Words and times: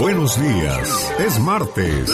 Buenos 0.00 0.40
días. 0.40 1.12
Es 1.18 1.38
martes. 1.40 2.10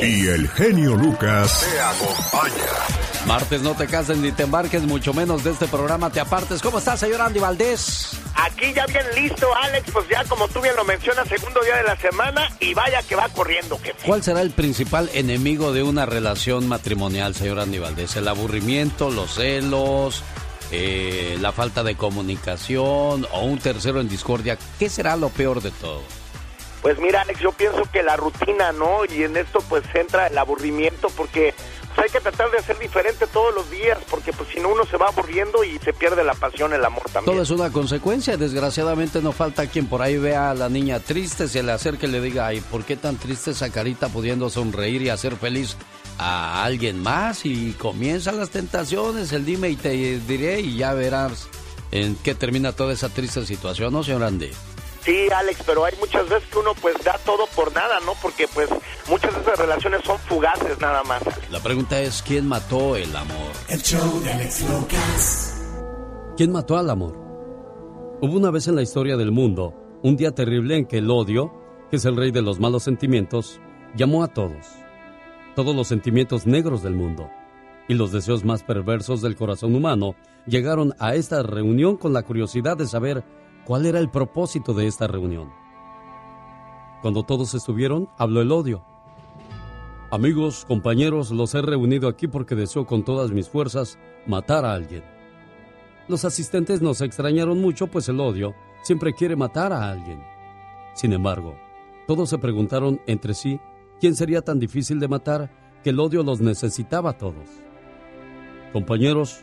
Y 0.00 0.28
el 0.28 0.48
genio 0.48 0.96
Lucas 0.96 1.60
te 1.60 1.78
acompaña. 1.78 3.26
Martes 3.26 3.60
no 3.60 3.74
te 3.74 3.86
cases 3.86 4.16
ni 4.16 4.32
te 4.32 4.44
embarques, 4.44 4.82
mucho 4.84 5.12
menos 5.12 5.44
de 5.44 5.50
este 5.50 5.66
programa 5.66 6.08
te 6.08 6.20
apartes. 6.20 6.62
¿Cómo 6.62 6.78
estás, 6.78 7.00
señor 7.00 7.20
Andy 7.20 7.38
Valdés? 7.38 8.18
Aquí 8.34 8.72
ya 8.72 8.86
bien 8.86 9.04
listo, 9.14 9.46
Alex, 9.54 9.90
pues 9.92 10.08
ya 10.08 10.24
como 10.24 10.48
tú 10.48 10.62
bien 10.62 10.74
lo 10.74 10.86
mencionas, 10.86 11.28
segundo 11.28 11.60
día 11.60 11.76
de 11.76 11.82
la 11.82 11.96
semana 11.96 12.50
y 12.60 12.72
vaya 12.72 13.02
que 13.02 13.14
va 13.14 13.28
corriendo, 13.28 13.78
jefe. 13.78 14.06
¿Cuál 14.06 14.22
será 14.22 14.40
el 14.40 14.52
principal 14.52 15.10
enemigo 15.12 15.74
de 15.74 15.82
una 15.82 16.06
relación 16.06 16.66
matrimonial, 16.66 17.34
señor 17.34 17.60
Andy 17.60 17.78
Valdés? 17.78 18.16
¿El 18.16 18.26
aburrimiento, 18.26 19.10
los 19.10 19.34
celos, 19.34 20.24
eh, 20.70 21.36
la 21.42 21.52
falta 21.52 21.82
de 21.82 21.94
comunicación 21.94 23.26
o 23.32 23.40
un 23.42 23.58
tercero 23.58 24.00
en 24.00 24.08
discordia? 24.08 24.56
¿Qué 24.78 24.88
será 24.88 25.16
lo 25.16 25.28
peor 25.28 25.60
de 25.60 25.72
todo? 25.72 26.00
Pues 26.82 26.98
mira, 26.98 27.22
Alex, 27.22 27.40
yo 27.40 27.52
pienso 27.52 27.82
que 27.92 28.02
la 28.02 28.16
rutina, 28.16 28.72
¿no? 28.72 29.04
Y 29.04 29.24
en 29.24 29.36
esto 29.36 29.58
pues 29.68 29.82
entra 29.94 30.28
el 30.28 30.38
aburrimiento 30.38 31.08
porque 31.16 31.54
pues, 31.94 32.06
hay 32.06 32.12
que 32.12 32.20
tratar 32.20 32.50
de 32.50 32.58
hacer 32.58 32.78
diferente 32.78 33.26
todos 33.26 33.54
los 33.54 33.70
días 33.70 33.98
porque 34.10 34.32
pues 34.32 34.50
si 34.50 34.60
no 34.60 34.68
uno 34.68 34.84
se 34.84 34.96
va 34.96 35.08
aburriendo 35.08 35.64
y 35.64 35.78
se 35.78 35.92
pierde 35.92 36.22
la 36.22 36.34
pasión, 36.34 36.72
el 36.72 36.84
amor 36.84 37.04
también. 37.12 37.32
Todo 37.32 37.42
es 37.42 37.50
una 37.50 37.72
consecuencia. 37.72 38.36
Desgraciadamente 38.36 39.22
no 39.22 39.32
falta 39.32 39.66
quien 39.66 39.86
por 39.86 40.02
ahí 40.02 40.18
vea 40.18 40.50
a 40.50 40.54
la 40.54 40.68
niña 40.68 41.00
triste, 41.00 41.48
se 41.48 41.62
le 41.62 41.72
acerque 41.72 42.06
y 42.06 42.10
le 42.10 42.20
diga, 42.20 42.46
ay, 42.46 42.60
¿por 42.60 42.84
qué 42.84 42.96
tan 42.96 43.16
triste 43.16 43.52
esa 43.52 43.70
carita 43.70 44.08
pudiendo 44.08 44.50
sonreír 44.50 45.02
y 45.02 45.08
hacer 45.08 45.36
feliz 45.36 45.76
a 46.18 46.64
alguien 46.64 47.02
más? 47.02 47.46
Y 47.46 47.72
comienzan 47.72 48.36
las 48.36 48.50
tentaciones, 48.50 49.32
el 49.32 49.44
dime 49.44 49.70
y 49.70 49.76
te 49.76 49.90
diré 49.90 50.60
y 50.60 50.76
ya 50.76 50.92
verás 50.92 51.48
en 51.92 52.16
qué 52.16 52.34
termina 52.34 52.72
toda 52.72 52.92
esa 52.92 53.08
triste 53.08 53.44
situación, 53.46 53.92
¿no, 53.92 54.04
señor 54.04 54.22
Andy? 54.22 54.50
Sí, 55.06 55.28
Alex, 55.30 55.62
pero 55.64 55.84
hay 55.84 55.94
muchas 56.00 56.28
veces 56.28 56.48
que 56.50 56.58
uno 56.58 56.72
pues 56.82 56.96
da 57.04 57.16
todo 57.24 57.46
por 57.54 57.72
nada, 57.72 58.00
¿no? 58.04 58.14
Porque 58.20 58.48
pues 58.52 58.68
muchas 59.08 59.32
de 59.36 59.40
esas 59.40 59.56
relaciones 59.56 60.00
son 60.04 60.18
fugaces 60.18 60.80
nada 60.80 61.04
más. 61.04 61.22
La 61.48 61.60
pregunta 61.60 62.00
es, 62.00 62.22
¿quién 62.22 62.48
mató 62.48 62.96
el 62.96 63.14
amor? 63.14 63.52
El 63.68 63.80
show 63.80 64.20
de 64.24 64.32
Alex 64.32 64.68
Lucas. 64.68 65.62
¿Quién 66.36 66.50
mató 66.50 66.76
al 66.76 66.90
amor? 66.90 67.16
Hubo 68.20 68.36
una 68.36 68.50
vez 68.50 68.66
en 68.66 68.74
la 68.74 68.82
historia 68.82 69.16
del 69.16 69.30
mundo 69.30 69.74
un 70.02 70.16
día 70.16 70.32
terrible 70.32 70.76
en 70.76 70.86
que 70.86 70.98
el 70.98 71.08
odio, 71.08 71.52
que 71.88 71.98
es 71.98 72.04
el 72.04 72.16
rey 72.16 72.32
de 72.32 72.42
los 72.42 72.58
malos 72.58 72.82
sentimientos, 72.82 73.60
llamó 73.94 74.24
a 74.24 74.28
todos. 74.34 74.66
Todos 75.54 75.76
los 75.76 75.86
sentimientos 75.86 76.46
negros 76.46 76.82
del 76.82 76.94
mundo 76.94 77.30
y 77.86 77.94
los 77.94 78.10
deseos 78.10 78.44
más 78.44 78.64
perversos 78.64 79.22
del 79.22 79.36
corazón 79.36 79.76
humano 79.76 80.16
llegaron 80.46 80.94
a 80.98 81.14
esta 81.14 81.44
reunión 81.44 81.96
con 81.96 82.12
la 82.12 82.24
curiosidad 82.24 82.76
de 82.76 82.88
saber 82.88 83.22
cuál 83.66 83.84
era 83.84 83.98
el 83.98 84.08
propósito 84.08 84.72
de 84.72 84.86
esta 84.86 85.08
reunión. 85.08 85.52
Cuando 87.02 87.24
todos 87.24 87.52
estuvieron, 87.54 88.08
habló 88.16 88.40
el 88.40 88.52
odio. 88.52 88.84
Amigos, 90.10 90.64
compañeros, 90.66 91.32
los 91.32 91.54
he 91.54 91.62
reunido 91.62 92.08
aquí 92.08 92.28
porque 92.28 92.54
deseo 92.54 92.86
con 92.86 93.04
todas 93.04 93.32
mis 93.32 93.48
fuerzas 93.48 93.98
matar 94.24 94.64
a 94.64 94.72
alguien. 94.72 95.02
Los 96.06 96.24
asistentes 96.24 96.80
nos 96.80 97.00
extrañaron 97.00 97.60
mucho, 97.60 97.88
pues 97.88 98.08
el 98.08 98.20
odio 98.20 98.54
siempre 98.82 99.12
quiere 99.12 99.34
matar 99.34 99.72
a 99.72 99.90
alguien. 99.90 100.22
Sin 100.94 101.12
embargo, 101.12 101.56
todos 102.06 102.30
se 102.30 102.38
preguntaron 102.38 103.00
entre 103.06 103.34
sí 103.34 103.58
quién 104.00 104.14
sería 104.14 104.42
tan 104.42 104.60
difícil 104.60 105.00
de 105.00 105.08
matar 105.08 105.50
que 105.82 105.90
el 105.90 105.98
odio 105.98 106.22
los 106.22 106.40
necesitaba 106.40 107.10
a 107.10 107.18
todos. 107.18 107.48
Compañeros, 108.72 109.40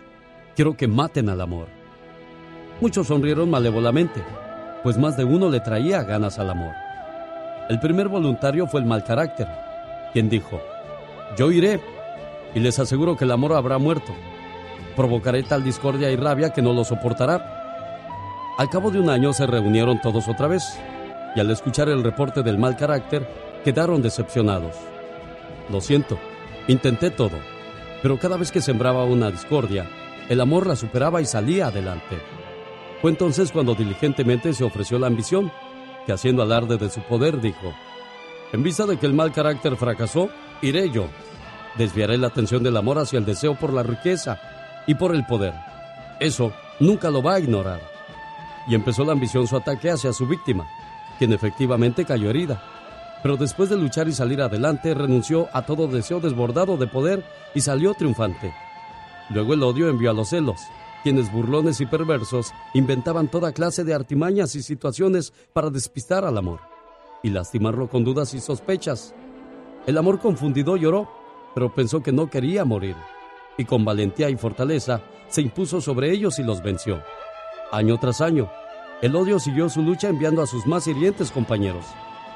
quiero 0.55 0.77
que 0.77 0.87
maten 0.87 1.27
al 1.27 1.41
amor. 1.41 1.82
Muchos 2.83 3.07
sonrieron 3.07 3.49
malévolamente, 3.49 4.21
pues 4.83 4.97
más 4.97 5.15
de 5.15 5.23
uno 5.23 5.49
le 5.49 5.61
traía 5.61 6.03
ganas 6.03 6.37
al 6.37 6.49
amor. 6.49 6.73
El 7.69 7.79
primer 7.79 8.09
voluntario 8.09 8.67
fue 8.67 8.81
el 8.81 8.85
mal 8.85 9.05
carácter, 9.05 9.47
quien 10.11 10.27
dijo, 10.27 10.59
yo 11.37 11.49
iré 11.49 11.79
y 12.53 12.59
les 12.59 12.79
aseguro 12.79 13.15
que 13.15 13.23
el 13.23 13.31
amor 13.31 13.53
habrá 13.53 13.77
muerto. 13.77 14.11
Provocaré 14.97 15.43
tal 15.43 15.63
discordia 15.63 16.11
y 16.11 16.17
rabia 16.17 16.49
que 16.49 16.61
no 16.61 16.73
lo 16.73 16.83
soportará. 16.83 18.51
Al 18.57 18.69
cabo 18.69 18.91
de 18.91 18.99
un 18.99 19.09
año 19.09 19.31
se 19.31 19.47
reunieron 19.47 20.01
todos 20.01 20.27
otra 20.27 20.49
vez 20.49 20.77
y 21.37 21.39
al 21.39 21.49
escuchar 21.51 21.87
el 21.87 22.03
reporte 22.03 22.43
del 22.43 22.57
mal 22.57 22.75
carácter 22.75 23.25
quedaron 23.63 24.01
decepcionados. 24.01 24.75
Lo 25.69 25.79
siento, 25.79 26.19
intenté 26.67 27.11
todo, 27.11 27.39
pero 28.01 28.19
cada 28.19 28.35
vez 28.35 28.51
que 28.51 28.59
sembraba 28.59 29.05
una 29.05 29.31
discordia, 29.31 29.87
el 30.27 30.41
amor 30.41 30.67
la 30.67 30.75
superaba 30.75 31.21
y 31.21 31.25
salía 31.25 31.67
adelante. 31.67 32.42
Fue 33.03 33.11
entonces 33.11 33.51
cuando 33.51 33.75
diligentemente 33.75 34.53
se 34.53 34.63
ofreció 34.63 34.97
la 34.97 35.07
ambición, 35.07 35.51
que 36.05 36.13
haciendo 36.13 36.41
alarde 36.41 36.77
de 36.77 36.89
su 36.89 37.01
poder 37.01 37.41
dijo, 37.41 37.73
en 38.53 38.63
vista 38.63 38.85
de 38.85 38.95
que 38.95 39.05
el 39.05 39.13
mal 39.13 39.33
carácter 39.33 39.75
fracasó, 39.75 40.29
iré 40.61 40.89
yo. 40.89 41.07
Desviaré 41.77 42.17
la 42.17 42.27
atención 42.27 42.63
del 42.63 42.77
amor 42.77 42.99
hacia 42.99 43.19
el 43.19 43.25
deseo 43.25 43.55
por 43.55 43.73
la 43.73 43.83
riqueza 43.83 44.39
y 44.87 44.95
por 44.95 45.13
el 45.13 45.25
poder. 45.25 45.53
Eso 46.21 46.53
nunca 46.79 47.11
lo 47.11 47.21
va 47.21 47.33
a 47.33 47.39
ignorar. 47.41 47.81
Y 48.69 48.73
empezó 48.73 49.03
la 49.03 49.11
ambición 49.11 49.47
su 49.47 49.57
ataque 49.57 49.91
hacia 49.91 50.13
su 50.13 50.25
víctima, 50.25 50.65
quien 51.19 51.33
efectivamente 51.33 52.05
cayó 52.05 52.29
herida. 52.29 52.63
Pero 53.21 53.35
después 53.35 53.69
de 53.69 53.75
luchar 53.75 54.07
y 54.07 54.13
salir 54.13 54.41
adelante, 54.41 54.93
renunció 54.93 55.49
a 55.51 55.63
todo 55.63 55.89
deseo 55.89 56.21
desbordado 56.21 56.77
de 56.77 56.87
poder 56.87 57.25
y 57.53 57.59
salió 57.59 57.95
triunfante. 57.95 58.53
Luego 59.29 59.55
el 59.55 59.63
odio 59.63 59.89
envió 59.89 60.09
a 60.09 60.13
los 60.13 60.29
celos, 60.29 60.61
quienes 61.03 61.31
burlones 61.31 61.81
y 61.81 61.85
perversos 61.85 62.51
inventaban 62.73 63.27
toda 63.27 63.51
clase 63.51 63.83
de 63.83 63.93
artimañas 63.93 64.55
y 64.55 64.63
situaciones 64.63 65.33
para 65.53 65.69
despistar 65.69 66.25
al 66.25 66.37
amor 66.37 66.61
y 67.21 67.29
lastimarlo 67.29 67.89
con 67.89 68.03
dudas 68.03 68.33
y 68.33 68.39
sospechas. 68.39 69.13
El 69.85 69.97
amor 69.97 70.19
confundido 70.19 70.77
lloró, 70.77 71.09
pero 71.53 71.73
pensó 71.73 72.01
que 72.01 72.11
no 72.11 72.29
quería 72.29 72.65
morir, 72.65 72.95
y 73.57 73.65
con 73.65 73.85
valentía 73.85 74.29
y 74.29 74.35
fortaleza 74.35 75.01
se 75.27 75.41
impuso 75.41 75.81
sobre 75.81 76.11
ellos 76.11 76.39
y 76.39 76.43
los 76.43 76.61
venció. 76.61 77.01
Año 77.71 77.97
tras 77.99 78.21
año, 78.21 78.49
el 79.01 79.15
odio 79.15 79.39
siguió 79.39 79.69
su 79.69 79.81
lucha 79.81 80.09
enviando 80.09 80.41
a 80.41 80.47
sus 80.47 80.65
más 80.65 80.87
hirientes 80.87 81.31
compañeros. 81.31 81.85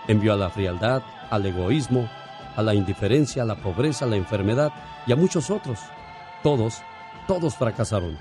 Envió 0.07 0.33
a 0.33 0.37
la 0.37 0.49
frialdad, 0.49 1.01
al 1.29 1.45
egoísmo, 1.45 2.09
a 2.55 2.63
la 2.63 2.73
indiferencia, 2.73 3.43
a 3.43 3.45
la 3.45 3.55
pobreza, 3.55 4.05
a 4.05 4.07
la 4.07 4.15
enfermedad 4.15 4.71
y 5.05 5.11
a 5.11 5.15
muchos 5.15 5.49
otros. 5.49 5.79
Todos, 6.43 6.81
todos 7.27 7.55
fracasaron. 7.55 8.17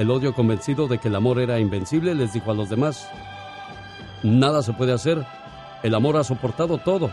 El 0.00 0.10
odio 0.10 0.32
convencido 0.32 0.88
de 0.88 0.96
que 0.96 1.08
el 1.08 1.14
amor 1.14 1.38
era 1.38 1.60
invencible 1.60 2.14
les 2.14 2.32
dijo 2.32 2.50
a 2.50 2.54
los 2.54 2.70
demás, 2.70 3.06
nada 4.22 4.62
se 4.62 4.72
puede 4.72 4.94
hacer, 4.94 5.26
el 5.82 5.94
amor 5.94 6.16
ha 6.16 6.24
soportado 6.24 6.78
todo, 6.78 7.10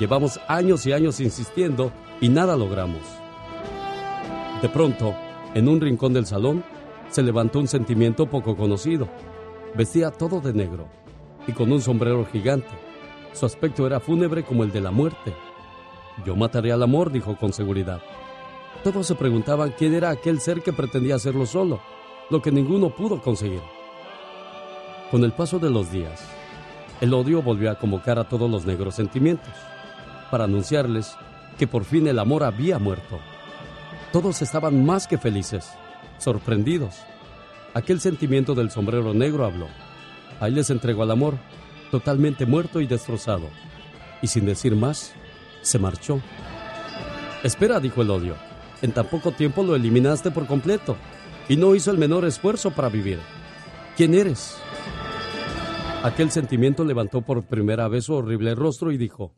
llevamos 0.00 0.40
años 0.48 0.84
y 0.86 0.92
años 0.92 1.20
insistiendo 1.20 1.92
y 2.20 2.28
nada 2.28 2.56
logramos. 2.56 3.02
De 4.60 4.68
pronto, 4.68 5.14
en 5.54 5.68
un 5.68 5.80
rincón 5.80 6.14
del 6.14 6.26
salón, 6.26 6.64
se 7.10 7.22
levantó 7.22 7.60
un 7.60 7.68
sentimiento 7.68 8.26
poco 8.26 8.56
conocido. 8.56 9.08
Vestía 9.76 10.10
todo 10.10 10.40
de 10.40 10.52
negro 10.52 10.88
y 11.46 11.52
con 11.52 11.70
un 11.70 11.80
sombrero 11.80 12.26
gigante. 12.26 12.74
Su 13.34 13.46
aspecto 13.46 13.86
era 13.86 14.00
fúnebre 14.00 14.42
como 14.42 14.64
el 14.64 14.72
de 14.72 14.80
la 14.80 14.90
muerte. 14.90 15.32
Yo 16.24 16.34
mataré 16.34 16.72
al 16.72 16.82
amor, 16.82 17.12
dijo 17.12 17.36
con 17.36 17.52
seguridad. 17.52 18.00
Todos 18.82 19.06
se 19.06 19.14
preguntaban 19.14 19.74
quién 19.78 19.94
era 19.94 20.10
aquel 20.10 20.40
ser 20.40 20.62
que 20.62 20.72
pretendía 20.72 21.14
hacerlo 21.14 21.46
solo, 21.46 21.80
lo 22.28 22.42
que 22.42 22.50
ninguno 22.50 22.90
pudo 22.90 23.20
conseguir. 23.20 23.62
Con 25.10 25.22
el 25.22 25.32
paso 25.32 25.58
de 25.58 25.70
los 25.70 25.92
días, 25.92 26.20
el 27.00 27.14
odio 27.14 27.40
volvió 27.40 27.70
a 27.70 27.78
convocar 27.78 28.18
a 28.18 28.28
todos 28.28 28.50
los 28.50 28.66
negros 28.66 28.96
sentimientos, 28.96 29.52
para 30.30 30.44
anunciarles 30.44 31.16
que 31.58 31.68
por 31.68 31.84
fin 31.84 32.06
el 32.08 32.18
amor 32.18 32.42
había 32.42 32.78
muerto. 32.78 33.20
Todos 34.12 34.42
estaban 34.42 34.84
más 34.84 35.06
que 35.06 35.18
felices, 35.18 35.70
sorprendidos. 36.18 36.96
Aquel 37.74 38.00
sentimiento 38.00 38.54
del 38.54 38.70
sombrero 38.70 39.14
negro 39.14 39.44
habló. 39.44 39.68
Ahí 40.40 40.50
les 40.50 40.70
entregó 40.70 41.04
al 41.04 41.12
amor, 41.12 41.34
totalmente 41.90 42.44
muerto 42.44 42.80
y 42.80 42.86
destrozado. 42.86 43.48
Y 44.20 44.26
sin 44.26 44.46
decir 44.46 44.74
más, 44.74 45.14
se 45.62 45.78
marchó. 45.78 46.20
Espera, 47.44 47.78
dijo 47.78 48.02
el 48.02 48.10
odio. 48.10 48.34
En 48.82 48.92
tan 48.92 49.06
poco 49.06 49.30
tiempo 49.30 49.62
lo 49.62 49.76
eliminaste 49.76 50.30
por 50.30 50.46
completo 50.46 50.96
y 51.48 51.56
no 51.56 51.74
hizo 51.74 51.90
el 51.90 51.98
menor 51.98 52.24
esfuerzo 52.24 52.70
para 52.72 52.88
vivir. 52.88 53.18
¿Quién 53.96 54.14
eres? 54.14 54.56
Aquel 56.02 56.30
sentimiento 56.30 56.84
levantó 56.84 57.22
por 57.22 57.44
primera 57.44 57.88
vez 57.88 58.04
su 58.04 58.14
horrible 58.14 58.54
rostro 58.54 58.92
y 58.92 58.96
dijo, 58.96 59.34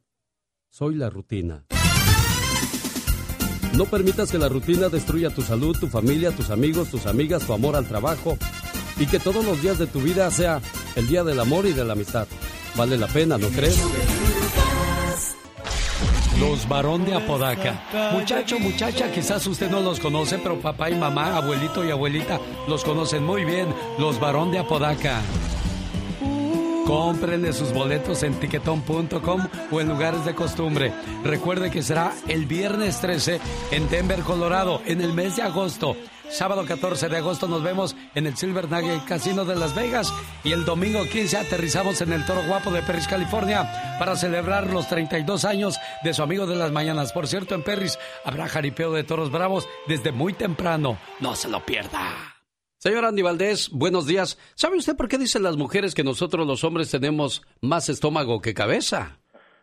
soy 0.68 0.94
la 0.94 1.10
rutina. 1.10 1.64
No 3.74 3.84
permitas 3.84 4.30
que 4.30 4.38
la 4.38 4.48
rutina 4.48 4.88
destruya 4.88 5.30
tu 5.30 5.42
salud, 5.42 5.76
tu 5.78 5.86
familia, 5.86 6.30
tus 6.32 6.50
amigos, 6.50 6.90
tus 6.90 7.06
amigas, 7.06 7.46
tu 7.46 7.52
amor 7.52 7.76
al 7.76 7.86
trabajo 7.86 8.36
y 8.98 9.06
que 9.06 9.18
todos 9.18 9.44
los 9.44 9.62
días 9.62 9.78
de 9.78 9.86
tu 9.86 10.00
vida 10.00 10.30
sea 10.30 10.60
el 10.96 11.06
día 11.06 11.22
del 11.22 11.38
amor 11.40 11.66
y 11.66 11.72
de 11.72 11.84
la 11.84 11.92
amistad. 11.92 12.26
Vale 12.76 12.96
la 12.96 13.06
pena, 13.06 13.38
¿no 13.38 13.48
crees? 13.48 13.78
Los 16.40 16.68
varón 16.68 17.04
de 17.04 17.14
Apodaca. 17.14 17.82
Muchacho, 18.12 18.60
muchacha, 18.60 19.10
quizás 19.10 19.46
usted 19.46 19.70
no 19.70 19.80
los 19.80 19.98
conoce, 19.98 20.38
pero 20.38 20.60
papá 20.60 20.88
y 20.88 20.94
mamá, 20.94 21.36
abuelito 21.36 21.84
y 21.84 21.90
abuelita 21.90 22.38
los 22.68 22.84
conocen 22.84 23.24
muy 23.24 23.44
bien. 23.44 23.74
Los 23.98 24.20
varón 24.20 24.52
de 24.52 24.58
Apodaca. 24.60 25.20
Cómprenle 26.86 27.52
sus 27.52 27.72
boletos 27.72 28.22
en 28.22 28.34
tiquetón.com 28.34 29.48
o 29.70 29.80
en 29.80 29.88
lugares 29.88 30.24
de 30.24 30.34
costumbre. 30.34 30.92
Recuerde 31.24 31.70
que 31.70 31.82
será 31.82 32.14
el 32.28 32.46
viernes 32.46 33.00
13 33.00 33.40
en 33.72 33.90
Denver, 33.90 34.20
Colorado, 34.20 34.80
en 34.86 35.00
el 35.00 35.12
mes 35.12 35.36
de 35.36 35.42
agosto. 35.42 35.96
Sábado 36.30 36.64
14 36.66 37.08
de 37.08 37.16
agosto 37.16 37.48
nos 37.48 37.62
vemos 37.62 37.96
en 38.14 38.26
el 38.26 38.36
Silver 38.36 38.70
Nugget 38.70 39.04
Casino 39.04 39.44
de 39.44 39.56
Las 39.56 39.74
Vegas 39.74 40.12
y 40.44 40.52
el 40.52 40.64
domingo 40.64 41.04
15 41.04 41.38
aterrizamos 41.38 42.00
en 42.00 42.12
el 42.12 42.24
Toro 42.26 42.44
Guapo 42.46 42.70
de 42.70 42.82
Perris, 42.82 43.08
California 43.08 43.96
para 43.98 44.14
celebrar 44.14 44.70
los 44.70 44.88
32 44.88 45.44
años 45.44 45.78
de 46.04 46.14
su 46.14 46.22
amigo 46.22 46.46
de 46.46 46.56
las 46.56 46.70
mañanas. 46.70 47.12
Por 47.12 47.26
cierto, 47.26 47.54
en 47.54 47.62
Perris 47.62 47.98
habrá 48.24 48.48
jaripeo 48.48 48.92
de 48.92 49.04
toros 49.04 49.30
bravos 49.30 49.66
desde 49.86 50.12
muy 50.12 50.34
temprano. 50.34 50.98
No 51.20 51.34
se 51.34 51.48
lo 51.48 51.64
pierda. 51.64 52.36
Señor 52.78 53.06
Andy 53.06 53.22
Valdés, 53.22 53.70
buenos 53.70 54.06
días. 54.06 54.38
¿Sabe 54.54 54.76
usted 54.76 54.96
por 54.96 55.08
qué 55.08 55.18
dicen 55.18 55.42
las 55.42 55.56
mujeres 55.56 55.94
que 55.94 56.04
nosotros 56.04 56.46
los 56.46 56.62
hombres 56.62 56.90
tenemos 56.90 57.42
más 57.60 57.88
estómago 57.88 58.40
que 58.40 58.54
cabeza? 58.54 59.18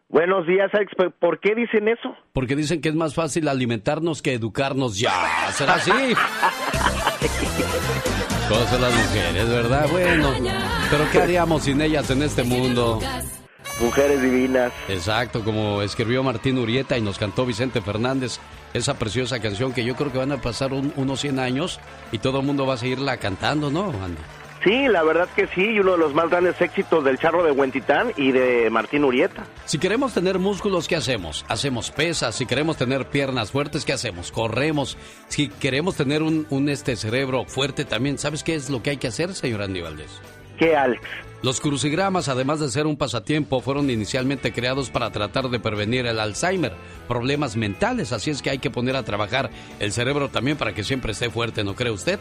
Buenos 0.09 0.45
días, 0.47 0.69
Alex. 0.73 0.91
¿Por 1.19 1.39
qué 1.39 1.55
dicen 1.55 1.87
eso? 1.87 2.15
Porque 2.31 2.55
dicen 2.55 2.79
que 2.81 2.89
es 2.89 2.95
más 2.95 3.15
fácil 3.15 3.47
alimentarnos 3.47 4.21
que 4.21 4.33
educarnos 4.33 4.99
ya. 4.99 5.51
¿Será 5.51 5.73
así? 5.75 5.91
Cosas 8.49 8.79
las 8.79 8.93
mujeres, 8.93 9.49
¿verdad? 9.49 9.87
Bueno, 9.91 10.31
pero 10.91 11.05
¿qué 11.11 11.21
haríamos 11.21 11.63
sin 11.63 11.81
ellas 11.81 12.11
en 12.11 12.21
este 12.21 12.43
mundo? 12.43 12.99
Mujeres 13.81 14.21
divinas. 14.21 14.71
Exacto, 14.87 15.43
como 15.43 15.81
escribió 15.81 16.21
Martín 16.21 16.59
Urieta 16.59 16.97
y 16.97 17.01
nos 17.01 17.17
cantó 17.17 17.45
Vicente 17.45 17.81
Fernández, 17.81 18.39
esa 18.73 18.99
preciosa 18.99 19.41
canción 19.41 19.73
que 19.73 19.83
yo 19.83 19.95
creo 19.95 20.11
que 20.11 20.19
van 20.19 20.31
a 20.31 20.37
pasar 20.37 20.71
unos 20.71 21.19
100 21.19 21.39
años 21.39 21.79
y 22.11 22.19
todo 22.19 22.39
el 22.41 22.45
mundo 22.45 22.67
va 22.67 22.75
a 22.75 22.77
seguirla 22.77 23.17
cantando, 23.17 23.71
¿no, 23.71 23.87
Andy? 23.87 24.21
Sí, 24.65 24.87
la 24.87 25.03
verdad 25.03 25.29
que 25.35 25.45
sí, 25.53 25.61
y 25.61 25.79
uno 25.79 25.91
de 25.91 25.99
los 25.99 26.15
más 26.15 26.27
grandes 26.27 26.59
éxitos 26.59 27.03
del 27.03 27.19
charro 27.19 27.43
de 27.43 27.51
Huentitán 27.51 28.11
y 28.17 28.31
de 28.31 28.67
Martín 28.71 29.03
Urieta. 29.03 29.45
Si 29.65 29.77
queremos 29.77 30.15
tener 30.15 30.39
músculos, 30.39 30.87
¿qué 30.87 30.95
hacemos? 30.95 31.45
Hacemos 31.47 31.91
pesas. 31.91 32.33
Si 32.33 32.47
queremos 32.47 32.75
tener 32.75 33.05
piernas 33.05 33.51
fuertes, 33.51 33.85
¿qué 33.85 33.93
hacemos? 33.93 34.31
Corremos. 34.31 34.97
Si 35.27 35.49
queremos 35.49 35.95
tener 35.95 36.23
un, 36.23 36.47
un 36.49 36.67
este 36.67 36.95
cerebro 36.95 37.45
fuerte 37.45 37.85
también, 37.85 38.17
¿sabes 38.17 38.43
qué 38.43 38.55
es 38.55 38.71
lo 38.71 38.81
que 38.81 38.89
hay 38.89 38.97
que 38.97 39.07
hacer, 39.07 39.35
señor 39.35 39.61
Andy 39.61 39.81
Valdés? 39.81 40.19
¿Qué, 40.57 40.75
Alex? 40.75 41.03
Los 41.43 41.59
crucigramas, 41.59 42.27
además 42.27 42.59
de 42.59 42.69
ser 42.69 42.87
un 42.87 42.97
pasatiempo, 42.97 43.61
fueron 43.61 43.91
inicialmente 43.91 44.51
creados 44.51 44.89
para 44.89 45.11
tratar 45.11 45.49
de 45.49 45.59
prevenir 45.59 46.07
el 46.07 46.19
Alzheimer, 46.19 46.73
problemas 47.07 47.55
mentales, 47.55 48.11
así 48.13 48.31
es 48.31 48.41
que 48.41 48.49
hay 48.49 48.57
que 48.57 48.71
poner 48.71 48.95
a 48.95 49.03
trabajar 49.03 49.51
el 49.79 49.91
cerebro 49.91 50.29
también 50.29 50.57
para 50.57 50.73
que 50.73 50.83
siempre 50.83 51.11
esté 51.11 51.29
fuerte, 51.29 51.63
¿no 51.63 51.75
cree 51.75 51.91
usted? 51.91 52.19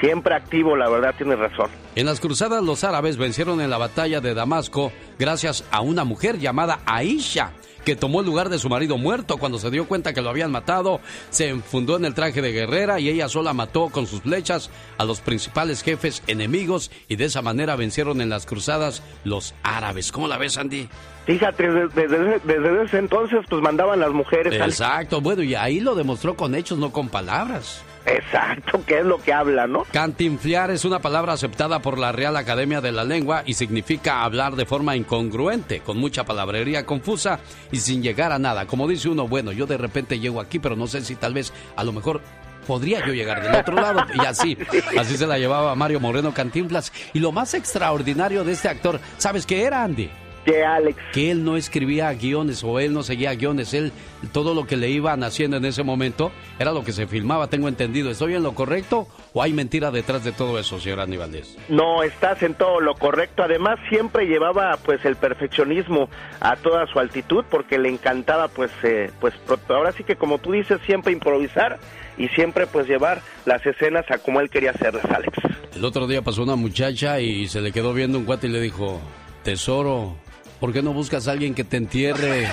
Siempre 0.00 0.34
activo, 0.34 0.76
la 0.76 0.88
verdad, 0.88 1.14
tiene 1.16 1.36
razón. 1.36 1.70
En 1.94 2.06
las 2.06 2.20
cruzadas 2.20 2.62
los 2.62 2.84
árabes 2.84 3.16
vencieron 3.16 3.60
en 3.60 3.70
la 3.70 3.78
batalla 3.78 4.20
de 4.20 4.34
Damasco 4.34 4.92
gracias 5.18 5.64
a 5.70 5.80
una 5.80 6.04
mujer 6.04 6.38
llamada 6.38 6.80
Aisha, 6.84 7.52
que 7.86 7.96
tomó 7.96 8.20
el 8.20 8.26
lugar 8.26 8.48
de 8.50 8.58
su 8.58 8.68
marido 8.68 8.98
muerto 8.98 9.38
cuando 9.38 9.58
se 9.58 9.70
dio 9.70 9.86
cuenta 9.86 10.12
que 10.12 10.20
lo 10.20 10.28
habían 10.28 10.50
matado, 10.50 11.00
se 11.30 11.48
enfundó 11.48 11.96
en 11.96 12.04
el 12.04 12.14
traje 12.14 12.42
de 12.42 12.52
guerrera 12.52 13.00
y 13.00 13.08
ella 13.08 13.28
sola 13.28 13.54
mató 13.54 13.88
con 13.88 14.06
sus 14.06 14.20
flechas 14.20 14.70
a 14.98 15.04
los 15.04 15.20
principales 15.20 15.82
jefes 15.82 16.22
enemigos 16.26 16.90
y 17.08 17.16
de 17.16 17.26
esa 17.26 17.40
manera 17.40 17.76
vencieron 17.76 18.20
en 18.20 18.28
las 18.28 18.44
cruzadas 18.44 19.02
los 19.24 19.54
árabes. 19.62 20.12
¿Cómo 20.12 20.28
la 20.28 20.36
ves, 20.36 20.58
Andy? 20.58 20.88
Fíjate, 21.26 21.70
desde, 21.70 22.40
desde, 22.44 22.84
ese 22.84 22.98
entonces 22.98 23.40
pues 23.48 23.62
mandaban 23.62 24.00
las 24.00 24.10
mujeres. 24.10 24.54
Exacto, 24.54 25.20
bueno, 25.20 25.42
y 25.42 25.54
ahí 25.54 25.80
lo 25.80 25.94
demostró 25.94 26.36
con 26.36 26.54
hechos, 26.54 26.78
no 26.78 26.92
con 26.92 27.08
palabras. 27.08 27.82
Exacto, 28.06 28.82
¿qué 28.86 29.00
es 29.00 29.04
lo 29.04 29.20
que 29.20 29.32
habla, 29.32 29.66
no? 29.66 29.84
Cantinfliar 29.92 30.70
es 30.70 30.84
una 30.84 31.00
palabra 31.00 31.32
aceptada 31.32 31.80
por 31.80 31.98
la 31.98 32.12
Real 32.12 32.36
Academia 32.36 32.80
de 32.80 32.92
la 32.92 33.04
Lengua 33.04 33.42
y 33.44 33.54
significa 33.54 34.22
hablar 34.22 34.54
de 34.54 34.64
forma 34.64 34.94
incongruente, 34.94 35.80
con 35.80 35.98
mucha 35.98 36.24
palabrería 36.24 36.86
confusa 36.86 37.40
y 37.72 37.78
sin 37.78 38.02
llegar 38.02 38.30
a 38.30 38.38
nada. 38.38 38.66
Como 38.66 38.86
dice 38.86 39.08
uno, 39.08 39.26
bueno, 39.26 39.50
yo 39.50 39.66
de 39.66 39.76
repente 39.76 40.20
llego 40.20 40.40
aquí, 40.40 40.60
pero 40.60 40.76
no 40.76 40.86
sé 40.86 41.02
si 41.02 41.16
tal 41.16 41.34
vez 41.34 41.52
a 41.74 41.82
lo 41.82 41.92
mejor 41.92 42.20
podría 42.66 43.04
yo 43.04 43.12
llegar 43.12 43.42
del 43.42 43.54
otro 43.54 43.74
lado. 43.74 44.04
Y 44.14 44.24
así, 44.24 44.56
así 44.98 45.16
se 45.16 45.26
la 45.26 45.38
llevaba 45.38 45.74
Mario 45.74 45.98
Moreno 45.98 46.32
Cantinflas. 46.32 46.92
Y 47.12 47.18
lo 47.18 47.32
más 47.32 47.54
extraordinario 47.54 48.44
de 48.44 48.52
este 48.52 48.68
actor, 48.68 49.00
¿sabes 49.18 49.46
qué 49.46 49.64
era, 49.64 49.82
Andy? 49.82 50.10
Que 50.46 50.64
Alex. 50.64 50.98
Que 51.12 51.30
él 51.30 51.44
no 51.44 51.56
escribía 51.56 52.12
guiones 52.14 52.62
o 52.64 52.78
él 52.78 52.92
no 52.94 53.02
seguía 53.02 53.34
guiones. 53.34 53.74
Él, 53.74 53.92
todo 54.32 54.54
lo 54.54 54.66
que 54.66 54.76
le 54.76 54.88
iban 54.88 55.24
haciendo 55.24 55.56
en 55.56 55.64
ese 55.64 55.82
momento 55.82 56.32
era 56.58 56.72
lo 56.72 56.84
que 56.84 56.92
se 56.92 57.06
filmaba, 57.06 57.48
tengo 57.48 57.68
entendido. 57.68 58.10
¿Estoy 58.10 58.34
en 58.34 58.42
lo 58.42 58.54
correcto 58.54 59.08
o 59.34 59.42
hay 59.42 59.52
mentira 59.52 59.90
detrás 59.90 60.24
de 60.24 60.32
todo 60.32 60.58
eso, 60.58 60.78
señor 60.78 61.00
Aníbaldez? 61.00 61.56
No, 61.68 62.02
estás 62.02 62.42
en 62.42 62.54
todo 62.54 62.80
lo 62.80 62.94
correcto. 62.94 63.42
Además, 63.42 63.78
siempre 63.88 64.26
llevaba 64.26 64.78
pues 64.84 65.04
el 65.04 65.16
perfeccionismo 65.16 66.08
a 66.40 66.56
toda 66.56 66.86
su 66.86 66.98
altitud 66.98 67.44
porque 67.50 67.78
le 67.78 67.88
encantaba 67.88 68.48
pues, 68.48 68.70
eh, 68.84 69.10
pues 69.20 69.34
ahora 69.68 69.92
sí 69.92 70.04
que 70.04 70.16
como 70.16 70.38
tú 70.38 70.52
dices, 70.52 70.80
siempre 70.86 71.12
improvisar 71.12 71.78
y 72.16 72.28
siempre 72.28 72.66
pues 72.66 72.86
llevar 72.86 73.20
las 73.44 73.66
escenas 73.66 74.08
a 74.10 74.18
como 74.18 74.40
él 74.40 74.48
quería 74.48 74.70
hacerlas, 74.70 75.04
Alex. 75.06 75.36
El 75.74 75.84
otro 75.84 76.06
día 76.06 76.22
pasó 76.22 76.42
una 76.42 76.56
muchacha 76.56 77.20
y 77.20 77.48
se 77.48 77.60
le 77.60 77.72
quedó 77.72 77.92
viendo 77.92 78.18
un 78.18 78.24
cuate 78.24 78.46
y 78.46 78.50
le 78.50 78.60
dijo, 78.60 79.00
tesoro, 79.42 80.16
¿Por 80.60 80.72
qué 80.72 80.82
no 80.82 80.92
buscas 80.92 81.28
a 81.28 81.32
alguien 81.32 81.54
que 81.54 81.64
te 81.64 81.76
entierre? 81.76 82.48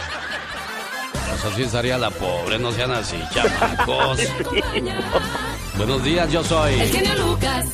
Pues 1.30 1.46
así 1.46 1.64
estaría 1.64 1.98
la 1.98 2.10
pobre, 2.10 2.60
no 2.60 2.72
sean 2.72 2.92
así, 2.92 3.18
chamacos. 3.34 4.20
Buenos 5.78 6.04
días, 6.04 6.32
yo 6.32 6.44
soy. 6.44 6.74
El 6.80 6.90
genio 6.90 7.16
Lucas. 7.16 7.66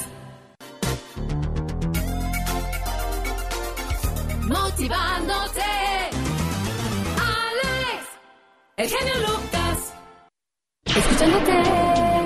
Motivándote. 4.43 5.61
Alex. 7.17 8.07
El 8.77 8.89
genio 8.89 9.13
Lucas. 9.27 9.93
Escuchándote. 10.85 12.19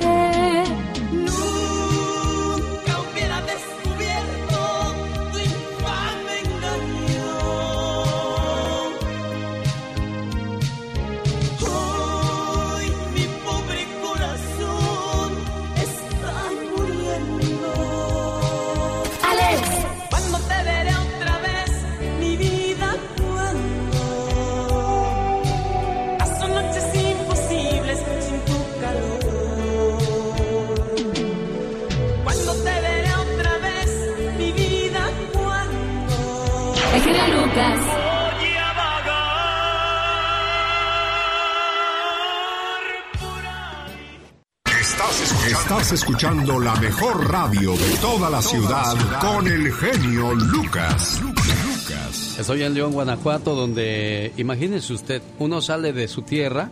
Escuchando 46.23 46.57
la 46.57 46.75
mejor 46.75 47.29
radio 47.29 47.73
de 47.75 47.97
toda 47.99 48.29
la 48.29 48.41
ciudad 48.41 48.95
con 49.19 49.45
el 49.45 49.69
genio 49.73 50.33
Lucas. 50.33 51.21
Estoy 52.39 52.63
en 52.63 52.73
León, 52.73 52.93
Guanajuato, 52.93 53.53
donde, 53.53 54.31
imagínese 54.37 54.93
usted, 54.93 55.21
uno 55.39 55.59
sale 55.59 55.91
de 55.91 56.07
su 56.07 56.21
tierra 56.21 56.69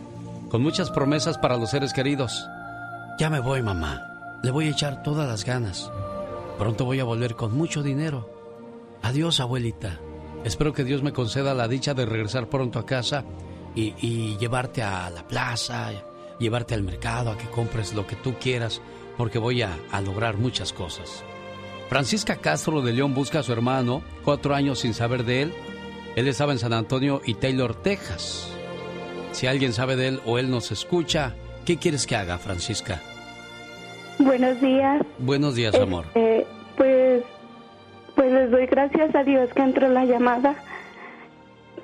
con 0.50 0.62
muchas 0.62 0.90
promesas 0.90 1.36
para 1.36 1.58
los 1.58 1.68
seres 1.68 1.92
queridos. 1.92 2.46
Ya 3.18 3.28
me 3.28 3.40
voy, 3.40 3.60
mamá. 3.60 4.00
Le 4.42 4.50
voy 4.50 4.68
a 4.68 4.70
echar 4.70 5.02
todas 5.02 5.28
las 5.28 5.44
ganas. 5.44 5.90
Pronto 6.56 6.86
voy 6.86 7.00
a 7.00 7.04
volver 7.04 7.34
con 7.34 7.54
mucho 7.54 7.82
dinero. 7.82 8.30
Adiós, 9.02 9.38
abuelita. 9.38 10.00
Espero 10.44 10.72
que 10.72 10.84
Dios 10.84 11.02
me 11.02 11.12
conceda 11.12 11.52
la 11.52 11.68
dicha 11.68 11.92
de 11.92 12.06
regresar 12.06 12.48
pronto 12.48 12.78
a 12.78 12.86
casa 12.86 13.22
y, 13.74 13.94
y 14.00 14.38
llevarte 14.38 14.82
a 14.82 15.10
la 15.10 15.28
plaza, 15.28 15.90
llevarte 16.38 16.72
al 16.74 16.84
mercado, 16.84 17.30
a 17.30 17.36
que 17.36 17.50
compres 17.50 17.92
lo 17.92 18.06
que 18.06 18.16
tú 18.16 18.36
quieras, 18.40 18.80
porque 19.22 19.38
voy 19.38 19.62
a, 19.62 19.78
lograr 20.04 20.36
muchas 20.36 20.72
cosas. 20.72 21.22
Francisca 21.88 22.38
Castro 22.38 22.82
de 22.82 22.92
León 22.92 23.14
busca 23.14 23.38
a 23.38 23.42
su 23.44 23.52
hermano, 23.52 24.02
cuatro 24.24 24.52
años 24.52 24.80
sin 24.80 24.94
saber 24.94 25.22
de 25.22 25.42
él. 25.42 25.52
Él 26.16 26.26
estaba 26.26 26.50
en 26.50 26.58
San 26.58 26.72
Antonio 26.72 27.22
y 27.24 27.34
Taylor, 27.34 27.76
Texas. 27.76 28.52
Si 29.30 29.46
alguien 29.46 29.74
sabe 29.74 29.94
de 29.94 30.08
él 30.08 30.20
o 30.26 30.40
él 30.40 30.50
nos 30.50 30.72
escucha, 30.72 31.36
¿qué 31.64 31.76
quieres 31.76 32.04
que 32.04 32.16
haga, 32.16 32.36
Francisca? 32.38 33.00
Buenos 34.18 34.60
días. 34.60 35.02
Buenos 35.18 35.54
días, 35.54 35.72
amor. 35.76 36.06
Este, 36.16 36.44
pues, 36.76 37.22
pues 38.16 38.32
les 38.32 38.50
doy 38.50 38.66
gracias 38.66 39.14
a 39.14 39.22
Dios 39.22 39.50
que 39.54 39.62
entró 39.62 39.88
la 39.88 40.04
llamada. 40.04 40.56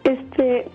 Este, 0.03 0.67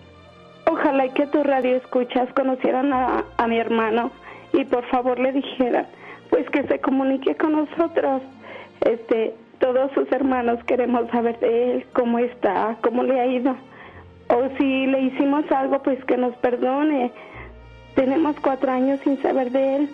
Ojalá 0.72 1.10
que 1.10 1.27
tu 1.27 1.43
radio 1.43 1.75
escuchas 1.75 2.32
conocieran 2.34 2.93
a, 2.93 3.25
a 3.36 3.48
mi 3.48 3.60
hermano 3.60 4.13
y 4.53 4.63
por 4.63 4.86
favor 4.86 5.20
le 5.20 5.34
dijeran, 5.34 5.88
pues 6.34 6.50
que 6.50 6.63
se 6.63 6.80
comunique 6.80 7.36
con 7.36 7.52
nosotros. 7.52 8.24
Este, 8.82 9.36
todos 9.60 9.92
sus 9.92 10.12
hermanos 10.12 10.58
queremos 10.63 11.08
saber 11.12 11.40
de 11.40 11.74
él, 11.74 11.86
cómo 11.94 12.18
está, 12.18 12.75
cómo 12.82 13.04
le 13.04 13.22
ha 13.22 13.28
ido. 13.28 13.56
O 14.30 14.50
si 14.58 14.88
le 14.88 15.02
hicimos 15.02 15.46
algo, 15.52 15.84
pues 15.84 16.04
que 16.06 16.18
nos 16.18 16.36
perdone. 16.38 17.12
Tenemos 17.94 18.36
cuatro 18.40 18.72
años 18.72 19.00
sin 19.04 19.22
saber 19.22 19.52
de 19.52 19.75
él. 19.75 19.90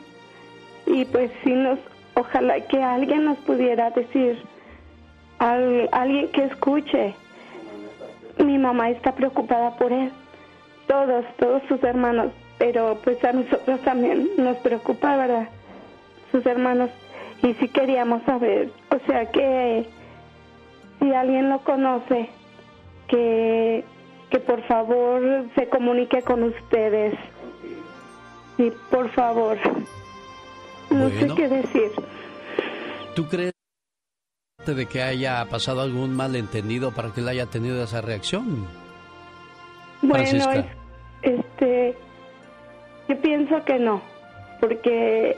Y 0.86 1.04
pues 1.04 1.30
si 1.44 1.52
nos, 1.52 1.78
ojalá 2.14 2.62
que 2.62 2.82
alguien 2.82 3.26
nos 3.26 3.38
pudiera 3.40 3.90
decir, 3.90 4.42
alguien 5.40 6.30
que 6.32 6.46
escuche. 6.46 7.16
Mi 8.38 8.58
mamá 8.58 8.92
está 8.92 9.12
preocupada 9.12 9.76
por 9.76 9.92
él. 9.92 10.10
Todos, 10.88 11.26
todos 11.38 11.62
sus 11.68 11.84
hermanos. 11.84 12.32
Pero 12.60 12.98
pues 13.04 13.22
a 13.26 13.34
nosotros 13.34 13.82
también 13.82 14.30
nos 14.38 14.56
preocupa, 14.60 15.18
¿verdad? 15.18 15.50
Sus 16.32 16.46
hermanos 16.46 16.90
y 17.42 17.54
si 17.56 17.70
queríamos 17.70 18.24
saber, 18.24 18.72
o 18.92 19.00
sea 19.08 19.26
que 19.32 19.88
si 21.00 21.14
alguien 21.14 21.50
lo 21.50 21.60
conoce, 21.64 22.30
que, 23.08 23.84
que 24.30 24.40
por 24.40 24.62
favor 24.64 25.48
se 25.56 25.70
comunique 25.70 26.22
con 26.22 26.44
ustedes. 26.44 27.16
Sí, 28.58 28.72
por 28.92 29.10
favor. 29.12 29.58
No 30.90 31.10
sé 31.10 31.30
qué 31.36 31.48
decir. 31.48 31.92
¿Tú 33.16 33.26
crees 33.28 33.54
de 34.66 34.86
que 34.86 35.02
haya 35.02 35.46
pasado 35.50 35.82
algún 35.82 36.16
malentendido 36.16 36.92
para 36.92 37.12
que 37.12 37.22
él 37.22 37.30
haya 37.30 37.46
tenido 37.46 37.84
esa 37.84 38.02
reacción? 38.02 38.68
Bueno, 40.02 40.66
este, 41.22 41.96
yo 43.08 43.22
pienso 43.22 43.64
que 43.66 43.80
no, 43.80 44.02
porque 44.60 45.36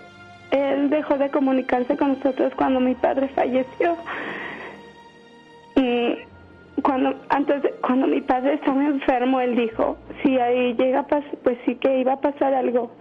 él 0.52 0.90
dejó 0.90 1.18
de 1.18 1.30
comunicarse 1.30 1.98
con 1.98 2.14
nosotros 2.14 2.54
cuando 2.56 2.80
mi 2.80 2.96
padre 2.96 3.30
falleció. 3.30 3.96
Y 5.76 6.18
cuando 6.82 7.16
antes 7.30 7.64
cuando 7.82 8.08
mi 8.08 8.22
padre 8.22 8.56
estaba 8.56 8.84
enfermo, 8.86 9.40
él 9.40 9.56
dijo, 9.56 9.98
si 10.22 10.38
ahí 10.38 10.74
llega 10.76 11.04
pues 11.04 11.58
sí 11.66 11.76
que 11.76 12.00
iba 12.00 12.14
a 12.14 12.22
pasar 12.22 12.54
algo 12.54 12.92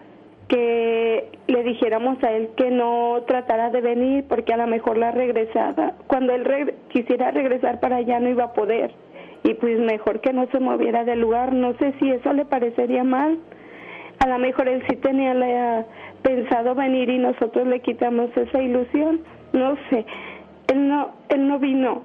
que 0.49 1.29
le 1.47 1.63
dijéramos 1.63 2.23
a 2.25 2.33
él 2.33 2.51
que 2.57 2.71
no 2.71 3.23
tratara 3.27 3.71
de 3.71 3.81
venir 3.81 4.25
porque 4.29 4.53
a 4.53 4.57
lo 4.57 4.67
mejor 4.67 4.99
la 4.99 5.13
regresada, 5.13 5.95
cuando 6.09 6.33
él 6.33 6.75
quisiera 6.89 7.31
regresar 7.31 7.79
para 7.79 7.97
allá 7.97 8.19
no 8.19 8.29
iba 8.29 8.45
a 8.45 8.53
poder 8.53 8.93
y 9.45 9.55
pues 9.55 9.79
mejor 9.79 10.21
que 10.21 10.33
no 10.33 10.47
se 10.49 10.61
moviera 10.61 11.05
del 11.05 11.21
lugar, 11.21 11.53
no 11.53 11.75
sé 11.75 11.95
si 11.99 12.11
eso 12.11 12.33
le 12.33 12.45
parecería 12.45 13.05
mal. 13.05 13.39
A 14.19 14.29
lo 14.29 14.39
mejor 14.39 14.69
él 14.69 14.83
sí 14.89 14.97
tenía 14.97 15.33
la 15.33 15.87
pensado 16.23 16.75
venir 16.75 17.09
y 17.09 17.19
nosotros 17.19 17.67
le 17.67 17.81
quitamos 17.81 18.31
esa 18.37 18.61
ilusión. 18.61 19.21
No 19.53 19.77
sé, 19.89 20.05
él 20.69 20.89
no, 20.89 21.11
él 21.29 21.49
no 21.49 21.59
vino. 21.59 22.03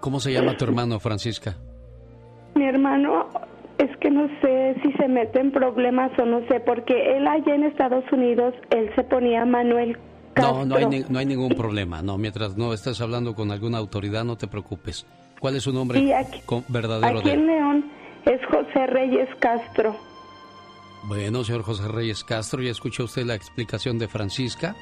¿Cómo 0.00 0.20
se 0.20 0.32
llama 0.32 0.56
tu 0.56 0.64
hermano, 0.64 0.98
Francisca? 0.98 1.56
Mi 2.54 2.64
hermano, 2.64 3.28
es 3.78 3.94
que 3.98 4.10
no 4.10 4.28
sé 4.40 4.76
si 4.82 4.92
se 4.92 5.08
mete 5.08 5.40
en 5.40 5.52
problemas 5.52 6.10
o 6.18 6.24
no 6.24 6.40
sé, 6.48 6.60
porque 6.60 7.16
él 7.16 7.26
allá 7.26 7.54
en 7.54 7.64
Estados 7.64 8.04
Unidos, 8.12 8.54
él 8.70 8.90
se 8.94 9.04
ponía 9.04 9.44
Manuel 9.44 9.98
Castro. 10.34 10.64
No, 10.64 10.66
no 10.66 10.76
hay, 10.76 11.04
no 11.08 11.18
hay 11.18 11.26
ningún 11.26 11.54
problema, 11.54 12.02
no, 12.02 12.18
mientras 12.18 12.56
no 12.56 12.72
estés 12.72 13.00
hablando 13.00 13.34
con 13.34 13.50
alguna 13.50 13.78
autoridad, 13.78 14.24
no 14.24 14.36
te 14.36 14.46
preocupes. 14.46 15.06
¿Cuál 15.38 15.56
es 15.56 15.62
su 15.62 15.72
nombre 15.72 16.00
verdadero? 16.68 17.18
Aquí 17.18 17.30
en 17.30 17.46
León 17.46 17.84
es 18.26 18.40
José 18.46 18.86
Reyes 18.86 19.28
Castro. 19.38 19.96
Bueno, 21.02 21.44
señor 21.44 21.62
José 21.62 21.88
Reyes 21.88 22.24
Castro, 22.24 22.62
ya 22.62 22.70
escuchó 22.70 23.04
usted 23.04 23.24
la 23.24 23.34
explicación 23.34 23.98
de 23.98 24.08
Francisca. 24.08 24.76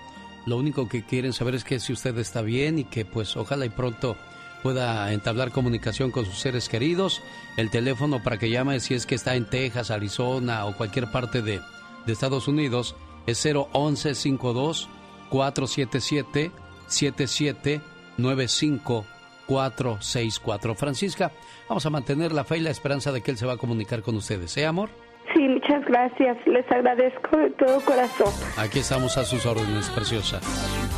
Lo 0.47 0.57
único 0.57 0.89
que 0.89 1.05
quieren 1.05 1.33
saber 1.33 1.55
es 1.55 1.65
que 1.65 1.79
si 1.79 1.93
usted 1.93 2.17
está 2.19 2.43
bien 2.43 2.79
y 2.79 2.85
que 2.85 3.05
pues 3.05 3.37
ojalá 3.37 3.67
y 3.67 3.71
pronto 3.71 4.17
pueda 4.63 5.13
entablar 5.13 5.53
comunicación 5.53 6.11
con 6.11 6.25
sus 6.25 6.39
seres 6.39 6.69
queridos. 6.69 7.23
El 7.57 7.71
teléfono 7.71 8.23
para 8.23 8.39
que 8.39 8.51
llame 8.51 8.81
si 8.81 8.95
es 8.95 9.07
que 9.07 9.15
está 9.15 9.37
en 9.37 9.49
Texas, 9.49 9.91
Arizona 9.91 10.67
o 10.67 10.77
cualquier 10.77 11.11
parte 11.11 11.41
de, 11.43 11.61
de 12.07 12.13
Estados 12.13 12.49
Unidos 12.49 12.95
es 13.27 13.47
011 13.47 14.15
52 14.15 14.89
477 15.31 16.53
7795 16.89 19.07
464. 19.47 20.75
Francisca, 20.75 21.33
vamos 21.69 21.87
a 21.87 21.91
mantener 21.91 22.33
la 22.33 22.45
fe 22.45 22.59
y 22.59 22.61
la 22.61 22.71
esperanza 22.71 23.13
de 23.13 23.23
que 23.23 23.31
él 23.31 23.39
se 23.39 23.47
va 23.47 23.53
a 23.55 23.59
comunicar 23.59 24.03
con 24.03 24.17
ustedes. 24.17 24.57
¿Eh, 24.57 24.67
amor? 24.67 24.91
Sí, 25.35 25.49
muchas 25.49 25.85
gracias. 25.85 26.37
Les 26.47 26.71
agradezco 26.71 27.37
de 27.37 27.51
todo 27.51 27.81
corazón. 27.83 28.33
Aquí 28.57 28.79
estamos 28.81 29.17
a 29.19 29.25
sus 29.25 29.45
órdenes, 29.47 29.91
preciosa. 29.91 30.41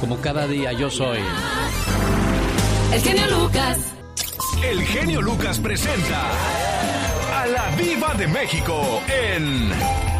Como 0.01 0.21
cada 0.21 0.47
día 0.47 0.73
yo 0.73 0.91
soy. 0.91 1.19
El 2.93 3.01
genio 3.01 3.27
Lucas. 3.39 3.97
El 4.63 4.83
genio 4.83 5.23
Lucas 5.23 5.59
presenta 5.59 6.23
a 7.41 7.47
la 7.47 7.77
Viva 7.77 8.15
de 8.15 8.29
México 8.29 9.03
en 9.09 9.71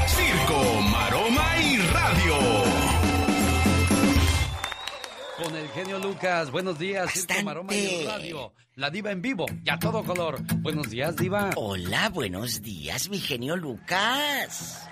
Circo, 0.07 0.81
Maroma 0.91 1.59
y 1.63 1.79
Radio 1.79 2.70
con 5.43 5.57
el 5.57 5.69
genio 5.69 5.99
Lucas. 5.99 6.51
Buenos 6.51 6.79
días, 6.79 7.11
Circo 7.13 7.43
Maroma 7.43 7.75
y 7.75 8.05
Radio. 8.05 8.53
La 8.77 8.91
diva 8.91 9.11
en 9.11 9.23
vivo 9.23 9.47
y 9.65 9.71
a 9.71 9.79
todo 9.79 10.05
color. 10.05 10.41
Buenos 10.57 10.91
días, 10.91 11.17
diva. 11.17 11.51
Hola, 11.57 12.11
buenos 12.11 12.61
días, 12.63 13.09
mi 13.09 13.19
genio 13.19 13.57
Lucas. 13.57 14.87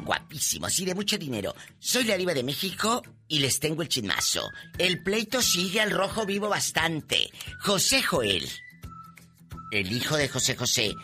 Guapísimos 0.00 0.78
y 0.78 0.84
de 0.84 0.94
mucho 0.94 1.18
dinero. 1.18 1.54
Soy 1.78 2.04
la 2.04 2.16
diva 2.16 2.34
de 2.34 2.42
México 2.42 3.02
y 3.28 3.40
les 3.40 3.58
tengo 3.58 3.82
el 3.82 3.88
chismazo. 3.88 4.48
El 4.78 5.02
pleito 5.02 5.42
sigue 5.42 5.80
al 5.80 5.90
rojo 5.90 6.24
vivo 6.24 6.48
bastante. 6.48 7.30
José 7.60 8.02
Joel, 8.02 8.48
el 9.72 9.92
hijo 9.92 10.16
de 10.16 10.28
José 10.28 10.56
José, 10.56 10.94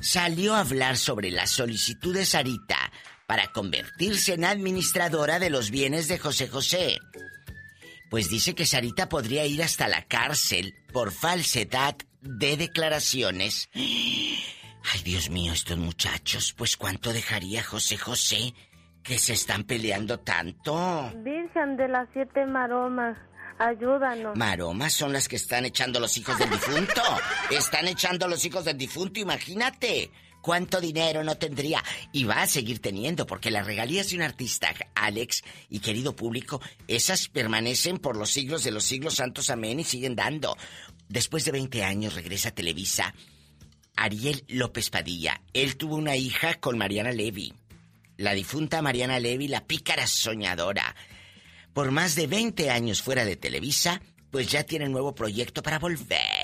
salió 0.00 0.54
a 0.54 0.60
hablar 0.60 0.96
sobre 0.96 1.30
la 1.30 1.46
solicitud 1.46 2.14
de 2.14 2.24
Sarita 2.24 2.92
para 3.26 3.52
convertirse 3.52 4.34
en 4.34 4.44
administradora 4.44 5.38
de 5.38 5.50
los 5.50 5.70
bienes 5.70 6.08
de 6.08 6.18
José 6.18 6.48
José. 6.48 6.98
Pues 8.10 8.30
dice 8.30 8.54
que 8.54 8.66
Sarita 8.66 9.08
podría 9.08 9.44
ir 9.46 9.62
hasta 9.62 9.88
la 9.88 10.02
cárcel 10.06 10.74
por 10.92 11.12
falsedad 11.12 11.96
de 12.20 12.56
declaraciones. 12.56 13.68
Ay, 13.74 15.02
Dios 15.04 15.30
mío, 15.30 15.52
estos 15.52 15.78
muchachos, 15.78 16.54
pues 16.56 16.76
cuánto 16.76 17.12
dejaría 17.12 17.62
José 17.62 17.96
José 17.96 18.54
que 19.02 19.18
se 19.18 19.34
están 19.34 19.64
peleando 19.64 20.18
tanto. 20.20 21.12
Virgen 21.22 21.76
de 21.76 21.88
las 21.88 22.08
siete 22.12 22.46
maromas. 22.46 23.16
Ayúdanos. 23.58 24.36
Maromas 24.36 24.92
son 24.94 25.12
las 25.12 25.28
que 25.28 25.36
están 25.36 25.64
echando 25.64 26.00
los 26.00 26.16
hijos 26.16 26.38
del 26.38 26.50
difunto. 26.50 27.02
Están 27.52 27.86
echando 27.86 28.26
los 28.26 28.44
hijos 28.44 28.64
del 28.64 28.76
difunto, 28.76 29.20
imagínate 29.20 30.10
cuánto 30.44 30.78
dinero 30.78 31.24
no 31.24 31.38
tendría 31.38 31.82
y 32.12 32.24
va 32.24 32.42
a 32.42 32.46
seguir 32.46 32.78
teniendo 32.78 33.26
porque 33.26 33.50
las 33.50 33.64
regalías 33.64 34.10
de 34.10 34.16
un 34.16 34.22
artista, 34.22 34.74
Alex 34.94 35.42
y 35.70 35.78
querido 35.78 36.14
público, 36.14 36.60
esas 36.86 37.28
permanecen 37.28 37.96
por 37.96 38.18
los 38.18 38.30
siglos 38.30 38.62
de 38.62 38.70
los 38.70 38.84
siglos 38.84 39.14
santos, 39.14 39.48
amén, 39.48 39.80
y 39.80 39.84
siguen 39.84 40.14
dando. 40.14 40.54
Después 41.08 41.46
de 41.46 41.52
20 41.52 41.82
años 41.82 42.14
regresa 42.14 42.50
a 42.50 42.54
Televisa 42.54 43.14
Ariel 43.96 44.44
López 44.48 44.90
Padilla. 44.90 45.40
Él 45.54 45.78
tuvo 45.78 45.96
una 45.96 46.14
hija 46.14 46.60
con 46.60 46.76
Mariana 46.76 47.12
Levy. 47.12 47.54
La 48.18 48.34
difunta 48.34 48.82
Mariana 48.82 49.20
Levy, 49.20 49.48
la 49.48 49.64
pícara 49.64 50.06
soñadora. 50.06 50.94
Por 51.72 51.90
más 51.90 52.16
de 52.16 52.26
20 52.26 52.70
años 52.70 53.00
fuera 53.00 53.24
de 53.24 53.36
Televisa, 53.36 54.02
pues 54.30 54.48
ya 54.48 54.64
tiene 54.64 54.90
nuevo 54.90 55.14
proyecto 55.14 55.62
para 55.62 55.78
volver. 55.78 56.43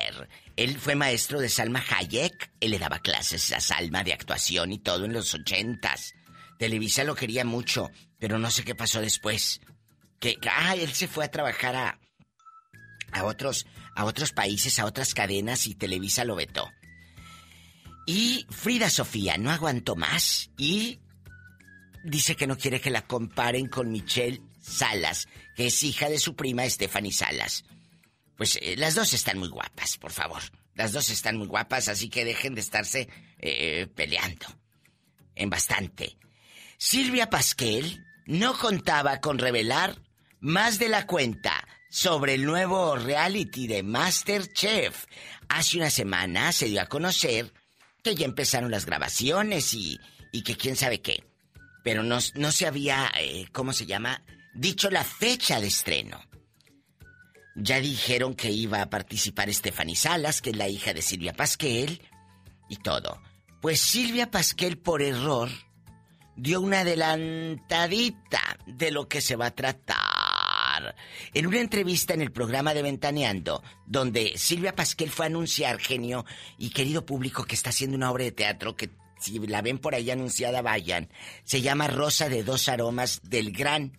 Él 0.56 0.78
fue 0.78 0.94
maestro 0.94 1.40
de 1.40 1.48
Salma 1.48 1.84
Hayek. 1.88 2.52
Él 2.60 2.72
le 2.72 2.78
daba 2.78 3.00
clases 3.00 3.52
a 3.52 3.60
Salma 3.60 4.04
de 4.04 4.12
actuación 4.12 4.72
y 4.72 4.78
todo 4.78 5.04
en 5.04 5.12
los 5.12 5.34
ochentas. 5.34 6.14
Televisa 6.58 7.04
lo 7.04 7.14
quería 7.14 7.44
mucho, 7.44 7.90
pero 8.18 8.38
no 8.38 8.50
sé 8.50 8.64
qué 8.64 8.74
pasó 8.74 9.00
después. 9.00 9.60
Que, 10.18 10.36
ah, 10.50 10.74
él 10.76 10.92
se 10.92 11.08
fue 11.08 11.24
a 11.24 11.30
trabajar 11.30 11.74
a, 11.74 12.00
a 13.12 13.24
otros, 13.24 13.66
a 13.94 14.04
otros 14.04 14.32
países, 14.32 14.78
a 14.78 14.84
otras 14.84 15.14
cadenas 15.14 15.66
y 15.66 15.74
Televisa 15.74 16.24
lo 16.24 16.36
vetó. 16.36 16.70
Y 18.06 18.46
Frida 18.50 18.90
Sofía 18.90 19.38
no 19.38 19.50
aguantó 19.50 19.96
más 19.96 20.50
y 20.58 21.00
dice 22.04 22.34
que 22.34 22.46
no 22.46 22.56
quiere 22.56 22.80
que 22.80 22.90
la 22.90 23.06
comparen 23.06 23.68
con 23.68 23.90
Michelle 23.90 24.42
Salas, 24.60 25.28
que 25.54 25.66
es 25.66 25.82
hija 25.82 26.08
de 26.08 26.18
su 26.18 26.34
prima 26.34 26.68
Stephanie 26.68 27.12
Salas. 27.12 27.64
Pues 28.40 28.58
eh, 28.62 28.74
las 28.78 28.94
dos 28.94 29.12
están 29.12 29.36
muy 29.36 29.50
guapas, 29.50 29.98
por 29.98 30.12
favor. 30.12 30.40
Las 30.74 30.92
dos 30.92 31.10
están 31.10 31.36
muy 31.36 31.46
guapas, 31.46 31.88
así 31.88 32.08
que 32.08 32.24
dejen 32.24 32.54
de 32.54 32.62
estarse 32.62 33.06
eh, 33.36 33.86
peleando. 33.94 34.46
En 35.34 35.50
bastante. 35.50 36.16
Silvia 36.78 37.28
Pasquel 37.28 38.02
no 38.24 38.56
contaba 38.56 39.20
con 39.20 39.36
revelar 39.36 40.00
más 40.38 40.78
de 40.78 40.88
la 40.88 41.06
cuenta 41.06 41.68
sobre 41.90 42.32
el 42.32 42.46
nuevo 42.46 42.96
reality 42.96 43.66
de 43.66 43.82
Masterchef. 43.82 45.04
Hace 45.50 45.76
una 45.76 45.90
semana 45.90 46.50
se 46.52 46.64
dio 46.64 46.80
a 46.80 46.86
conocer 46.86 47.52
que 48.02 48.14
ya 48.14 48.24
empezaron 48.24 48.70
las 48.70 48.86
grabaciones 48.86 49.74
y, 49.74 50.00
y 50.32 50.44
que 50.44 50.56
quién 50.56 50.76
sabe 50.76 51.02
qué. 51.02 51.22
Pero 51.84 52.02
no, 52.02 52.20
no 52.36 52.52
se 52.52 52.66
había, 52.66 53.12
eh, 53.18 53.48
¿cómo 53.52 53.74
se 53.74 53.84
llama? 53.84 54.24
Dicho 54.54 54.88
la 54.88 55.04
fecha 55.04 55.60
de 55.60 55.66
estreno. 55.66 56.29
Ya 57.54 57.80
dijeron 57.80 58.34
que 58.34 58.50
iba 58.50 58.82
a 58.82 58.90
participar 58.90 59.52
Stephanie 59.52 59.96
Salas, 59.96 60.40
que 60.40 60.50
es 60.50 60.56
la 60.56 60.68
hija 60.68 60.94
de 60.94 61.02
Silvia 61.02 61.32
Pasquel, 61.32 62.02
y 62.68 62.76
todo. 62.76 63.20
Pues 63.60 63.80
Silvia 63.80 64.30
Pasquel, 64.30 64.78
por 64.78 65.02
error, 65.02 65.50
dio 66.36 66.60
una 66.60 66.80
adelantadita 66.80 68.58
de 68.66 68.90
lo 68.90 69.08
que 69.08 69.20
se 69.20 69.36
va 69.36 69.46
a 69.46 69.54
tratar. 69.54 70.96
En 71.34 71.46
una 71.46 71.60
entrevista 71.60 72.14
en 72.14 72.22
el 72.22 72.32
programa 72.32 72.72
de 72.72 72.82
Ventaneando, 72.82 73.62
donde 73.86 74.32
Silvia 74.36 74.74
Pasquel 74.74 75.10
fue 75.10 75.26
a 75.26 75.28
anunciar, 75.28 75.78
genio 75.78 76.24
y 76.56 76.70
querido 76.70 77.04
público, 77.04 77.44
que 77.44 77.54
está 77.54 77.70
haciendo 77.70 77.96
una 77.96 78.10
obra 78.10 78.24
de 78.24 78.32
teatro 78.32 78.76
que 78.76 78.90
si 79.20 79.38
la 79.38 79.60
ven 79.60 79.78
por 79.78 79.94
ahí 79.94 80.10
anunciada, 80.10 80.62
vayan. 80.62 81.10
Se 81.44 81.60
llama 81.60 81.88
Rosa 81.88 82.30
de 82.30 82.42
dos 82.42 82.68
aromas 82.70 83.20
del 83.22 83.52
gran 83.52 83.92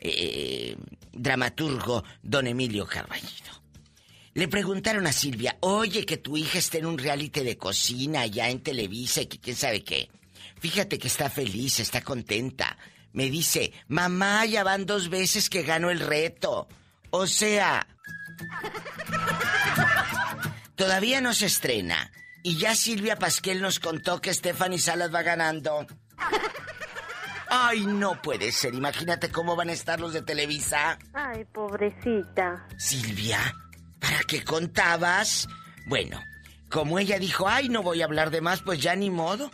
eh, 0.00 0.76
dramaturgo 1.12 2.04
don 2.22 2.46
Emilio 2.46 2.86
Carballido. 2.86 3.58
Le 4.34 4.46
preguntaron 4.46 5.06
a 5.06 5.12
Silvia, 5.12 5.56
oye, 5.60 6.06
que 6.06 6.16
tu 6.16 6.36
hija 6.36 6.58
esté 6.58 6.78
en 6.78 6.86
un 6.86 6.98
reality 6.98 7.40
de 7.40 7.58
cocina 7.58 8.20
allá 8.20 8.48
en 8.48 8.60
Televisa 8.60 9.22
y 9.22 9.26
que 9.26 9.40
quién 9.40 9.56
sabe 9.56 9.82
qué. 9.82 10.10
Fíjate 10.60 10.98
que 10.98 11.08
está 11.08 11.28
feliz, 11.28 11.80
está 11.80 12.02
contenta. 12.02 12.78
Me 13.12 13.30
dice, 13.30 13.72
mamá, 13.88 14.44
ya 14.46 14.62
van 14.62 14.86
dos 14.86 15.08
veces 15.08 15.50
que 15.50 15.62
gano 15.62 15.90
el 15.90 16.00
reto. 16.00 16.68
O 17.10 17.26
sea... 17.26 17.86
Todavía 20.76 21.20
no 21.20 21.34
se 21.34 21.46
estrena. 21.46 22.12
Y 22.44 22.56
ya 22.56 22.76
Silvia 22.76 23.16
Pasquel 23.16 23.60
nos 23.60 23.80
contó 23.80 24.20
que 24.20 24.32
Stephanie 24.32 24.78
Salas 24.78 25.12
va 25.12 25.22
ganando. 25.22 25.86
Ay, 27.50 27.86
no 27.86 28.20
puede 28.20 28.52
ser. 28.52 28.74
Imagínate 28.74 29.30
cómo 29.30 29.56
van 29.56 29.70
a 29.70 29.72
estar 29.72 30.00
los 30.00 30.12
de 30.12 30.22
Televisa. 30.22 30.98
Ay, 31.14 31.44
pobrecita. 31.46 32.66
Silvia, 32.76 33.38
¿para 33.98 34.20
qué 34.26 34.44
contabas? 34.44 35.48
Bueno, 35.86 36.20
como 36.70 36.98
ella 36.98 37.18
dijo, 37.18 37.48
ay, 37.48 37.68
no 37.68 37.82
voy 37.82 38.02
a 38.02 38.04
hablar 38.04 38.30
de 38.30 38.40
más, 38.40 38.62
pues 38.62 38.80
ya 38.80 38.94
ni 38.94 39.10
modo. 39.10 39.50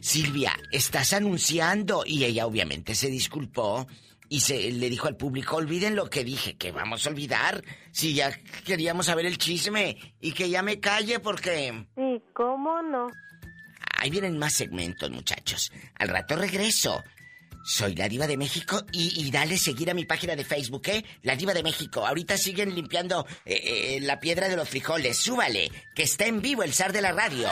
Silvia, 0.00 0.52
estás 0.72 1.12
anunciando. 1.12 2.04
Y 2.06 2.24
ella 2.24 2.46
obviamente 2.46 2.94
se 2.94 3.08
disculpó 3.08 3.86
y 4.28 4.40
se 4.40 4.70
le 4.70 4.88
dijo 4.88 5.08
al 5.08 5.16
público, 5.16 5.56
olviden 5.56 5.96
lo 5.96 6.08
que 6.08 6.24
dije, 6.24 6.56
que 6.56 6.72
vamos 6.72 7.06
a 7.06 7.10
olvidar. 7.10 7.62
Si 7.90 8.14
ya 8.14 8.32
queríamos 8.64 9.06
saber 9.06 9.26
el 9.26 9.38
chisme 9.38 9.98
y 10.20 10.32
que 10.32 10.48
ya 10.48 10.62
me 10.62 10.80
calle 10.80 11.18
porque... 11.18 11.86
Sí, 11.96 12.22
¿cómo 12.32 12.80
no? 12.80 13.08
Ahí 14.00 14.10
vienen 14.10 14.38
más 14.38 14.54
segmentos, 14.54 15.10
muchachos. 15.10 15.70
Al 15.96 16.08
rato 16.08 16.34
regreso. 16.34 17.04
Soy 17.62 17.94
la 17.94 18.08
Diva 18.08 18.26
de 18.26 18.38
México 18.38 18.82
y, 18.90 19.30
dale 19.30 19.58
seguir 19.58 19.90
a 19.90 19.94
mi 19.94 20.06
página 20.06 20.34
de 20.34 20.44
Facebook, 20.44 20.80
¿eh? 20.86 21.04
La 21.22 21.36
Diva 21.36 21.52
de 21.52 21.62
México. 21.62 22.06
Ahorita 22.06 22.38
siguen 22.38 22.74
limpiando 22.74 23.26
eh, 23.44 23.60
eh, 23.62 23.98
la 24.00 24.18
piedra 24.18 24.48
de 24.48 24.56
los 24.56 24.66
frijoles. 24.66 25.18
Súbale, 25.18 25.70
que 25.94 26.04
está 26.04 26.24
en 26.24 26.40
vivo 26.40 26.62
el 26.62 26.72
zar 26.72 26.94
de 26.94 27.02
la 27.02 27.12
radio. 27.12 27.50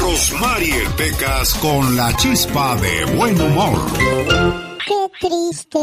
Rosmarie 0.00 0.84
Pecas 0.96 1.54
con 1.54 1.96
la 1.96 2.14
chispa 2.16 2.76
de 2.76 3.04
buen 3.16 3.40
humor. 3.40 3.78
Qué 4.86 5.10
triste, 5.20 5.78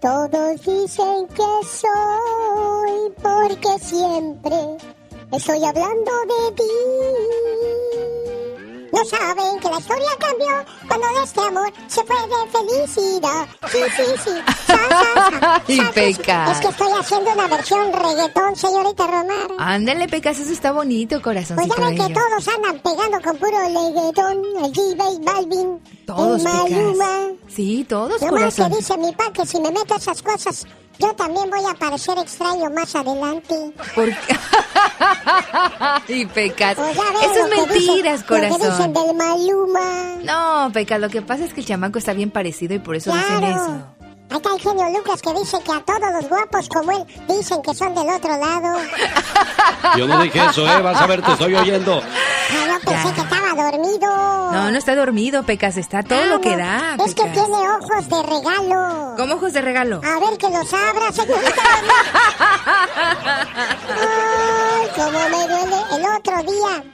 todos 0.00 0.60
dicen 0.66 1.28
que 1.28 1.52
soy, 1.66 3.12
porque 3.22 3.78
siempre 3.78 4.76
estoy 5.30 5.64
hablando 5.64 6.12
de 6.26 6.52
ti. 6.56 7.81
No 8.92 9.04
saben 9.06 9.58
que 9.58 9.68
la 9.70 9.78
historia 9.78 10.08
cambió 10.18 10.64
cuando 10.86 11.06
de 11.18 11.24
este 11.24 11.40
amor 11.40 11.72
se 11.86 12.04
fue 12.04 12.16
de 12.16 12.50
felicidad. 12.52 13.46
Sí, 13.70 13.78
sí, 13.96 14.02
sí. 14.24 14.30
y 15.72 15.80
Pecas. 15.92 16.50
Es 16.52 16.60
que 16.60 16.68
estoy 16.68 16.92
haciendo 16.98 17.32
una 17.32 17.46
versión 17.48 17.92
reggaetón, 17.92 18.54
señorita 18.54 19.06
Romar. 19.06 19.48
Ándale, 19.58 20.08
Pecas, 20.08 20.38
eso 20.38 20.52
está 20.52 20.72
bonito, 20.72 21.22
corazón. 21.22 21.56
Pues 21.56 21.68
ya 21.68 21.86
ven 21.86 21.96
que 21.96 22.14
todos 22.14 22.48
andan 22.48 22.78
pegando 22.80 23.20
con 23.22 23.36
puro 23.38 23.58
reggaetón. 23.58 24.42
El 24.64 24.72
G-Bass, 24.72 25.20
Balvin, 25.20 25.80
todos, 26.06 26.44
el 26.44 26.52
Maluma. 26.52 27.18
Sí, 27.48 27.86
todos, 27.88 28.20
Nomás 28.20 28.30
corazón. 28.30 28.70
que 28.72 28.76
dice 28.76 28.98
mi 28.98 29.12
pa 29.12 29.32
que 29.32 29.46
si 29.46 29.58
me 29.60 29.70
meto 29.70 29.96
esas 29.96 30.22
cosas, 30.22 30.66
yo 31.02 31.14
también 31.14 31.50
voy 31.50 31.60
a 31.68 31.74
parecer 31.74 32.16
extraño 32.18 32.70
más 32.70 32.94
adelante. 32.94 33.72
¿Por 33.94 34.08
qué? 34.08 34.36
y 36.14 36.26
Pecas. 36.26 36.76
Pues 36.76 36.90
Eso 36.96 37.46
es 37.46 37.50
mentiras, 37.68 38.20
dicen- 38.20 38.42
Lo 38.42 38.48
que 38.56 38.58
corazón. 38.58 38.70
dicen 38.70 38.92
del 38.92 39.16
Maluma. 39.16 40.16
No, 40.22 40.72
Pecas, 40.72 41.00
lo 41.00 41.08
que 41.10 41.22
pasa 41.22 41.44
es 41.44 41.52
que 41.52 41.60
el 41.60 41.66
chamaco 41.66 41.98
está 41.98 42.12
bien 42.12 42.30
parecido 42.30 42.74
y 42.74 42.78
por 42.78 42.96
eso 42.96 43.12
dicen 43.12 43.44
eso. 43.44 43.84
Ahí 44.32 44.36
está 44.38 44.54
el 44.54 44.60
genio 44.60 44.88
Lucas 44.98 45.20
que 45.20 45.32
dice 45.34 45.58
que 45.62 45.72
a 45.72 45.80
todos 45.80 46.10
los 46.12 46.26
guapos 46.28 46.66
como 46.70 46.90
él 46.92 47.04
dicen 47.28 47.60
que 47.60 47.74
son 47.74 47.94
del 47.94 48.08
otro 48.08 48.30
lado. 48.38 48.78
Yo 49.98 50.06
no 50.08 50.22
dije 50.22 50.40
eso, 50.48 50.66
¿eh? 50.66 50.80
Vas 50.80 50.98
a 51.00 51.06
ver, 51.06 51.20
te 51.22 51.32
estoy 51.32 51.54
oyendo. 51.54 52.00
Ah, 52.02 52.66
yo 52.68 52.80
pensé 52.90 53.08
Ya. 53.08 53.14
que 53.14 53.20
estaba 53.20 53.70
dormido. 53.70 54.06
No, 54.52 54.70
no 54.70 54.78
está 54.78 54.94
dormido, 54.94 55.42
Pecas, 55.42 55.76
está 55.76 56.02
todo 56.02 56.18
Ah, 56.22 56.26
lo 56.26 56.40
que 56.40 56.50
no. 56.52 56.56
da. 56.58 56.96
Es 57.04 57.14
que 57.14 57.24
tiene 57.24 57.48
ojos 57.56 58.08
de 58.08 58.22
regalo. 58.22 59.14
¿Cómo 59.18 59.34
ojos 59.34 59.52
de 59.52 59.60
regalo? 59.60 60.00
A 60.02 60.18
ver 60.20 60.38
que 60.38 60.48
los 60.48 60.72
abra, 60.72 61.12
señorita. 61.12 61.62
Ay, 64.00 64.88
cómo 64.96 65.10
me 65.10 65.48
duele. 65.48 65.76
El 65.96 66.04
otro 66.16 66.52
día 66.52 66.84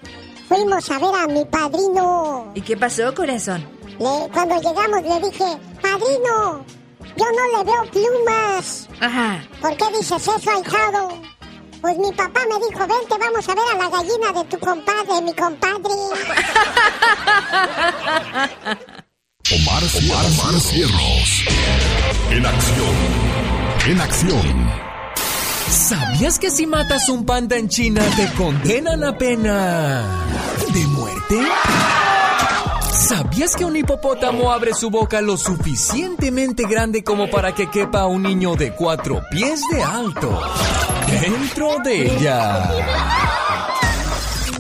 fuimos 0.49 0.91
a 0.91 0.99
ver 0.99 1.15
a 1.23 1.27
mi 1.29 1.45
padrino. 1.45 2.53
¿Y 2.55 2.61
qué 2.63 2.77
pasó, 2.77 3.15
corazón? 3.15 3.65
Le- 3.99 4.29
cuando 4.33 4.57
llegamos 4.57 5.03
le 5.03 5.29
dije, 5.29 5.45
padrino, 5.83 6.65
yo 7.19 7.27
no 7.33 7.59
le 7.59 7.65
veo 7.65 7.85
plumas. 7.91 8.89
Ajá. 9.01 9.43
¿Por 9.61 9.77
qué 9.77 9.85
dices 9.99 10.23
eso, 10.23 10.51
ahijado? 10.51 11.21
Pues 11.81 11.97
mi 11.99 12.13
papá 12.13 12.41
me 12.49 12.57
dijo, 12.67 12.81
vente, 12.87 13.17
vamos 13.19 13.49
a 13.49 13.55
ver 13.55 13.65
a 13.73 13.77
la 13.77 13.89
gallina 13.89 14.33
de 14.33 14.45
tu 14.49 14.59
compadre, 14.59 15.21
mi 15.23 15.33
compadre. 15.35 15.95
Omar, 19.51 19.83
Omar, 19.97 20.27
Omar 20.27 20.61
Cierros. 20.61 21.45
En 22.31 22.45
acción. 22.45 22.97
En 23.87 23.99
acción. 24.01 24.71
¿Sabías 25.71 26.39
que 26.39 26.51
si 26.51 26.67
matas 26.67 27.09
un 27.09 27.25
panda 27.25 27.57
en 27.57 27.67
China 27.69 28.03
te 28.17 28.31
condenan 28.35 29.03
a 29.05 29.17
pena 29.17 30.05
de 30.73 30.87
muerte? 30.89 31.41
¿Sabías 33.09 33.57
que 33.57 33.65
un 33.65 33.75
hipopótamo 33.75 34.53
abre 34.53 34.75
su 34.75 34.91
boca 34.91 35.23
lo 35.23 35.39
suficientemente 35.39 36.65
grande 36.69 37.03
como 37.03 37.31
para 37.31 37.55
que 37.55 37.71
quepa 37.71 38.05
un 38.05 38.23
niño 38.23 38.55
de 38.55 38.75
cuatro 38.75 39.23
pies 39.31 39.63
de 39.73 39.83
alto 39.83 40.39
dentro 41.23 41.79
de 41.83 42.03
ella? 42.03 42.71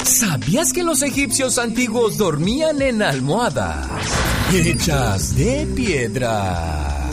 ¿Sabías 0.02 0.72
que 0.72 0.82
los 0.82 1.02
egipcios 1.02 1.58
antiguos 1.58 2.16
dormían 2.16 2.80
en 2.80 3.02
almohadas 3.02 3.86
hechas 4.50 5.36
de 5.36 5.66
piedra? 5.76 7.10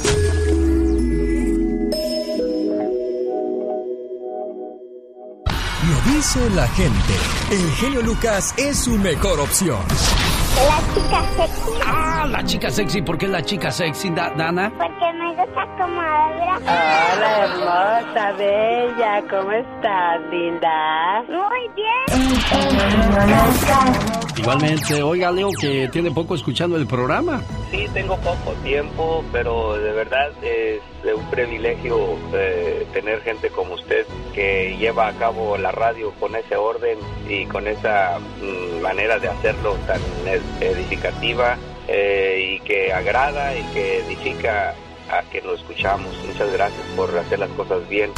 Lo 5.83 6.13
dice 6.13 6.49
la 6.51 6.67
gente. 6.69 7.13
El 7.51 7.71
genio 7.73 8.01
Lucas 8.03 8.53
es 8.55 8.77
su 8.77 8.91
mejor 8.91 9.41
opción. 9.41 9.83
La 10.55 10.79
chica 10.93 11.21
sexy, 11.35 12.14
Ah, 12.25 12.27
la 12.27 12.43
chica 12.43 12.71
sexy. 12.71 13.01
¿Por 13.03 13.17
qué 13.17 13.27
la 13.27 13.43
chica 13.43 13.69
sexy, 13.71 14.09
Da- 14.09 14.31
Dana? 14.35 14.71
porque 14.77 15.13
me 15.13 15.29
gusta 15.35 15.65
como 15.77 16.01
habla. 16.01 16.57
Hola, 16.57 17.37
hermosa, 17.45 18.31
bella. 18.33 19.23
¿Cómo 19.29 19.51
estás, 19.51 20.21
linda? 20.31 21.23
Muy 21.27 21.69
bien. 21.75 22.05
Igualmente, 24.37 25.01
oiga, 25.03 25.31
Leo, 25.31 25.49
que 25.59 25.87
tiene 25.89 26.11
poco 26.11 26.35
escuchando 26.35 26.77
el 26.77 26.85
programa. 26.87 27.41
Sí, 27.71 27.87
tengo 27.93 28.17
poco 28.17 28.53
tiempo, 28.63 29.23
pero 29.31 29.73
de 29.75 29.91
verdad 29.91 30.29
es 30.43 30.81
un 31.15 31.25
privilegio 31.29 31.97
eh, 32.33 32.85
tener 32.93 33.21
gente 33.21 33.49
como 33.49 33.75
usted 33.75 34.05
que 34.33 34.75
lleva 34.79 35.07
a 35.07 35.13
cabo 35.13 35.57
la 35.57 35.71
radio 35.71 36.11
con 36.19 36.35
ese 36.35 36.55
orden 36.57 36.97
y 37.29 37.45
con 37.45 37.67
esa 37.67 38.17
mm, 38.41 38.81
manera 38.81 39.19
de 39.19 39.29
hacerlo 39.29 39.75
tan 39.87 40.01
ed- 40.27 40.41
edificativa 40.61 41.55
eh, 41.87 42.57
y 42.57 42.59
que 42.61 42.91
agrada 42.91 43.55
y 43.55 43.63
que 43.73 43.99
edifica 43.99 44.75
a 45.09 45.21
que 45.29 45.41
lo 45.41 45.55
escuchamos. 45.55 46.15
Muchas 46.25 46.51
gracias 46.51 46.81
por 46.95 47.17
hacer 47.17 47.39
las 47.39 47.49
cosas 47.51 47.87
bien. 47.89 48.11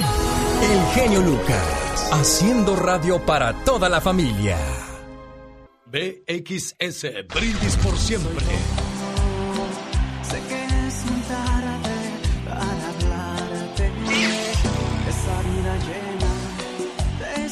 El 0.62 0.86
genio 0.94 1.22
Lucas, 1.22 2.10
haciendo 2.14 2.76
radio 2.76 3.24
para 3.26 3.54
toda 3.64 3.90
la 3.90 4.02
familia. 4.02 4.58
BXS, 5.86 7.28
brindis 7.34 7.78
por 7.78 7.98
siempre. 7.98 8.46
Sé 10.24 10.42
que 10.50 10.66
es 10.88 11.06
muy 11.06 11.22
tarde 11.22 11.96
para 12.46 12.90
hablarte 12.90 13.92
esa 15.08 15.42
vida 15.44 15.78
llena 15.88 16.32
de 17.20 17.48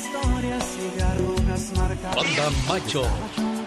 Banda 2.15 2.49
Macho, 2.67 3.03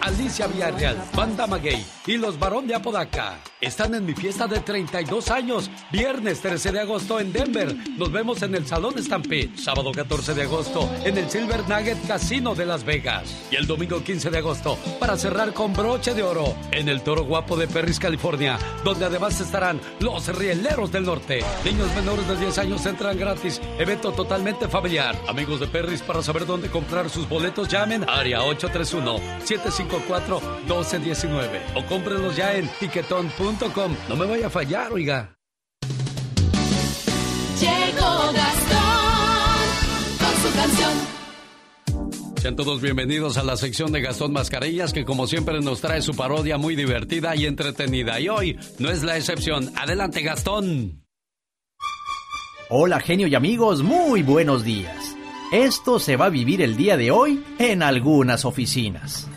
Alicia 0.01 0.47
Villarreal, 0.47 0.97
Banda 1.15 1.47
Maguey 1.47 1.85
y 2.07 2.17
Los 2.17 2.39
Barón 2.39 2.67
de 2.67 2.75
Apodaca. 2.75 3.37
Están 3.61 3.93
en 3.93 4.05
mi 4.05 4.13
fiesta 4.13 4.47
de 4.47 4.59
32 4.59 5.29
años, 5.31 5.69
viernes 5.91 6.41
13 6.41 6.71
de 6.71 6.79
agosto 6.79 7.19
en 7.19 7.33
Denver. 7.33 7.75
Nos 7.97 8.11
vemos 8.11 8.41
en 8.41 8.55
el 8.55 8.65
Salón 8.65 8.95
Stampede, 8.97 9.57
sábado 9.57 9.91
14 9.91 10.33
de 10.33 10.43
agosto 10.43 10.89
en 11.03 11.17
el 11.17 11.29
Silver 11.29 11.67
Nugget 11.67 12.07
Casino 12.07 12.55
de 12.55 12.65
Las 12.65 12.83
Vegas. 12.85 13.47
Y 13.51 13.55
el 13.57 13.67
domingo 13.67 14.01
15 14.01 14.29
de 14.29 14.37
agosto, 14.37 14.77
para 14.99 15.17
cerrar 15.17 15.53
con 15.53 15.73
broche 15.73 16.13
de 16.13 16.23
oro, 16.23 16.55
en 16.71 16.87
el 16.87 17.01
Toro 17.01 17.23
Guapo 17.25 17.57
de 17.57 17.67
Perris, 17.67 17.99
California, 17.99 18.57
donde 18.83 19.05
además 19.05 19.39
estarán 19.41 19.81
los 19.99 20.27
Rieleros 20.35 20.91
del 20.91 21.03
Norte. 21.03 21.43
Niños 21.65 21.93
menores 21.95 22.27
de 22.27 22.37
10 22.37 22.57
años 22.59 22.85
entran 22.85 23.17
gratis, 23.17 23.61
evento 23.77 24.11
totalmente 24.13 24.67
familiar. 24.67 25.15
Amigos 25.27 25.59
de 25.59 25.67
Perris, 25.67 26.01
para 26.01 26.23
saber 26.23 26.45
dónde 26.45 26.69
comprar 26.69 27.09
sus 27.09 27.27
boletos, 27.27 27.67
llamen 27.67 28.05
área 28.07 28.43
831 28.43 29.19
75 29.43 29.88
855-564-1219 29.89 31.59
o 31.75 31.85
cómprenlos 31.85 32.35
ya 32.35 32.55
en 32.55 32.67
tiquetón.com. 32.79 33.95
No 34.07 34.15
me 34.15 34.25
vaya 34.25 34.47
a 34.47 34.49
fallar, 34.49 34.91
oiga. 34.93 35.35
Llegó 37.59 38.31
Gastón 38.33 39.59
con 40.19 40.35
su 40.41 40.55
canción. 40.55 41.19
Sean 42.41 42.55
todos 42.55 42.81
bienvenidos 42.81 43.37
a 43.37 43.43
la 43.43 43.57
sección 43.57 43.91
de 43.91 43.99
Gastón 43.99 44.31
Mascarillas, 44.31 44.93
que 44.93 45.03
como 45.03 45.27
siempre 45.27 45.59
nos 45.59 45.81
trae 45.81 46.01
su 46.01 46.15
parodia 46.15 46.57
muy 46.57 46.77
divertida 46.77 47.35
y 47.35 47.45
entretenida. 47.45 48.17
Y 48.21 48.29
hoy 48.29 48.57
no 48.77 48.89
es 48.89 49.03
la 49.03 49.17
excepción. 49.17 49.73
Adelante, 49.75 50.21
Gastón. 50.21 51.03
Hola, 52.69 53.01
genio 53.01 53.27
y 53.27 53.35
amigos, 53.35 53.83
muy 53.83 54.23
buenos 54.23 54.63
días. 54.63 55.17
Esto 55.51 55.99
se 55.99 56.15
va 56.15 56.27
a 56.27 56.29
vivir 56.29 56.61
el 56.61 56.77
día 56.77 56.95
de 56.95 57.11
hoy 57.11 57.43
en 57.57 57.83
algunas 57.83 58.45
oficinas. 58.45 59.27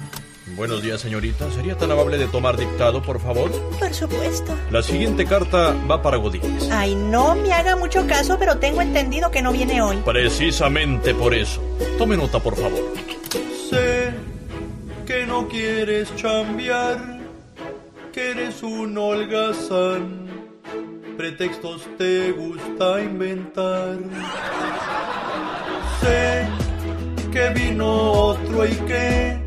Buenos 0.56 0.82
días, 0.82 1.00
señorita. 1.00 1.50
¿Sería 1.50 1.76
tan 1.76 1.90
amable 1.90 2.18
de 2.18 2.26
tomar 2.26 2.56
dictado, 2.56 3.02
por 3.02 3.20
favor? 3.20 3.50
Por 3.78 3.94
supuesto. 3.94 4.54
La 4.70 4.82
siguiente 4.82 5.24
carta 5.24 5.74
va 5.90 6.02
para 6.02 6.18
Godínez. 6.18 6.68
Ay, 6.70 6.94
no 6.94 7.34
me 7.34 7.52
haga 7.52 7.74
mucho 7.74 8.06
caso, 8.06 8.36
pero 8.38 8.58
tengo 8.58 8.82
entendido 8.82 9.30
que 9.30 9.40
no 9.40 9.50
viene 9.52 9.80
hoy. 9.80 9.96
Precisamente 10.04 11.14
por 11.14 11.34
eso. 11.34 11.62
Tome 11.98 12.16
nota, 12.16 12.38
por 12.38 12.56
favor. 12.56 12.80
Sé 13.70 14.12
que 15.06 15.26
no 15.26 15.48
quieres 15.48 16.14
chambear, 16.16 17.18
que 18.12 18.30
eres 18.30 18.62
un 18.62 18.96
holgazán. 18.96 20.28
Pretextos 21.16 21.82
te 21.96 22.32
gusta 22.32 23.00
inventar. 23.00 23.98
Sé 26.00 26.46
que 27.32 27.48
vino 27.50 28.12
otro 28.12 28.66
y 28.66 28.74
que 28.86 29.41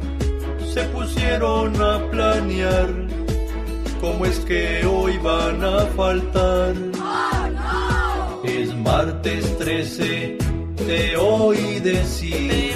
se 0.75 0.83
pusieron 0.89 1.81
a 1.81 2.05
planear 2.11 2.89
cómo 4.01 4.25
es 4.25 4.39
que 4.39 4.85
hoy 4.85 5.17
van 5.19 5.63
a 5.63 5.85
faltar. 5.95 6.75
Es 8.43 8.75
martes 8.75 9.57
13, 9.57 10.37
te 10.85 11.15
oí 11.15 11.79
decir, 11.79 12.75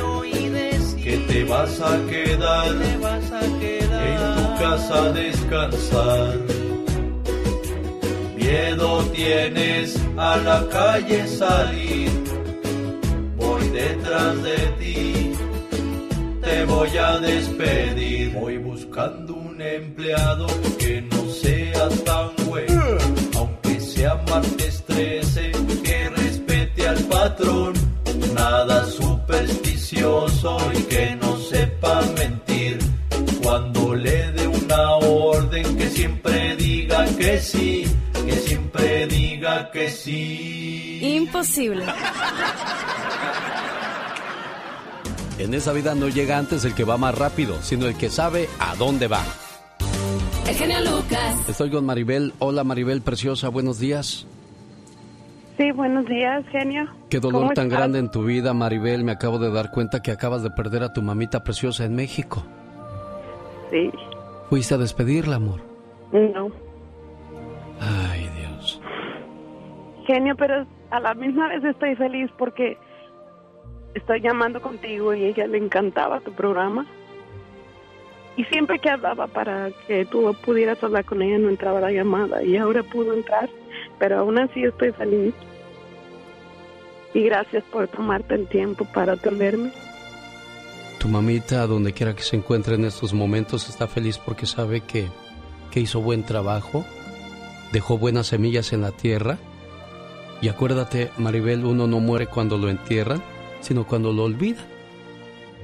que 1.04 1.18
te 1.28 1.44
vas 1.44 1.82
a 1.82 1.98
quedar, 2.10 2.68
en 2.68 4.20
tu 4.38 4.64
casa 4.64 5.04
a 5.04 5.12
descansar. 5.12 6.38
Miedo 8.38 9.04
tienes 9.12 10.00
a 10.16 10.38
la 10.38 10.66
calle 10.70 11.28
salir, 11.28 12.12
voy 13.36 13.68
detrás 13.68 14.42
de 14.42 14.58
ti 14.80 15.29
te 16.50 16.66
voy 16.66 16.98
a 16.98 17.18
despedir. 17.20 18.32
Voy 18.34 18.58
buscando 18.58 19.34
un 19.36 19.62
empleado 19.62 20.48
que 20.78 21.02
no 21.02 21.30
sea 21.30 21.90
tan 22.06 22.30
bueno, 22.48 22.84
aunque 23.38 23.80
sea 23.80 24.16
martes 24.30 24.84
13, 24.88 25.52
que 25.84 26.10
respete 26.10 26.88
al 26.88 27.00
patrón. 27.04 27.74
Nada 28.34 28.86
supersticioso 28.86 30.58
y 30.74 30.82
que 30.84 31.16
no 31.22 31.38
sepa 31.38 32.02
mentir. 32.18 32.80
Cuando 33.44 33.96
le 33.96 34.32
dé 34.32 34.48
una 34.48 34.96
orden, 34.96 35.78
que 35.78 35.90
siempre 35.90 36.56
diga 36.56 37.06
que 37.18 37.40
sí, 37.40 37.86
que 38.26 38.34
siempre 38.34 39.08
diga 39.08 39.72
que 39.72 39.90
sí. 39.90 41.00
Imposible. 41.02 41.86
En 45.40 45.54
esa 45.54 45.72
vida 45.74 45.96
no 45.96 46.10
llega 46.10 46.38
antes 46.38 46.66
el 46.66 46.76
que 46.76 46.84
va 46.84 46.98
más 46.98 47.18
rápido, 47.18 47.56
sino 47.62 47.86
el 47.88 47.96
que 47.98 48.10
sabe 48.10 48.48
a 48.60 48.76
dónde 48.76 49.08
va. 49.08 49.24
El 50.48 50.56
genio 50.56 50.78
Lucas. 50.82 51.48
Estoy 51.50 51.70
con 51.70 51.86
Maribel. 51.86 52.34
Hola 52.40 52.64
Maribel, 52.64 53.02
preciosa, 53.02 53.50
buenos 53.50 53.80
días. 53.80 54.28
Sí, 55.58 55.72
buenos 55.72 56.06
días, 56.06 56.46
genio. 56.52 56.88
Qué 57.10 57.20
dolor 57.20 57.42
¿Cómo 57.42 57.54
tan 57.54 57.66
estás? 57.68 57.78
grande 57.80 58.00
en 58.00 58.12
tu 58.12 58.24
vida, 58.24 58.54
Maribel. 58.54 59.04
Me 59.04 59.12
acabo 59.12 59.40
de 59.40 59.52
dar 59.52 59.72
cuenta 59.72 60.02
que 60.02 60.12
acabas 60.12 60.44
de 60.44 60.52
perder 60.52 60.84
a 60.84 60.94
tu 60.94 61.02
mamita 61.02 61.44
preciosa 61.44 61.86
en 61.86 61.96
México. 61.96 62.44
Sí, 63.72 63.92
Fuiste 64.50 64.74
a 64.76 64.78
despedirla, 64.78 65.36
amor. 65.36 65.62
no. 66.12 66.50
Ay, 67.80 68.30
Dios. 68.38 68.82
Genio, 70.06 70.36
pero 70.36 70.66
a 70.90 71.00
la 71.00 71.14
misma 71.14 71.48
vez 71.50 71.64
estoy 71.64 71.96
feliz 71.96 72.30
porque 72.38 72.78
estoy 73.94 74.22
llamando 74.22 74.62
contigo 74.62 75.14
y 75.14 75.26
ella 75.26 75.48
le 75.48 75.58
encantaba 75.58 76.20
tu 76.22 76.32
programa. 76.34 76.86
Y 78.38 78.46
siempre 78.46 78.80
que 78.80 78.90
hablaba 78.90 79.28
para 79.28 79.70
que 79.88 80.06
tú 80.06 80.34
pudieras 80.46 80.82
hablar 80.84 81.04
con 81.04 81.22
ella 81.22 81.38
no 81.38 81.50
entraba 81.50 81.82
la 81.82 81.92
llamada 81.92 82.42
y 82.42 82.56
ahora 82.56 82.84
pudo 82.84 83.14
entrar, 83.14 83.50
pero 83.98 84.20
aún 84.20 84.40
así 84.40 84.64
estoy 84.64 84.92
feliz. 84.94 85.34
Y 87.14 87.24
gracias 87.24 87.64
por 87.66 87.88
tomarte 87.88 88.36
el 88.36 88.48
tiempo 88.48 88.86
para 88.94 89.14
atenderme. 89.14 89.72
Tu 91.00 91.08
mamita, 91.08 91.66
donde 91.66 91.94
quiera 91.94 92.16
que 92.16 92.24
se 92.24 92.36
encuentre 92.36 92.76
en 92.76 92.86
estos 92.86 93.14
momentos, 93.14 93.68
está 93.68 93.88
feliz 93.88 94.18
porque 94.18 94.46
sabe 94.46 94.82
que, 94.82 95.08
que 95.72 95.80
hizo 95.80 96.02
buen 96.02 96.24
trabajo, 96.24 96.86
dejó 97.72 97.98
buenas 97.98 98.28
semillas 98.28 98.74
en 98.74 98.82
la 98.82 98.92
tierra. 98.92 99.38
Y 100.42 100.50
acuérdate, 100.50 101.10
Maribel, 101.18 101.66
uno 101.66 101.88
no 101.88 102.00
muere 102.00 102.28
cuando 102.28 102.58
lo 102.58 102.70
entierran, 102.70 103.22
sino 103.62 103.86
cuando 103.86 104.14
lo 104.14 104.24
olvida. 104.24 104.66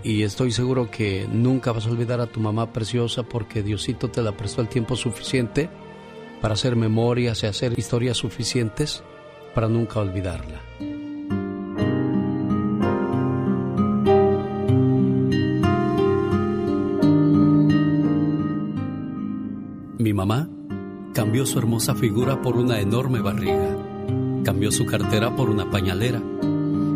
Y 0.04 0.24
estoy 0.24 0.52
seguro 0.52 0.92
que 0.92 1.28
nunca 1.32 1.72
vas 1.72 1.88
a 1.88 1.90
olvidar 1.90 2.22
a 2.22 2.28
tu 2.28 2.40
mamá 2.40 2.72
preciosa 2.72 3.24
porque 3.24 3.64
Diosito 3.64 4.10
te 4.10 4.22
la 4.22 4.38
prestó 4.38 4.62
el 4.62 4.68
tiempo 4.68 4.96
suficiente 4.96 5.70
para 6.42 6.54
hacer 6.54 6.76
memorias 6.76 7.42
y 7.44 7.48
hacer 7.48 7.78
historias 7.78 8.18
suficientes 8.18 9.04
para 9.56 9.68
nunca 9.68 10.00
olvidarla. 10.00 10.62
Mi 19.98 20.14
mamá 20.14 20.48
cambió 21.16 21.48
su 21.48 21.58
hermosa 21.58 21.96
figura 21.96 22.42
por 22.44 22.58
una 22.58 22.80
enorme 22.80 23.22
barriga. 23.22 23.76
Cambió 24.44 24.72
su 24.72 24.86
cartera 24.86 25.36
por 25.36 25.50
una 25.50 25.72
pañalera. 25.72 26.22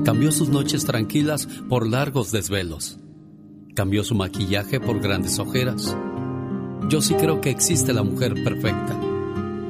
Cambió 0.05 0.31
sus 0.31 0.47
noches 0.49 0.85
tranquilas 0.85 1.47
por 1.67 1.85
largos 1.85 2.31
desvelos. 2.31 2.97
Cambió 3.75 4.03
su 4.03 4.15
maquillaje 4.15 4.79
por 4.79 4.99
grandes 5.01 5.39
ojeras. 5.39 5.95
Yo 6.89 7.01
sí 7.01 7.15
creo 7.15 7.41
que 7.41 7.49
existe 7.49 7.93
la 7.93 8.01
mujer 8.01 8.33
perfecta. 8.43 8.97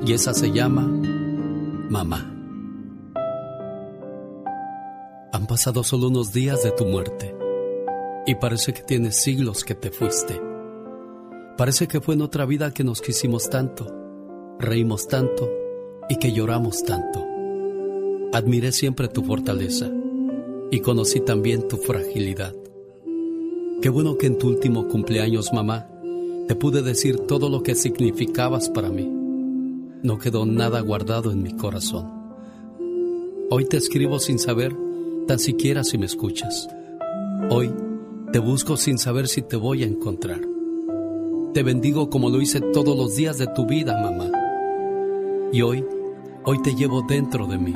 Y 0.05 0.13
esa 0.13 0.33
se 0.33 0.51
llama 0.51 0.83
mamá. 1.89 2.31
Han 5.33 5.47
pasado 5.47 5.83
solo 5.83 6.07
unos 6.07 6.31
días 6.31 6.63
de 6.63 6.71
tu 6.71 6.85
muerte. 6.85 7.35
Y 8.27 8.35
parece 8.35 8.71
que 8.71 8.83
tienes 8.83 9.21
siglos 9.21 9.63
que 9.63 9.73
te 9.73 9.89
fuiste. 9.89 10.39
Parece 11.57 11.87
que 11.87 12.01
fue 12.01 12.13
en 12.13 12.21
otra 12.21 12.45
vida 12.45 12.71
que 12.71 12.83
nos 12.83 13.01
quisimos 13.01 13.49
tanto, 13.49 13.87
reímos 14.59 15.07
tanto 15.07 15.49
y 16.07 16.17
que 16.17 16.31
lloramos 16.31 16.83
tanto. 16.83 17.25
Admiré 18.31 18.71
siempre 18.71 19.07
tu 19.07 19.23
fortaleza 19.23 19.89
y 20.71 20.79
conocí 20.81 21.19
también 21.19 21.67
tu 21.67 21.77
fragilidad. 21.77 22.53
Qué 23.81 23.89
bueno 23.89 24.17
que 24.17 24.27
en 24.27 24.37
tu 24.37 24.47
último 24.47 24.87
cumpleaños, 24.87 25.53
mamá, 25.53 25.87
te 26.47 26.55
pude 26.55 26.81
decir 26.81 27.19
todo 27.19 27.49
lo 27.49 27.63
que 27.63 27.75
significabas 27.75 28.69
para 28.69 28.89
mí. 28.89 29.07
No 30.03 30.17
quedó 30.17 30.45
nada 30.45 30.81
guardado 30.81 31.31
en 31.31 31.43
mi 31.43 31.55
corazón. 31.55 32.09
Hoy 33.49 33.65
te 33.65 33.77
escribo 33.77 34.19
sin 34.19 34.37
saber 34.37 34.75
tan 35.27 35.39
siquiera 35.39 35.83
si 35.83 35.97
me 35.97 36.05
escuchas. 36.05 36.67
Hoy 37.49 37.71
te 38.31 38.39
busco 38.39 38.77
sin 38.77 38.97
saber 38.97 39.27
si 39.27 39.41
te 39.41 39.55
voy 39.55 39.83
a 39.83 39.87
encontrar. 39.87 40.41
Te 41.53 41.63
bendigo 41.63 42.09
como 42.09 42.29
lo 42.29 42.41
hice 42.41 42.61
todos 42.61 42.95
los 42.95 43.15
días 43.15 43.37
de 43.37 43.47
tu 43.47 43.65
vida, 43.65 43.99
mamá. 43.99 44.31
Y 45.51 45.61
hoy, 45.61 45.83
hoy 46.45 46.61
te 46.61 46.75
llevo 46.75 47.03
dentro 47.07 47.47
de 47.47 47.57
mí 47.57 47.73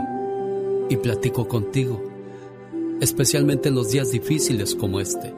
y 0.89 0.97
platico 0.97 1.47
contigo, 1.47 2.01
especialmente 3.03 3.67
en 3.67 3.75
los 3.75 3.91
días 3.91 4.11
difíciles 4.11 4.75
como 4.75 5.01
este. 5.01 5.33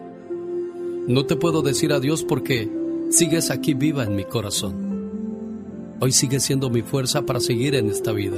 No 1.08 1.25
te 1.25 1.36
puedo 1.36 1.63
decir 1.63 1.93
adiós 1.93 2.23
porque 2.23 2.71
sigues 3.10 3.49
aquí 3.49 3.73
viva 3.73 4.04
en 4.04 4.15
mi 4.15 4.23
corazón. 4.23 5.95
Hoy 5.99 6.12
sigue 6.12 6.39
siendo 6.39 6.69
mi 6.69 6.84
fuerza 6.84 7.25
para 7.25 7.39
seguir 7.39 7.73
en 7.73 7.89
esta 7.89 8.12
vida. 8.12 8.38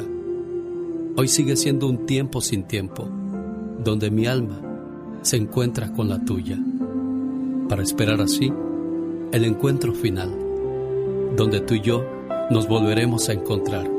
Hoy 1.17 1.27
sigue 1.27 1.57
siendo 1.57 1.87
un 1.87 2.05
tiempo 2.05 2.39
sin 2.39 2.63
tiempo, 2.63 3.09
donde 3.83 4.11
mi 4.11 4.27
alma 4.27 4.61
se 5.23 5.35
encuentra 5.35 5.91
con 5.91 6.07
la 6.07 6.23
tuya, 6.23 6.57
para 7.67 7.83
esperar 7.83 8.21
así 8.21 8.53
el 9.33 9.43
encuentro 9.43 9.93
final, 9.93 10.31
donde 11.35 11.59
tú 11.59 11.73
y 11.73 11.81
yo 11.81 12.05
nos 12.49 12.67
volveremos 12.67 13.27
a 13.27 13.33
encontrar, 13.33 13.91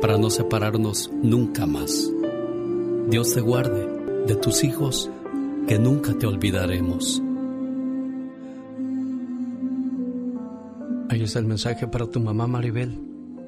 para 0.00 0.18
no 0.18 0.30
separarnos 0.30 1.10
nunca 1.20 1.66
más. 1.66 2.12
Dios 3.08 3.32
te 3.34 3.40
guarde 3.40 3.95
de 4.26 4.36
tus 4.36 4.64
hijos, 4.64 5.10
que 5.68 5.78
nunca 5.78 6.12
te 6.18 6.26
olvidaremos. 6.26 7.22
Ahí 11.08 11.22
está 11.22 11.38
el 11.38 11.46
mensaje 11.46 11.86
para 11.86 12.06
tu 12.10 12.20
mamá 12.20 12.46
Maribel. 12.46 12.98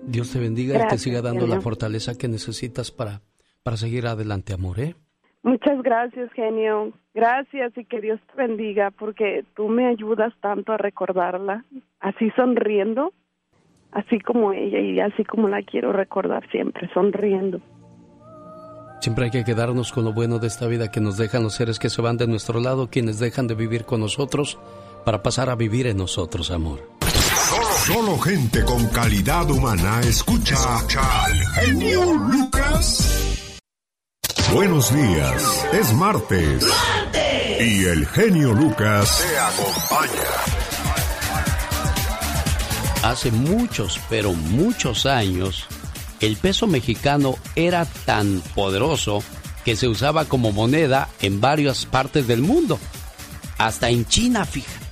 Dios 0.06 0.32
te 0.32 0.38
bendiga 0.38 0.84
y 0.84 0.88
te 0.88 0.98
siga 0.98 1.20
dando 1.20 1.46
la 1.46 1.60
fortaleza 1.60 2.16
que 2.16 2.28
necesitas 2.28 2.90
para, 2.90 3.20
para 3.62 3.76
seguir 3.76 4.06
adelante, 4.06 4.54
amor, 4.54 4.80
¿eh? 4.80 4.94
Muchas 5.42 5.82
gracias, 5.82 6.32
genio. 6.32 6.92
Gracias 7.14 7.76
y 7.76 7.84
que 7.84 8.00
Dios 8.00 8.20
te 8.28 8.46
bendiga 8.46 8.90
porque 8.90 9.44
tú 9.54 9.68
me 9.68 9.86
ayudas 9.86 10.32
tanto 10.40 10.72
a 10.72 10.76
recordarla, 10.76 11.64
así 12.00 12.30
sonriendo, 12.36 13.12
así 13.92 14.20
como 14.20 14.52
ella 14.52 14.78
y 14.78 15.00
así 15.00 15.24
como 15.24 15.48
la 15.48 15.62
quiero 15.62 15.92
recordar 15.92 16.48
siempre, 16.50 16.88
sonriendo. 16.94 17.60
Siempre 19.00 19.26
hay 19.26 19.30
que 19.30 19.44
quedarnos 19.44 19.92
con 19.92 20.04
lo 20.04 20.12
bueno 20.12 20.38
de 20.38 20.48
esta 20.48 20.66
vida 20.66 20.90
que 20.90 21.00
nos 21.00 21.16
dejan 21.16 21.42
los 21.42 21.54
seres 21.54 21.78
que 21.78 21.90
se 21.90 22.02
van 22.02 22.16
de 22.16 22.26
nuestro 22.26 22.60
lado, 22.60 22.90
quienes 22.90 23.18
dejan 23.18 23.46
de 23.46 23.54
vivir 23.54 23.84
con 23.84 24.00
nosotros 24.00 24.58
para 25.04 25.22
pasar 25.22 25.50
a 25.50 25.54
vivir 25.54 25.86
en 25.86 25.96
nosotros, 25.96 26.50
amor. 26.50 26.90
Solo 27.86 28.18
gente 28.18 28.64
con 28.64 28.86
calidad 28.88 29.48
humana 29.50 30.00
escucha 30.02 30.56
al 30.78 31.46
genio 31.54 32.12
Lucas. 32.12 33.18
Buenos 34.52 34.94
días, 34.94 35.66
es 35.72 35.92
martes. 35.94 36.66
Y 37.60 37.84
el 37.84 38.06
genio 38.06 38.52
Lucas 38.52 39.24
te 39.24 39.38
acompaña. 39.38 40.58
Hace 43.02 43.30
muchos, 43.30 44.00
pero 44.10 44.32
muchos 44.32 45.06
años, 45.06 45.66
el 46.20 46.36
peso 46.36 46.66
mexicano 46.66 47.36
era 47.54 47.84
tan 47.84 48.42
poderoso 48.54 49.22
que 49.64 49.76
se 49.76 49.88
usaba 49.88 50.24
como 50.24 50.52
moneda 50.52 51.08
en 51.20 51.40
varias 51.40 51.86
partes 51.86 52.26
del 52.26 52.42
mundo. 52.42 52.78
Hasta 53.58 53.90
en 53.90 54.06
China, 54.06 54.44
fíjate. 54.44 54.88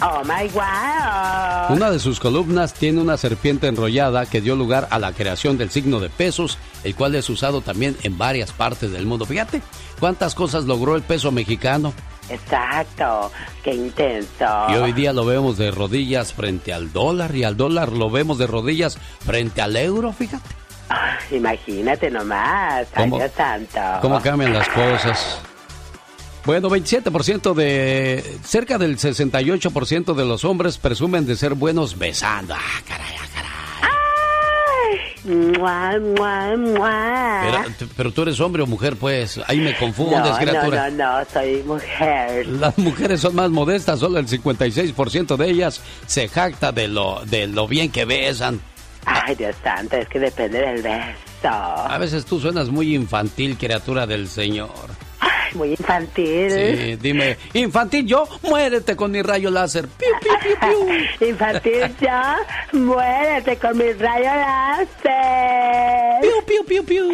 Oh 0.00 0.22
my 0.24 0.48
wow. 0.50 1.76
Una 1.76 1.90
de 1.90 1.98
sus 1.98 2.20
columnas 2.20 2.74
tiene 2.74 3.00
una 3.00 3.16
serpiente 3.16 3.66
enrollada 3.66 4.26
que 4.26 4.40
dio 4.40 4.56
lugar 4.56 4.88
a 4.90 4.98
la 4.98 5.12
creación 5.12 5.58
del 5.58 5.70
signo 5.70 6.00
de 6.00 6.10
pesos, 6.10 6.58
el 6.84 6.94
cual 6.94 7.14
es 7.14 7.28
usado 7.28 7.60
también 7.60 7.96
en 8.02 8.16
varias 8.16 8.52
partes 8.52 8.92
del 8.92 9.06
mundo. 9.06 9.26
Fíjate 9.26 9.62
cuántas 9.98 10.34
cosas 10.34 10.64
logró 10.64 10.96
el 10.96 11.02
peso 11.02 11.32
mexicano. 11.32 11.92
Exacto, 12.30 13.30
qué 13.62 13.74
intenso. 13.74 14.46
Y 14.70 14.74
hoy 14.74 14.92
día 14.92 15.12
lo 15.12 15.26
vemos 15.26 15.58
de 15.58 15.70
rodillas 15.70 16.32
frente 16.32 16.72
al 16.72 16.92
dólar 16.92 17.36
y 17.36 17.44
al 17.44 17.56
dólar 17.56 17.92
lo 17.92 18.10
vemos 18.10 18.38
de 18.38 18.46
rodillas 18.46 18.96
frente 19.20 19.60
al 19.60 19.76
euro, 19.76 20.12
fíjate. 20.12 20.63
Imagínate 21.30 22.10
nomás, 22.10 22.86
¿Cómo? 22.94 23.16
Dios 23.18 23.32
santo. 23.36 23.80
¿Cómo 24.00 24.20
cambian 24.20 24.52
las 24.52 24.68
cosas? 24.68 25.40
Bueno, 26.44 26.68
27% 26.68 27.54
de... 27.54 28.38
cerca 28.44 28.76
del 28.76 28.98
68% 28.98 30.14
de 30.14 30.24
los 30.26 30.44
hombres 30.44 30.76
presumen 30.76 31.24
de 31.26 31.36
ser 31.36 31.54
buenos 31.54 31.98
besando. 31.98 32.54
Ah, 32.54 32.82
caray, 32.86 33.14
ah, 33.18 33.26
caray. 33.34 33.44
Mua, 35.24 35.98
mua, 35.98 36.54
mua. 36.54 37.40
Pero, 37.42 37.88
pero 37.96 38.12
tú 38.12 38.22
eres 38.22 38.38
hombre 38.40 38.62
o 38.62 38.66
mujer, 38.66 38.96
pues. 38.96 39.40
Ahí 39.46 39.58
me 39.58 39.72
no, 39.72 39.78
confundes, 39.78 40.36
criatura. 40.36 40.90
no, 40.90 40.96
no, 40.96 41.18
no, 41.20 41.24
soy 41.32 41.62
mujer. 41.62 42.46
Las 42.46 42.76
mujeres 42.76 43.22
son 43.22 43.34
más 43.34 43.48
modestas, 43.48 44.00
solo 44.00 44.18
el 44.18 44.26
56% 44.26 45.36
de 45.38 45.48
ellas 45.48 45.80
se 46.06 46.28
jacta 46.28 46.72
de 46.72 46.88
lo, 46.88 47.24
de 47.24 47.46
lo 47.46 47.66
bien 47.66 47.90
que 47.90 48.04
besan. 48.04 48.60
Ay, 49.06 49.34
Dios 49.34 49.56
santo, 49.62 49.96
es 49.96 50.08
que 50.08 50.18
depende 50.18 50.58
del 50.60 50.82
beso. 50.82 51.48
A 51.48 51.98
veces 51.98 52.24
tú 52.24 52.40
suenas 52.40 52.70
muy 52.70 52.94
infantil, 52.94 53.56
criatura 53.58 54.06
del 54.06 54.28
Señor. 54.28 54.70
Ay, 55.20 55.54
muy 55.54 55.70
infantil. 55.70 56.50
Sí, 56.50 56.96
dime, 56.96 57.36
infantil 57.52 58.06
yo, 58.06 58.26
muérete 58.42 58.96
con 58.96 59.10
mi 59.10 59.20
rayo 59.20 59.50
láser. 59.50 59.86
Piu, 59.88 60.08
piu, 60.20 60.32
piu, 60.40 60.56
piu. 60.60 61.28
Infantil 61.28 61.96
ya, 62.00 62.38
muérete 62.72 63.56
con 63.58 63.76
mi 63.76 63.92
rayo 63.92 64.24
láser. 64.24 66.20
Piu, 66.22 66.44
piu, 66.46 66.64
piu, 66.64 66.84
piu. 66.84 67.10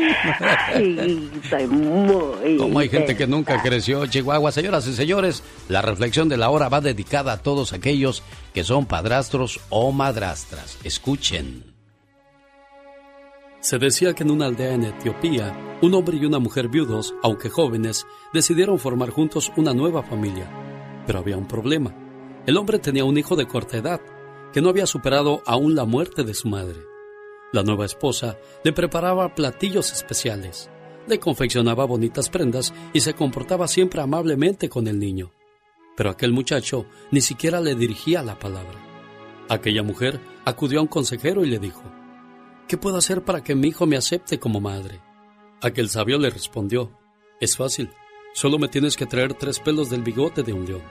Sí, 0.76 1.30
soy 1.48 1.66
muy. 1.66 2.56
Como 2.56 2.78
hay 2.78 2.88
gente 2.88 3.16
que 3.16 3.26
nunca 3.26 3.60
creció, 3.62 4.06
Chihuahua. 4.06 4.52
Señoras 4.52 4.86
y 4.86 4.94
señores, 4.94 5.42
la 5.68 5.82
reflexión 5.82 6.28
de 6.28 6.36
la 6.36 6.50
hora 6.50 6.68
va 6.68 6.80
dedicada 6.80 7.32
a 7.32 7.42
todos 7.42 7.72
aquellos 7.72 8.22
que 8.54 8.64
son 8.64 8.86
padrastros 8.86 9.60
o 9.70 9.90
madrastras. 9.92 10.78
Escuchen. 10.84 11.69
Se 13.60 13.78
decía 13.78 14.14
que 14.14 14.22
en 14.22 14.30
una 14.30 14.46
aldea 14.46 14.72
en 14.72 14.84
Etiopía, 14.84 15.78
un 15.82 15.92
hombre 15.92 16.16
y 16.16 16.24
una 16.24 16.38
mujer 16.38 16.68
viudos, 16.68 17.14
aunque 17.22 17.50
jóvenes, 17.50 18.06
decidieron 18.32 18.78
formar 18.78 19.10
juntos 19.10 19.52
una 19.56 19.74
nueva 19.74 20.02
familia. 20.02 20.48
Pero 21.06 21.18
había 21.18 21.36
un 21.36 21.46
problema. 21.46 21.94
El 22.46 22.56
hombre 22.56 22.78
tenía 22.78 23.04
un 23.04 23.18
hijo 23.18 23.36
de 23.36 23.46
corta 23.46 23.76
edad, 23.76 24.00
que 24.54 24.62
no 24.62 24.70
había 24.70 24.86
superado 24.86 25.42
aún 25.44 25.74
la 25.74 25.84
muerte 25.84 26.24
de 26.24 26.32
su 26.32 26.48
madre. 26.48 26.78
La 27.52 27.62
nueva 27.62 27.84
esposa 27.84 28.38
le 28.64 28.72
preparaba 28.72 29.34
platillos 29.34 29.92
especiales, 29.92 30.70
le 31.06 31.18
confeccionaba 31.18 31.84
bonitas 31.84 32.30
prendas 32.30 32.72
y 32.94 33.00
se 33.00 33.12
comportaba 33.12 33.68
siempre 33.68 34.00
amablemente 34.00 34.70
con 34.70 34.88
el 34.88 34.98
niño. 34.98 35.32
Pero 35.96 36.10
aquel 36.10 36.32
muchacho 36.32 36.86
ni 37.10 37.20
siquiera 37.20 37.60
le 37.60 37.74
dirigía 37.74 38.22
la 38.22 38.38
palabra. 38.38 38.78
Aquella 39.50 39.82
mujer 39.82 40.18
acudió 40.44 40.78
a 40.78 40.82
un 40.82 40.88
consejero 40.88 41.44
y 41.44 41.50
le 41.50 41.58
dijo, 41.58 41.82
¿Qué 42.70 42.78
puedo 42.78 42.98
hacer 42.98 43.24
para 43.24 43.42
que 43.42 43.56
mi 43.56 43.66
hijo 43.66 43.84
me 43.84 43.96
acepte 43.96 44.38
como 44.38 44.60
madre? 44.60 45.00
Aquel 45.60 45.90
sabio 45.90 46.18
le 46.18 46.30
respondió, 46.30 46.96
Es 47.40 47.56
fácil, 47.56 47.90
solo 48.32 48.60
me 48.60 48.68
tienes 48.68 48.96
que 48.96 49.06
traer 49.06 49.34
tres 49.34 49.58
pelos 49.58 49.90
del 49.90 50.04
bigote 50.04 50.44
de 50.44 50.52
un 50.52 50.66
león. 50.66 50.82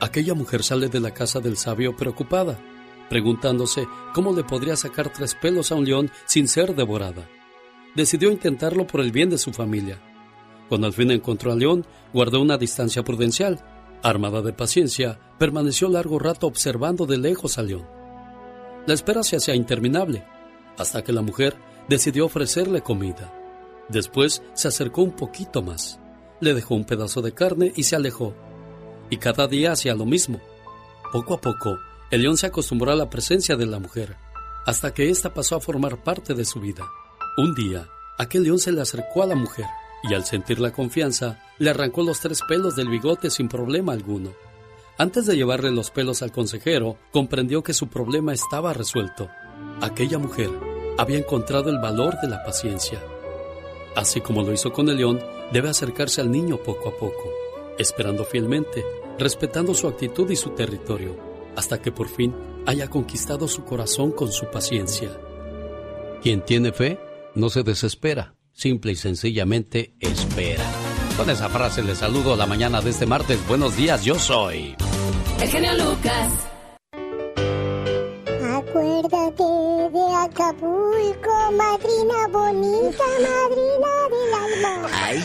Aquella 0.00 0.34
mujer 0.34 0.62
sale 0.62 0.90
de 0.90 1.00
la 1.00 1.14
casa 1.14 1.40
del 1.40 1.56
sabio 1.56 1.96
preocupada, 1.96 2.58
preguntándose 3.08 3.88
cómo 4.12 4.34
le 4.34 4.44
podría 4.44 4.76
sacar 4.76 5.10
tres 5.10 5.34
pelos 5.34 5.72
a 5.72 5.76
un 5.76 5.86
león 5.86 6.10
sin 6.26 6.46
ser 6.46 6.76
devorada. 6.76 7.26
Decidió 7.96 8.30
intentarlo 8.30 8.86
por 8.86 9.00
el 9.00 9.10
bien 9.10 9.30
de 9.30 9.38
su 9.38 9.54
familia. 9.54 9.98
Cuando 10.68 10.88
al 10.88 10.92
fin 10.92 11.10
encontró 11.10 11.52
al 11.52 11.58
león, 11.58 11.86
guardó 12.12 12.42
una 12.42 12.58
distancia 12.58 13.02
prudencial. 13.02 13.64
Armada 14.02 14.42
de 14.42 14.52
paciencia, 14.52 15.18
permaneció 15.38 15.88
largo 15.88 16.18
rato 16.18 16.46
observando 16.46 17.06
de 17.06 17.16
lejos 17.16 17.56
al 17.56 17.68
león. 17.68 17.88
La 18.86 18.92
espera 18.92 19.22
se 19.22 19.36
hacía 19.36 19.54
interminable, 19.54 20.26
hasta 20.78 21.02
que 21.02 21.12
la 21.12 21.22
mujer 21.22 21.56
decidió 21.88 22.26
ofrecerle 22.26 22.82
comida. 22.82 23.32
Después 23.88 24.42
se 24.54 24.68
acercó 24.68 25.02
un 25.02 25.12
poquito 25.12 25.62
más, 25.62 25.98
le 26.40 26.54
dejó 26.54 26.74
un 26.74 26.84
pedazo 26.84 27.22
de 27.22 27.32
carne 27.32 27.72
y 27.74 27.82
se 27.82 27.96
alejó. 27.96 28.34
Y 29.10 29.16
cada 29.16 29.48
día 29.48 29.72
hacía 29.72 29.94
lo 29.94 30.04
mismo. 30.04 30.40
Poco 31.12 31.34
a 31.34 31.40
poco, 31.40 31.78
el 32.10 32.22
león 32.22 32.36
se 32.36 32.46
acostumbró 32.46 32.92
a 32.92 32.96
la 32.96 33.10
presencia 33.10 33.56
de 33.56 33.66
la 33.66 33.78
mujer, 33.78 34.16
hasta 34.66 34.92
que 34.92 35.10
ésta 35.10 35.32
pasó 35.32 35.56
a 35.56 35.60
formar 35.60 36.02
parte 36.02 36.34
de 36.34 36.44
su 36.44 36.60
vida. 36.60 36.86
Un 37.38 37.54
día, 37.54 37.88
aquel 38.18 38.44
león 38.44 38.58
se 38.58 38.72
le 38.72 38.82
acercó 38.82 39.22
a 39.22 39.26
la 39.26 39.34
mujer 39.34 39.66
y 40.02 40.14
al 40.14 40.24
sentir 40.24 40.60
la 40.60 40.72
confianza, 40.72 41.42
le 41.58 41.70
arrancó 41.70 42.02
los 42.02 42.20
tres 42.20 42.42
pelos 42.46 42.76
del 42.76 42.88
bigote 42.88 43.30
sin 43.30 43.48
problema 43.48 43.92
alguno. 43.92 44.32
Antes 44.96 45.26
de 45.26 45.36
llevarle 45.36 45.70
los 45.70 45.90
pelos 45.90 46.22
al 46.22 46.32
consejero, 46.32 46.98
comprendió 47.10 47.62
que 47.62 47.74
su 47.74 47.88
problema 47.88 48.32
estaba 48.32 48.72
resuelto. 48.72 49.28
Aquella 49.80 50.18
mujer 50.18 50.50
había 50.98 51.16
encontrado 51.16 51.70
el 51.70 51.78
valor 51.78 52.20
de 52.20 52.28
la 52.28 52.42
paciencia. 52.42 53.02
Así 53.94 54.20
como 54.20 54.42
lo 54.42 54.52
hizo 54.52 54.72
con 54.72 54.88
el 54.88 54.96
león, 54.96 55.20
debe 55.52 55.70
acercarse 55.70 56.20
al 56.20 56.30
niño 56.30 56.58
poco 56.58 56.90
a 56.90 56.92
poco, 56.92 57.32
esperando 57.78 58.24
fielmente, 58.24 58.84
respetando 59.18 59.74
su 59.74 59.88
actitud 59.88 60.28
y 60.30 60.36
su 60.36 60.50
territorio, 60.50 61.16
hasta 61.56 61.80
que 61.80 61.92
por 61.92 62.08
fin 62.08 62.34
haya 62.66 62.88
conquistado 62.88 63.48
su 63.48 63.64
corazón 63.64 64.10
con 64.12 64.30
su 64.32 64.50
paciencia. 64.50 65.10
Quien 66.20 66.44
tiene 66.44 66.72
fe 66.72 66.98
no 67.34 67.48
se 67.48 67.62
desespera, 67.62 68.34
simple 68.52 68.92
y 68.92 68.96
sencillamente 68.96 69.94
espera. 70.00 70.64
Con 71.16 71.30
esa 71.30 71.48
frase 71.48 71.82
le 71.82 71.94
saludo 71.94 72.34
a 72.34 72.36
la 72.36 72.46
mañana 72.46 72.80
de 72.80 72.90
este 72.90 73.06
martes. 73.06 73.38
Buenos 73.48 73.76
días, 73.76 74.04
yo 74.04 74.16
soy. 74.16 74.76
El 75.40 75.48
genio 75.48 75.72
Lucas. 75.74 76.57
Acapulco, 80.38 81.50
madrina 81.50 82.28
bonita, 82.30 83.02
madrina 83.20 83.90
del 84.08 84.34
alma. 84.34 84.88
Ay, 84.92 85.20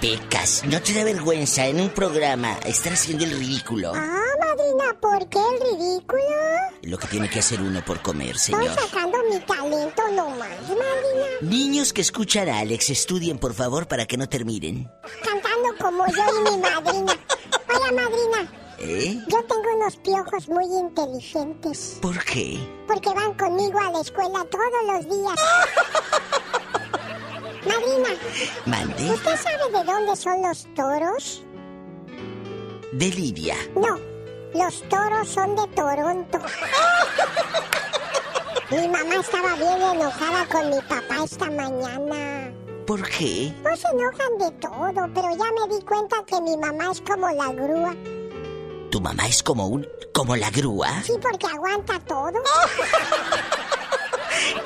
Pecas, 0.00 0.62
¿no 0.64 0.80
te 0.80 0.94
da 0.94 1.04
vergüenza 1.04 1.66
en 1.66 1.78
un 1.78 1.90
programa 1.90 2.54
estar 2.64 2.94
haciendo 2.94 3.24
el 3.24 3.32
ridículo? 3.32 3.92
Ah, 3.94 4.16
ridículo? 5.60 6.22
Lo 6.84 6.96
que 6.96 7.06
tiene 7.06 7.28
que 7.28 7.40
hacer 7.40 7.60
uno 7.60 7.84
por 7.84 8.00
comer, 8.00 8.36
Estoy 8.36 8.54
señor. 8.54 8.74
sacando 8.80 9.18
mi 9.30 9.38
talento 9.40 10.02
nomás, 10.12 10.58
madrina. 10.60 11.26
Niños 11.42 11.92
que 11.92 12.00
escuchan 12.00 12.48
a 12.48 12.60
Alex, 12.60 12.88
estudien 12.88 13.38
por 13.38 13.52
favor 13.52 13.86
para 13.86 14.06
que 14.06 14.16
no 14.16 14.26
terminen. 14.26 14.90
Cantando 15.22 15.76
como 15.78 16.06
yo 16.06 16.22
y 16.40 16.50
mi 16.50 16.62
madrina. 16.62 17.12
Hola, 17.68 17.92
madrina. 17.92 18.65
¿Eh? 18.78 19.20
Yo 19.26 19.42
tengo 19.44 19.74
unos 19.76 19.96
piojos 19.96 20.48
muy 20.48 20.64
inteligentes. 20.64 21.98
¿Por 22.02 22.22
qué? 22.24 22.58
Porque 22.86 23.12
van 23.14 23.34
conmigo 23.34 23.78
a 23.80 23.90
la 23.90 24.00
escuela 24.00 24.44
todos 24.50 24.66
los 24.86 25.04
días. 25.04 25.34
Madrina, 27.66 28.08
Mande. 28.66 29.10
¿usted 29.12 29.36
sabe 29.36 29.70
de 29.72 29.82
dónde 29.84 30.14
son 30.16 30.42
los 30.42 30.66
toros? 30.74 31.42
De 32.92 33.08
Lidia. 33.10 33.56
No, 33.74 33.98
los 34.54 34.82
toros 34.88 35.28
son 35.28 35.56
de 35.56 35.66
Toronto. 35.68 36.38
Mi 38.70 38.88
mamá 38.88 39.14
estaba 39.16 39.54
bien 39.54 39.80
enojada 39.80 40.46
con 40.46 40.70
mi 40.70 40.80
papá 40.80 41.22
esta 41.24 41.48
mañana. 41.50 42.52
¿Por 42.86 43.02
qué? 43.08 43.52
No 43.62 43.76
se 43.76 43.86
enojan 43.88 44.38
de 44.38 44.50
todo, 44.58 45.08
pero 45.14 45.30
ya 45.36 45.52
me 45.52 45.68
di 45.74 45.80
cuenta 45.84 46.24
que 46.26 46.40
mi 46.40 46.56
mamá 46.56 46.90
es 46.90 47.00
como 47.00 47.28
la 47.30 47.52
grúa. 47.52 47.94
¿Tu 48.96 49.02
mamá 49.02 49.28
es 49.28 49.42
como 49.42 49.66
un... 49.66 49.86
como 50.14 50.36
la 50.36 50.48
grúa? 50.48 51.02
Sí, 51.04 51.12
porque 51.20 51.46
aguanta 51.46 52.00
todo. 52.00 52.32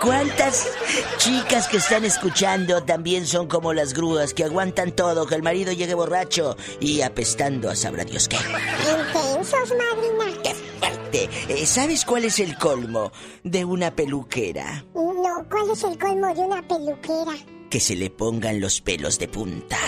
¿Cuántas 0.00 0.68
chicas 1.16 1.66
que 1.66 1.78
están 1.78 2.04
escuchando 2.04 2.84
también 2.84 3.26
son 3.26 3.48
como 3.48 3.72
las 3.72 3.92
grúas 3.92 4.32
que 4.32 4.44
aguantan 4.44 4.92
todo, 4.92 5.26
que 5.26 5.34
el 5.34 5.42
marido 5.42 5.72
llegue 5.72 5.94
borracho 5.94 6.56
y 6.78 7.00
apestando 7.00 7.70
a 7.70 7.74
sabrá 7.74 8.04
Dios 8.04 8.28
qué? 8.28 8.36
Intensos, 8.36 9.70
madrina. 9.70 10.40
¡Qué 10.44 10.54
fuerte! 10.78 11.28
Eh, 11.48 11.66
¿Sabes 11.66 12.04
cuál 12.04 12.24
es 12.24 12.38
el 12.38 12.56
colmo 12.56 13.10
de 13.42 13.64
una 13.64 13.96
peluquera? 13.96 14.84
No, 14.94 15.44
¿cuál 15.50 15.70
es 15.72 15.82
el 15.82 15.98
colmo 15.98 16.32
de 16.32 16.40
una 16.40 16.62
peluquera? 16.62 17.32
Que 17.68 17.80
se 17.80 17.96
le 17.96 18.10
pongan 18.10 18.60
los 18.60 18.80
pelos 18.80 19.18
de 19.18 19.26
punta. 19.26 19.78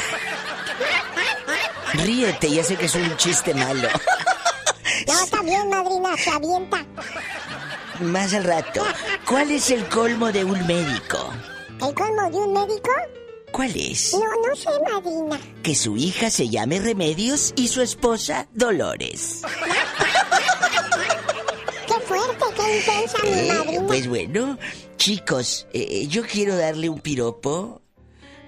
Ríete, 1.95 2.51
ya 2.51 2.65
sé 2.65 2.75
que 2.75 2.87
es 2.87 2.95
un 2.97 3.17
chiste 3.17 3.55
malo. 3.55 3.89
No, 5.07 5.27
también, 5.31 5.69
madrina, 5.69 6.17
se 6.17 6.31
avienta. 6.31 6.85
Más 8.01 8.33
al 8.35 8.45
rato. 8.45 8.85
¿Cuál 9.27 9.51
es 9.51 9.71
el 9.71 9.87
colmo 9.89 10.33
de 10.33 10.45
un 10.45 10.67
médico? 10.67 11.33
¿El 11.87 11.95
colmo 11.95 12.31
de 12.31 12.37
un 12.39 12.53
médico? 12.53 12.91
¿Cuál 13.53 13.73
es? 13.77 14.15
No, 14.15 14.21
no 14.21 14.57
sé, 14.57 14.71
madrina. 14.91 15.39
Que 15.63 15.75
su 15.75 15.97
hija 15.97 16.31
se 16.31 16.49
llame 16.49 16.81
Remedios 16.81 17.53
y 17.57 17.69
su 17.69 17.83
esposa 17.83 18.49
Dolores. 18.53 19.43
Qué 21.87 21.95
fuerte, 22.07 22.45
qué 22.57 22.77
intensa 22.79 23.19
mi 23.23 23.29
Eh, 23.31 23.53
madrina. 23.53 23.87
pues 23.87 24.09
bueno, 24.09 24.59
chicos, 24.97 25.67
eh, 25.73 26.07
yo 26.09 26.23
quiero 26.23 26.57
darle 26.57 26.89
un 26.89 27.01
piropo 27.01 27.83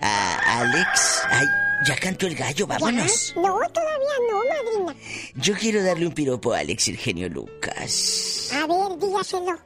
a 0.00 0.60
Alex. 0.60 1.22
Ay, 1.30 1.46
ya 1.86 1.96
cantó 1.96 2.26
el 2.26 2.34
gallo, 2.34 2.66
vámonos. 2.66 3.34
¿Ya? 3.34 3.42
No, 3.42 3.58
todavía 3.70 4.14
no, 4.30 4.84
madrina. 4.84 5.00
Yo 5.34 5.54
quiero 5.54 5.82
darle 5.82 6.06
un 6.06 6.12
piropo 6.12 6.52
a 6.52 6.58
Alex, 6.60 6.88
el 6.88 6.96
genio 6.96 7.28
Lucas. 7.28 8.50
A 8.52 8.66
ver, 8.66 8.98
dígaselo. 8.98 9.58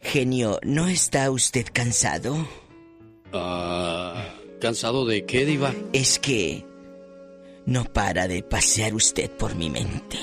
Genio, 0.00 0.58
¿no 0.62 0.88
está 0.88 1.30
usted 1.30 1.66
cansado? 1.72 2.48
Ah, 3.32 4.34
¿Cansado 4.60 5.04
de 5.06 5.24
qué, 5.26 5.44
Diva? 5.44 5.74
Es 5.92 6.18
que 6.18 6.64
no 7.66 7.84
para 7.84 8.26
de 8.26 8.42
pasear 8.42 8.94
usted 8.94 9.30
por 9.30 9.54
mi 9.54 9.70
mente. 9.70 10.18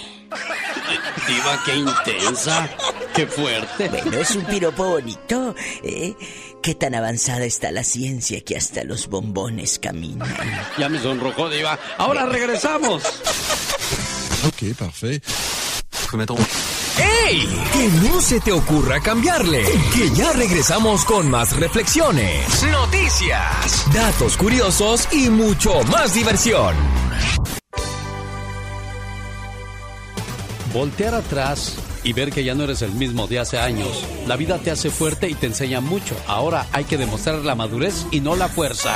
Diva, 1.27 1.61
qué 1.65 1.75
intensa. 1.75 2.69
Qué 3.15 3.25
fuerte. 3.25 3.89
Bueno, 3.89 4.17
es 4.17 4.35
un 4.35 4.43
piropo 4.45 4.89
bonito, 4.89 5.55
¿eh? 5.83 6.13
Qué 6.67 6.75
tan 6.75 6.95
avanzada 6.95 7.45
está 7.45 7.71
la 7.71 7.82
ciencia 7.82 8.41
que 8.41 8.58
hasta 8.58 8.84
los 8.84 9.08
bombones 9.08 9.80
caminan. 9.80 10.27
Ya 10.77 10.89
me 10.89 10.99
sonrojó, 10.99 11.49
Diva. 11.49 11.80
Ahora 11.97 12.25
regresamos. 12.25 13.03
Ok, 14.45 14.75
parfait. 14.77 15.23
¡Ey! 17.25 17.47
Que 17.71 17.88
no 18.10 18.19
se 18.19 18.41
te 18.41 18.51
ocurra 18.51 18.99
cambiarle. 18.99 19.63
Que 19.93 20.10
ya 20.13 20.34
regresamos 20.34 21.06
con 21.06 21.32
más 21.32 21.56
reflexiones, 21.56 22.62
noticias, 22.63 23.86
datos 23.93 24.36
curiosos 24.36 25.08
y 25.13 25.30
mucho 25.30 25.82
más 25.84 26.15
diversión. 26.15 26.75
Voltear 30.73 31.15
atrás 31.15 31.77
y 32.07 32.13
ver 32.13 32.31
que 32.31 32.45
ya 32.45 32.55
no 32.55 32.63
eres 32.63 32.81
el 32.83 32.93
mismo 32.93 33.27
de 33.27 33.37
hace 33.37 33.59
años. 33.59 34.01
La 34.27 34.37
vida 34.37 34.59
te 34.59 34.71
hace 34.71 34.89
fuerte 34.89 35.29
y 35.29 35.35
te 35.35 35.47
enseña 35.47 35.81
mucho. 35.81 36.15
Ahora 36.25 36.65
hay 36.71 36.85
que 36.85 36.95
demostrar 36.95 37.39
la 37.39 37.53
madurez 37.53 38.07
y 38.11 38.21
no 38.21 38.37
la 38.37 38.47
fuerza. 38.47 38.95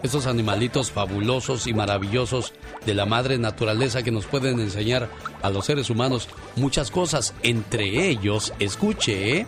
esos 0.03 0.27
animalitos 0.27 0.91
fabulosos 0.91 1.67
y 1.67 1.73
maravillosos 1.73 2.53
de 2.85 2.93
la 2.93 3.05
madre 3.05 3.37
naturaleza 3.37 4.03
que 4.03 4.11
nos 4.11 4.25
pueden 4.25 4.59
enseñar 4.59 5.09
a 5.41 5.49
los 5.49 5.65
seres 5.65 5.89
humanos 5.89 6.29
muchas 6.55 6.91
cosas, 6.91 7.33
entre 7.43 8.09
ellos, 8.09 8.53
escuche, 8.59 9.37
¿eh? 9.37 9.47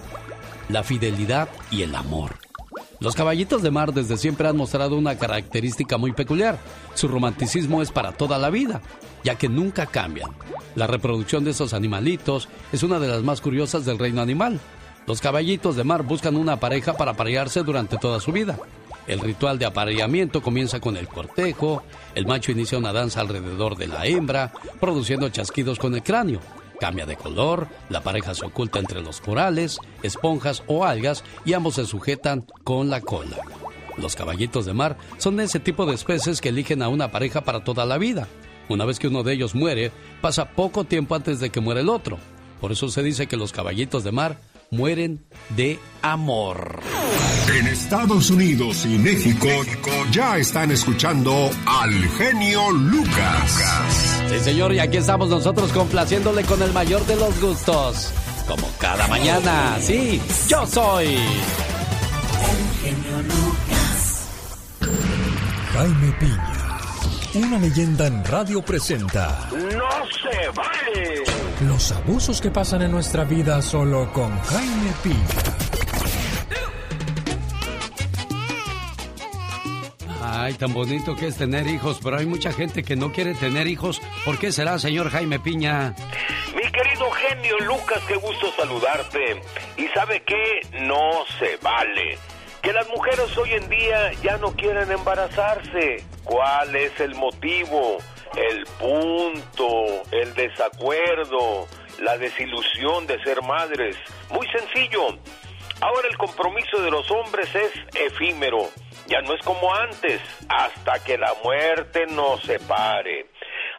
la 0.69 0.83
fidelidad 0.83 1.49
y 1.69 1.83
el 1.83 1.95
amor. 1.95 2.35
Los 2.99 3.15
caballitos 3.15 3.63
de 3.63 3.71
mar 3.71 3.93
desde 3.93 4.15
siempre 4.15 4.47
han 4.47 4.57
mostrado 4.57 4.95
una 4.95 5.17
característica 5.17 5.97
muy 5.97 6.11
peculiar. 6.11 6.59
Su 6.93 7.07
romanticismo 7.07 7.81
es 7.81 7.91
para 7.91 8.11
toda 8.11 8.37
la 8.37 8.51
vida, 8.51 8.81
ya 9.23 9.35
que 9.35 9.49
nunca 9.49 9.87
cambian. 9.87 10.29
La 10.75 10.85
reproducción 10.85 11.43
de 11.43 11.51
esos 11.51 11.73
animalitos 11.73 12.47
es 12.71 12.83
una 12.83 12.99
de 12.99 13.07
las 13.07 13.23
más 13.23 13.41
curiosas 13.41 13.85
del 13.85 13.97
reino 13.97 14.21
animal. 14.21 14.59
Los 15.07 15.19
caballitos 15.19 15.75
de 15.75 15.83
mar 15.83 16.03
buscan 16.03 16.35
una 16.35 16.59
pareja 16.59 16.95
para 16.95 17.11
aparearse 17.11 17.63
durante 17.63 17.97
toda 17.97 18.19
su 18.19 18.31
vida. 18.31 18.59
El 19.11 19.19
ritual 19.19 19.59
de 19.59 19.65
apareamiento 19.65 20.41
comienza 20.41 20.79
con 20.79 20.95
el 20.95 21.09
cortejo, 21.09 21.83
el 22.15 22.25
macho 22.25 22.53
inicia 22.53 22.77
una 22.77 22.93
danza 22.93 23.19
alrededor 23.19 23.75
de 23.75 23.87
la 23.87 24.05
hembra, 24.05 24.53
produciendo 24.79 25.27
chasquidos 25.27 25.79
con 25.79 25.93
el 25.95 26.01
cráneo. 26.01 26.39
Cambia 26.79 27.05
de 27.05 27.17
color, 27.17 27.67
la 27.89 28.03
pareja 28.03 28.33
se 28.33 28.45
oculta 28.45 28.79
entre 28.79 29.01
los 29.01 29.19
corales, 29.19 29.79
esponjas 30.01 30.63
o 30.65 30.85
algas 30.85 31.25
y 31.43 31.51
ambos 31.51 31.75
se 31.75 31.85
sujetan 31.85 32.45
con 32.63 32.89
la 32.89 33.01
cola. 33.01 33.35
Los 33.97 34.15
caballitos 34.15 34.65
de 34.65 34.71
mar 34.71 34.95
son 35.17 35.41
ese 35.41 35.59
tipo 35.59 35.85
de 35.85 35.95
especies 35.95 36.39
que 36.39 36.47
eligen 36.47 36.81
a 36.81 36.87
una 36.87 37.11
pareja 37.11 37.41
para 37.41 37.65
toda 37.65 37.85
la 37.85 37.97
vida. 37.97 38.29
Una 38.69 38.85
vez 38.85 38.97
que 38.97 39.09
uno 39.09 39.23
de 39.23 39.33
ellos 39.33 39.55
muere, 39.55 39.91
pasa 40.21 40.51
poco 40.51 40.85
tiempo 40.85 41.15
antes 41.15 41.41
de 41.41 41.49
que 41.49 41.59
muera 41.59 41.81
el 41.81 41.89
otro. 41.89 42.17
Por 42.61 42.71
eso 42.71 42.87
se 42.87 43.03
dice 43.03 43.27
que 43.27 43.35
los 43.35 43.51
caballitos 43.51 44.05
de 44.05 44.13
mar 44.13 44.37
mueren 44.71 45.21
de 45.49 45.77
amor. 46.01 46.79
En 47.53 47.67
Estados 47.67 48.29
Unidos 48.29 48.85
y 48.85 48.97
México 48.97 49.47
ya 50.11 50.37
están 50.37 50.71
escuchando 50.71 51.49
al 51.65 51.91
genio 52.17 52.71
Lucas. 52.71 54.15
Sí, 54.29 54.39
señor, 54.39 54.73
y 54.73 54.79
aquí 54.79 54.95
estamos 54.95 55.27
nosotros 55.27 55.73
complaciéndole 55.73 56.43
con 56.45 56.61
el 56.61 56.71
mayor 56.71 57.05
de 57.05 57.17
los 57.17 57.41
gustos. 57.41 58.13
Como 58.47 58.65
cada 58.79 59.09
mañana, 59.09 59.77
sí, 59.81 60.21
yo 60.47 60.65
soy. 60.65 61.17
Jaime 65.73 66.11
Piña, 66.17 66.70
una 67.35 67.57
leyenda 67.59 68.07
en 68.07 68.23
radio 68.25 68.61
presenta 68.61 69.49
¡No 69.51 69.89
se 70.09 70.49
vale! 70.49 71.23
los 71.61 71.91
abusos 71.91 72.41
que 72.41 72.49
pasan 72.51 72.81
en 72.81 72.91
nuestra 72.91 73.23
vida 73.23 73.61
solo 73.61 74.11
con 74.11 74.37
Jaime 74.41 74.91
Piña. 75.03 75.17
Ay, 80.23 80.53
tan 80.55 80.73
bonito 80.73 81.15
que 81.15 81.27
es 81.27 81.37
tener 81.37 81.67
hijos, 81.67 81.99
pero 82.03 82.17
hay 82.17 82.25
mucha 82.25 82.51
gente 82.51 82.83
que 82.83 82.95
no 82.95 83.11
quiere 83.11 83.35
tener 83.35 83.67
hijos. 83.67 84.01
¿Por 84.25 84.39
qué 84.39 84.51
será, 84.51 84.79
señor 84.79 85.09
Jaime 85.11 85.39
Piña? 85.39 85.93
Mi 86.55 86.71
querido 86.71 87.11
genio 87.11 87.59
Lucas, 87.59 87.99
qué 88.07 88.15
gusto 88.15 88.47
saludarte. 88.57 89.41
Y 89.77 89.87
sabe 89.89 90.23
qué, 90.25 90.61
no 90.81 91.25
se 91.39 91.57
vale. 91.57 92.17
Que 92.61 92.73
las 92.73 92.87
mujeres 92.89 93.35
hoy 93.37 93.53
en 93.53 93.67
día 93.69 94.11
ya 94.21 94.37
no 94.37 94.55
quieren 94.55 94.91
embarazarse. 94.91 96.05
¿Cuál 96.23 96.75
es 96.75 96.99
el 96.99 97.15
motivo? 97.15 97.97
El 98.35 98.65
punto, 98.79 100.03
el 100.11 100.33
desacuerdo, 100.35 101.67
la 101.99 102.17
desilusión 102.19 103.07
de 103.07 103.21
ser 103.23 103.41
madres. 103.41 103.97
Muy 104.29 104.47
sencillo. 104.47 105.07
Ahora 105.81 106.07
el 106.07 106.17
compromiso 106.17 106.79
de 106.83 106.91
los 106.91 107.09
hombres 107.09 107.49
es 107.55 107.71
efímero. 107.95 108.69
Ya 109.07 109.21
no 109.21 109.33
es 109.33 109.43
como 109.43 109.73
antes, 109.73 110.21
hasta 110.47 111.03
que 111.03 111.17
la 111.17 111.33
muerte 111.43 112.05
nos 112.07 112.43
separe. 112.43 113.30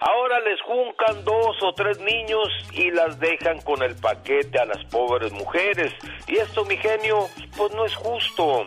Ahora 0.05 0.41
les 0.41 0.61
juncan 0.63 1.25
dos 1.25 1.57
o 1.63 1.73
tres 1.75 2.01
niños 2.01 2.49
y 2.73 2.91
las 2.91 3.21
dejan 3.21 3.61
con 3.61 3.85
el 3.85 3.95
paquete 3.95 4.59
a 4.59 4.65
las 4.65 4.85
pobres 4.87 5.31
mujeres. 5.31 5.93
Y 6.27 6.39
esto, 6.39 6.65
mi 6.65 6.77
genio, 6.77 7.29
pues 7.57 7.73
no 7.73 7.85
es 7.85 7.95
justo. 7.95 8.67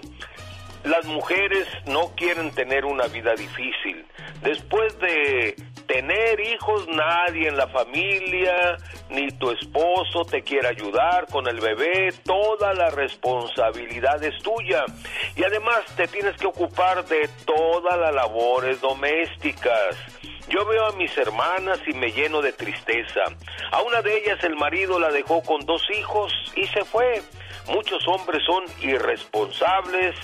Las 0.85 1.05
mujeres 1.05 1.67
no 1.87 2.15
quieren 2.15 2.51
tener 2.51 2.85
una 2.85 3.07
vida 3.07 3.33
difícil. 3.35 4.05
Después 4.43 4.97
de 4.99 5.55
tener 5.87 6.39
hijos, 6.39 6.87
nadie 6.87 7.49
en 7.49 7.57
la 7.57 7.67
familia, 7.67 8.77
ni 9.09 9.27
tu 9.31 9.51
esposo 9.51 10.23
te 10.23 10.41
quiere 10.41 10.69
ayudar 10.69 11.27
con 11.29 11.47
el 11.49 11.59
bebé, 11.59 12.13
toda 12.23 12.73
la 12.73 12.91
responsabilidad 12.91 14.23
es 14.23 14.41
tuya. 14.41 14.85
Y 15.35 15.43
además 15.43 15.83
te 15.97 16.07
tienes 16.07 16.37
que 16.37 16.47
ocupar 16.47 17.03
de 17.05 17.27
todas 17.45 17.99
las 17.99 18.15
labores 18.15 18.79
domésticas. 18.79 19.97
Yo 20.49 20.65
veo 20.65 20.85
a 20.85 20.91
mis 20.93 21.15
hermanas 21.17 21.79
y 21.87 21.93
me 21.93 22.11
lleno 22.11 22.41
de 22.41 22.53
tristeza. 22.53 23.23
A 23.71 23.81
una 23.81 24.01
de 24.01 24.17
ellas 24.17 24.43
el 24.43 24.55
marido 24.55 24.99
la 24.99 25.11
dejó 25.11 25.41
con 25.41 25.65
dos 25.65 25.81
hijos 25.97 26.31
y 26.55 26.67
se 26.67 26.85
fue. 26.85 27.21
Muchos 27.67 28.07
hombres 28.07 28.43
son 28.45 28.63
irresponsables 28.81 30.15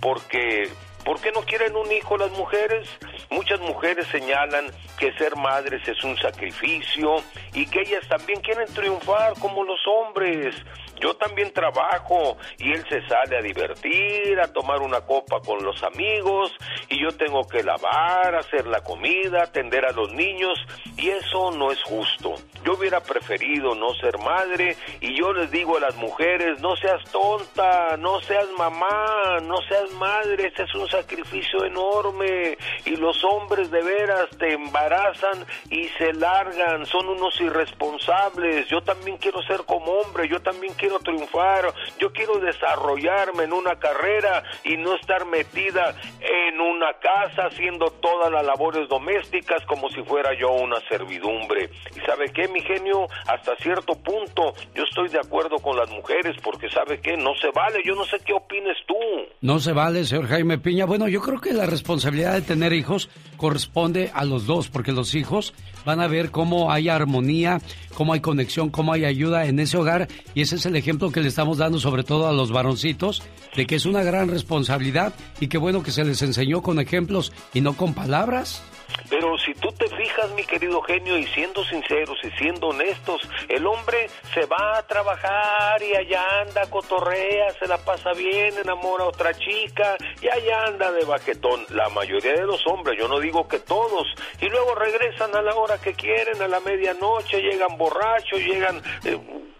porque 0.00 0.70
¿Por 1.06 1.20
qué 1.20 1.30
no 1.30 1.42
quieren 1.42 1.76
un 1.76 1.90
hijo 1.92 2.16
las 2.16 2.32
mujeres? 2.32 2.88
Muchas 3.30 3.60
mujeres 3.60 4.08
señalan 4.08 4.66
que 4.98 5.12
ser 5.12 5.36
madres 5.36 5.86
es 5.86 6.02
un 6.02 6.18
sacrificio 6.18 7.22
y 7.54 7.64
que 7.66 7.82
ellas 7.82 8.08
también 8.08 8.40
quieren 8.40 8.66
triunfar 8.74 9.34
como 9.38 9.62
los 9.62 9.78
hombres. 9.86 10.56
Yo 11.00 11.14
también 11.14 11.52
trabajo 11.52 12.36
y 12.58 12.72
él 12.72 12.84
se 12.88 13.06
sale 13.06 13.38
a 13.38 13.42
divertir, 13.42 14.40
a 14.40 14.52
tomar 14.52 14.80
una 14.80 15.00
copa 15.02 15.40
con 15.40 15.62
los 15.62 15.82
amigos 15.82 16.52
y 16.88 17.02
yo 17.02 17.10
tengo 17.16 17.46
que 17.46 17.62
lavar, 17.62 18.34
hacer 18.34 18.66
la 18.66 18.82
comida, 18.82 19.42
atender 19.42 19.84
a 19.84 19.92
los 19.92 20.12
niños 20.12 20.58
y 20.96 21.10
eso 21.10 21.50
no 21.50 21.70
es 21.70 21.82
justo. 21.82 22.34
Yo 22.64 22.74
hubiera 22.74 23.00
preferido 23.00 23.74
no 23.74 23.94
ser 23.94 24.18
madre 24.18 24.76
y 25.00 25.14
yo 25.18 25.32
les 25.32 25.50
digo 25.50 25.76
a 25.76 25.80
las 25.80 25.96
mujeres, 25.96 26.60
no 26.60 26.76
seas 26.76 27.02
tonta, 27.10 27.96
no 27.96 28.20
seas 28.20 28.48
mamá, 28.58 29.38
no 29.42 29.56
seas 29.68 29.90
madre, 29.92 30.48
ese 30.48 30.62
es 30.62 30.74
un 30.74 30.88
sacrificio 30.88 31.64
enorme 31.64 32.56
y 32.84 32.96
los 32.96 33.22
hombres 33.24 33.70
de 33.70 33.82
veras 33.82 34.30
te 34.38 34.54
embarazan 34.54 35.46
y 35.70 35.84
se 35.98 36.12
largan, 36.14 36.86
son 36.86 37.08
unos 37.08 37.40
irresponsables. 37.40 38.66
Yo 38.68 38.80
también 38.80 39.16
quiero 39.18 39.42
ser 39.42 39.64
como 39.64 39.92
hombre, 39.92 40.28
yo 40.28 40.40
también 40.40 40.74
quiero 40.86 41.00
triunfar, 41.00 41.74
yo 41.98 42.12
quiero 42.12 42.38
desarrollarme 42.38 43.44
en 43.44 43.52
una 43.52 43.74
carrera 43.76 44.44
y 44.62 44.76
no 44.76 44.94
estar 44.94 45.26
metida 45.26 45.96
en 46.20 46.60
una 46.60 46.92
casa 47.00 47.48
haciendo 47.48 47.86
todas 48.00 48.30
las 48.30 48.46
labores 48.46 48.88
domésticas 48.88 49.64
como 49.66 49.88
si 49.88 50.02
fuera 50.02 50.30
yo 50.38 50.52
una 50.52 50.76
servidumbre. 50.88 51.70
¿Y 51.96 52.00
sabe 52.06 52.26
qué, 52.32 52.46
mi 52.46 52.60
genio? 52.60 53.06
Hasta 53.26 53.56
cierto 53.56 53.94
punto 53.94 54.54
yo 54.76 54.84
estoy 54.84 55.08
de 55.08 55.18
acuerdo 55.18 55.56
con 55.56 55.76
las 55.76 55.90
mujeres 55.90 56.36
porque 56.40 56.68
sabe 56.68 57.00
qué, 57.00 57.16
no 57.16 57.34
se 57.34 57.50
vale, 57.50 57.82
yo 57.84 57.96
no 57.96 58.04
sé 58.04 58.18
qué 58.24 58.32
opines 58.32 58.76
tú. 58.86 58.94
No 59.40 59.58
se 59.58 59.72
vale, 59.72 60.04
señor 60.04 60.28
Jaime 60.28 60.58
Piña. 60.58 60.86
Bueno, 60.86 61.08
yo 61.08 61.20
creo 61.20 61.40
que 61.40 61.52
la 61.52 61.66
responsabilidad 61.66 62.34
de 62.34 62.42
tener 62.42 62.72
hijos 62.72 63.10
corresponde 63.36 64.12
a 64.14 64.24
los 64.24 64.46
dos, 64.46 64.68
porque 64.68 64.92
los 64.92 65.16
hijos 65.16 65.52
van 65.86 66.00
a 66.00 66.08
ver 66.08 66.30
cómo 66.30 66.70
hay 66.70 66.90
armonía, 66.90 67.62
cómo 67.94 68.12
hay 68.12 68.20
conexión, 68.20 68.68
cómo 68.68 68.92
hay 68.92 69.06
ayuda 69.06 69.46
en 69.46 69.58
ese 69.60 69.78
hogar 69.78 70.08
y 70.34 70.42
ese 70.42 70.56
es 70.56 70.66
el 70.66 70.76
ejemplo 70.76 71.10
que 71.10 71.22
le 71.22 71.28
estamos 71.28 71.56
dando 71.56 71.78
sobre 71.78 72.02
todo 72.02 72.28
a 72.28 72.32
los 72.32 72.52
varoncitos 72.52 73.22
de 73.56 73.66
que 73.66 73.76
es 73.76 73.86
una 73.86 74.02
gran 74.02 74.28
responsabilidad 74.28 75.14
y 75.40 75.46
qué 75.46 75.56
bueno 75.56 75.82
que 75.82 75.92
se 75.92 76.04
les 76.04 76.20
enseñó 76.20 76.60
con 76.60 76.80
ejemplos 76.80 77.32
y 77.54 77.62
no 77.62 77.74
con 77.74 77.94
palabras. 77.94 78.62
Pero 79.08 79.38
si 79.38 79.54
tú 79.54 79.68
te 79.72 79.88
fijas, 79.88 80.30
mi 80.32 80.44
querido 80.44 80.82
genio, 80.82 81.16
y 81.16 81.26
siendo 81.26 81.64
sinceros 81.64 82.18
y 82.24 82.30
siendo 82.38 82.68
honestos, 82.68 83.20
el 83.48 83.66
hombre 83.66 84.08
se 84.34 84.46
va 84.46 84.78
a 84.78 84.86
trabajar 84.86 85.80
y 85.82 85.94
allá 85.94 86.22
anda, 86.42 86.68
cotorrea, 86.68 87.50
se 87.58 87.66
la 87.66 87.78
pasa 87.78 88.12
bien, 88.12 88.54
enamora 88.58 89.04
a 89.04 89.08
otra 89.08 89.32
chica 89.34 89.96
y 90.20 90.28
allá 90.28 90.64
anda 90.66 90.90
de 90.92 91.04
baquetón. 91.04 91.64
La 91.70 91.88
mayoría 91.90 92.32
de 92.32 92.46
los 92.46 92.66
hombres, 92.66 92.98
yo 92.98 93.08
no 93.08 93.20
digo 93.20 93.46
que 93.46 93.60
todos, 93.60 94.06
y 94.40 94.48
luego 94.48 94.74
regresan 94.74 95.34
a 95.34 95.42
la 95.42 95.54
hora 95.54 95.78
que 95.78 95.94
quieren, 95.94 96.40
a 96.42 96.48
la 96.48 96.60
medianoche, 96.60 97.40
llegan 97.40 97.76
borrachos, 97.76 98.40
llegan... 98.40 98.82
Eh, 99.04 99.18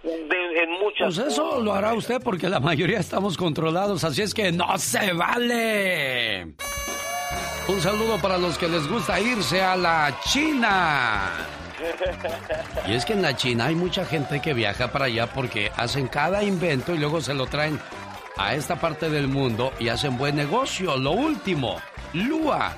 en 0.09 0.71
muchas 0.81 1.17
pues 1.17 1.33
eso 1.33 1.61
lo 1.61 1.75
hará 1.75 1.93
usted 1.93 2.23
porque 2.23 2.49
la 2.49 2.61
mayoría 2.61 3.01
estamos 3.01 3.37
controlados, 3.37 4.05
así 4.05 4.23
es 4.23 4.33
que 4.33 4.53
no 4.53 4.79
se 4.79 5.13
vale. 5.13 6.55
Un 7.69 7.81
saludo 7.81 8.17
para 8.19 8.39
los 8.39 8.57
que 8.59 8.69
les 8.69 8.87
gusta 8.87 9.19
irse 9.21 9.61
a 9.61 9.77
la 9.77 10.17
China. 10.25 11.33
Y 12.87 12.93
es 12.93 13.05
que 13.05 13.15
en 13.15 13.23
la 13.23 13.35
China 13.37 13.67
hay 13.67 13.75
mucha 13.75 14.05
gente 14.05 14.41
que 14.41 14.55
viaja 14.55 14.93
para 14.93 15.07
allá 15.07 15.27
porque 15.27 15.73
hacen 15.77 16.07
cada 16.07 16.45
invento 16.45 16.95
y 16.95 16.99
luego 16.99 17.21
se 17.21 17.35
lo 17.35 17.47
traen 17.47 17.81
a 18.37 18.55
esta 18.55 18.77
parte 18.77 19.11
del 19.11 19.27
mundo 19.27 19.73
y 19.81 19.89
hacen 19.89 20.17
buen 20.17 20.37
negocio. 20.37 20.97
Lo 20.97 21.11
último, 21.11 21.81
Lua. 22.13 22.73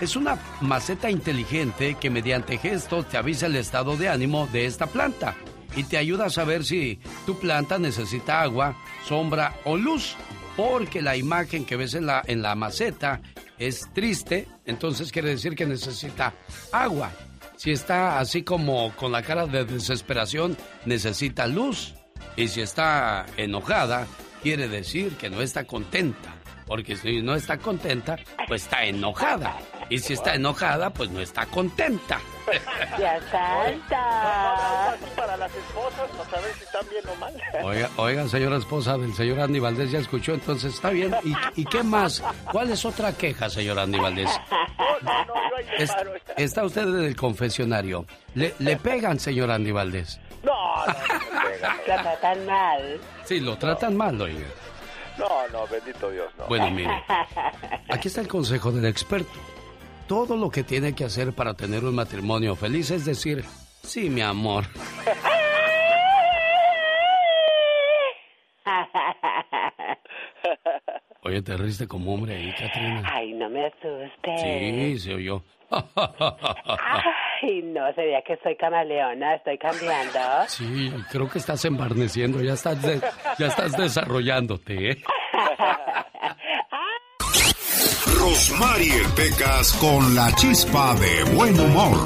Es 0.00 0.14
una 0.14 0.38
maceta 0.60 1.10
inteligente 1.10 1.96
que 1.96 2.08
mediante 2.08 2.58
gestos 2.58 3.08
te 3.08 3.16
avisa 3.16 3.46
el 3.46 3.56
estado 3.56 3.96
de 3.96 4.08
ánimo 4.08 4.46
de 4.52 4.66
esta 4.66 4.86
planta 4.86 5.34
y 5.74 5.82
te 5.82 5.98
ayuda 5.98 6.26
a 6.26 6.30
saber 6.30 6.64
si 6.64 7.00
tu 7.26 7.36
planta 7.40 7.80
necesita 7.80 8.42
agua, 8.42 8.76
sombra 9.04 9.54
o 9.64 9.76
luz. 9.76 10.14
Porque 10.56 11.02
la 11.02 11.16
imagen 11.16 11.64
que 11.64 11.76
ves 11.76 11.94
en 11.94 12.06
la, 12.06 12.22
en 12.24 12.42
la 12.42 12.54
maceta 12.54 13.20
es 13.58 13.88
triste, 13.92 14.46
entonces 14.64 15.12
quiere 15.12 15.30
decir 15.30 15.54
que 15.54 15.66
necesita 15.66 16.34
agua. 16.72 17.10
Si 17.56 17.72
está 17.72 18.20
así 18.20 18.42
como 18.42 18.94
con 18.94 19.10
la 19.10 19.22
cara 19.22 19.46
de 19.46 19.64
desesperación, 19.64 20.56
necesita 20.84 21.46
luz. 21.46 21.94
Y 22.36 22.48
si 22.48 22.60
está 22.60 23.26
enojada, 23.36 24.06
quiere 24.42 24.68
decir 24.68 25.16
que 25.16 25.28
no 25.28 25.42
está 25.42 25.64
contenta. 25.64 26.36
Porque 26.66 26.96
si 26.96 27.20
no 27.22 27.34
está 27.34 27.58
contenta, 27.58 28.16
pues 28.46 28.62
está 28.62 28.84
enojada. 28.84 29.56
Y 29.90 29.98
si 29.98 30.12
está 30.14 30.34
enojada, 30.34 30.90
pues 30.90 31.10
no 31.10 31.20
está 31.20 31.46
contenta. 31.46 32.20
Ya 32.98 33.20
santa. 33.30 34.96
para 35.14 35.36
las 35.36 35.54
esposas, 35.54 36.08
no 36.16 36.24
saber 36.24 36.50
si 36.56 36.64
están 36.64 36.86
bien 36.88 37.04
o 37.06 37.14
mal. 37.16 37.34
Oiga, 37.62 37.90
oiga, 37.96 38.26
señora 38.26 38.56
esposa 38.56 38.96
del 38.96 39.12
señor 39.14 39.40
Andy 39.40 39.60
Valdés, 39.60 39.90
ya 39.90 39.98
escuchó, 39.98 40.32
entonces 40.32 40.74
está 40.74 40.88
bien. 40.90 41.14
¿Y, 41.24 41.60
y 41.60 41.64
qué 41.66 41.82
más? 41.82 42.22
¿Cuál 42.50 42.70
es 42.70 42.84
otra 42.86 43.12
queja, 43.12 43.50
señor 43.50 43.78
Andy 43.78 43.98
Valdés? 44.00 44.30
está 46.36 46.64
usted 46.64 46.82
en 46.82 47.04
el 47.04 47.16
confesionario. 47.16 48.06
¿Le, 48.34 48.54
le 48.58 48.76
pegan, 48.78 49.20
señor 49.20 49.50
Andy 49.50 49.70
Valdés? 49.70 50.18
No, 50.42 50.52
no, 50.86 50.92
no 50.92 51.42
pegan. 51.42 51.76
Lo 51.76 52.02
tratan 52.02 52.46
mal. 52.46 53.00
Sí, 53.24 53.40
lo 53.40 53.58
tratan 53.58 53.96
mal, 53.96 54.20
oiga. 54.20 54.46
No, 55.18 55.48
no, 55.48 55.66
bendito 55.66 56.10
Dios, 56.10 56.28
no. 56.38 56.46
Bueno, 56.46 56.70
mire, 56.70 57.04
aquí 57.90 58.08
está 58.08 58.20
el 58.20 58.28
consejo 58.28 58.70
del 58.72 58.86
experto. 58.86 59.38
Todo 60.08 60.36
lo 60.36 60.50
que 60.50 60.64
tiene 60.64 60.94
que 60.94 61.04
hacer 61.04 61.32
para 61.34 61.54
tener 61.54 61.84
un 61.84 61.94
matrimonio 61.94 62.56
feliz 62.56 62.90
es 62.90 63.04
decir, 63.04 63.44
sí, 63.82 64.08
mi 64.08 64.22
amor. 64.22 64.64
Oye, 71.24 71.42
te 71.42 71.56
riste 71.56 71.86
como 71.86 72.14
hombre 72.14 72.36
ahí, 72.36 72.52
Katrina. 72.52 73.02
Ay, 73.12 73.32
no 73.34 73.48
me 73.50 73.66
asustes. 73.66 74.40
Sí, 74.40 74.98
se 74.98 75.14
oyó. 75.14 75.42
Ay, 77.42 77.60
no, 77.64 77.92
sería 77.94 78.22
que 78.22 78.38
soy 78.42 78.56
camaleona, 78.56 79.34
estoy 79.34 79.58
cambiando. 79.58 80.18
Sí, 80.46 80.90
creo 81.10 81.28
que 81.28 81.38
estás 81.38 81.62
embarneciendo, 81.66 82.40
ya 82.42 82.54
estás, 82.54 82.80
de- 82.82 83.00
ya 83.38 83.46
estás 83.48 83.72
desarrollándote, 83.76 84.92
¿eh? 84.92 84.96
Rosmarie 88.06 89.04
Pecas 89.16 89.72
con 89.74 90.14
la 90.14 90.32
chispa 90.34 90.94
de 90.94 91.24
buen 91.34 91.58
humor. 91.58 91.96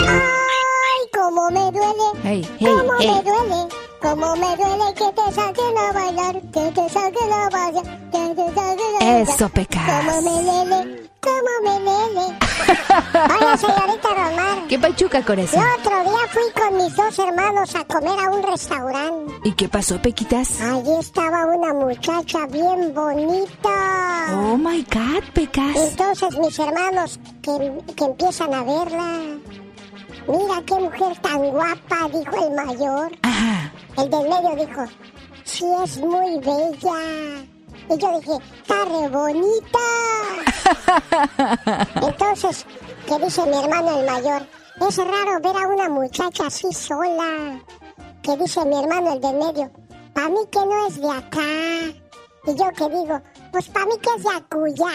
Ay, 0.00 1.08
cómo 1.12 1.50
me 1.50 1.70
duele. 1.72 2.04
Hey, 2.22 2.48
cómo 2.58 2.92
hey, 2.98 3.06
me 3.08 3.14
hey. 3.14 3.22
duele. 3.24 3.87
Cómo 4.00 4.36
me 4.36 4.56
duele 4.56 4.94
que 4.94 5.12
te 5.12 5.32
saquen 5.32 5.76
a 5.76 5.92
bailar, 5.92 6.40
que 6.52 6.70
te 6.70 6.88
saquen 6.88 7.32
a 7.32 7.48
bailar, 7.50 7.84
que 8.12 8.34
te 8.34 8.54
saquen 8.54 8.96
a 8.96 9.00
bailar. 9.00 9.28
Eso, 9.28 9.48
Pecas. 9.48 9.82
Cómo 9.86 10.22
me 10.22 10.42
lele, 10.42 11.10
cómo 11.20 11.52
me 11.64 11.80
lele. 11.80 12.38
Hola, 13.40 13.56
señorita 13.56 14.08
Romar. 14.10 14.66
¿Qué 14.68 14.78
pachuca, 14.78 15.22
corazón? 15.24 15.60
El 15.62 15.80
otro 15.80 16.02
día 16.04 16.28
fui 16.30 16.62
con 16.62 16.76
mis 16.76 16.94
dos 16.94 17.18
hermanos 17.18 17.74
a 17.74 17.84
comer 17.84 18.18
a 18.24 18.30
un 18.30 18.42
restaurante. 18.42 19.34
¿Y 19.44 19.52
qué 19.52 19.68
pasó, 19.68 20.00
Pequitas? 20.00 20.60
Allí 20.60 20.94
estaba 21.00 21.46
una 21.46 21.74
muchacha 21.74 22.46
bien 22.46 22.94
bonita. 22.94 24.28
Oh 24.32 24.56
my 24.56 24.86
God, 24.92 25.24
Pecas. 25.34 25.76
Entonces 25.76 26.38
mis 26.38 26.56
hermanos 26.58 27.18
que, 27.42 27.72
que 27.96 28.04
empiezan 28.04 28.54
a 28.54 28.62
verla. 28.62 29.20
Mira 30.28 30.62
qué 30.66 30.74
mujer 30.74 31.16
tan 31.22 31.38
guapa, 31.50 32.08
dijo 32.12 32.46
el 32.46 32.54
mayor. 32.54 33.10
Ajá. 33.22 33.57
El 33.98 34.08
del 34.10 34.28
medio 34.28 34.54
dijo, 34.64 34.84
sí 35.42 35.64
es 35.82 35.98
muy 35.98 36.38
bella. 36.38 37.44
Y 37.90 37.98
yo 37.98 38.20
dije, 38.20 38.32
está 38.60 38.84
re 38.84 39.08
bonita. 39.08 39.78
Entonces, 42.06 42.64
¿qué 43.08 43.18
dice 43.18 43.44
mi 43.46 43.56
hermano 43.56 43.98
el 43.98 44.06
mayor? 44.06 44.46
Es 44.88 44.98
raro 44.98 45.40
ver 45.42 45.56
a 45.56 45.66
una 45.66 45.88
muchacha 45.88 46.46
así 46.46 46.72
sola. 46.72 47.60
¿Qué 48.22 48.36
dice 48.36 48.64
mi 48.66 48.78
hermano 48.78 49.14
el 49.14 49.20
del 49.20 49.34
medio? 49.34 49.72
Para 50.14 50.28
mí 50.28 50.38
que 50.52 50.60
no 50.60 50.86
es 50.86 51.00
de 51.00 51.10
acá. 51.10 51.98
Y 52.46 52.54
yo 52.54 52.70
que 52.76 52.88
digo, 52.88 53.20
pues 53.50 53.68
para 53.68 53.86
mí 53.86 53.92
que 54.00 54.10
es 54.16 54.22
de 54.22 54.30
acullá. 54.36 54.92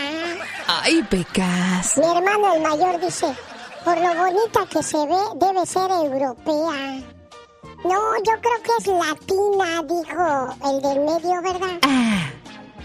Ay, 0.68 1.04
Pecas. 1.04 1.97
Mi 1.97 2.06
hermano 2.06 2.54
el 2.54 2.62
mayor 2.62 3.01
dice, 3.01 3.36
por 3.84 3.97
lo 3.97 4.16
bonita 4.16 4.66
que 4.70 4.82
se 4.82 5.06
ve, 5.06 5.20
debe 5.36 5.66
ser 5.66 5.91
europea. 5.91 7.04
No, 7.84 8.15
yo 8.23 8.34
creo 8.41 8.61
que 8.63 8.71
es 8.79 8.88
latina, 8.88 9.84
dijo 9.84 10.69
el 10.69 10.81
del 10.81 10.99
medio, 11.01 11.41
¿verdad? 11.41 11.79
Ah, 11.84 12.29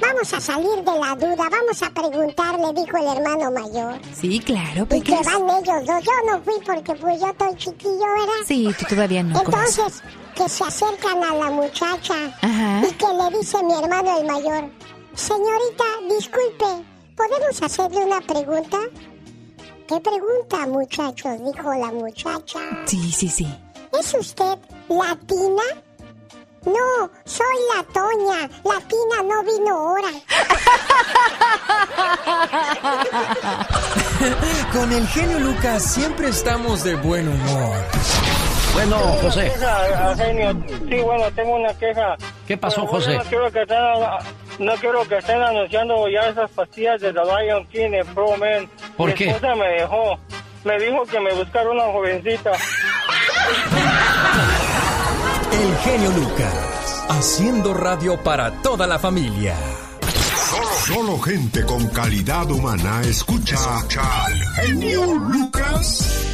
Vamos 0.01 0.33
a 0.33 0.41
salir 0.41 0.77
de 0.85 0.85
la 0.99 1.15
duda, 1.17 1.49
vamos 1.51 1.83
a 1.83 1.91
preguntarle, 1.91 2.73
dijo 2.73 2.97
el 2.99 3.17
hermano 3.19 3.51
mayor. 3.51 4.01
sí, 4.15 4.39
claro, 4.39 4.87
Y 4.91 5.01
que 5.01 5.11
Pecas. 5.13 5.27
van 5.27 5.51
ellos 5.59 5.87
dos. 5.87 6.05
Yo 6.05 6.13
no 6.33 6.41
fui 6.43 6.55
porque 6.65 6.95
pues 6.95 7.21
yo 7.21 7.27
estoy 7.29 7.57
chiquillo, 7.57 8.05
¿verdad? 8.17 8.45
Sí, 8.47 8.69
tú 8.79 8.87
todavía 8.95 9.25
no. 9.25 9.37
Entonces, 9.41 10.01
que 10.37 10.49
se 10.49 10.63
acercan 10.65 11.25
a 11.25 11.35
la 11.35 11.51
muchacha 11.51 12.15
Ajá. 12.41 12.81
y 12.89 12.93
que 12.93 13.07
le 13.07 13.39
dice 13.39 13.61
mi 13.65 13.75
hermano 13.75 14.19
el 14.21 14.25
mayor, 14.27 14.71
señorita, 15.15 15.85
disculpe, 16.09 16.87
¿podemos 17.17 17.61
hacerle 17.61 18.05
una 18.05 18.21
pregunta? 18.21 18.79
¿Qué 19.89 19.99
pregunta, 20.01 20.67
muchachos? 20.69 21.33
Dijo 21.45 21.75
la 21.75 21.91
muchacha. 21.91 22.61
Sí, 22.87 23.11
sí, 23.11 23.29
sí. 23.29 23.49
¿Es 23.99 24.15
usted 24.15 24.59
latina? 24.89 25.63
No, 26.65 27.11
soy 27.25 27.57
la 27.75 27.83
Toña. 27.93 28.49
Latina 28.65 29.23
no 29.25 29.43
vino 29.45 29.71
ahora. 29.71 30.09
Con 34.73 34.93
el 34.93 35.07
genio 35.09 35.39
Lucas 35.41 35.83
siempre 35.83 36.29
estamos 36.29 36.85
de 36.85 36.95
buen 36.97 37.29
humor. 37.29 37.77
Bueno, 38.75 38.97
José. 39.23 39.51
Queja, 39.53 40.15
genio. 40.17 40.53
Sí, 40.89 41.01
bueno, 41.01 41.25
tengo 41.35 41.57
una 41.57 41.73
queja. 41.75 42.17
¿Qué 42.47 42.57
pasó, 42.57 42.83
Bueno, 42.83 42.99
José? 42.99 43.17
No 43.17 43.25
quiero 43.25 43.51
que 43.51 43.63
estén, 43.63 43.79
no 44.59 44.75
quiero 44.75 45.09
que 45.09 45.19
estén 45.19 45.43
anunciando 45.43 46.09
ya 46.09 46.29
esas 46.29 46.51
pastillas 46.51 47.01
de 47.01 47.13
The 47.13 47.21
Lion 47.25 47.67
King 47.69 47.93
en 47.93 48.07
Pro 48.15 48.37
Man. 48.37 48.69
¿Por 48.97 49.09
Mi 49.09 49.15
qué? 49.15 49.31
esposa 49.31 49.55
me 49.55 49.69
dejó. 49.69 50.19
Me 50.65 50.79
dijo 50.79 51.03
que 51.05 51.21
me 51.21 51.33
buscara 51.35 51.71
una 51.71 51.85
jovencita. 51.85 52.53
El 55.53 55.77
genio 55.79 56.11
Lucas, 56.11 57.05
haciendo 57.09 57.73
radio 57.75 58.23
para 58.23 58.63
toda 58.63 58.87
la 58.87 58.99
familia. 58.99 59.57
Solo 60.87 61.19
gente 61.19 61.65
con 61.65 61.87
calidad 61.89 62.51
humana 62.51 63.03
escucha, 63.03 63.57
al 63.79 64.41
genio 64.55 65.15
Lucas. 65.15 66.27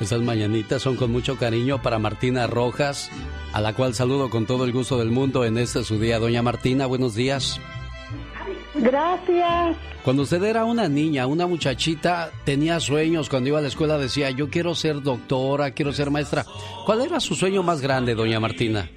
Estas 0.00 0.20
mañanitas 0.20 0.82
son 0.82 0.96
con 0.96 1.10
mucho 1.10 1.36
cariño 1.36 1.82
para 1.82 1.98
Martina 1.98 2.46
Rojas, 2.46 3.10
a 3.52 3.60
la 3.60 3.72
cual 3.74 3.94
saludo 3.94 4.30
con 4.30 4.46
todo 4.46 4.64
el 4.64 4.72
gusto 4.72 4.98
del 4.98 5.10
mundo 5.10 5.44
en 5.44 5.58
este 5.58 5.82
su 5.84 5.98
día. 5.98 6.18
Doña 6.18 6.42
Martina, 6.42 6.86
buenos 6.86 7.14
días. 7.14 7.60
Gracias. 8.78 9.76
Cuando 10.04 10.22
usted 10.22 10.42
era 10.44 10.64
una 10.64 10.88
niña, 10.88 11.26
una 11.26 11.46
muchachita, 11.46 12.30
tenía 12.44 12.78
sueños. 12.78 13.28
Cuando 13.28 13.48
iba 13.48 13.58
a 13.58 13.62
la 13.62 13.68
escuela 13.68 13.98
decía, 13.98 14.30
yo 14.30 14.48
quiero 14.50 14.74
ser 14.74 15.02
doctora, 15.02 15.72
quiero 15.72 15.92
ser 15.92 16.10
maestra. 16.10 16.44
¿Cuál 16.84 17.02
era 17.02 17.18
su 17.20 17.34
sueño 17.34 17.62
más 17.62 17.80
grande, 17.80 18.14
doña 18.14 18.38
Martina? 18.38 18.88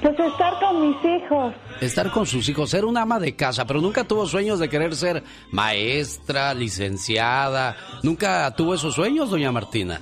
Pues 0.00 0.18
estar 0.18 0.58
con 0.60 0.80
mis 0.80 0.96
hijos. 1.04 1.54
Estar 1.80 2.10
con 2.10 2.24
sus 2.24 2.48
hijos, 2.48 2.70
ser 2.70 2.84
una 2.84 3.02
ama 3.02 3.18
de 3.18 3.34
casa, 3.34 3.66
pero 3.66 3.80
nunca 3.80 4.04
tuvo 4.04 4.26
sueños 4.26 4.58
de 4.60 4.68
querer 4.68 4.94
ser 4.94 5.24
maestra, 5.50 6.54
licenciada. 6.54 7.76
Nunca 8.02 8.50
tuvo 8.54 8.74
esos 8.74 8.94
sueños, 8.94 9.30
doña 9.30 9.50
Martina. 9.50 10.00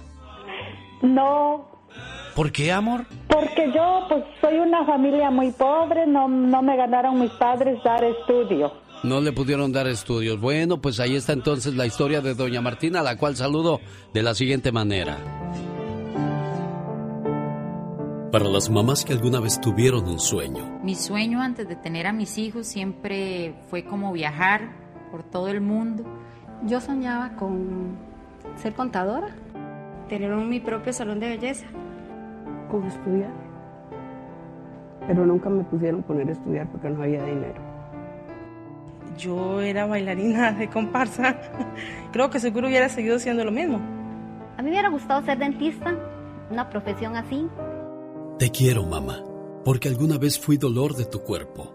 No, 1.03 1.76
¿Por 2.37 2.53
qué, 2.53 2.71
amor? 2.71 3.07
porque 3.29 3.73
yo 3.75 4.01
pues 4.09 4.23
soy 4.41 4.59
una 4.59 4.85
familia 4.85 5.31
muy 5.31 5.51
pobre, 5.53 6.07
no, 6.07 6.29
no 6.29 6.63
me 6.63 6.77
ganaron 6.77 7.19
mis 7.19 7.31
padres 7.33 7.83
dar 7.83 8.05
estudio. 8.05 8.73
No 9.03 9.21
le 9.21 9.33
pudieron 9.33 9.73
dar 9.73 9.87
estudios. 9.87 10.39
Bueno, 10.41 10.79
pues 10.81 11.01
ahí 11.01 11.17
está 11.17 11.33
entonces 11.33 11.75
la 11.75 11.87
historia 11.87 12.21
de 12.21 12.35
doña 12.35 12.61
Martina, 12.61 13.01
a 13.01 13.03
la 13.03 13.17
cual 13.17 13.37
saludo 13.37 13.81
de 14.13 14.23
la 14.23 14.35
siguiente 14.35 14.71
manera. 14.73 15.17
Para 18.33 18.47
las 18.47 18.69
mamás 18.69 19.05
que 19.05 19.13
alguna 19.15 19.41
vez 19.41 19.61
tuvieron 19.61 20.07
un 20.07 20.19
sueño, 20.21 20.79
Mi 20.83 20.95
sueño 20.95 21.41
antes 21.41 21.69
de 21.69 21.77
tener 21.77 22.07
a 22.07 22.13
mis 22.13 22.37
hijos 22.39 22.67
siempre 22.67 23.55
fue 23.71 23.85
como 23.85 24.13
viajar 24.13 24.73
por 25.11 25.23
todo 25.23 25.49
el 25.49 25.61
mundo. 25.63 26.05
Yo 26.67 26.81
soñaba 26.81 27.35
con 27.37 27.97
ser 28.57 28.75
contadora, 28.75 29.35
tener 30.09 30.33
un- 30.35 30.49
mi 30.51 30.61
propio 30.61 30.93
salón 30.93 31.19
de 31.21 31.29
belleza. 31.29 31.67
Con 32.69 32.85
estudiar. 32.85 33.31
Pero 35.07 35.25
nunca 35.25 35.49
me 35.49 35.63
pusieron 35.65 36.03
poner 36.03 36.29
a 36.29 36.33
estudiar 36.33 36.69
porque 36.71 36.91
no 36.91 37.03
había 37.03 37.23
dinero. 37.25 37.61
Yo 39.17 39.61
era 39.61 39.87
bailarina 39.87 40.53
de 40.53 40.69
comparsa. 40.69 41.41
Creo 42.13 42.31
que 42.31 42.41
seguro 42.41 42.69
hubiera 42.69 42.89
seguido 42.89 43.19
siendo 43.19 43.45
lo 43.45 43.53
mismo. 43.53 43.77
A 44.57 44.63
mí 44.63 44.65
me 44.65 44.71
hubiera 44.71 44.89
gustado 44.89 45.23
ser 45.23 45.39
dentista, 45.39 45.95
una 46.51 46.69
profesión 46.69 47.17
así. 47.17 47.49
te 48.39 48.51
quiero, 48.51 48.85
mamá, 48.85 49.23
porque 49.65 49.89
alguna 49.89 50.19
vez 50.19 50.39
fui 50.39 50.57
dolor 50.57 50.95
de 50.95 51.05
tu 51.05 51.21
cuerpo, 51.21 51.75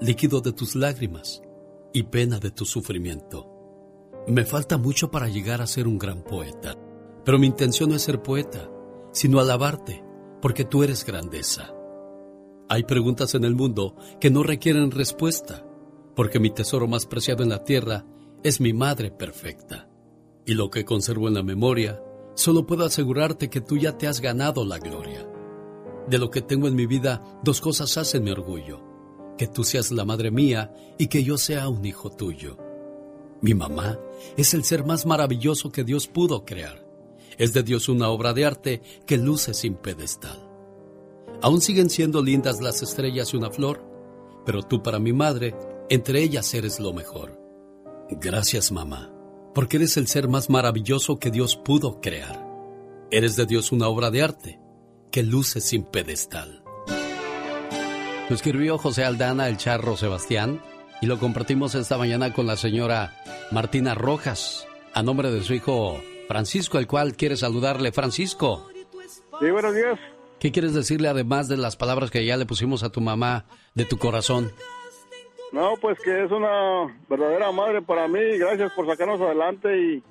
líquido 0.00 0.40
de 0.40 0.52
tus 0.52 0.74
lágrimas 0.74 1.42
y 1.92 2.04
pena 2.04 2.38
de 2.38 2.50
tu 2.50 2.64
sufrimiento. 2.64 3.48
Me 4.26 4.44
falta 4.44 4.78
mucho 4.78 5.10
para 5.10 5.28
llegar 5.28 5.60
a 5.60 5.66
ser 5.66 5.88
un 5.88 5.98
gran 5.98 6.22
poeta, 6.22 6.76
pero 7.24 7.38
mi 7.38 7.46
intención 7.46 7.90
no 7.90 7.96
es 7.96 8.02
ser 8.02 8.22
poeta, 8.22 8.68
sino 9.12 9.40
alabarte, 9.40 10.04
porque 10.40 10.64
tú 10.64 10.82
eres 10.82 11.04
grandeza. 11.04 11.74
Hay 12.68 12.84
preguntas 12.84 13.34
en 13.34 13.44
el 13.44 13.54
mundo 13.54 13.96
que 14.20 14.30
no 14.30 14.42
requieren 14.42 14.90
respuesta, 14.90 15.66
porque 16.14 16.38
mi 16.38 16.50
tesoro 16.50 16.86
más 16.86 17.06
preciado 17.06 17.42
en 17.42 17.48
la 17.48 17.64
tierra 17.64 18.06
es 18.42 18.60
mi 18.60 18.72
madre 18.72 19.10
perfecta. 19.10 19.88
Y 20.46 20.54
lo 20.54 20.70
que 20.70 20.84
conservo 20.84 21.28
en 21.28 21.34
la 21.34 21.42
memoria, 21.42 22.02
solo 22.34 22.66
puedo 22.66 22.84
asegurarte 22.84 23.50
que 23.50 23.60
tú 23.60 23.76
ya 23.76 23.98
te 23.98 24.06
has 24.06 24.20
ganado 24.20 24.64
la 24.64 24.78
gloria. 24.78 25.26
De 26.08 26.18
lo 26.18 26.30
que 26.30 26.42
tengo 26.42 26.68
en 26.68 26.74
mi 26.74 26.86
vida, 26.86 27.22
dos 27.44 27.60
cosas 27.60 27.96
hacen 27.96 28.24
mi 28.24 28.30
orgullo. 28.30 28.82
Que 29.36 29.46
tú 29.46 29.64
seas 29.64 29.90
la 29.90 30.04
madre 30.04 30.30
mía 30.30 30.72
y 30.98 31.08
que 31.08 31.22
yo 31.22 31.38
sea 31.38 31.68
un 31.68 31.84
hijo 31.84 32.10
tuyo. 32.10 32.56
Mi 33.42 33.54
mamá 33.54 33.98
es 34.36 34.54
el 34.54 34.64
ser 34.64 34.84
más 34.84 35.06
maravilloso 35.06 35.72
que 35.72 35.84
Dios 35.84 36.06
pudo 36.08 36.44
crear. 36.44 36.89
Es 37.40 37.54
de 37.54 37.62
Dios 37.62 37.88
una 37.88 38.10
obra 38.10 38.34
de 38.34 38.44
arte 38.44 38.82
que 39.06 39.16
luce 39.16 39.54
sin 39.54 39.74
pedestal. 39.74 40.46
Aún 41.40 41.62
siguen 41.62 41.88
siendo 41.88 42.22
lindas 42.22 42.60
las 42.60 42.82
estrellas 42.82 43.32
y 43.32 43.38
una 43.38 43.50
flor, 43.50 43.82
pero 44.44 44.62
tú 44.62 44.82
para 44.82 44.98
mi 44.98 45.14
madre, 45.14 45.54
entre 45.88 46.22
ellas 46.22 46.52
eres 46.52 46.80
lo 46.80 46.92
mejor. 46.92 47.40
Gracias 48.10 48.70
mamá, 48.72 49.10
porque 49.54 49.78
eres 49.78 49.96
el 49.96 50.06
ser 50.06 50.28
más 50.28 50.50
maravilloso 50.50 51.18
que 51.18 51.30
Dios 51.30 51.56
pudo 51.56 52.02
crear. 52.02 52.46
Eres 53.10 53.36
de 53.36 53.46
Dios 53.46 53.72
una 53.72 53.88
obra 53.88 54.10
de 54.10 54.20
arte 54.20 54.60
que 55.10 55.22
luce 55.22 55.62
sin 55.62 55.84
pedestal. 55.84 56.62
Lo 58.28 58.36
escribió 58.36 58.76
José 58.76 59.04
Aldana, 59.04 59.48
el 59.48 59.56
charro 59.56 59.96
Sebastián, 59.96 60.60
y 61.00 61.06
lo 61.06 61.18
compartimos 61.18 61.74
esta 61.74 61.96
mañana 61.96 62.34
con 62.34 62.46
la 62.46 62.58
señora 62.58 63.16
Martina 63.50 63.94
Rojas, 63.94 64.66
a 64.92 65.02
nombre 65.02 65.30
de 65.30 65.42
su 65.42 65.54
hijo 65.54 66.02
Francisco, 66.30 66.78
el 66.78 66.86
cual 66.86 67.16
quiere 67.16 67.36
saludarle. 67.36 67.90
Francisco, 67.90 68.68
Sí, 69.40 69.50
buenos 69.50 69.74
días. 69.74 69.98
¿qué 70.38 70.52
quieres 70.52 70.74
decirle 70.74 71.08
además 71.08 71.48
de 71.48 71.56
las 71.56 71.74
palabras 71.74 72.12
que 72.12 72.24
ya 72.24 72.36
le 72.36 72.46
pusimos 72.46 72.84
a 72.84 72.90
tu 72.90 73.00
mamá 73.00 73.46
de 73.74 73.84
tu 73.84 73.98
corazón? 73.98 74.52
No, 75.50 75.74
pues 75.80 75.98
que 75.98 76.22
es 76.24 76.30
una 76.30 76.86
verdadera 77.08 77.50
madre 77.50 77.82
para 77.82 78.06
mí. 78.06 78.38
Gracias 78.38 78.70
por 78.74 78.86
sacarnos 78.86 79.20
adelante 79.20 79.76
y, 79.76 80.04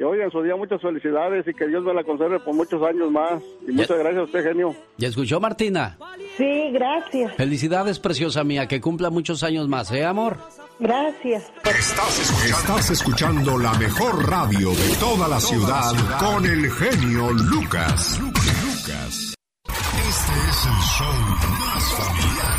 Y 0.00 0.02
hoy 0.02 0.18
en 0.18 0.30
su 0.30 0.42
día 0.42 0.56
muchas 0.56 0.80
felicidades 0.80 1.46
y 1.46 1.52
que 1.52 1.66
Dios 1.66 1.84
me 1.84 1.92
la 1.92 2.02
conserve 2.02 2.40
por 2.40 2.54
muchos 2.54 2.82
años 2.82 3.10
más. 3.10 3.42
Y 3.68 3.72
muchas 3.72 3.98
gracias 3.98 4.22
a 4.22 4.22
usted, 4.22 4.42
genio. 4.42 4.74
¿Ya 4.96 5.08
escuchó, 5.08 5.38
Martina? 5.40 5.98
Sí, 6.38 6.70
gracias. 6.72 7.34
Felicidades, 7.36 7.98
preciosa 7.98 8.42
mía, 8.42 8.66
que 8.66 8.80
cumpla 8.80 9.10
muchos 9.10 9.42
años 9.42 9.68
más, 9.68 9.92
¿eh, 9.92 10.06
amor? 10.06 10.38
Gracias. 10.78 11.52
Estás 11.64 12.18
escuchando, 12.18 12.56
estás 12.56 12.90
escuchando 12.90 13.58
la 13.58 13.74
mejor 13.74 14.26
radio 14.26 14.70
de 14.70 14.96
toda 14.98 15.28
la 15.28 15.38
ciudad 15.38 15.92
con 16.18 16.46
el 16.46 16.70
genio 16.70 17.32
Lucas. 17.32 18.18
Lucas. 18.22 19.34
Este 19.68 20.32
es 20.48 20.66
el 20.66 20.80
show 20.96 21.12
más 21.60 21.84
familiar. 21.98 22.58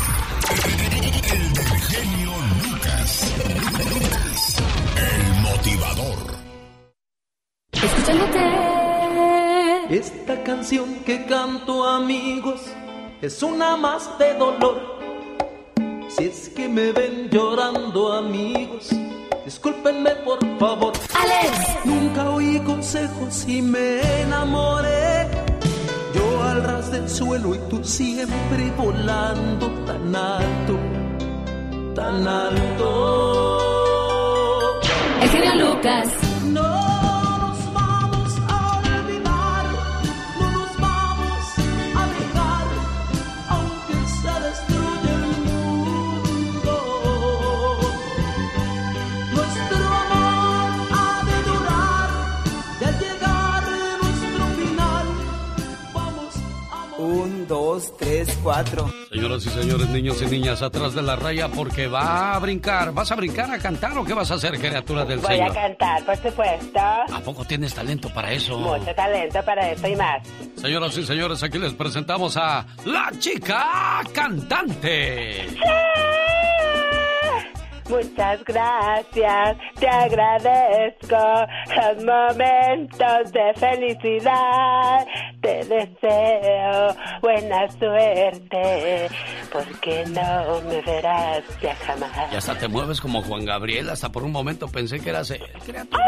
El 1.34 1.52
del 1.54 1.80
genio 1.90 2.32
Lucas. 2.70 3.34
Lucas, 3.90 4.62
el 4.96 5.42
motivador. 5.42 6.31
Escuchándote. 7.72 8.38
Esta 9.90 10.42
canción 10.42 10.96
que 11.04 11.24
canto, 11.26 11.84
amigos, 11.86 12.62
es 13.20 13.42
una 13.42 13.76
más 13.76 14.18
de 14.18 14.34
dolor. 14.34 14.80
Si 16.08 16.24
es 16.24 16.48
que 16.50 16.68
me 16.68 16.92
ven 16.92 17.28
llorando, 17.30 18.12
amigos, 18.12 18.90
discúlpenme 19.44 20.10
por 20.24 20.38
favor. 20.58 20.92
Alex. 21.14 21.84
Nunca 21.84 22.30
oí 22.30 22.60
consejos 22.60 23.44
y 23.48 23.62
me 23.62 24.22
enamoré. 24.22 25.28
Yo 26.14 26.42
al 26.42 26.62
ras 26.62 26.90
del 26.92 27.08
suelo 27.08 27.54
y 27.54 27.58
tú 27.70 27.82
siempre 27.82 28.70
volando 28.76 29.68
tan 29.86 30.14
alto, 30.14 30.78
tan 31.94 32.28
alto. 32.28 33.68
El 35.22 35.28
genio 35.30 35.54
Lucas. 35.66 36.31
4. 58.42 58.92
Señoras 59.10 59.46
y 59.46 59.50
señores, 59.50 59.88
niños 59.88 60.22
y 60.22 60.26
niñas, 60.26 60.62
atrás 60.62 60.94
de 60.94 61.02
la 61.02 61.16
raya 61.16 61.48
porque 61.48 61.86
va 61.86 62.34
a 62.34 62.38
brincar. 62.38 62.92
¿Vas 62.92 63.12
a 63.12 63.16
brincar 63.16 63.50
a 63.50 63.58
cantar 63.58 63.96
o 63.98 64.04
qué 64.04 64.14
vas 64.14 64.30
a 64.30 64.34
hacer, 64.34 64.58
criatura 64.58 65.04
del 65.04 65.18
Voy 65.18 65.36
Voy 65.36 65.40
a 65.40 65.52
cantar, 65.52 66.04
por 66.04 66.16
supuesto. 66.16 66.80
¿A 66.80 67.20
poco 67.24 67.44
tienes 67.44 67.74
talento 67.74 68.08
para 68.12 68.32
eso? 68.32 68.58
Mucho 68.58 68.94
talento 68.94 69.42
para 69.44 69.70
eso 69.70 69.88
y 69.88 69.96
más. 69.96 70.26
Señoras 70.56 70.96
y 70.96 71.04
señores, 71.04 71.42
aquí 71.42 71.58
les 71.58 71.74
presentamos 71.74 72.36
a 72.36 72.66
la 72.84 73.10
chica 73.18 74.00
cantante. 74.12 75.48
¡Sí! 75.50 76.41
Muchas 77.92 78.42
gracias, 78.44 79.58
te 79.78 79.86
agradezco 79.86 81.46
los 81.76 82.04
momentos 82.04 83.32
de 83.32 83.52
felicidad. 83.54 85.06
Te 85.42 85.62
deseo 85.66 86.96
buena 87.20 87.68
suerte, 87.72 89.10
porque 89.52 90.04
no 90.06 90.62
me 90.62 90.80
verás 90.80 91.42
ya 91.60 91.74
jamás. 91.74 92.32
Y 92.32 92.36
hasta 92.36 92.56
te 92.56 92.66
mueves 92.66 92.98
como 92.98 93.20
Juan 93.22 93.44
Gabriel. 93.44 93.90
Hasta 93.90 94.10
por 94.10 94.22
un 94.22 94.32
momento 94.32 94.68
pensé 94.68 94.98
que 94.98 95.10
eras 95.10 95.30
él, 95.30 95.42
criatura. 95.66 96.02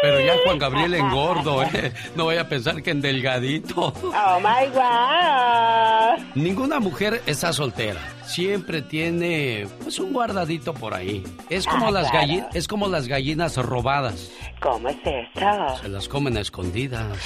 Pero 0.00 0.20
ya 0.20 0.34
Juan 0.44 0.58
Gabriel 0.58 0.94
engordo, 0.94 1.62
¿eh? 1.64 1.92
No 2.14 2.26
vaya 2.26 2.42
a 2.42 2.48
pensar 2.48 2.82
que 2.82 2.90
en 2.90 3.00
delgadito. 3.00 3.92
Oh 4.02 4.40
my 4.40 4.66
god. 4.72 6.24
Ninguna 6.34 6.78
mujer 6.78 7.20
está 7.26 7.52
soltera. 7.52 8.00
Siempre 8.24 8.82
tiene 8.82 9.66
pues 9.82 9.98
un 9.98 10.12
guardadito 10.12 10.72
por 10.74 10.94
ahí. 10.94 11.24
Es 11.50 11.66
como 11.66 11.88
Ah, 11.88 11.90
las 11.90 12.10
claro. 12.10 12.26
gallinas, 12.26 12.54
es 12.56 12.68
como 12.68 12.88
las 12.88 13.08
gallinas 13.08 13.56
robadas. 13.56 14.30
¿Cómo 14.60 14.88
es 14.88 14.96
eso? 15.04 15.76
Se 15.82 15.88
las 15.88 16.08
comen 16.08 16.36
a 16.36 16.40
escondidas. 16.40 17.16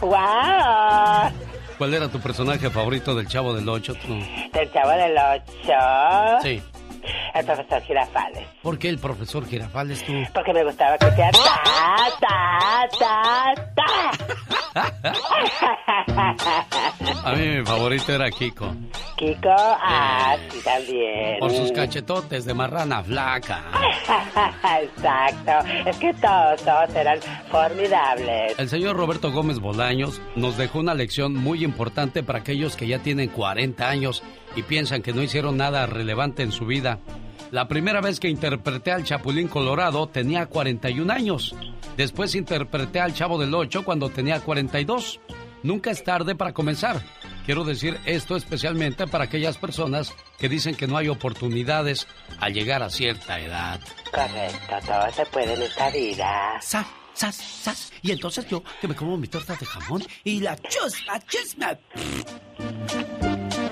¡Wow! 0.00 1.30
¿Cuál 1.78 1.94
era 1.94 2.08
tu 2.08 2.20
personaje 2.20 2.68
favorito 2.70 3.14
del 3.14 3.26
Chavo 3.28 3.54
del 3.54 3.68
Ocho? 3.68 3.94
tú? 3.94 4.14
Del 4.52 4.70
chavo 4.72 4.90
del 4.90 5.16
8. 5.16 6.40
Sí. 6.42 6.62
El 7.34 7.44
profesor 7.44 7.82
Girafales. 7.82 8.46
¿Por 8.62 8.78
qué 8.78 8.88
el 8.88 8.98
profesor 8.98 9.46
Girafales 9.46 10.04
tú? 10.04 10.12
Porque 10.34 10.52
me 10.52 10.64
gustaba 10.64 10.98
que 10.98 11.10
sea 11.12 11.30
ta, 11.30 12.08
ta, 12.20 12.88
ta, 12.98 13.54
ta. 13.74 14.92
A 17.24 17.32
mí 17.34 17.46
mi 17.46 17.64
favorito 17.64 18.12
era 18.12 18.30
Kiko. 18.30 18.74
Kiko, 19.16 19.50
ah, 19.54 20.36
sí, 20.50 20.60
también. 20.64 21.38
Por 21.38 21.50
sus 21.52 21.72
cachetotes 21.72 22.44
de 22.44 22.54
marrana 22.54 23.02
flaca. 23.02 23.62
Exacto. 24.82 25.52
Es 25.86 25.96
que 25.98 26.12
todos, 26.14 26.62
todos 26.62 26.94
eran 26.94 27.18
formidables. 27.50 28.58
El 28.58 28.68
señor 28.68 28.96
Roberto 28.96 29.30
Gómez 29.30 29.58
Bolaños 29.58 30.20
nos 30.36 30.56
dejó 30.56 30.80
una 30.80 30.94
lección 30.94 31.34
muy 31.34 31.64
importante 31.64 32.22
para 32.22 32.40
aquellos 32.40 32.76
que 32.76 32.86
ya 32.86 33.00
tienen 33.00 33.28
40 33.28 33.88
años 33.88 34.22
y 34.56 34.62
piensan 34.62 35.02
que 35.02 35.12
no 35.12 35.22
hicieron 35.22 35.56
nada 35.56 35.86
relevante 35.86 36.42
en 36.42 36.52
su 36.52 36.66
vida. 36.66 36.91
La 37.50 37.68
primera 37.68 38.00
vez 38.00 38.18
que 38.18 38.28
interpreté 38.28 38.92
al 38.92 39.04
Chapulín 39.04 39.46
Colorado 39.48 40.08
tenía 40.08 40.46
41 40.46 41.12
años. 41.12 41.54
Después 41.96 42.34
interpreté 42.34 43.00
al 43.00 43.12
Chavo 43.12 43.38
del 43.38 43.54
Ocho 43.54 43.84
cuando 43.84 44.08
tenía 44.08 44.40
42. 44.40 45.20
Nunca 45.62 45.90
es 45.90 46.02
tarde 46.02 46.34
para 46.34 46.52
comenzar. 46.52 47.02
Quiero 47.44 47.64
decir 47.64 47.98
esto 48.06 48.36
especialmente 48.36 49.06
para 49.06 49.24
aquellas 49.24 49.58
personas 49.58 50.14
que 50.38 50.48
dicen 50.48 50.74
que 50.74 50.86
no 50.86 50.96
hay 50.96 51.08
oportunidades 51.08 52.06
al 52.38 52.54
llegar 52.54 52.82
a 52.82 52.90
cierta 52.90 53.38
edad. 53.40 53.80
Correcto, 54.10 54.76
todo 54.86 55.10
se 55.12 55.26
puede 55.26 55.54
en 55.54 55.62
esta 55.62 55.90
vida. 55.90 56.58
Sas, 56.60 56.86
sas, 57.14 57.36
sas. 57.36 57.92
Y 58.00 58.12
entonces 58.12 58.46
yo 58.48 58.62
que 58.80 58.88
me 58.88 58.94
como 58.94 59.16
mi 59.16 59.28
torta 59.28 59.56
de 59.56 59.66
jamón 59.66 60.02
y 60.24 60.40
la 60.40 60.56
chusma, 60.56 61.20
chusma. 61.26 61.78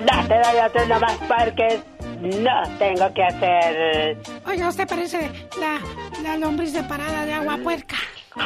Date 0.05 0.35
de 0.35 0.63
otro 0.67 0.87
nomás 0.87 1.17
porque 1.19 1.83
no 2.21 2.63
tengo 2.79 3.13
que 3.15 3.23
hacer. 3.23 4.19
Oiga, 4.47 4.69
usted 4.69 4.87
parece 4.87 5.31
la, 5.59 5.81
la 6.23 6.37
lombriz 6.37 6.73
de 6.73 6.83
parada 6.83 7.25
de 7.25 7.33
agua 7.35 7.59
puerca. 7.63 7.97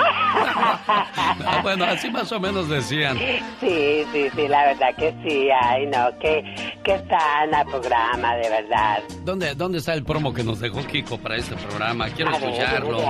Ah, 1.46 1.60
bueno, 1.62 1.84
así 1.84 2.10
más 2.10 2.30
o 2.32 2.40
menos 2.40 2.68
decían. 2.68 3.18
Sí, 3.60 4.04
sí, 4.12 4.28
sí, 4.34 4.48
la 4.48 4.66
verdad 4.66 4.94
que 4.96 5.14
sí. 5.22 5.48
Ay, 5.62 5.86
no, 5.86 6.08
qué, 6.20 6.44
qué 6.84 7.02
sana 7.08 7.64
programa, 7.64 8.34
de 8.36 8.48
verdad. 8.48 9.02
¿Dónde, 9.24 9.54
¿Dónde 9.54 9.78
está 9.78 9.94
el 9.94 10.04
promo 10.04 10.32
que 10.32 10.42
nos 10.44 10.60
dejó 10.60 10.84
Kiko 10.86 11.18
para 11.18 11.36
este 11.36 11.54
programa? 11.56 12.08
Quiero 12.10 12.30
A 12.30 12.36
escucharlo. 12.36 13.02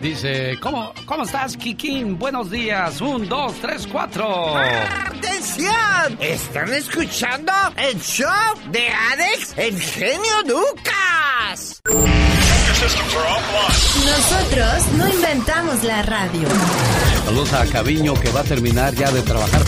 Dice, 0.00 0.58
¿cómo, 0.60 0.92
¿cómo 1.06 1.24
estás, 1.24 1.56
Kikín? 1.56 2.18
Buenos 2.18 2.50
días. 2.50 3.00
Un, 3.00 3.28
dos, 3.28 3.54
tres, 3.60 3.86
cuatro. 3.86 4.56
¡Atención! 4.56 6.18
¿Están 6.20 6.72
escuchando 6.72 7.52
el 7.76 8.00
show 8.00 8.28
de 8.70 8.88
Alex, 8.88 9.54
el 9.56 9.80
genio 9.80 10.42
Lucas? 10.46 11.82
Nosotros 14.04 14.86
no 14.98 15.08
inventamos 15.08 15.83
la 15.84 16.02
radio. 16.02 16.48
Saludos 17.24 17.52
a 17.52 17.66
Caviño 17.66 18.14
que 18.14 18.30
va 18.30 18.40
a 18.40 18.44
terminar 18.44 18.94
ya 18.94 19.10
de 19.10 19.22
trabajar. 19.22 19.60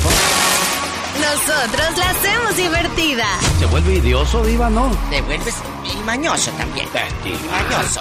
Nosotros 1.20 1.98
la 1.98 2.10
hacemos 2.10 2.56
divertida. 2.56 3.26
¿Se 3.58 3.66
vuelve 3.66 3.96
idioso, 3.96 4.44
Diva, 4.44 4.70
no? 4.70 4.90
Te 5.10 5.20
vuelves 5.22 5.54
y 5.84 5.96
mañoso 6.04 6.50
también. 6.52 6.88
Mañoso. 7.50 8.00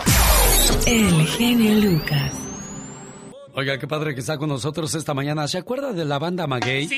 El 0.86 1.28
genio 1.28 1.90
Lucas. 1.90 2.32
Oiga, 3.54 3.78
qué 3.78 3.88
padre 3.88 4.14
que 4.14 4.22
está 4.22 4.38
con 4.38 4.50
nosotros 4.50 4.94
esta 4.96 5.14
mañana. 5.14 5.48
¿Se 5.48 5.58
acuerda 5.58 5.94
de 5.94 6.06
la 6.06 6.20
banda 6.20 6.48
Maguey? 6.48 6.90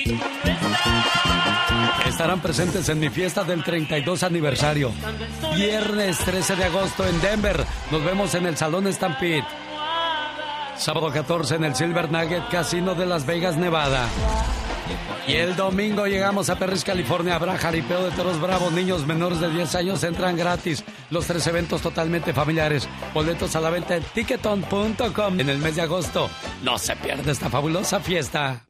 Estarán 2.08 2.40
presentes 2.40 2.88
en 2.88 2.98
mi 2.98 3.10
fiesta 3.10 3.44
del 3.44 3.62
32 3.62 4.22
aniversario. 4.22 4.92
Viernes 5.54 6.18
13 6.18 6.56
de 6.56 6.64
agosto 6.64 7.06
en 7.06 7.20
Denver. 7.20 7.64
Nos 7.90 8.04
vemos 8.04 8.34
en 8.34 8.46
el 8.46 8.56
Salón 8.56 8.92
Stampede. 8.92 9.44
Sábado 10.78 11.10
14 11.12 11.56
en 11.56 11.64
el 11.64 11.74
Silver 11.74 12.10
Nugget 12.10 12.48
Casino 12.50 12.94
de 12.94 13.04
Las 13.06 13.26
Vegas, 13.26 13.56
Nevada. 13.56 14.08
Y 15.26 15.32
el 15.34 15.56
domingo 15.56 16.06
llegamos 16.06 16.48
a 16.48 16.56
Perris, 16.56 16.84
California. 16.84 17.34
Habrá 17.34 17.58
jaripeo 17.58 18.02
de 18.04 18.10
toros 18.12 18.40
bravos. 18.40 18.72
Niños 18.72 19.06
menores 19.06 19.40
de 19.40 19.50
10 19.50 19.74
años 19.74 20.02
entran 20.04 20.36
gratis. 20.36 20.82
Los 21.10 21.26
tres 21.26 21.46
eventos 21.46 21.82
totalmente 21.82 22.32
familiares. 22.32 22.88
Boletos 23.12 23.54
a 23.56 23.60
la 23.60 23.68
venta 23.70 23.96
en 23.96 24.02
ticketon.com 24.04 25.40
en 25.40 25.50
el 25.50 25.58
mes 25.58 25.76
de 25.76 25.82
agosto. 25.82 26.30
No 26.62 26.78
se 26.78 26.96
pierde 26.96 27.32
esta 27.32 27.50
fabulosa 27.50 28.00
fiesta. 28.00 28.64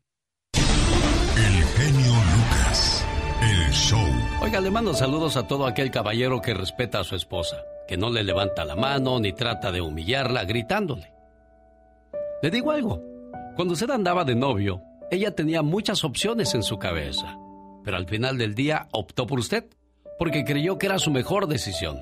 El 0.55 1.65
genio 1.65 2.13
Lucas. 2.13 3.05
El 3.41 3.71
show. 3.73 4.09
Oiga, 4.41 4.61
le 4.61 4.71
mando 4.71 4.95
saludos 4.95 5.37
a 5.37 5.47
todo 5.47 5.67
aquel 5.67 5.91
caballero 5.93 6.41
que 6.41 6.55
respeta 6.55 7.01
a 7.01 7.05
su 7.05 7.15
esposa. 7.15 7.57
que 7.87 7.97
no 7.97 8.11
le 8.11 8.23
levanta 8.23 8.67
la 8.67 8.77
mano 8.77 9.19
ni 9.19 9.33
trata 9.33 9.73
de 9.73 9.81
humillarla 9.81 10.45
gritándole. 10.45 11.18
Le 12.41 12.51
digo 12.51 12.71
algo, 12.71 13.03
cuando 13.57 13.75
usted 13.75 13.91
andaba 13.91 14.25
de 14.25 14.37
novio, 14.37 14.81
ella 15.11 15.35
tenía 15.35 15.63
muchas 15.63 16.05
opciones 16.05 16.55
en 16.55 16.63
su 16.63 16.79
cabeza, 16.79 17.37
pero 17.83 17.97
al 17.97 18.07
final 18.07 18.39
del 18.39 18.55
día 18.55 18.87
optó 18.93 19.27
por 19.27 19.41
usted 19.41 19.67
porque 20.19 20.45
creyó 20.45 20.79
que 20.79 20.87
era 20.87 20.99
su 20.99 21.11
mejor 21.11 21.49
decisión. 21.49 21.99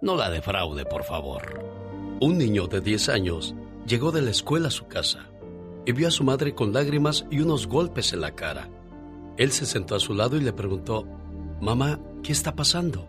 No 0.00 0.16
la 0.16 0.30
defraude, 0.30 0.84
por 0.84 1.02
favor. 1.02 1.64
Un 2.20 2.38
niño 2.38 2.68
de 2.68 2.80
10 2.80 3.08
años 3.08 3.54
llegó 3.86 4.12
de 4.12 4.22
la 4.22 4.30
escuela 4.30 4.68
a 4.68 4.72
su 4.72 4.86
casa 4.86 5.26
y 5.84 5.92
vio 5.92 6.08
a 6.08 6.12
su 6.12 6.22
madre 6.22 6.54
con 6.54 6.72
lágrimas 6.72 7.26
y 7.30 7.40
unos 7.40 7.66
golpes 7.66 8.12
en 8.12 8.20
la 8.20 8.36
cara. 8.36 8.68
Él 9.36 9.50
se 9.50 9.66
sentó 9.66 9.96
a 9.96 10.00
su 10.00 10.14
lado 10.14 10.36
y 10.36 10.40
le 10.40 10.52
preguntó, 10.52 11.06
Mamá, 11.60 11.98
¿qué 12.22 12.30
está 12.30 12.54
pasando? 12.54 13.08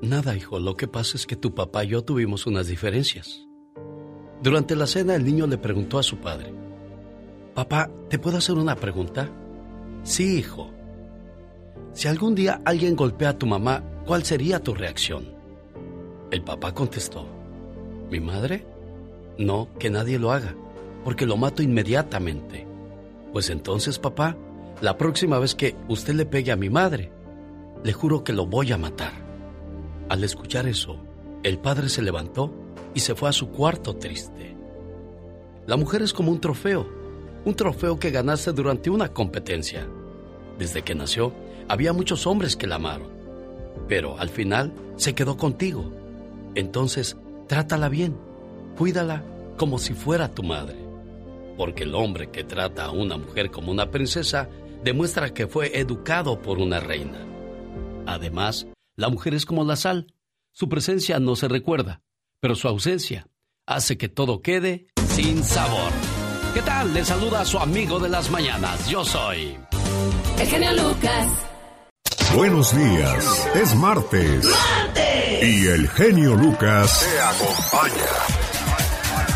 Nada, 0.00 0.36
hijo, 0.36 0.60
lo 0.60 0.76
que 0.76 0.88
pasa 0.88 1.16
es 1.16 1.26
que 1.26 1.36
tu 1.36 1.54
papá 1.54 1.84
y 1.84 1.88
yo 1.88 2.04
tuvimos 2.04 2.46
unas 2.46 2.66
diferencias. 2.66 3.45
Durante 4.42 4.76
la 4.76 4.86
cena 4.86 5.14
el 5.14 5.24
niño 5.24 5.46
le 5.46 5.58
preguntó 5.58 5.98
a 5.98 6.02
su 6.02 6.18
padre, 6.18 6.52
Papá, 7.54 7.90
¿te 8.10 8.18
puedo 8.18 8.36
hacer 8.36 8.56
una 8.56 8.76
pregunta? 8.76 9.30
Sí, 10.02 10.36
hijo. 10.36 10.70
Si 11.94 12.06
algún 12.06 12.34
día 12.34 12.60
alguien 12.66 12.94
golpea 12.94 13.30
a 13.30 13.38
tu 13.38 13.46
mamá, 13.46 13.82
¿cuál 14.04 14.24
sería 14.24 14.62
tu 14.62 14.74
reacción? 14.74 15.24
El 16.30 16.42
papá 16.42 16.74
contestó, 16.74 17.26
¿mi 18.10 18.20
madre? 18.20 18.66
No, 19.38 19.68
que 19.78 19.88
nadie 19.88 20.18
lo 20.18 20.32
haga, 20.32 20.54
porque 21.02 21.24
lo 21.24 21.38
mato 21.38 21.62
inmediatamente. 21.62 22.66
Pues 23.32 23.48
entonces, 23.48 23.98
papá, 23.98 24.36
la 24.82 24.98
próxima 24.98 25.38
vez 25.38 25.54
que 25.54 25.74
usted 25.88 26.12
le 26.12 26.26
pegue 26.26 26.52
a 26.52 26.56
mi 26.56 26.68
madre, 26.68 27.10
le 27.82 27.92
juro 27.94 28.22
que 28.22 28.34
lo 28.34 28.44
voy 28.44 28.72
a 28.72 28.78
matar. 28.78 29.12
Al 30.10 30.22
escuchar 30.24 30.68
eso, 30.68 30.98
el 31.42 31.58
padre 31.58 31.88
se 31.88 32.02
levantó 32.02 32.52
y 32.96 33.00
se 33.00 33.14
fue 33.14 33.28
a 33.28 33.32
su 33.32 33.50
cuarto 33.50 33.94
triste. 33.94 34.56
La 35.66 35.76
mujer 35.76 36.02
es 36.02 36.12
como 36.12 36.32
un 36.32 36.40
trofeo 36.40 36.96
un 37.46 37.54
trofeo 37.54 37.96
que 37.96 38.10
ganaste 38.10 38.52
durante 38.52 38.90
una 38.90 39.12
competencia. 39.12 39.88
Desde 40.58 40.82
que 40.82 40.96
nació, 40.96 41.32
había 41.68 41.92
muchos 41.92 42.26
hombres 42.26 42.56
que 42.56 42.66
la 42.66 42.74
amaron, 42.74 43.08
pero 43.86 44.18
al 44.18 44.30
final 44.30 44.72
se 44.96 45.14
quedó 45.14 45.36
contigo. 45.36 45.92
Entonces, 46.56 47.16
trátala 47.46 47.88
bien, 47.88 48.18
cuídala 48.76 49.24
como 49.56 49.78
si 49.78 49.94
fuera 49.94 50.34
tu 50.34 50.42
madre. 50.42 50.76
Porque 51.56 51.84
el 51.84 51.94
hombre 51.94 52.32
que 52.32 52.42
trata 52.42 52.86
a 52.86 52.90
una 52.90 53.16
mujer 53.16 53.52
como 53.52 53.70
una 53.70 53.92
princesa 53.92 54.48
demuestra 54.82 55.32
que 55.32 55.46
fue 55.46 55.78
educado 55.78 56.42
por 56.42 56.58
una 56.58 56.80
reina. 56.80 57.24
Además, 58.06 58.66
la 58.96 59.08
mujer 59.08 59.34
es 59.34 59.46
como 59.46 59.62
la 59.62 59.76
sal. 59.76 60.12
Su 60.50 60.68
presencia 60.68 61.20
no 61.20 61.36
se 61.36 61.46
recuerda, 61.46 62.02
pero 62.40 62.54
su 62.54 62.68
ausencia 62.68 63.26
hace 63.66 63.96
que 63.98 64.08
todo 64.08 64.42
quede 64.42 64.86
sin 65.14 65.42
sabor. 65.42 65.92
¿Qué 66.54 66.62
tal? 66.62 66.94
Le 66.94 67.04
saluda 67.04 67.40
a 67.40 67.44
su 67.44 67.58
amigo 67.58 67.98
de 67.98 68.08
las 68.08 68.30
mañanas. 68.30 68.88
Yo 68.88 69.04
soy. 69.04 69.58
El 70.38 70.46
genio 70.46 70.72
Lucas. 70.72 71.28
Buenos 72.34 72.76
días. 72.76 73.48
Es 73.54 73.74
martes. 73.76 74.44
¡Martes! 74.44 75.42
Y 75.42 75.66
el 75.66 75.88
genio 75.88 76.34
Lucas 76.34 77.00
te 77.00 77.20
acompaña. 77.20 78.45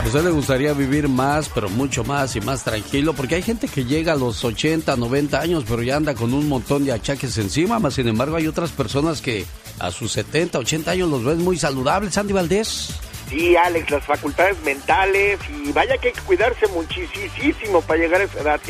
A 0.01 0.07
usted 0.07 0.25
le 0.25 0.31
gustaría 0.31 0.73
vivir 0.73 1.09
más, 1.09 1.51
pero 1.51 1.69
mucho 1.69 2.05
más 2.05 2.35
y 2.35 2.41
más 2.41 2.65
tranquilo, 2.65 3.13
porque 3.13 3.35
hay 3.35 3.43
gente 3.43 3.69
que 3.69 3.85
llega 3.85 4.15
a 4.15 4.17
los 4.17 4.43
80, 4.43 4.97
90 4.97 5.39
años, 5.39 5.65
pero 5.69 5.83
ya 5.83 5.97
anda 5.97 6.15
con 6.15 6.33
un 6.33 6.49
montón 6.49 6.87
de 6.87 6.93
achaques 6.93 7.37
encima, 7.37 7.79
más 7.79 7.95
sin 7.95 8.09
embargo 8.09 8.37
hay 8.37 8.47
otras 8.47 8.71
personas 8.71 9.21
que 9.21 9.45
a 9.79 9.91
sus 9.91 10.13
70, 10.13 10.59
80 10.59 10.91
años 10.91 11.11
los 11.11 11.23
ven 11.23 11.45
muy 11.45 11.59
saludables. 11.59 12.15
Sandy 12.15 12.33
Valdés. 12.33 12.99
Sí, 13.29 13.55
Alex, 13.57 13.91
las 13.91 14.05
facultades 14.05 14.57
mentales 14.65 15.39
y 15.51 15.71
vaya 15.71 15.99
que 15.99 16.09
hay 16.09 16.15
que 16.15 16.21
cuidarse 16.23 16.67
muchísimo 16.69 17.83
para 17.83 18.01
llegar 18.01 18.23
a 18.23 18.25
esa 18.25 18.41
edad. 18.41 18.61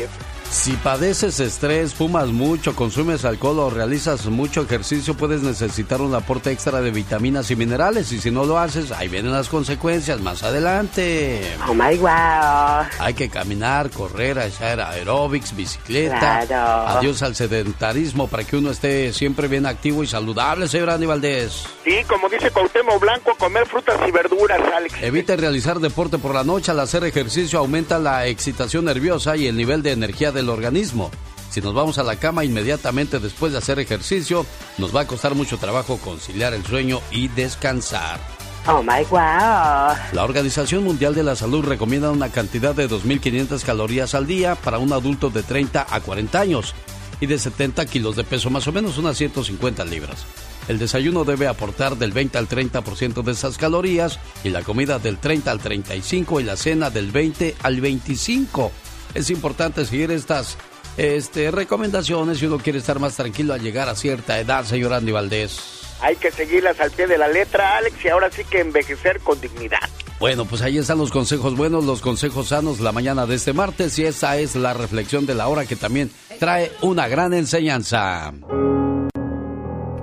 Si 0.51 0.73
padeces 0.73 1.39
estrés, 1.39 1.93
fumas 1.93 2.27
mucho, 2.27 2.75
consumes 2.75 3.23
alcohol 3.23 3.59
o 3.59 3.69
realizas 3.69 4.25
mucho 4.25 4.63
ejercicio, 4.63 5.15
puedes 5.15 5.41
necesitar 5.43 6.01
un 6.01 6.13
aporte 6.13 6.51
extra 6.51 6.81
de 6.81 6.91
vitaminas 6.91 7.49
y 7.51 7.55
minerales. 7.55 8.11
Y 8.11 8.19
si 8.19 8.31
no 8.31 8.43
lo 8.43 8.59
haces, 8.59 8.91
ahí 8.91 9.07
vienen 9.07 9.31
las 9.31 9.47
consecuencias 9.47 10.19
más 10.19 10.43
adelante. 10.43 11.41
Oh 11.69 11.73
my 11.73 11.97
wow. 11.97 12.85
Hay 12.99 13.13
que 13.15 13.29
caminar, 13.29 13.89
correr, 13.91 14.39
hacer 14.39 14.81
aeróbics, 14.81 15.55
bicicleta. 15.55 16.45
Claro. 16.45 16.89
Adiós 16.89 17.23
al 17.23 17.33
sedentarismo 17.33 18.27
para 18.27 18.43
que 18.43 18.57
uno 18.57 18.71
esté 18.71 19.13
siempre 19.13 19.47
bien 19.47 19.65
activo 19.65 20.03
y 20.03 20.07
saludable, 20.07 20.67
señor 20.67 20.89
Andy 20.89 21.05
Valdés. 21.05 21.63
Sí, 21.85 22.03
como 22.09 22.27
dice 22.27 22.51
Cuauhtémoc 22.51 22.99
Blanco, 22.99 23.35
comer 23.37 23.65
frutas 23.67 23.97
y 24.05 24.11
verduras, 24.11 24.59
Alex. 24.75 24.95
Evite 25.01 25.37
realizar 25.37 25.79
deporte 25.79 26.17
por 26.17 26.35
la 26.35 26.43
noche. 26.43 26.71
Al 26.71 26.81
hacer 26.81 27.05
ejercicio 27.05 27.57
aumenta 27.57 27.97
la 27.99 28.27
excitación 28.27 28.83
nerviosa 28.83 29.37
y 29.37 29.47
el 29.47 29.55
nivel 29.55 29.81
de 29.81 29.93
energía 29.93 30.33
del 30.41 30.49
organismo. 30.49 31.11
Si 31.49 31.61
nos 31.61 31.73
vamos 31.73 31.97
a 31.97 32.03
la 32.03 32.15
cama 32.15 32.43
inmediatamente 32.43 33.19
después 33.19 33.51
de 33.51 33.57
hacer 33.57 33.79
ejercicio, 33.79 34.45
nos 34.77 34.95
va 34.95 35.01
a 35.01 35.07
costar 35.07 35.35
mucho 35.35 35.57
trabajo 35.57 35.97
conciliar 35.97 36.53
el 36.53 36.65
sueño 36.65 37.01
y 37.11 37.27
descansar. 37.27 38.19
Oh 38.67 38.81
my 38.81 39.03
wow. 39.09 39.95
La 40.13 40.23
Organización 40.23 40.83
Mundial 40.83 41.15
de 41.15 41.23
la 41.23 41.35
Salud 41.35 41.65
recomienda 41.65 42.11
una 42.11 42.29
cantidad 42.29 42.75
de 42.75 42.87
2.500 42.87 43.63
calorías 43.63 44.13
al 44.13 44.27
día 44.27 44.55
para 44.55 44.77
un 44.77 44.93
adulto 44.93 45.29
de 45.29 45.43
30 45.43 45.87
a 45.89 45.99
40 45.99 46.39
años 46.39 46.75
y 47.19 47.25
de 47.25 47.37
70 47.37 47.85
kilos 47.85 48.15
de 48.15 48.23
peso, 48.23 48.49
más 48.49 48.67
o 48.67 48.71
menos 48.71 48.97
unas 48.97 49.17
150 49.17 49.83
libras. 49.85 50.25
El 50.67 50.79
desayuno 50.79 51.23
debe 51.23 51.47
aportar 51.47 51.97
del 51.97 52.11
20 52.11 52.37
al 52.37 52.47
30% 52.47 53.23
de 53.23 53.31
esas 53.31 53.57
calorías 53.57 54.19
y 54.43 54.49
la 54.49 54.61
comida 54.61 54.99
del 54.99 55.17
30 55.17 55.51
al 55.51 55.59
35 55.59 56.39
y 56.39 56.43
la 56.43 56.55
cena 56.55 56.89
del 56.89 57.11
20 57.11 57.55
al 57.63 57.81
25. 57.81 58.71
Es 59.13 59.29
importante 59.29 59.85
seguir 59.85 60.11
estas 60.11 60.57
este, 60.97 61.51
recomendaciones 61.51 62.39
si 62.39 62.45
uno 62.45 62.57
quiere 62.57 62.79
estar 62.79 62.99
más 62.99 63.15
tranquilo 63.15 63.53
al 63.53 63.61
llegar 63.61 63.89
a 63.89 63.95
cierta 63.95 64.39
edad, 64.39 64.63
señor 64.65 64.93
Andy 64.93 65.11
Valdés. 65.11 65.81
Hay 66.01 66.15
que 66.15 66.31
seguirlas 66.31 66.79
al 66.79 66.91
pie 66.91 67.07
de 67.07 67.17
la 67.17 67.27
letra, 67.27 67.77
Alex, 67.77 68.03
y 68.03 68.09
ahora 68.09 68.31
sí 68.31 68.43
que 68.43 68.61
envejecer 68.61 69.19
con 69.19 69.39
dignidad. 69.39 69.87
Bueno, 70.19 70.45
pues 70.45 70.61
ahí 70.61 70.77
están 70.77 70.97
los 70.97 71.11
consejos 71.11 71.55
buenos, 71.55 71.83
los 71.83 72.01
consejos 72.01 72.49
sanos 72.49 72.79
la 72.79 72.91
mañana 72.91 73.25
de 73.25 73.35
este 73.35 73.53
martes 73.53 73.97
y 73.99 74.05
esa 74.05 74.37
es 74.37 74.55
la 74.55 74.73
reflexión 74.73 75.25
de 75.25 75.35
la 75.35 75.47
hora 75.47 75.65
que 75.65 75.75
también 75.75 76.11
trae 76.39 76.71
una 76.81 77.07
gran 77.07 77.33
enseñanza. 77.33 78.31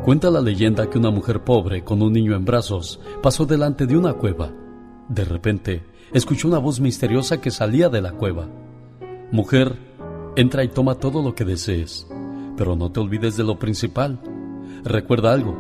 Cuenta 0.05 0.31
la 0.31 0.41
leyenda 0.41 0.89
que 0.89 0.99
una 0.99 1.11
mujer 1.11 1.41
pobre 1.45 1.85
con 1.85 2.03
un 2.03 2.13
niño 2.13 2.35
en 2.35 2.45
brazos 2.45 3.01
pasó 3.23 3.45
delante 3.45 3.87
de 3.87 3.97
una 3.97 4.15
cueva. 4.15 4.53
De 5.09 5.25
repente, 5.25 5.85
escuchó 6.13 6.49
una 6.49 6.59
voz 6.59 6.81
misteriosa 6.81 7.41
que 7.41 7.51
salía 7.51 7.89
de 7.89 8.01
la 8.01 8.13
cueva. 8.13 8.49
Mujer, 9.31 9.77
entra 10.37 10.65
y 10.65 10.69
toma 10.69 10.95
todo 10.95 11.23
lo 11.23 11.35
que 11.35 11.45
desees, 11.45 12.07
pero 12.57 12.77
no 12.77 12.91
te 12.91 13.01
olvides 13.01 13.37
de 13.37 13.45
lo 13.45 13.59
principal. 13.59 14.19
Recuerda 14.85 15.35
algo, 15.35 15.55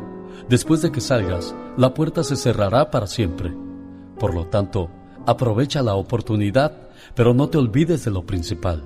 después 0.48 0.80
de 0.80 0.90
que 0.90 1.02
salgas, 1.02 1.54
la 1.76 1.92
puerta 1.92 2.24
se 2.24 2.36
cerrará 2.36 2.90
para 2.90 3.06
siempre. 3.06 3.52
Por 4.18 4.34
lo 4.34 4.46
tanto, 4.46 4.88
aprovecha 5.26 5.82
la 5.82 5.96
oportunidad, 5.96 6.88
pero 7.14 7.34
no 7.34 7.50
te 7.50 7.58
olvides 7.58 8.06
de 8.06 8.10
lo 8.10 8.24
principal. 8.24 8.84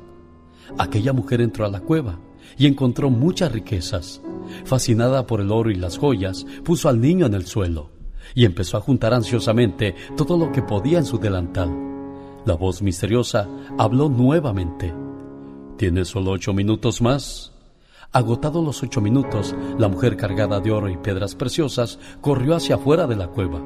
Aquella 0.78 1.12
mujer 1.12 1.40
entró 1.40 1.64
a 1.64 1.70
la 1.70 1.80
cueva 1.80 2.18
y 2.58 2.66
encontró 2.66 3.08
muchas 3.08 3.52
riquezas. 3.52 4.20
Fascinada 4.64 5.28
por 5.28 5.40
el 5.40 5.52
oro 5.52 5.70
y 5.70 5.76
las 5.76 5.96
joyas, 5.96 6.44
puso 6.64 6.88
al 6.88 7.00
niño 7.00 7.26
en 7.26 7.34
el 7.34 7.46
suelo 7.46 7.90
y 8.34 8.46
empezó 8.46 8.78
a 8.78 8.80
juntar 8.80 9.14
ansiosamente 9.14 9.94
todo 10.16 10.36
lo 10.36 10.50
que 10.50 10.62
podía 10.62 10.98
en 10.98 11.04
su 11.04 11.18
delantal. 11.18 11.91
La 12.44 12.54
voz 12.54 12.82
misteriosa 12.82 13.48
habló 13.78 14.08
nuevamente. 14.08 14.92
¿Tienes 15.76 16.08
solo 16.08 16.32
ocho 16.32 16.52
minutos 16.52 17.00
más? 17.00 17.52
Agotados 18.10 18.64
los 18.64 18.82
ocho 18.82 19.00
minutos, 19.00 19.54
la 19.78 19.88
mujer 19.88 20.16
cargada 20.16 20.60
de 20.60 20.72
oro 20.72 20.88
y 20.88 20.96
piedras 20.96 21.34
preciosas 21.34 21.98
corrió 22.20 22.56
hacia 22.56 22.74
afuera 22.74 23.06
de 23.06 23.16
la 23.16 23.28
cueva 23.28 23.62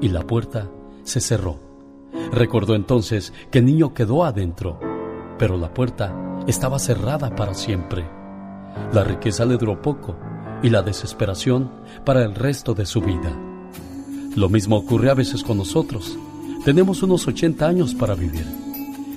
y 0.00 0.08
la 0.08 0.26
puerta 0.26 0.68
se 1.04 1.20
cerró. 1.20 1.60
Recordó 2.32 2.74
entonces 2.74 3.32
que 3.50 3.60
el 3.60 3.66
niño 3.66 3.94
quedó 3.94 4.24
adentro, 4.24 4.80
pero 5.38 5.56
la 5.56 5.72
puerta 5.72 6.12
estaba 6.46 6.78
cerrada 6.78 7.34
para 7.34 7.54
siempre. 7.54 8.04
La 8.92 9.04
riqueza 9.04 9.44
le 9.44 9.56
duró 9.56 9.80
poco 9.80 10.16
y 10.62 10.70
la 10.70 10.82
desesperación 10.82 11.70
para 12.04 12.24
el 12.24 12.34
resto 12.34 12.74
de 12.74 12.84
su 12.84 13.00
vida. 13.00 13.32
Lo 14.34 14.48
mismo 14.48 14.76
ocurre 14.76 15.08
a 15.08 15.14
veces 15.14 15.42
con 15.42 15.56
nosotros. 15.56 16.18
Tenemos 16.64 17.02
unos 17.02 17.26
80 17.26 17.66
años 17.66 17.94
para 17.94 18.14
vivir. 18.14 18.46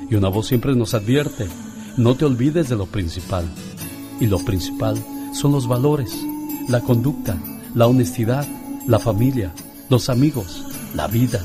Y 0.09 0.15
una 0.15 0.29
voz 0.29 0.47
siempre 0.47 0.75
nos 0.75 0.93
advierte, 0.93 1.47
no 1.97 2.15
te 2.15 2.25
olvides 2.25 2.69
de 2.69 2.75
lo 2.75 2.85
principal. 2.85 3.45
Y 4.19 4.27
lo 4.27 4.39
principal 4.39 4.97
son 5.33 5.51
los 5.51 5.67
valores, 5.67 6.15
la 6.67 6.81
conducta, 6.81 7.37
la 7.73 7.87
honestidad, 7.87 8.45
la 8.87 8.99
familia, 8.99 9.51
los 9.89 10.09
amigos, 10.09 10.65
la 10.93 11.07
vida. 11.07 11.43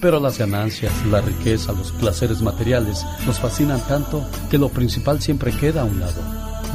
Pero 0.00 0.20
las 0.20 0.38
ganancias, 0.38 0.92
la 1.06 1.20
riqueza, 1.20 1.72
los 1.72 1.92
placeres 1.92 2.42
materiales 2.42 3.04
nos 3.26 3.40
fascinan 3.40 3.80
tanto 3.88 4.24
que 4.50 4.58
lo 4.58 4.68
principal 4.68 5.20
siempre 5.20 5.52
queda 5.52 5.82
a 5.82 5.84
un 5.84 6.00
lado. 6.00 6.22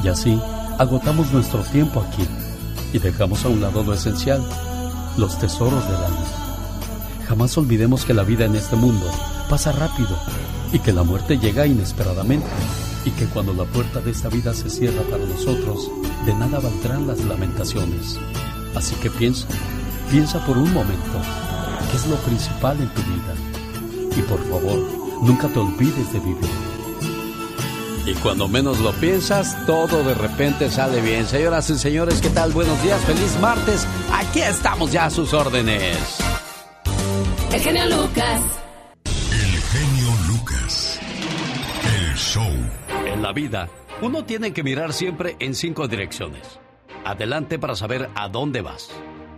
Y 0.03 0.07
así 0.07 0.39
agotamos 0.77 1.31
nuestro 1.31 1.61
tiempo 1.63 2.01
aquí 2.01 2.27
y 2.93 2.99
dejamos 2.99 3.45
a 3.45 3.49
un 3.49 3.61
lado 3.61 3.83
lo 3.83 3.93
esencial, 3.93 4.41
los 5.17 5.37
tesoros 5.39 5.85
del 5.85 5.95
alma. 5.95 6.40
Jamás 7.31 7.57
olvidemos 7.57 8.03
que 8.03 8.13
la 8.13 8.23
vida 8.23 8.43
en 8.43 8.57
este 8.57 8.75
mundo 8.75 9.09
pasa 9.49 9.71
rápido 9.71 10.09
y 10.73 10.79
que 10.79 10.91
la 10.91 11.03
muerte 11.03 11.37
llega 11.37 11.65
inesperadamente 11.65 12.45
y 13.05 13.11
que 13.11 13.23
cuando 13.27 13.53
la 13.53 13.63
puerta 13.63 14.01
de 14.01 14.11
esta 14.11 14.27
vida 14.27 14.53
se 14.53 14.69
cierra 14.69 15.01
para 15.03 15.23
nosotros, 15.25 15.89
de 16.25 16.33
nada 16.33 16.59
valdrán 16.59 17.07
las 17.07 17.23
lamentaciones. 17.23 18.19
Así 18.75 18.95
que 18.95 19.09
piensa, 19.09 19.47
piensa 20.11 20.45
por 20.45 20.57
un 20.57 20.73
momento, 20.73 21.21
¿qué 21.89 21.95
es 21.95 22.05
lo 22.07 22.17
principal 22.17 22.77
en 22.81 22.89
tu 22.89 23.01
vida? 23.01 24.13
Y 24.17 24.21
por 24.23 24.45
favor, 24.49 24.79
nunca 25.21 25.47
te 25.47 25.59
olvides 25.59 26.11
de 26.11 26.19
vivir. 26.19 26.49
Y 28.07 28.13
cuando 28.15 28.49
menos 28.49 28.81
lo 28.81 28.91
piensas, 28.91 29.55
todo 29.65 30.03
de 30.03 30.15
repente 30.15 30.69
sale 30.69 30.99
bien. 30.99 31.25
Señoras 31.25 31.69
y 31.69 31.77
señores, 31.77 32.19
¿qué 32.19 32.29
tal? 32.29 32.51
Buenos 32.51 32.83
días, 32.83 32.99
feliz 33.05 33.39
martes. 33.39 33.87
Aquí 34.11 34.41
estamos 34.41 34.91
ya 34.91 35.05
a 35.05 35.09
sus 35.09 35.33
órdenes. 35.33 35.97
El 37.53 37.59
genio 37.59 37.85
Lucas. 37.85 38.61
El 39.03 39.61
genio 39.61 40.13
Lucas. 40.29 40.99
El 41.83 42.15
show. 42.15 42.49
En 43.05 43.21
la 43.21 43.33
vida, 43.33 43.67
uno 44.01 44.23
tiene 44.23 44.53
que 44.53 44.63
mirar 44.63 44.93
siempre 44.93 45.35
en 45.39 45.53
cinco 45.53 45.89
direcciones. 45.89 46.61
Adelante 47.03 47.59
para 47.59 47.75
saber 47.75 48.09
a 48.15 48.29
dónde 48.29 48.61
vas. 48.61 48.89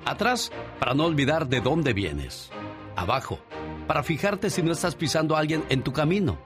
Atrás 0.06 0.52
para 0.80 0.94
no 0.94 1.06
olvidar 1.06 1.48
de 1.48 1.60
dónde 1.62 1.94
vienes. 1.94 2.52
Abajo 2.96 3.40
para 3.88 4.04
fijarte 4.04 4.52
si 4.52 4.62
no 4.62 4.74
estás 4.74 4.94
pisando 4.94 5.36
a 5.36 5.40
alguien 5.40 5.64
en 5.70 5.82
tu 5.82 5.92
camino. 5.92 6.38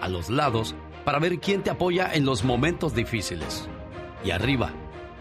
A 0.00 0.08
los 0.08 0.30
lados 0.30 0.74
para 1.04 1.18
ver 1.18 1.38
quién 1.38 1.62
te 1.62 1.68
apoya 1.68 2.14
en 2.14 2.24
los 2.24 2.44
momentos 2.44 2.94
difíciles. 2.94 3.68
Y 4.24 4.30
arriba, 4.30 4.72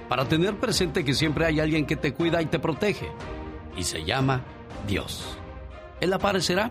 para 0.07 0.29
tener 0.29 0.55
presente 0.55 1.03
que 1.03 1.13
siempre 1.13 1.45
hay 1.45 1.59
alguien 1.59 1.85
que 1.85 1.97
te 1.97 2.13
cuida 2.13 2.41
y 2.41 2.45
te 2.45 2.59
protege. 2.59 3.11
Y 3.75 3.83
se 3.83 4.05
llama 4.05 4.45
Dios. 4.87 5.37
Él 6.03 6.11
aparecerá 6.11 6.69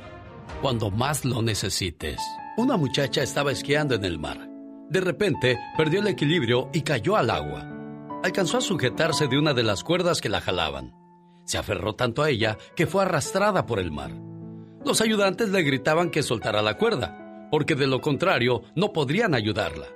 cuando 0.61 0.91
más 0.91 1.25
lo 1.25 1.41
necesites. 1.41 2.21
Una 2.59 2.77
muchacha 2.77 3.23
estaba 3.23 3.51
esquiando 3.51 3.95
en 3.95 4.05
el 4.05 4.19
mar. 4.19 4.47
De 4.91 5.01
repente 5.01 5.59
perdió 5.75 6.01
el 6.01 6.09
equilibrio 6.09 6.69
y 6.75 6.83
cayó 6.83 7.17
al 7.17 7.31
agua. 7.31 7.67
Alcanzó 8.23 8.59
a 8.59 8.61
sujetarse 8.61 9.29
de 9.29 9.39
una 9.39 9.55
de 9.55 9.63
las 9.63 9.85
cuerdas 9.85 10.21
que 10.21 10.29
la 10.29 10.43
jalaban. 10.43 10.95
Se 11.47 11.57
aferró 11.57 11.95
tanto 11.95 12.23
a 12.23 12.29
ella 12.29 12.59
que 12.77 12.87
fue 12.87 13.05
arrastrada 13.05 13.65
por 13.65 13.79
el 13.79 13.91
mar. 13.91 14.11
Los 14.85 15.01
ayudantes 15.01 15.49
le 15.49 15.63
gritaban 15.63 16.11
que 16.11 16.23
soltara 16.23 16.61
la 16.61 16.77
cuerda, 16.77 17.49
porque 17.51 17.75
de 17.75 17.87
lo 17.87 18.03
contrario 18.03 18.65
no 18.77 18.93
podrían 18.93 19.35
ayudarla. 19.35 19.87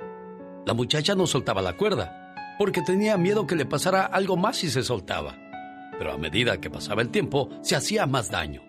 La 0.65 0.73
muchacha 0.73 1.15
no 1.15 1.27
soltaba 1.27 1.61
la 1.61 1.77
cuerda, 1.77 2.57
porque 2.59 2.81
tenía 2.81 3.19
miedo 3.19 3.47
que 3.47 3.55
le 3.55 3.67
pasara 3.67 4.07
algo 4.07 4.39
más 4.39 4.57
si 4.57 4.71
se 4.71 4.83
soltaba. 4.83 5.37
Pero 5.99 6.15
a 6.15 6.17
medida 6.17 6.59
que 6.59 6.71
pasaba 6.71 7.03
el 7.03 7.11
tiempo, 7.11 7.51
se 7.61 7.77
hacía 7.77 8.07
más 8.07 8.31
daño. 8.31 8.63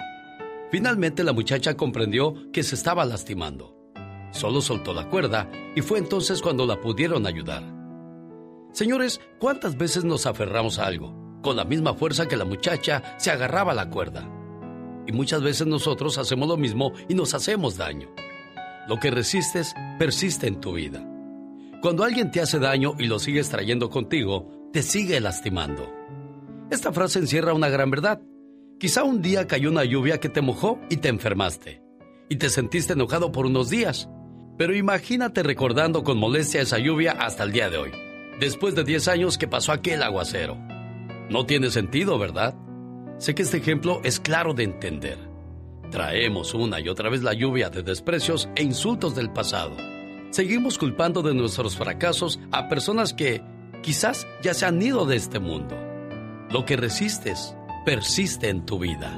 Finalmente 0.72 1.24
la 1.24 1.34
muchacha 1.34 1.78
comprendió 1.78 2.51
que 2.51 2.63
se 2.63 2.76
estaba 2.76 3.05
lastimando. 3.05 3.78
Solo 4.32 4.61
soltó 4.61 4.93
la 4.93 5.09
cuerda 5.09 5.49
y 5.76 5.82
fue 5.82 5.99
entonces 5.99 6.41
cuando 6.41 6.65
la 6.65 6.82
pudieron 6.82 7.26
ayudar. 7.26 7.63
Señores, 8.74 9.22
¿cuántas 9.39 9.78
veces 9.78 10.03
nos 10.03 10.26
aferramos 10.26 10.78
a 10.78 10.86
algo? 10.86 11.39
Con 11.41 11.55
la 11.55 11.65
misma 11.65 11.93
fuerza 11.93 12.28
que 12.28 12.36
la 12.36 12.45
muchacha 12.45 13.15
se 13.18 13.32
agarraba 13.32 13.72
a 13.72 13.76
la 13.76 13.89
cuerda. 13.89 14.30
Y 15.07 15.13
muchas 15.13 15.41
veces 15.41 15.65
nosotros 15.68 16.18
hacemos 16.18 16.49
lo 16.49 16.57
mismo 16.57 16.91
y 17.07 17.15
nos 17.15 17.34
hacemos 17.34 17.78
daño. 17.78 18.09
Lo 18.88 18.99
que 18.99 19.09
resistes 19.09 19.74
persiste 19.97 20.47
en 20.47 20.59
tu 20.59 20.74
vida. 20.74 21.03
Cuando 21.82 22.03
alguien 22.03 22.30
te 22.32 22.41
hace 22.41 22.59
daño 22.59 22.95
y 22.99 23.05
lo 23.05 23.20
sigues 23.20 23.49
trayendo 23.49 23.89
contigo, 23.89 24.70
te 24.74 24.84
sigue 24.84 25.20
lastimando. 25.22 25.93
Esta 26.70 26.91
frase 26.91 27.20
encierra 27.20 27.53
una 27.53 27.70
gran 27.70 27.89
verdad. 27.89 28.22
Quizá 28.80 29.03
un 29.03 29.23
día 29.23 29.47
cayó 29.47 29.71
una 29.71 29.84
lluvia 29.86 30.19
que 30.19 30.30
te 30.30 30.41
mojó 30.41 30.80
y 30.88 30.97
te 30.97 31.09
enfermaste. 31.09 31.82
Y 32.30 32.36
te 32.36 32.47
sentiste 32.49 32.93
enojado 32.93 33.32
por 33.32 33.47
unos 33.47 33.71
días. 33.71 34.07
Pero 34.55 34.75
imagínate 34.75 35.41
recordando 35.41 36.03
con 36.03 36.19
molestia 36.19 36.61
esa 36.61 36.78
lluvia 36.78 37.13
hasta 37.13 37.43
el 37.43 37.51
día 37.51 37.71
de 37.71 37.78
hoy, 37.78 37.91
después 38.39 38.75
de 38.75 38.84
10 38.84 39.07
años 39.07 39.39
que 39.39 39.47
pasó 39.47 39.71
aquel 39.71 40.03
aguacero. 40.03 40.57
No 41.28 41.47
tiene 41.47 41.71
sentido, 41.71 42.19
¿verdad? 42.19 42.53
Sé 43.17 43.34
que 43.34 43.41
este 43.41 43.57
ejemplo 43.57 43.99
es 44.03 44.19
claro 44.19 44.53
de 44.53 44.65
entender. 44.65 45.17
Traemos 45.89 46.53
una 46.53 46.80
y 46.80 46.88
otra 46.88 47.09
vez 47.09 47.23
la 47.23 47.34
lluvia 47.34 47.71
de 47.71 47.82
desprecios 47.82 48.47
e 48.55 48.61
insultos 48.61 49.15
del 49.15 49.32
pasado. 49.32 49.75
Seguimos 50.30 50.78
culpando 50.78 51.23
de 51.23 51.34
nuestros 51.34 51.75
fracasos 51.75 52.39
a 52.51 52.69
personas 52.69 53.13
que 53.13 53.41
quizás 53.82 54.28
ya 54.43 54.53
se 54.53 54.67
han 54.67 54.80
ido 54.80 55.07
de 55.07 55.15
este 55.15 55.39
mundo. 55.39 55.75
Lo 56.51 56.63
que 56.63 56.78
resistes 56.78 57.55
persiste 57.88 58.49
en 58.49 58.65
tu 58.65 58.79
vida. 58.79 59.17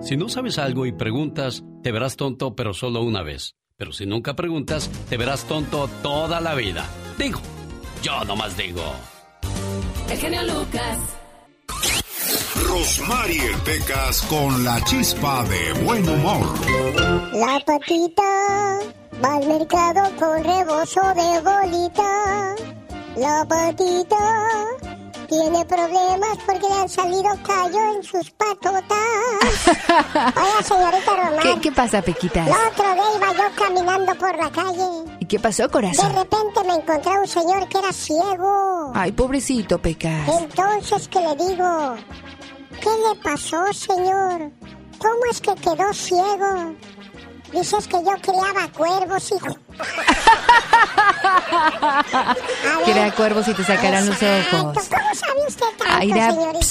Si 0.00 0.16
no 0.16 0.28
sabes 0.28 0.56
algo 0.56 0.86
y 0.86 0.92
preguntas, 0.92 1.64
te 1.82 1.90
verás 1.90 2.14
tonto 2.14 2.54
pero 2.54 2.72
solo 2.72 3.02
una 3.02 3.24
vez. 3.24 3.56
Pero 3.76 3.90
si 3.90 4.06
nunca 4.06 4.36
preguntas, 4.36 4.88
te 5.08 5.16
verás 5.16 5.42
tonto 5.46 5.90
toda 6.00 6.40
la 6.40 6.54
vida. 6.54 6.88
Digo, 7.18 7.40
yo 8.04 8.24
nomás 8.24 8.56
digo. 8.56 8.84
El 10.08 10.16
genio 10.16 10.42
Lucas. 10.44 10.98
Rosmarie 12.68 13.50
Pecas 13.64 14.22
con 14.30 14.62
la 14.62 14.80
chispa 14.84 15.42
de 15.46 15.72
buen 15.82 16.08
humor. 16.08 16.46
La 17.32 17.60
patita 17.66 18.78
va 19.24 19.34
al 19.38 19.48
mercado 19.48 20.08
con 20.20 20.44
rebozo 20.44 21.00
de 21.16 21.40
bolita. 21.40 22.54
La 23.16 23.44
patita 23.48 24.95
tiene 25.26 25.64
problemas 25.64 26.38
porque 26.46 26.66
le 26.68 26.74
han 26.74 26.88
salido 26.88 27.30
callo 27.44 27.94
en 27.96 28.02
sus 28.02 28.30
patotas. 28.30 28.82
Oiga, 29.88 30.62
señorita 30.62 31.16
Román. 31.16 31.38
¿Qué, 31.42 31.60
¿Qué 31.60 31.72
pasa, 31.72 32.02
Pequitas? 32.02 32.46
El 32.46 32.52
otro 32.52 32.94
día 32.94 33.04
iba 33.16 33.32
yo 33.32 33.54
caminando 33.56 34.14
por 34.14 34.36
la 34.36 34.50
calle. 34.50 34.88
¿Y 35.20 35.26
qué 35.26 35.38
pasó, 35.38 35.64
De 35.64 35.68
corazón? 35.70 36.14
repente 36.14 36.60
me 36.66 36.74
encontré 36.74 37.12
a 37.12 37.20
un 37.20 37.26
señor 37.28 37.68
que 37.68 37.78
era 37.78 37.92
ciego. 37.92 38.92
Ay, 38.94 39.12
pobrecito, 39.12 39.78
Pecas. 39.78 40.28
Entonces, 40.40 41.08
¿qué 41.08 41.20
le 41.20 41.34
digo? 41.36 41.96
¿Qué 42.80 42.90
le 42.90 43.20
pasó, 43.22 43.72
señor? 43.72 44.50
¿Cómo 44.98 45.20
es 45.30 45.40
que 45.40 45.54
quedó 45.56 45.92
ciego? 45.92 46.74
Dices 47.52 47.86
que 47.86 47.96
yo 47.96 48.12
criaba 48.20 48.68
cuervos, 48.72 49.30
hijo. 49.32 49.56
Crea 52.84 53.10
cuervos 53.12 53.48
y 53.48 53.54
te 53.54 53.64
sacarán 53.64 54.06
los 54.06 54.16
ojos. 54.22 54.46
¿Cómo 54.52 54.74
sabe 55.14 55.46
usted 55.46 55.66
tanto, 55.78 56.00
señorita 56.00 56.32
Román? 56.32 56.62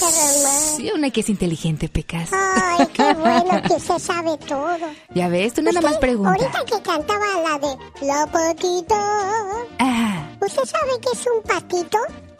Sí, 0.78 0.92
una 0.94 1.10
que 1.10 1.22
es 1.22 1.30
inteligente, 1.30 1.90
Pecas. 1.90 2.30
Ay, 2.34 2.86
qué 2.94 3.14
bueno 3.20 3.62
que 3.64 3.74
usted 3.74 3.98
sabe 4.00 4.38
todo. 4.48 4.78
Ya 5.14 5.28
ves, 5.30 5.54
tú 5.54 5.62
nada 5.62 5.82
más 5.82 5.98
pregunta. 5.98 6.32
Ahorita 6.32 6.64
que 6.66 6.82
cantaba 6.82 7.26
la 7.44 7.60
de 7.60 7.78
La 8.06 8.26
patita. 8.28 8.96
Ah, 9.80 10.28
¿Usted 10.42 10.64
sabe 10.66 10.92
qué 11.02 11.10
es 11.14 11.26
un 11.36 11.42
patito? 11.44 11.98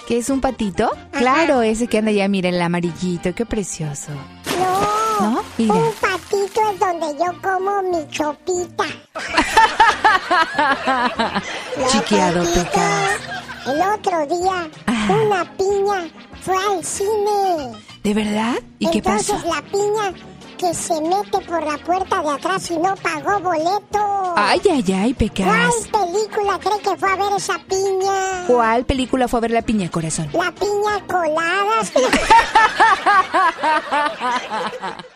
¿qué 0.08 0.18
es 0.20 0.30
un 0.30 0.40
patito? 0.40 0.92
Claro, 1.12 1.64
ese 1.64 1.88
que 1.88 1.98
anda 1.98 2.12
ya, 2.12 2.28
mira, 2.28 2.50
el 2.50 2.62
amarillito. 2.62 3.34
Qué 3.34 3.44
precioso. 3.46 4.12
No. 4.60 5.32
¿No? 5.32 5.42
Mira. 5.58 5.74
Un 5.74 5.92
patito 5.94 6.15
es 6.62 6.80
donde 6.80 7.18
yo 7.18 7.34
como 7.42 7.82
mi 7.84 8.08
chopita. 8.10 8.86
Chiqueado. 11.90 12.44
Pecas. 12.54 13.20
El 13.68 13.82
otro 13.82 14.26
día, 14.28 14.70
una 15.10 15.44
piña 15.58 16.08
fue 16.42 16.56
al 16.56 16.84
cine. 16.84 17.74
¿De 18.04 18.14
verdad? 18.14 18.54
¿Y 18.80 18.90
qué 18.92 18.98
Entonces 19.00 19.36
pasó? 19.42 19.48
la 19.56 19.62
piña 19.64 20.14
que 20.58 20.74
se 20.74 21.02
mete 21.02 21.40
por 21.48 21.62
la 21.64 21.78
puerta 21.80 22.22
de 22.22 22.30
atrás 22.30 22.70
y 22.72 22.78
no 22.78 22.96
pagó 22.96 23.40
boleto. 23.40 24.34
Ay, 24.38 24.62
ay, 24.72 24.94
ay, 24.94 25.14
Pecas. 25.14 25.48
¿Cuál 25.48 25.72
película 26.08 26.60
cree 26.60 26.80
que 26.80 26.96
fue 26.98 27.12
a 27.12 27.16
ver 27.16 27.34
esa 27.36 27.58
piña? 27.68 28.46
¿Cuál 28.48 28.86
película 28.86 29.28
fue 29.28 29.40
a 29.40 29.42
ver 29.42 29.52
la 29.52 29.62
piña, 29.64 29.90
corazón? 29.90 30.30
La 30.34 30.52
piña 30.52 31.04
colada. 31.08 31.82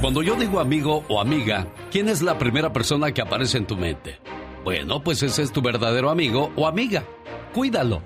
Cuando 0.00 0.22
yo 0.22 0.34
digo 0.36 0.60
amigo 0.60 1.04
o 1.08 1.18
amiga, 1.18 1.66
¿quién 1.90 2.08
es 2.08 2.20
la 2.20 2.36
primera 2.36 2.72
persona 2.72 3.12
que 3.12 3.22
aparece 3.22 3.56
en 3.56 3.66
tu 3.66 3.76
mente? 3.76 4.18
Bueno, 4.64 5.02
pues 5.02 5.22
ese 5.22 5.42
es 5.42 5.50
tu 5.50 5.62
verdadero 5.62 6.10
amigo 6.10 6.50
o 6.56 6.66
amiga. 6.66 7.04
Cuídalo. 7.54 8.02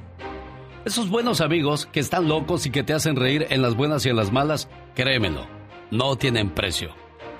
Esos 0.85 1.11
buenos 1.11 1.41
amigos 1.41 1.87
que 1.87 1.99
están 1.99 2.29
locos 2.29 2.67
y 2.67 2.71
que 2.71 2.85
te 2.85 2.93
hacen 2.93 3.17
reír 3.17 3.47
en 3.51 3.63
las 3.63 3.75
buenas 3.75 4.07
y 4.07 4.11
en 4.11 4.17
las 4.17 4.31
malas, 4.31 4.69
créemelo, 4.95 5.47
no 5.91 6.17
tienen 6.17 6.51
precio. 6.51 6.91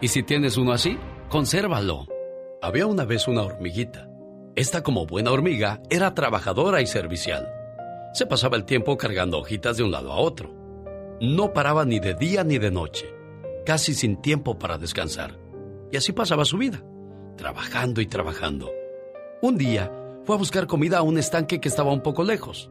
Y 0.01 0.09
si 0.09 0.23
tienes 0.23 0.57
uno 0.57 0.73
así, 0.73 0.99
consérvalo. 1.29 2.07
Había 2.63 2.87
una 2.87 3.05
vez 3.05 3.29
una 3.29 3.43
hormiguita. 3.43 4.09
Esta 4.57 4.83
como 4.83 5.07
buena 5.07 5.31
hormiga 5.31 5.81
era 5.89 6.15
trabajadora 6.15 6.83
y 6.83 6.87
servicial. 6.87 7.49
Se 8.13 8.27
pasaba 8.27 8.57
el 8.57 8.65
tiempo 8.65 8.97
cargando 8.99 9.39
hojitas 9.39 9.77
de 9.77 9.85
un 9.85 9.93
lado 9.93 10.13
a 10.13 10.17
otro. 10.17 10.53
No 11.21 11.53
paraba 11.53 11.85
ni 11.85 12.01
de 12.01 12.15
día 12.15 12.43
ni 12.45 12.59
de 12.59 12.71
noche, 12.71 13.07
casi 13.65 13.95
sin 13.95 14.21
tiempo 14.21 14.59
para 14.59 14.79
descansar. 14.79 15.39
Y 15.93 15.97
así 15.97 16.13
pasaba 16.13 16.45
su 16.45 16.59
vida, 16.59 16.83
trabajando 17.37 18.01
y 18.01 18.07
trabajando. 18.07 18.71
Un 19.43 19.57
día 19.59 19.91
fue 20.25 20.37
a 20.37 20.39
buscar 20.39 20.67
comida 20.67 20.99
a 20.99 21.03
un 21.03 21.19
estanque 21.19 21.61
que 21.61 21.69
estaba 21.69 21.93
un 21.93 22.03
poco 22.03 22.25
lejos. 22.25 22.71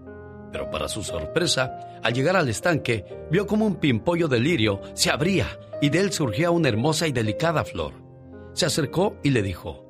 Pero 0.52 0.70
para 0.72 0.88
su 0.88 1.04
sorpresa, 1.04 2.00
al 2.04 2.14
llegar 2.14 2.36
al 2.36 2.50
estanque, 2.50 3.06
vio 3.32 3.46
como 3.46 3.66
un 3.66 3.76
pimpollo 3.76 4.28
de 4.28 4.40
lirio 4.40 4.82
se 4.94 5.10
abría 5.10 5.48
y 5.82 5.90
de 5.90 6.00
él 6.00 6.12
surgía 6.12 6.52
una 6.52 6.70
hermosa 6.70 7.08
y 7.08 7.12
delicada 7.12 7.64
flor. 7.66 7.94
Se 8.54 8.66
acercó 8.66 9.18
y 9.24 9.30
le 9.30 9.42
dijo, 9.42 9.86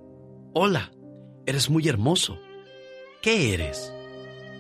Hola, 0.54 0.91
eres 1.45 1.70
muy 1.70 1.88
hermoso. 1.88 2.38
¿Qué 3.22 3.54
eres? 3.54 3.93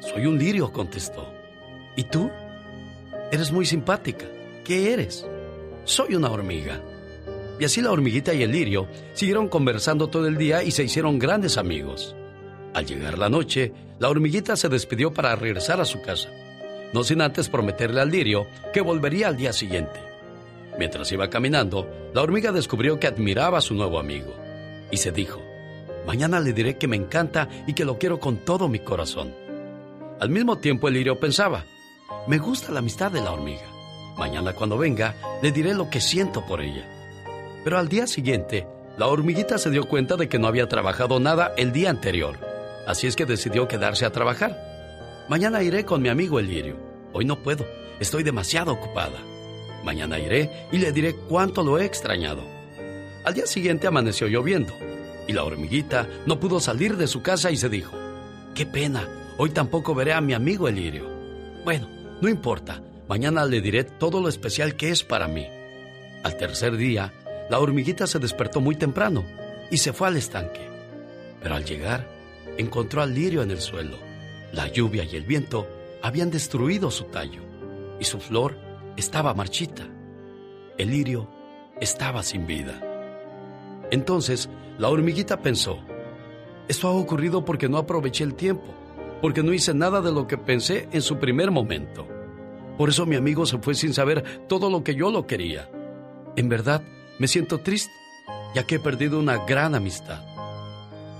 Soy 0.01 0.25
un 0.25 0.37
lirio, 0.37 0.71
contestó. 0.71 1.27
¿Y 1.95 2.03
tú? 2.03 2.29
Eres 3.31 3.51
muy 3.51 3.65
simpática. 3.65 4.25
¿Qué 4.63 4.93
eres? 4.93 5.25
Soy 5.89 6.13
una 6.13 6.29
hormiga. 6.29 6.79
Y 7.59 7.65
así 7.65 7.81
la 7.81 7.91
hormiguita 7.91 8.31
y 8.31 8.43
el 8.43 8.51
lirio 8.51 8.87
siguieron 9.13 9.47
conversando 9.47 10.05
todo 10.07 10.27
el 10.27 10.37
día 10.37 10.61
y 10.61 10.69
se 10.69 10.83
hicieron 10.83 11.17
grandes 11.17 11.57
amigos. 11.57 12.15
Al 12.75 12.85
llegar 12.85 13.17
la 13.17 13.27
noche, 13.27 13.73
la 13.97 14.07
hormiguita 14.07 14.55
se 14.55 14.69
despidió 14.69 15.11
para 15.11 15.35
regresar 15.35 15.81
a 15.81 15.85
su 15.85 15.99
casa, 16.03 16.29
no 16.93 17.03
sin 17.03 17.21
antes 17.21 17.49
prometerle 17.49 18.01
al 18.01 18.11
lirio 18.11 18.45
que 18.71 18.81
volvería 18.81 19.29
al 19.29 19.35
día 19.35 19.51
siguiente. 19.51 19.99
Mientras 20.77 21.11
iba 21.11 21.27
caminando, 21.31 21.89
la 22.13 22.21
hormiga 22.21 22.51
descubrió 22.51 22.99
que 22.99 23.07
admiraba 23.07 23.57
a 23.57 23.61
su 23.61 23.73
nuevo 23.73 23.99
amigo 23.99 24.35
y 24.91 24.97
se 24.97 25.11
dijo, 25.11 25.41
mañana 26.05 26.39
le 26.39 26.53
diré 26.53 26.77
que 26.77 26.87
me 26.87 26.97
encanta 26.97 27.49
y 27.65 27.73
que 27.73 27.83
lo 27.83 27.97
quiero 27.97 28.19
con 28.19 28.45
todo 28.45 28.69
mi 28.69 28.77
corazón. 28.77 29.33
Al 30.19 30.29
mismo 30.29 30.59
tiempo 30.59 30.87
el 30.87 30.93
lirio 30.93 31.19
pensaba, 31.19 31.65
me 32.27 32.37
gusta 32.37 32.71
la 32.71 32.77
amistad 32.77 33.11
de 33.11 33.21
la 33.21 33.31
hormiga. 33.31 33.68
Mañana 34.19 34.51
cuando 34.51 34.77
venga, 34.77 35.15
le 35.41 35.53
diré 35.53 35.73
lo 35.73 35.89
que 35.89 36.01
siento 36.01 36.45
por 36.45 36.59
ella. 36.59 36.85
Pero 37.63 37.79
al 37.79 37.87
día 37.87 38.05
siguiente, 38.05 38.67
la 38.97 39.07
hormiguita 39.07 39.57
se 39.57 39.69
dio 39.69 39.85
cuenta 39.85 40.17
de 40.17 40.27
que 40.27 40.37
no 40.37 40.47
había 40.47 40.67
trabajado 40.67 41.21
nada 41.21 41.53
el 41.55 41.71
día 41.71 41.89
anterior. 41.89 42.37
Así 42.85 43.07
es 43.07 43.15
que 43.15 43.25
decidió 43.25 43.69
quedarse 43.69 44.05
a 44.05 44.11
trabajar. 44.11 45.25
Mañana 45.29 45.63
iré 45.63 45.85
con 45.85 46.01
mi 46.01 46.09
amigo 46.09 46.37
el 46.37 46.47
lirio. 46.47 46.75
Hoy 47.13 47.23
no 47.23 47.41
puedo, 47.41 47.65
estoy 48.01 48.23
demasiado 48.23 48.73
ocupada. 48.73 49.19
Mañana 49.85 50.19
iré 50.19 50.67
y 50.69 50.79
le 50.79 50.91
diré 50.91 51.15
cuánto 51.15 51.63
lo 51.63 51.79
he 51.79 51.85
extrañado. 51.85 52.43
Al 53.23 53.33
día 53.33 53.47
siguiente 53.47 53.87
amaneció 53.87 54.27
lloviendo 54.27 54.73
y 55.29 55.31
la 55.31 55.45
hormiguita 55.45 56.09
no 56.25 56.41
pudo 56.41 56.59
salir 56.59 56.97
de 56.97 57.07
su 57.07 57.21
casa 57.21 57.51
y 57.51 57.55
se 57.55 57.69
dijo, 57.69 57.95
qué 58.53 58.65
pena, 58.65 59.07
hoy 59.37 59.51
tampoco 59.51 59.95
veré 59.95 60.11
a 60.11 60.19
mi 60.19 60.33
amigo 60.33 60.67
el 60.67 60.75
lirio. 60.75 61.07
Bueno, 61.63 61.87
no 62.19 62.27
importa, 62.27 62.81
mañana 63.09 63.43
le 63.43 63.59
diré 63.59 63.83
todo 63.83 64.21
lo 64.21 64.29
especial 64.29 64.75
que 64.75 64.91
es 64.91 65.03
para 65.03 65.27
mí. 65.27 65.47
Al 66.23 66.37
tercer 66.37 66.77
día, 66.77 67.11
la 67.49 67.59
hormiguita 67.59 68.05
se 68.05 68.19
despertó 68.19 68.61
muy 68.61 68.75
temprano 68.75 69.25
y 69.71 69.79
se 69.79 69.93
fue 69.93 70.07
al 70.07 70.15
estanque. 70.15 70.69
Pero 71.41 71.55
al 71.55 71.65
llegar, 71.65 72.07
encontró 72.59 73.01
al 73.01 73.15
lirio 73.15 73.41
en 73.41 73.49
el 73.49 73.61
suelo. 73.61 73.97
La 74.53 74.67
lluvia 74.67 75.05
y 75.05 75.15
el 75.15 75.23
viento 75.23 75.67
habían 76.03 76.29
destruido 76.29 76.91
su 76.91 77.05
tallo 77.05 77.41
y 77.99 78.05
su 78.05 78.19
flor 78.19 78.55
estaba 78.95 79.33
marchita. 79.33 79.87
El 80.77 80.91
lirio 80.91 81.27
estaba 81.81 82.21
sin 82.21 82.45
vida. 82.45 82.79
Entonces, 83.89 84.49
la 84.77 84.89
hormiguita 84.89 85.41
pensó, 85.41 85.79
esto 86.67 86.87
ha 86.87 86.91
ocurrido 86.91 87.43
porque 87.43 87.69
no 87.69 87.79
aproveché 87.79 88.23
el 88.23 88.35
tiempo, 88.35 88.71
porque 89.19 89.41
no 89.41 89.51
hice 89.51 89.73
nada 89.73 89.99
de 89.99 90.11
lo 90.11 90.27
que 90.27 90.37
pensé 90.37 90.87
en 90.91 91.01
su 91.01 91.17
primer 91.17 91.49
momento. 91.49 92.18
Por 92.79 92.87
eso 92.87 93.05
mi 93.05 93.17
amigo 93.17 93.45
se 93.45 93.57
fue 93.57 93.75
sin 93.75 93.93
saber 93.93 94.23
todo 94.47 94.69
lo 94.69 94.85
que 94.85 94.95
yo 94.95 95.11
lo 95.11 95.27
quería. 95.27 95.69
En 96.37 96.47
verdad, 96.47 96.81
me 97.17 97.27
siento 97.27 97.57
triste, 97.57 97.91
ya 98.55 98.63
que 98.63 98.75
he 98.75 98.79
perdido 98.79 99.19
una 99.19 99.45
gran 99.45 99.75
amistad. 99.75 100.23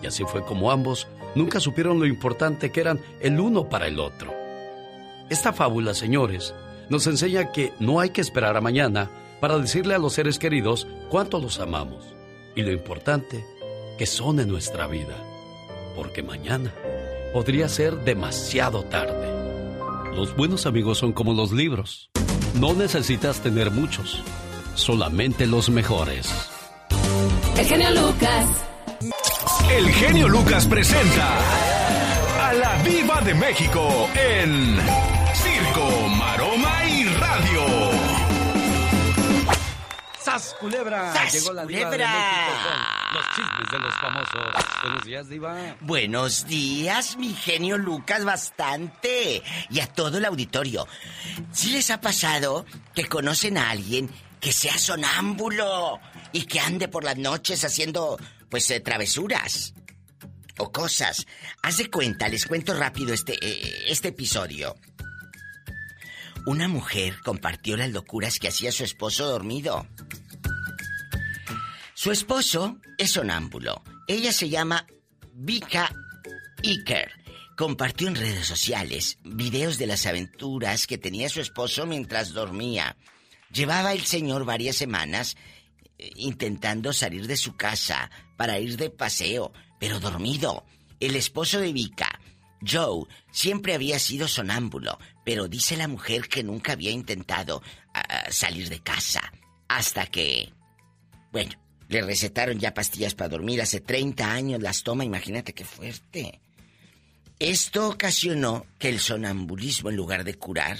Y 0.01 0.07
así 0.07 0.23
fue 0.23 0.45
como 0.45 0.71
ambos 0.71 1.09
nunca 1.35 1.59
supieron 1.59 1.99
lo 1.99 2.05
importante 2.05 2.71
que 2.71 2.79
eran 2.79 3.01
el 3.19 3.41
uno 3.41 3.67
para 3.67 3.87
el 3.87 3.99
otro. 3.99 4.33
Esta 5.29 5.51
fábula, 5.51 5.93
señores, 5.93 6.55
nos 6.87 7.05
enseña 7.07 7.51
que 7.51 7.73
no 7.77 7.99
hay 7.99 8.11
que 8.11 8.21
esperar 8.21 8.55
a 8.55 8.61
mañana 8.61 9.11
para 9.41 9.57
decirle 9.57 9.95
a 9.95 9.99
los 9.99 10.13
seres 10.13 10.39
queridos 10.39 10.87
cuánto 11.09 11.41
los 11.41 11.59
amamos 11.59 12.05
y 12.55 12.61
lo 12.61 12.71
importante 12.71 13.43
que 13.97 14.05
son 14.05 14.39
en 14.39 14.47
nuestra 14.47 14.87
vida, 14.87 15.17
porque 15.93 16.23
mañana 16.23 16.73
podría 17.33 17.67
ser 17.67 17.97
demasiado 18.05 18.83
tarde. 18.85 19.38
Los 20.15 20.35
buenos 20.35 20.65
amigos 20.65 20.97
son 20.97 21.13
como 21.13 21.33
los 21.33 21.51
libros. 21.51 22.09
No 22.55 22.73
necesitas 22.73 23.41
tener 23.41 23.71
muchos, 23.71 24.23
solamente 24.75 25.47
los 25.47 25.69
mejores. 25.69 26.31
El 27.57 27.65
genio 27.65 27.91
Lucas. 27.91 28.47
El 29.71 29.89
genio 29.89 30.27
Lucas 30.27 30.65
presenta 30.65 32.47
a 32.47 32.53
la 32.53 32.83
Viva 32.83 33.21
de 33.21 33.33
México 33.35 34.09
en 34.15 34.77
Circo, 35.35 36.07
Maroma 36.17 36.48
¡Sas, 40.39 40.55
culebra! 40.57 41.13
¡Sas, 41.13 41.33
Llegó 41.33 41.53
la 41.53 41.65
Diva 41.65 41.89
de! 41.89 41.97
México 41.97 42.53
con 42.63 43.13
los 43.13 43.25
chismes 43.35 43.71
de 43.71 43.79
los 43.79 43.95
famosos. 43.95 44.53
Buenos 44.83 45.05
días, 45.05 45.29
Diva. 45.29 45.75
Buenos 45.81 46.47
días, 46.47 47.17
mi 47.17 47.33
genio 47.33 47.77
Lucas, 47.77 48.23
bastante. 48.23 49.43
Y 49.69 49.79
a 49.81 49.87
todo 49.87 50.17
el 50.17 50.25
auditorio. 50.25 50.87
¿Sí 51.51 51.71
les 51.71 51.89
ha 51.89 51.99
pasado 51.99 52.65
que 52.95 53.05
conocen 53.05 53.57
a 53.57 53.69
alguien 53.69 54.09
que 54.39 54.53
sea 54.53 54.77
sonámbulo 54.77 55.99
y 56.31 56.45
que 56.45 56.61
ande 56.61 56.87
por 56.87 57.03
las 57.03 57.17
noches 57.17 57.65
haciendo, 57.65 58.17
pues, 58.49 58.71
eh, 58.71 58.79
travesuras? 58.79 59.73
O 60.57 60.71
cosas. 60.71 61.25
Haz 61.63 61.77
de 61.77 61.89
cuenta, 61.89 62.29
les 62.29 62.45
cuento 62.45 62.73
rápido 62.73 63.13
este, 63.13 63.33
eh, 63.45 63.87
este 63.87 64.09
episodio. 64.09 64.77
Una 66.45 66.69
mujer 66.69 67.19
compartió 67.23 67.75
las 67.75 67.91
locuras 67.91 68.39
que 68.39 68.47
hacía 68.47 68.71
su 68.71 68.85
esposo 68.85 69.27
dormido. 69.27 69.85
Su 72.01 72.13
esposo 72.13 72.77
es 72.97 73.11
sonámbulo. 73.11 73.83
Ella 74.07 74.31
se 74.31 74.47
llama 74.47 74.87
Vika 75.33 75.93
Iker. 76.63 77.11
Compartió 77.57 78.07
en 78.07 78.15
redes 78.15 78.47
sociales 78.47 79.17
videos 79.25 79.77
de 79.77 79.85
las 79.85 80.05
aventuras 80.05 80.87
que 80.87 80.97
tenía 80.97 81.27
su 81.27 81.41
esposo 81.41 81.85
mientras 81.85 82.31
dormía. 82.31 82.95
Llevaba 83.51 83.91
el 83.91 84.05
señor 84.05 84.45
varias 84.45 84.77
semanas 84.77 85.35
eh, 85.97 86.09
intentando 86.15 86.93
salir 86.93 87.27
de 87.27 87.35
su 87.35 87.57
casa 87.57 88.09
para 88.37 88.59
ir 88.59 88.77
de 88.77 88.89
paseo, 88.89 89.51
pero 89.77 89.99
dormido. 89.99 90.63
El 91.01 91.17
esposo 91.17 91.59
de 91.59 91.73
Vika, 91.73 92.21
Joe, 92.65 93.07
siempre 93.29 93.73
había 93.73 93.99
sido 93.99 94.29
sonámbulo, 94.29 94.99
pero 95.25 95.49
dice 95.49 95.75
la 95.75 95.89
mujer 95.89 96.29
que 96.29 96.45
nunca 96.45 96.71
había 96.71 96.91
intentado 96.91 97.61
ah, 97.93 98.27
salir 98.29 98.69
de 98.69 98.79
casa. 98.79 99.33
Hasta 99.67 100.05
que... 100.05 100.53
Bueno, 101.33 101.51
le 101.89 102.01
recetaron 102.01 102.59
ya 102.59 102.73
pastillas 102.73 103.15
para 103.15 103.29
dormir. 103.29 103.61
Hace 103.61 103.81
30 103.81 104.31
años 104.31 104.61
las 104.61 104.83
toma, 104.83 105.03
imagínate 105.03 105.53
qué 105.53 105.65
fuerte. 105.65 106.39
Esto 107.39 107.89
ocasionó 107.89 108.65
que 108.77 108.89
el 108.89 108.99
sonambulismo, 108.99 109.89
en 109.89 109.95
lugar 109.95 110.23
de 110.23 110.35
curar, 110.35 110.77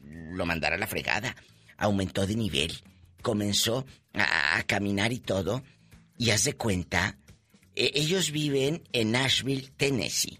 lo 0.00 0.46
mandara 0.46 0.76
a 0.76 0.78
la 0.78 0.86
fregada. 0.86 1.36
Aumentó 1.76 2.26
de 2.26 2.36
nivel. 2.36 2.72
Comenzó 3.20 3.84
a, 4.14 4.62
caminar 4.66 5.12
y 5.12 5.18
todo. 5.18 5.62
Y 6.16 6.30
haz 6.30 6.44
de 6.44 6.54
cuenta, 6.54 7.18
e- 7.74 7.92
ellos 7.94 8.30
viven 8.30 8.82
en 8.92 9.12
Nashville, 9.12 9.70
Tennessee. 9.76 10.38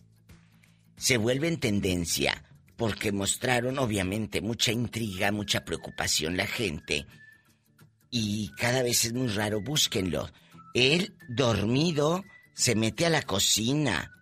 Se 0.96 1.18
vuelven 1.18 1.60
tendencia 1.60 2.44
porque 2.76 3.12
mostraron 3.12 3.78
obviamente 3.78 4.40
mucha 4.40 4.72
intriga, 4.72 5.32
mucha 5.32 5.64
preocupación 5.64 6.36
la 6.36 6.46
gente. 6.46 7.06
Y 8.14 8.50
cada 8.58 8.82
vez 8.82 9.06
es 9.06 9.14
muy 9.14 9.28
raro, 9.28 9.62
búsquenlo. 9.62 10.30
Él, 10.74 11.16
dormido, 11.30 12.22
se 12.54 12.74
mete 12.74 13.06
a 13.06 13.10
la 13.10 13.22
cocina, 13.22 14.12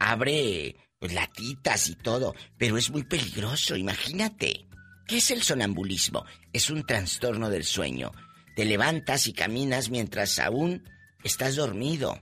abre 0.00 0.74
pues, 0.98 1.14
latitas 1.14 1.88
y 1.88 1.94
todo, 1.94 2.34
pero 2.58 2.76
es 2.76 2.90
muy 2.90 3.04
peligroso, 3.04 3.76
imagínate. 3.76 4.66
¿Qué 5.06 5.18
es 5.18 5.30
el 5.30 5.44
sonambulismo? 5.44 6.24
Es 6.52 6.70
un 6.70 6.84
trastorno 6.84 7.48
del 7.48 7.62
sueño. 7.62 8.10
Te 8.56 8.64
levantas 8.64 9.28
y 9.28 9.32
caminas 9.32 9.90
mientras 9.90 10.40
aún 10.40 10.82
estás 11.22 11.54
dormido. 11.54 12.20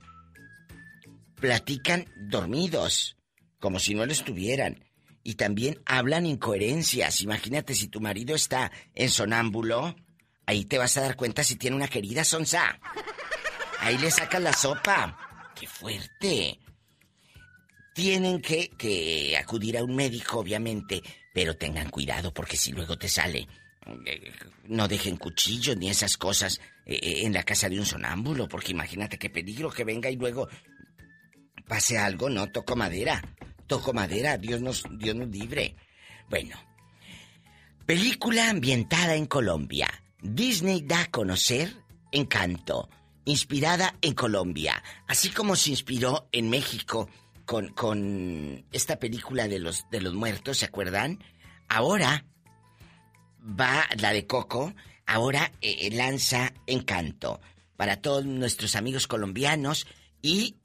Platican 1.41 2.05
dormidos, 2.29 3.17
como 3.59 3.79
si 3.79 3.95
no 3.95 4.05
lo 4.05 4.11
estuvieran. 4.11 4.85
Y 5.23 5.33
también 5.33 5.81
hablan 5.87 6.27
incoherencias. 6.27 7.21
Imagínate 7.21 7.73
si 7.73 7.87
tu 7.87 7.99
marido 7.99 8.35
está 8.35 8.71
en 8.93 9.09
sonámbulo, 9.09 9.95
ahí 10.45 10.65
te 10.65 10.77
vas 10.77 10.95
a 10.97 11.01
dar 11.01 11.15
cuenta 11.15 11.43
si 11.43 11.55
tiene 11.55 11.75
una 11.75 11.87
querida 11.87 12.23
sonza. 12.23 12.79
Ahí 13.79 13.97
le 13.97 14.11
sacas 14.11 14.41
la 14.41 14.53
sopa. 14.53 15.17
¡Qué 15.59 15.67
fuerte! 15.67 16.59
Tienen 17.93 18.41
que, 18.41 18.69
que 18.69 19.37
acudir 19.37 19.77
a 19.77 19.83
un 19.83 19.95
médico, 19.95 20.39
obviamente, 20.39 21.01
pero 21.33 21.55
tengan 21.55 21.89
cuidado 21.89 22.33
porque 22.33 22.57
si 22.57 22.71
luego 22.71 22.97
te 22.97 23.07
sale, 23.07 23.47
no 24.67 24.87
dejen 24.87 25.17
cuchillos 25.17 25.77
ni 25.77 25.89
esas 25.89 26.17
cosas 26.17 26.59
eh, 26.85 26.99
eh, 27.01 27.25
en 27.25 27.33
la 27.33 27.43
casa 27.43 27.69
de 27.69 27.79
un 27.79 27.85
sonámbulo, 27.85 28.47
porque 28.47 28.71
imagínate 28.71 29.17
qué 29.17 29.29
peligro 29.29 29.69
que 29.69 29.83
venga 29.83 30.09
y 30.09 30.15
luego 30.15 30.49
pase 31.67 31.97
algo, 31.97 32.29
no 32.29 32.51
toco 32.51 32.75
madera. 32.75 33.21
Toco 33.67 33.93
madera, 33.93 34.37
Dios 34.37 34.61
nos, 34.61 34.83
Dios 34.91 35.15
nos 35.15 35.27
libre. 35.29 35.75
Bueno, 36.29 36.55
película 37.85 38.49
ambientada 38.49 39.15
en 39.15 39.25
Colombia. 39.25 39.89
Disney 40.33 40.81
da 40.81 41.01
a 41.01 41.11
conocer 41.11 41.75
Encanto, 42.11 42.89
inspirada 43.25 43.95
en 44.01 44.13
Colombia, 44.13 44.81
así 45.07 45.29
como 45.29 45.55
se 45.55 45.71
inspiró 45.71 46.29
en 46.31 46.49
México 46.49 47.09
con, 47.45 47.69
con 47.69 48.65
esta 48.71 48.97
película 48.97 49.47
de 49.47 49.59
los, 49.59 49.85
de 49.91 50.01
los 50.01 50.13
muertos, 50.13 50.59
¿se 50.59 50.65
acuerdan? 50.65 51.23
Ahora 51.67 52.25
va 53.41 53.85
la 53.97 54.13
de 54.13 54.25
Coco, 54.25 54.73
ahora 55.05 55.51
eh, 55.61 55.89
lanza 55.91 56.53
Encanto 56.67 57.41
para 57.75 58.01
todos 58.01 58.25
nuestros 58.25 58.75
amigos 58.75 59.07
colombianos 59.07 59.85
y 60.21 60.55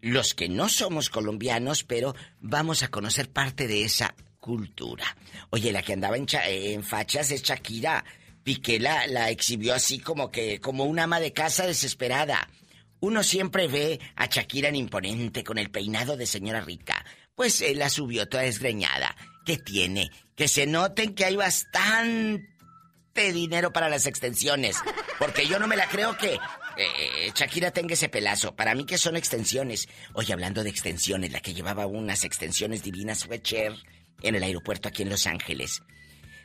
los 0.00 0.34
que 0.34 0.48
no 0.48 0.68
somos 0.68 1.10
colombianos, 1.10 1.84
pero 1.84 2.14
vamos 2.40 2.82
a 2.82 2.88
conocer 2.88 3.30
parte 3.30 3.66
de 3.66 3.84
esa 3.84 4.14
cultura. 4.40 5.16
Oye, 5.50 5.72
la 5.72 5.82
que 5.82 5.92
andaba 5.92 6.16
en, 6.16 6.26
en 6.44 6.82
fachas 6.82 7.30
es 7.30 7.42
Shakira. 7.42 8.04
Piqué 8.42 8.78
la, 8.78 9.06
la 9.06 9.30
exhibió 9.30 9.74
así 9.74 9.98
como 9.98 10.30
que, 10.30 10.60
como 10.60 10.84
una 10.84 11.04
ama 11.04 11.20
de 11.20 11.32
casa 11.32 11.66
desesperada. 11.66 12.48
Uno 13.00 13.22
siempre 13.22 13.68
ve 13.68 14.00
a 14.16 14.26
Shakira 14.26 14.68
en 14.68 14.76
imponente 14.76 15.44
con 15.44 15.58
el 15.58 15.70
peinado 15.70 16.16
de 16.16 16.26
señora 16.26 16.60
rica. 16.60 17.04
Pues 17.34 17.60
él 17.60 17.78
la 17.78 17.90
subió 17.90 18.28
toda 18.28 18.42
desgreñada. 18.42 19.14
¿Qué 19.44 19.58
tiene? 19.58 20.10
Que 20.34 20.48
se 20.48 20.66
noten 20.66 21.14
que 21.14 21.24
hay 21.24 21.36
bastante 21.36 22.42
dinero 23.32 23.72
para 23.72 23.88
las 23.88 24.06
extensiones. 24.06 24.76
Porque 25.18 25.46
yo 25.46 25.58
no 25.58 25.68
me 25.68 25.76
la 25.76 25.88
creo 25.88 26.16
que 26.16 26.38
eh, 26.76 27.32
Shakira 27.34 27.70
tenga 27.70 27.94
ese 27.94 28.08
pelazo. 28.08 28.56
Para 28.56 28.74
mí 28.74 28.84
que 28.84 28.98
son 28.98 29.16
extensiones. 29.16 29.88
Oye, 30.14 30.32
hablando 30.32 30.64
de 30.64 30.70
extensiones, 30.70 31.30
la 31.30 31.40
que 31.40 31.54
llevaba 31.54 31.86
unas 31.86 32.24
extensiones 32.24 32.82
divinas 32.82 33.24
fue 33.24 33.40
Cher 33.40 33.74
en 34.22 34.34
el 34.34 34.42
aeropuerto 34.42 34.88
aquí 34.88 35.02
en 35.02 35.10
Los 35.10 35.26
Ángeles. 35.26 35.82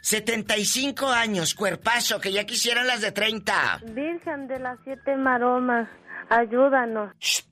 75 0.04 1.08
años, 1.08 1.56
cuerpazo, 1.56 2.20
que 2.20 2.34
ya 2.34 2.46
quisieran 2.46 2.86
las 2.88 3.00
de 3.00 3.14
30. 3.14 3.84
Virgen 3.86 4.48
de 4.50 4.60
las 4.60 4.78
siete 4.84 5.16
maromas. 5.16 5.88
Ayúdanos. 6.30 7.12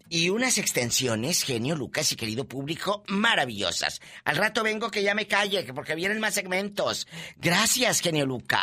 Y 0.10 0.30
unas 0.30 0.58
extensiones, 0.58 1.44
genio 1.44 1.78
Lucas 1.78 2.12
y 2.12 2.18
querido 2.18 2.46
público, 2.46 3.04
maravillosas. 3.08 4.02
Al 4.26 4.36
rato 4.36 4.64
vengo 4.64 4.92
que 4.92 5.02
ya 5.02 5.16
me 5.16 5.28
calle, 5.28 5.64
porque 5.74 5.96
vienen 5.96 6.20
más 6.20 6.34
segmentos. 6.34 7.08
Gracias, 7.38 8.02
genio 8.02 8.26
Lucas. 8.26 8.60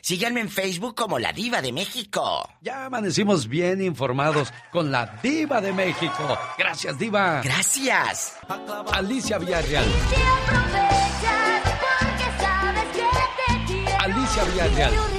Síganme 0.00 0.40
en 0.40 0.48
Facebook 0.48 0.94
como 0.94 1.18
La 1.18 1.34
Diva 1.34 1.60
de 1.60 1.72
México. 1.72 2.48
Ya 2.62 2.86
amanecimos 2.86 3.48
bien 3.48 3.82
informados 3.82 4.50
con 4.70 4.90
La 4.90 5.18
Diva 5.22 5.60
de 5.60 5.74
México. 5.74 6.38
Gracias, 6.56 6.98
Diva. 6.98 7.42
Gracias. 7.42 8.38
Alicia 8.92 9.36
Villarreal. 9.36 9.84
Alicia 14.32 14.44
Villarreal. 14.46 15.12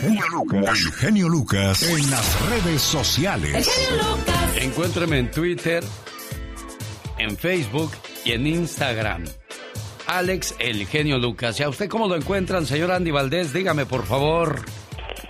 El 0.03 0.17
genio 0.93 1.29
Lucas 1.29 1.83
en 1.83 2.11
las 2.11 2.49
redes 2.49 2.81
sociales. 2.81 3.55
El 3.55 3.63
genio 3.63 4.15
Lucas. 4.15 4.57
Encuéntreme 4.57 5.19
en 5.19 5.31
Twitter, 5.31 5.83
en 7.17 7.37
Facebook 7.37 7.91
y 8.25 8.31
en 8.31 8.47
Instagram. 8.47 9.23
Alex 10.07 10.55
El 10.59 10.87
Genio 10.87 11.17
Lucas. 11.17 11.59
¿Y 11.59 11.63
a 11.63 11.69
usted 11.69 11.89
cómo 11.89 12.07
lo 12.07 12.15
encuentran, 12.15 12.65
señor 12.65 12.91
Andy 12.91 13.11
Valdés? 13.11 13.53
Dígame, 13.53 13.85
por 13.85 14.05
favor. 14.05 14.61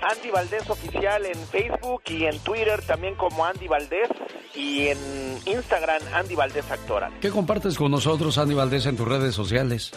Andy 0.01 0.29
Valdés 0.31 0.69
Oficial 0.69 1.25
en 1.25 1.35
Facebook 1.47 2.03
y 2.07 2.25
en 2.25 2.39
Twitter 2.39 2.81
también 2.85 3.15
como 3.15 3.45
Andy 3.45 3.67
Valdés 3.67 4.09
y 4.55 4.87
en 4.87 4.97
Instagram 5.45 6.01
Andy 6.13 6.35
Valdés 6.35 6.69
Actora. 6.71 7.11
¿Qué 7.21 7.29
compartes 7.29 7.77
con 7.77 7.91
nosotros, 7.91 8.37
Andy 8.37 8.53
Valdés, 8.55 8.85
en 8.85 8.97
tus 8.97 9.07
redes 9.07 9.35
sociales? 9.35 9.91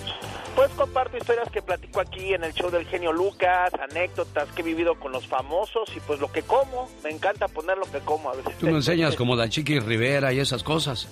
Pues 0.56 0.70
comparto 0.72 1.16
historias 1.16 1.48
que 1.50 1.62
platico 1.62 2.00
aquí 2.00 2.34
en 2.34 2.44
el 2.44 2.52
show 2.52 2.70
del 2.70 2.86
genio 2.86 3.12
Lucas, 3.12 3.72
anécdotas 3.90 4.48
que 4.50 4.62
he 4.62 4.64
vivido 4.64 4.94
con 4.98 5.12
los 5.12 5.26
famosos 5.26 5.88
y 5.96 6.00
pues 6.00 6.20
lo 6.20 6.30
que 6.30 6.42
como. 6.42 6.88
Me 7.04 7.10
encanta 7.10 7.48
poner 7.48 7.78
lo 7.78 7.90
que 7.90 8.00
como 8.00 8.30
a 8.30 8.34
veces. 8.34 8.56
Tú 8.58 8.66
me 8.66 8.72
enseñas 8.72 9.16
como 9.16 9.36
la 9.36 9.48
Chiqui 9.48 9.78
Rivera 9.80 10.32
y 10.32 10.40
esas 10.40 10.62
cosas. 10.62 11.08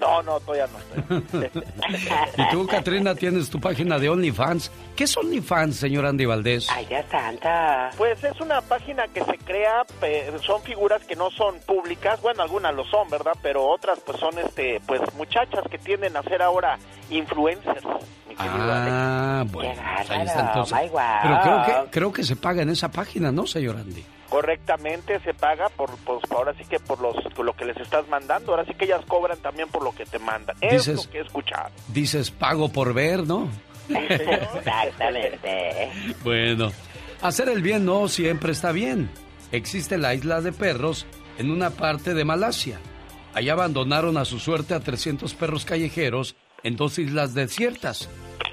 No, 0.00 0.22
no, 0.22 0.38
todavía 0.40 0.66
no 0.66 0.78
estoy. 0.78 1.62
y 2.36 2.50
tú, 2.50 2.66
Katrina, 2.66 3.14
tienes 3.14 3.50
tu 3.50 3.60
página 3.60 3.98
de 3.98 4.08
OnlyFans. 4.08 4.70
¿Qué 4.94 5.04
es 5.04 5.16
OnlyFans, 5.16 5.76
señor 5.76 6.06
Andy 6.06 6.24
Valdés? 6.24 6.68
Ay, 6.70 6.86
ya 6.88 7.02
santa. 7.08 7.90
Pues 7.96 8.22
es 8.22 8.40
una 8.40 8.60
página 8.60 9.06
que 9.08 9.24
se 9.24 9.38
crea, 9.38 9.84
son 10.44 10.62
figuras 10.62 11.04
que 11.04 11.16
no 11.16 11.30
son 11.30 11.58
públicas, 11.60 12.20
bueno, 12.20 12.42
algunas 12.42 12.74
lo 12.74 12.84
son, 12.84 13.08
¿verdad? 13.10 13.32
Pero 13.42 13.66
otras 13.66 13.98
pues 14.04 14.18
son 14.18 14.38
este, 14.38 14.80
pues 14.86 15.00
muchachas 15.14 15.64
que 15.70 15.78
tienden 15.78 16.16
a 16.16 16.22
ser 16.22 16.42
ahora 16.42 16.78
influencers. 17.10 17.84
mi 18.28 18.34
querido 18.34 18.72
Alex. 18.72 18.92
Ah, 18.92 19.44
bueno, 19.50 19.74
pues 19.74 20.10
ahí 20.10 20.26
está 20.26 20.40
entonces. 20.40 20.90
wow. 20.90 21.00
Pero 21.22 21.40
creo 21.42 21.64
que, 21.64 21.90
creo 21.90 22.12
que 22.12 22.22
se 22.24 22.36
paga 22.36 22.62
en 22.62 22.70
esa 22.70 22.90
página, 22.90 23.32
¿no, 23.32 23.46
señor 23.46 23.76
Andy? 23.76 24.04
Correctamente 24.28 25.18
se 25.20 25.32
paga 25.34 25.68
por, 25.70 25.90
pues 26.04 26.20
ahora 26.30 26.54
sí 26.58 26.64
que 26.64 26.78
por 26.78 27.00
los 27.00 27.16
por 27.34 27.44
lo 27.46 27.54
que 27.56 27.64
les 27.64 27.76
estás 27.78 28.06
mandando, 28.08 28.52
ahora 28.52 28.64
sí 28.66 28.74
que 28.74 28.84
ellas 28.84 29.04
cobran 29.06 29.38
también 29.38 29.68
por 29.68 29.82
lo 29.82 29.92
que 29.92 30.04
te 30.04 30.18
mandan. 30.18 30.54
Es 30.60 30.86
Dices- 30.86 31.06
lo 31.06 31.10
que 31.10 31.18
he 31.18 31.22
escuchado. 31.22 31.70
Dices 31.88 32.30
pago 32.30 32.70
por 32.70 32.92
ver, 32.94 33.26
¿no? 33.26 33.48
Exactamente. 33.88 35.90
Bueno, 36.22 36.70
hacer 37.22 37.48
el 37.48 37.62
bien 37.62 37.84
no 37.84 38.08
siempre 38.08 38.52
está 38.52 38.72
bien. 38.72 39.10
Existe 39.52 39.98
la 39.98 40.14
isla 40.14 40.40
de 40.40 40.52
perros 40.52 41.06
en 41.38 41.50
una 41.50 41.70
parte 41.70 42.14
de 42.14 42.24
Malasia. 42.24 42.78
Allá 43.34 43.52
abandonaron 43.54 44.16
a 44.18 44.24
su 44.24 44.38
suerte 44.38 44.74
a 44.74 44.80
300 44.80 45.34
perros 45.34 45.64
callejeros 45.64 46.36
en 46.62 46.76
dos 46.76 46.98
islas 46.98 47.34
desiertas. 47.34 48.08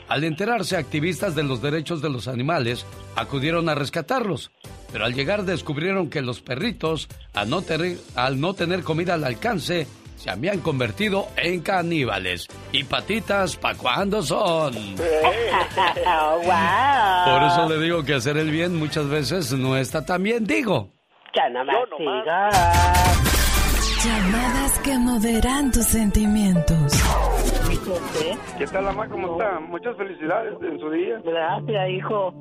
Al 0.07 0.23
enterarse, 0.23 0.77
activistas 0.77 1.35
de 1.35 1.43
los 1.43 1.61
derechos 1.61 2.01
de 2.01 2.09
los 2.09 2.27
animales 2.27 2.85
acudieron 3.15 3.69
a 3.69 3.75
rescatarlos. 3.75 4.51
Pero 4.91 5.05
al 5.05 5.13
llegar 5.13 5.43
descubrieron 5.43 6.09
que 6.09 6.21
los 6.21 6.41
perritos, 6.41 7.07
al 7.33 7.49
no, 7.49 7.61
tener- 7.61 7.97
al 8.15 8.39
no 8.39 8.53
tener 8.53 8.83
comida 8.83 9.15
al 9.15 9.23
alcance, 9.23 9.87
se 10.17 10.29
habían 10.29 10.59
convertido 10.61 11.27
en 11.35 11.61
caníbales. 11.61 12.47
¿Y 12.71 12.83
patitas 12.85 13.57
pa' 13.57 13.75
cuándo 13.75 14.21
son? 14.23 14.73
Oh, 16.07 16.39
wow. 16.43 17.39
Por 17.39 17.43
eso 17.47 17.67
le 17.69 17.79
digo 17.83 18.03
que 18.03 18.13
hacer 18.13 18.37
el 18.37 18.51
bien 18.51 18.75
muchas 18.75 19.07
veces 19.09 19.51
no 19.53 19.75
está 19.75 20.05
tan 20.05 20.23
bien, 20.23 20.45
digo. 20.45 20.91
Ya 21.35 21.49
no 21.49 21.65
más. 21.65 21.75
Llamadas 24.05 24.79
que 24.79 24.97
moverán 24.97 25.71
tus 25.71 25.85
sentimientos. 25.85 26.93
¿Qué 28.57 28.65
tal, 28.67 28.83
mamá? 28.85 29.07
¿Cómo 29.09 29.33
está? 29.33 29.59
Muchas 29.59 29.95
felicidades 29.95 30.53
en 30.61 30.79
su 30.79 30.89
día. 30.89 31.21
Gracias, 31.23 31.89
hijo. 31.89 32.33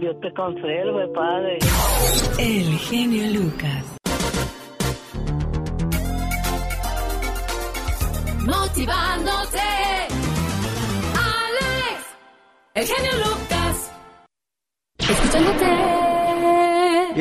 Dios 0.00 0.16
te 0.20 0.32
conserve, 0.34 1.06
padre. 1.14 1.58
El 2.38 2.76
genio 2.78 3.40
Lucas. 3.40 3.96
Motivándote. 8.44 9.60
Alex. 11.14 12.16
El 12.74 12.86
genio 12.86 13.12
Lucas. 13.18 13.92
Escuchándote. 14.98 15.66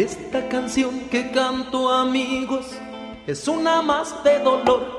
Esta 0.01 0.49
canción 0.49 1.07
que 1.11 1.29
canto 1.31 1.91
amigos 1.91 2.79
es 3.27 3.47
una 3.47 3.83
más 3.83 4.23
de 4.23 4.39
dolor. 4.39 4.98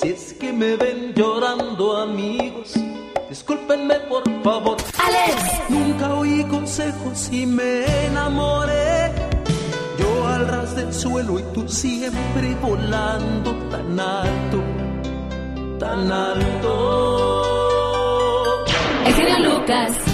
Si 0.00 0.08
es 0.10 0.32
que 0.34 0.52
me 0.52 0.76
ven 0.76 1.12
llorando 1.14 1.96
amigos, 1.96 2.74
discúlpenme 3.28 3.94
por 4.08 4.22
favor. 4.44 4.76
Alex. 4.96 5.68
Nunca 5.68 6.14
oí 6.14 6.44
consejos 6.44 7.28
y 7.32 7.44
me 7.46 8.06
enamoré. 8.06 9.12
Yo 9.98 10.28
al 10.28 10.46
ras 10.46 10.76
del 10.76 10.94
suelo 10.94 11.40
y 11.40 11.42
tú 11.52 11.68
siempre 11.68 12.54
volando 12.62 13.52
tan 13.70 13.98
alto. 13.98 14.62
tan 15.80 16.12
alto. 16.12 17.34
El 19.04 19.14
genio 19.14 19.38
Lucas. 19.50 20.07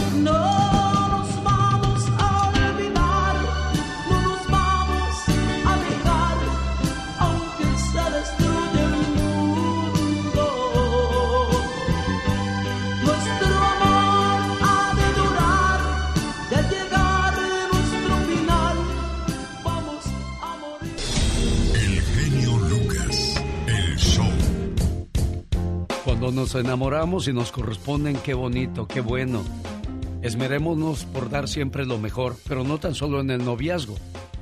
Nos 26.33 26.55
enamoramos 26.55 27.29
y 27.29 27.33
nos 27.33 27.53
corresponden, 27.53 28.17
qué 28.17 28.35
bonito, 28.35 28.89
qué 28.89 29.01
bueno. 29.01 29.43
Esmerémonos 30.23 31.05
por 31.05 31.29
dar 31.29 31.49
siempre 31.49 31.85
lo 31.85 31.99
mejor, 31.99 32.37
pero 32.49 32.65
no 32.65 32.79
tan 32.79 32.95
solo 32.95 33.21
en 33.21 33.31
el 33.31 33.45
noviazgo. 33.45 33.97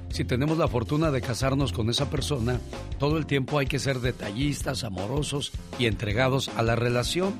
Si 0.08 0.24
tenemos 0.24 0.58
la 0.58 0.68
fortuna 0.68 1.10
de 1.10 1.20
casarnos 1.20 1.72
con 1.72 1.90
esa 1.90 2.08
persona, 2.08 2.60
todo 2.98 3.18
el 3.18 3.26
tiempo 3.26 3.58
hay 3.58 3.66
que 3.66 3.80
ser 3.80 3.98
detallistas, 4.00 4.84
amorosos 4.84 5.52
y 5.78 5.86
entregados 5.86 6.48
a 6.50 6.62
la 6.62 6.76
relación. 6.76 7.34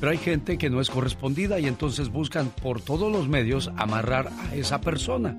Pero 0.00 0.12
hay 0.12 0.18
gente 0.18 0.58
que 0.58 0.68
no 0.68 0.80
es 0.80 0.90
correspondida 0.90 1.58
y 1.58 1.66
entonces 1.66 2.10
buscan 2.10 2.50
por 2.50 2.82
todos 2.82 3.10
los 3.10 3.26
medios 3.26 3.70
amarrar 3.76 4.28
a 4.28 4.54
esa 4.54 4.80
persona. 4.80 5.34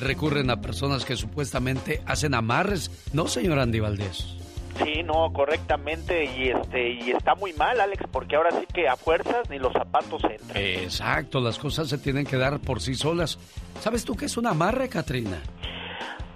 Recurren 0.00 0.50
a 0.50 0.62
personas 0.62 1.04
que 1.04 1.16
supuestamente 1.16 2.02
hacen 2.06 2.34
amarres, 2.34 2.90
¿no, 3.12 3.28
señor 3.28 3.58
Andy 3.58 3.80
Valdés? 3.80 4.45
Sí, 4.84 5.02
no, 5.02 5.32
correctamente 5.32 6.24
y 6.24 6.50
este 6.50 6.90
y 6.90 7.10
está 7.10 7.34
muy 7.34 7.52
mal, 7.54 7.80
Alex, 7.80 8.04
porque 8.10 8.36
ahora 8.36 8.50
sí 8.52 8.66
que 8.72 8.88
a 8.88 8.96
fuerzas 8.96 9.48
ni 9.48 9.58
los 9.58 9.72
zapatos 9.72 10.22
entran. 10.24 10.62
Exacto, 10.62 11.40
las 11.40 11.58
cosas 11.58 11.88
se 11.88 11.98
tienen 11.98 12.26
que 12.26 12.36
dar 12.36 12.58
por 12.60 12.80
sí 12.80 12.94
solas. 12.94 13.38
¿Sabes 13.80 14.04
tú 14.04 14.14
qué 14.14 14.26
es 14.26 14.36
un 14.36 14.46
amarre, 14.46 14.88
Katrina? 14.88 15.40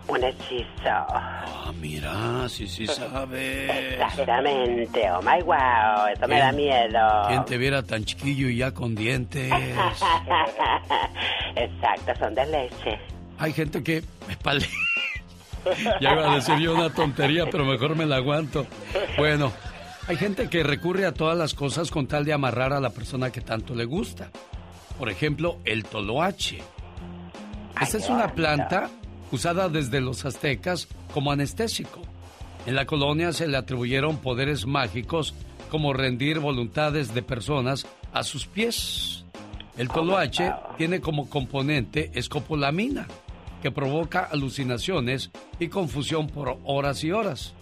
Un 0.08 0.24
hechizo. 0.24 0.66
Ah, 0.84 1.72
mira, 1.78 2.48
sí, 2.48 2.66
sí 2.66 2.86
sabes. 2.86 3.70
Exactamente. 3.92 5.10
Oh 5.12 5.22
my 5.22 5.42
wow, 5.42 6.06
eso 6.12 6.26
me 6.26 6.38
da 6.38 6.52
miedo. 6.52 7.26
¿Quién 7.28 7.44
te 7.44 7.58
viera 7.58 7.82
tan 7.82 8.04
chiquillo 8.04 8.48
y 8.48 8.56
ya 8.56 8.72
con 8.72 8.94
dientes? 8.94 9.52
Exacto, 11.54 12.12
son 12.18 12.34
de 12.34 12.46
leche. 12.46 12.98
Hay 13.38 13.52
gente 13.52 13.82
que 13.82 14.02
me. 14.26 14.36
Ya 16.00 16.12
iba 16.12 16.32
a 16.32 16.34
decir 16.36 16.58
yo 16.58 16.74
una 16.74 16.90
tontería, 16.90 17.48
pero 17.50 17.64
mejor 17.64 17.96
me 17.96 18.06
la 18.06 18.16
aguanto. 18.16 18.66
Bueno, 19.16 19.52
hay 20.06 20.16
gente 20.16 20.48
que 20.48 20.62
recurre 20.62 21.06
a 21.06 21.12
todas 21.12 21.36
las 21.36 21.54
cosas 21.54 21.90
con 21.90 22.06
tal 22.06 22.24
de 22.24 22.32
amarrar 22.32 22.72
a 22.72 22.80
la 22.80 22.90
persona 22.90 23.30
que 23.30 23.40
tanto 23.40 23.74
le 23.74 23.84
gusta. 23.84 24.30
Por 24.98 25.08
ejemplo, 25.08 25.58
el 25.64 25.84
toloache. 25.84 26.62
Esta 27.80 27.96
es 27.98 28.08
una 28.08 28.34
planta 28.34 28.90
usada 29.32 29.68
desde 29.68 30.00
los 30.00 30.24
aztecas 30.24 30.88
como 31.14 31.32
anestésico. 31.32 32.02
En 32.66 32.74
la 32.74 32.84
colonia 32.84 33.32
se 33.32 33.48
le 33.48 33.56
atribuyeron 33.56 34.18
poderes 34.18 34.66
mágicos 34.66 35.34
como 35.70 35.92
rendir 35.92 36.40
voluntades 36.40 37.14
de 37.14 37.22
personas 37.22 37.86
a 38.12 38.22
sus 38.22 38.46
pies. 38.46 39.24
El 39.78 39.88
toloache 39.88 40.52
tiene 40.76 41.00
como 41.00 41.30
componente 41.30 42.10
escopolamina, 42.14 43.06
que 43.62 43.70
provoca 43.70 44.20
alucinaciones 44.20 45.30
y 45.58 45.68
confusión 45.68 46.26
por 46.28 46.58
horas 46.64 47.04
y 47.04 47.12
horas. 47.12 47.54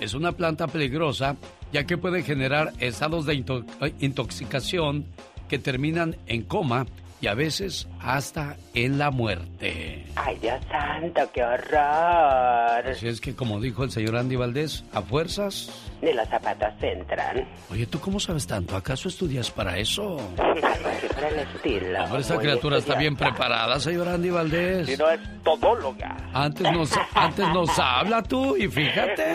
Es 0.00 0.14
una 0.14 0.32
planta 0.32 0.66
peligrosa 0.66 1.36
ya 1.72 1.84
que 1.84 1.98
puede 1.98 2.22
generar 2.22 2.72
estados 2.80 3.26
de 3.26 3.34
eh, 3.34 3.94
intoxicación 4.00 5.06
que 5.48 5.58
terminan 5.58 6.16
en 6.26 6.42
coma 6.42 6.86
y 7.20 7.26
a 7.28 7.34
veces 7.34 7.88
hasta 8.00 8.56
en 8.74 8.98
la 8.98 9.10
muerte. 9.10 10.04
Ay, 10.16 10.38
Dios 10.40 10.60
santo, 10.70 11.20
qué 11.32 11.42
horror. 11.42 12.88
Así 12.90 13.08
es 13.08 13.20
que 13.20 13.34
como 13.34 13.60
dijo 13.60 13.84
el 13.84 13.90
señor 13.90 14.16
Andy 14.16 14.36
Valdés, 14.36 14.84
a 14.92 15.02
fuerzas... 15.02 15.70
Ni 16.02 16.12
los 16.12 16.28
zapatos 16.28 16.74
entran. 16.82 17.48
Oye, 17.70 17.86
¿tú 17.86 17.98
cómo 18.00 18.20
sabes 18.20 18.46
tanto? 18.46 18.76
¿Acaso 18.76 19.08
estudias 19.08 19.50
para 19.50 19.78
eso? 19.78 20.16
Así 20.36 21.06
por 21.08 21.24
el 21.24 21.38
estilo. 21.38 22.04
Hombre, 22.04 22.20
esta 22.20 22.38
criatura 22.38 22.78
está 22.78 22.96
bien 22.96 23.16
preparada, 23.16 23.80
señor 23.80 24.08
Andy 24.08 24.30
Valdés. 24.30 24.86
Si 24.86 24.96
no 24.96 25.08
es 25.10 25.20
todóloga. 25.42 26.16
Antes 26.34 26.70
nos, 26.70 26.92
antes 27.14 27.48
nos 27.48 27.78
habla 27.78 28.22
tú 28.22 28.56
y 28.56 28.68
fíjate. 28.68 29.32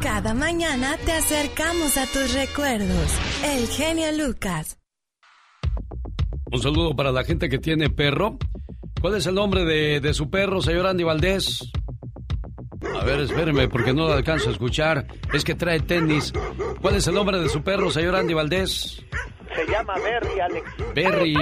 Cada 0.00 0.32
mañana 0.32 0.96
te 1.04 1.12
acercamos 1.12 1.96
a 1.98 2.06
tus 2.06 2.32
recuerdos. 2.32 3.12
El 3.44 3.66
genio 3.68 4.10
Lucas. 4.12 4.77
Un 6.50 6.60
saludo 6.60 6.96
para 6.96 7.12
la 7.12 7.24
gente 7.24 7.48
que 7.48 7.58
tiene 7.58 7.90
perro. 7.90 8.38
¿Cuál 9.00 9.16
es 9.16 9.26
el 9.26 9.34
nombre 9.34 9.64
de, 9.64 10.00
de 10.00 10.14
su 10.14 10.30
perro, 10.30 10.60
señor 10.60 10.86
Andy 10.86 11.04
Valdés? 11.04 11.70
A 13.00 13.04
ver, 13.04 13.20
espéreme, 13.20 13.68
porque 13.68 13.92
no 13.92 14.06
lo 14.08 14.14
alcanzo 14.14 14.48
a 14.48 14.52
escuchar. 14.52 15.06
Es 15.32 15.44
que 15.44 15.54
trae 15.54 15.80
tenis. 15.80 16.32
¿Cuál 16.80 16.96
es 16.96 17.06
el 17.06 17.14
nombre 17.14 17.38
de 17.38 17.48
su 17.48 17.62
perro, 17.62 17.90
señor 17.90 18.16
Andy 18.16 18.34
Valdés? 18.34 19.04
Se 19.54 19.66
llama 19.70 19.94
Berry, 19.94 20.40
Alex. 20.40 20.94
Berry. 20.94 21.34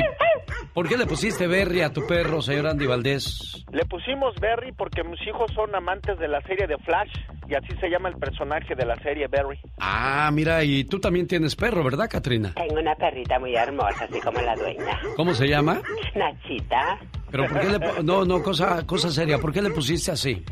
¿Por 0.73 0.89
qué 0.89 0.97
le 0.97 1.07
pusiste 1.07 1.47
Berry 1.47 1.81
a 1.81 1.93
tu 1.93 2.07
perro, 2.07 2.43
señor 2.43 2.67
Andy 2.67 2.87
Valdés? 2.87 3.65
Le 3.73 3.85
pusimos 3.87 4.35
Berry 4.41 4.73
porque 4.73 5.03
mis 5.05 5.21
hijos 5.27 5.51
son 5.55 5.75
amantes 5.75 6.19
de 6.19 6.29
la 6.29 6.41
serie 6.43 6.67
de 6.67 6.77
Flash 6.79 7.13
y 7.49 7.55
así 7.55 7.69
se 7.81 7.89
llama 7.89 8.09
el 8.09 8.17
personaje 8.17 8.75
de 8.75 8.85
la 8.85 8.97
serie 8.97 9.27
Berry. 9.29 9.59
Ah, 9.79 10.31
mira, 10.33 10.63
y 10.65 10.85
tú 10.85 10.99
también 11.01 11.27
tienes 11.27 11.57
perro, 11.57 11.83
¿verdad, 11.83 12.09
Katrina? 12.11 12.53
Tengo 12.55 12.81
una 12.81 12.95
perrita 12.95 13.39
muy 13.39 13.55
hermosa, 13.55 14.05
así 14.05 14.21
como 14.21 14.41
la 14.41 14.55
dueña. 14.55 15.01
¿Cómo 15.17 15.33
se 15.35 15.47
llama? 15.49 15.81
Nachita. 16.15 16.99
Pero 17.31 17.47
¿por 17.49 17.61
qué 17.61 17.69
le... 17.69 18.03
No, 18.03 18.25
no, 18.25 18.43
cosa, 18.43 18.87
cosa 18.87 19.11
seria. 19.11 19.39
¿Por 19.39 19.53
qué 19.53 19.63
le 19.63 19.71
pusiste 19.71 20.13
así? 20.13 20.43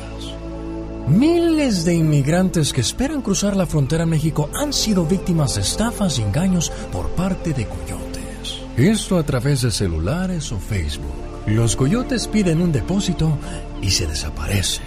Miles 1.08 1.84
de 1.84 1.94
inmigrantes 1.94 2.72
que 2.72 2.80
esperan 2.80 3.22
cruzar 3.22 3.56
la 3.56 3.66
frontera 3.66 4.04
a 4.04 4.06
México 4.06 4.50
han 4.54 4.72
sido 4.72 5.04
víctimas 5.06 5.54
de 5.54 5.62
estafas 5.62 6.18
y 6.18 6.22
engaños 6.22 6.70
por 6.92 7.10
parte 7.10 7.52
de 7.52 7.66
coyotes. 7.66 8.60
Esto 8.76 9.18
a 9.18 9.22
través 9.22 9.62
de 9.62 9.70
celulares 9.70 10.52
o 10.52 10.58
Facebook. 10.58 11.12
Los 11.46 11.74
coyotes 11.74 12.28
piden 12.28 12.60
un 12.60 12.70
depósito 12.70 13.38
y 13.80 13.90
se 13.90 14.06
desaparecen. 14.06 14.84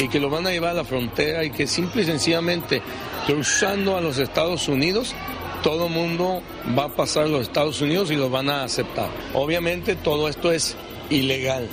y 0.00 0.08
que 0.08 0.20
lo 0.20 0.30
van 0.30 0.46
a 0.46 0.50
llevar 0.50 0.70
a 0.70 0.74
la 0.74 0.84
frontera 0.84 1.42
y 1.44 1.50
que 1.50 1.66
simple 1.66 2.02
y 2.02 2.04
sencillamente 2.04 2.80
cruzando 3.26 3.96
a 3.96 4.00
los 4.00 4.18
Estados 4.18 4.68
Unidos 4.68 5.12
todo 5.62 5.88
mundo 5.88 6.42
va 6.78 6.84
a 6.84 6.88
pasar 6.88 7.24
a 7.24 7.28
los 7.28 7.42
Estados 7.42 7.80
Unidos 7.80 8.10
y 8.10 8.16
lo 8.16 8.30
van 8.30 8.50
a 8.50 8.64
aceptar. 8.64 9.10
Obviamente 9.34 9.96
todo 9.96 10.28
esto 10.28 10.52
es 10.52 10.76
ilegal 11.10 11.68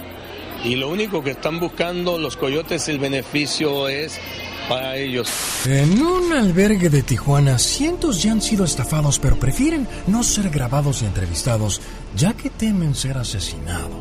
y 0.66 0.76
lo 0.76 0.90
único 0.90 1.24
que 1.24 1.32
están 1.32 1.60
buscando 1.60 2.18
los 2.18 2.38
coyotes, 2.38 2.88
el 2.90 2.98
beneficio 2.98 3.88
es 3.88 4.20
para 4.68 4.98
ellos. 4.98 5.30
En 5.66 6.02
un 6.02 6.34
albergue 6.34 6.90
de 6.90 7.04
Tijuana, 7.04 7.60
cientos 7.60 8.24
ya 8.24 8.32
han 8.32 8.42
sido 8.42 8.66
estafados, 8.66 9.20
pero 9.20 9.38
prefieren 9.38 9.88
no 10.08 10.24
ser 10.24 10.50
grabados 10.50 11.04
y 11.04 11.06
entrevistados, 11.06 11.82
ya 12.16 12.34
que 12.34 12.50
temen 12.50 12.96
ser 12.96 13.18
asesinados. 13.18 13.92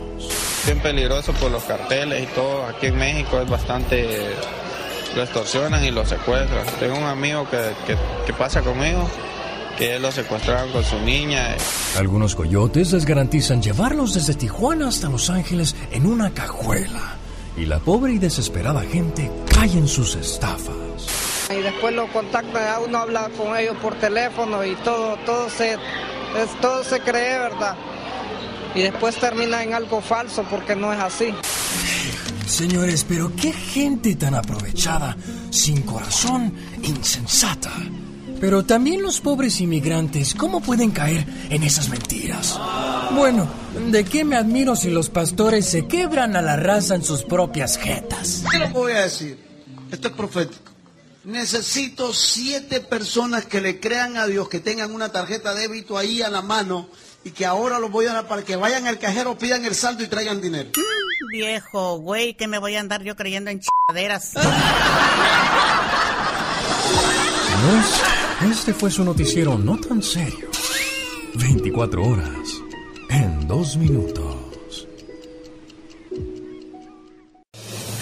Bien 0.65 0.81
peligroso 0.81 1.35
por 1.35 1.51
los 1.51 1.65
carteles 1.65 2.23
y 2.23 2.27
todo. 2.35 2.65
Aquí 2.65 2.87
en 2.87 2.97
México 2.97 3.41
es 3.41 3.49
bastante... 3.49 4.09
Lo 5.15 5.23
extorsionan 5.23 5.85
y 5.85 5.93
lo 5.93 6.05
secuestran. 6.05 6.67
Tengo 6.81 6.97
un 6.97 7.05
amigo 7.05 7.49
que, 7.49 7.59
que, 7.87 7.97
que 8.27 8.33
pasa 8.33 8.63
conmigo 8.63 9.09
que 9.77 9.97
él 9.97 10.03
lo 10.03 10.13
secuestraron 10.13 10.71
con 10.73 10.85
su 10.85 10.99
niña. 11.01 11.57
Algunos 11.99 12.35
coyotes 12.35 12.93
les 12.93 13.05
garantizan 13.05 13.63
llevarlos 13.63 14.15
desde 14.15 14.35
Tijuana 14.35 14.89
hasta 14.89 15.09
Los 15.09 15.31
Ángeles 15.31 15.75
en 15.91 16.07
una 16.07 16.31
cajuela. 16.33 17.17
Y 17.57 17.67
la 17.67 17.79
pobre 17.79 18.15
y 18.15 18.19
desesperada 18.19 18.83
gente 18.83 19.31
cae 19.53 19.73
en 19.73 19.89
sus 19.89 20.17
estafas. 20.17 20.75
Y 21.51 21.63
después 21.63 21.95
lo 21.95 22.11
contacta, 22.13 22.81
uno 22.85 22.99
habla 22.99 23.29
con 23.37 23.57
ellos 23.57 23.77
por 23.83 23.95
teléfono 23.97 24.65
y 24.65 24.75
todo, 24.77 25.17
todo 25.27 25.49
se, 25.51 25.75
es, 25.75 26.61
todo 26.61 26.83
se 26.83 27.01
cree, 27.01 27.39
¿verdad? 27.39 27.77
Y 28.75 28.83
después 28.83 29.17
termina 29.17 29.63
en 29.63 29.75
algo 29.75 30.01
falso 30.01 30.45
porque 30.51 30.75
no 30.75 30.93
es 30.93 30.99
así. 30.99 31.33
Señores, 32.47 33.05
pero 33.09 33.33
qué 33.37 33.53
gente 33.53 34.17
tan 34.17 34.35
aprovechada, 34.35 35.17
sin 35.51 35.83
corazón, 35.83 36.55
insensata. 36.83 37.73
Pero 38.41 38.65
también 38.65 39.03
los 39.03 39.21
pobres 39.21 39.61
inmigrantes, 39.61 40.35
¿cómo 40.35 40.61
pueden 40.61 40.91
caer 40.91 41.27
en 41.51 41.63
esas 41.63 41.89
mentiras? 41.89 42.59
Bueno, 43.15 43.49
¿de 43.91 44.05
qué 44.05 44.25
me 44.25 44.37
admiro 44.37 44.77
si 44.77 44.91
los 44.91 45.09
pastores 45.09 45.67
se 45.67 45.87
quebran 45.87 46.37
a 46.37 46.43
la 46.43 46.57
raza 46.57 46.95
en 46.95 47.05
sus 47.05 47.23
propias 47.23 47.79
jetas? 47.79 48.45
¿Qué 48.51 48.59
les 48.59 48.73
voy 48.73 48.93
a 48.93 49.03
decir? 49.03 49.39
Esto 49.91 50.09
es 50.09 50.15
profético. 50.15 50.73
Necesito 51.25 52.13
siete 52.13 52.81
personas 52.81 53.47
que 53.47 53.61
le 53.63 53.81
crean 53.81 54.19
a 54.19 54.27
Dios, 54.27 54.49
que 54.49 54.61
tengan 54.61 54.93
una 54.93 55.11
tarjeta 55.11 55.55
de 55.55 55.63
débito 55.63 55.97
ahí 55.97 56.21
a 56.21 56.29
la 56.29 56.43
mano 56.43 56.89
y 57.25 57.31
que 57.31 57.47
ahora 57.47 57.79
los 57.79 57.91
voy 57.91 58.07
a 58.07 58.13
dar 58.13 58.29
para 58.29 58.43
que 58.43 58.57
vayan 58.57 58.87
al 58.87 58.99
cajero, 58.99 59.39
pidan 59.39 59.65
el 59.65 59.75
saldo 59.75 60.05
y 60.05 60.09
traigan 60.09 60.43
dinero. 60.43 60.71
Viejo, 61.31 61.99
güey, 61.99 62.35
que 62.35 62.47
me 62.47 62.59
voy 62.59 62.77
a 62.77 62.81
andar 62.81 63.03
yo 63.03 63.17
creyendo 63.17 63.51
en 63.51 63.61
chingaderas. 63.61 64.35
Este 68.51 68.75
fue 68.75 68.91
su 68.91 69.05
noticiero 69.05 69.57
no 69.57 69.79
tan 69.79 70.03
serio. 70.03 70.49
24 71.35 72.05
horas 72.05 72.63
en 73.09 73.49
dos 73.49 73.79
minutos. 73.79 74.87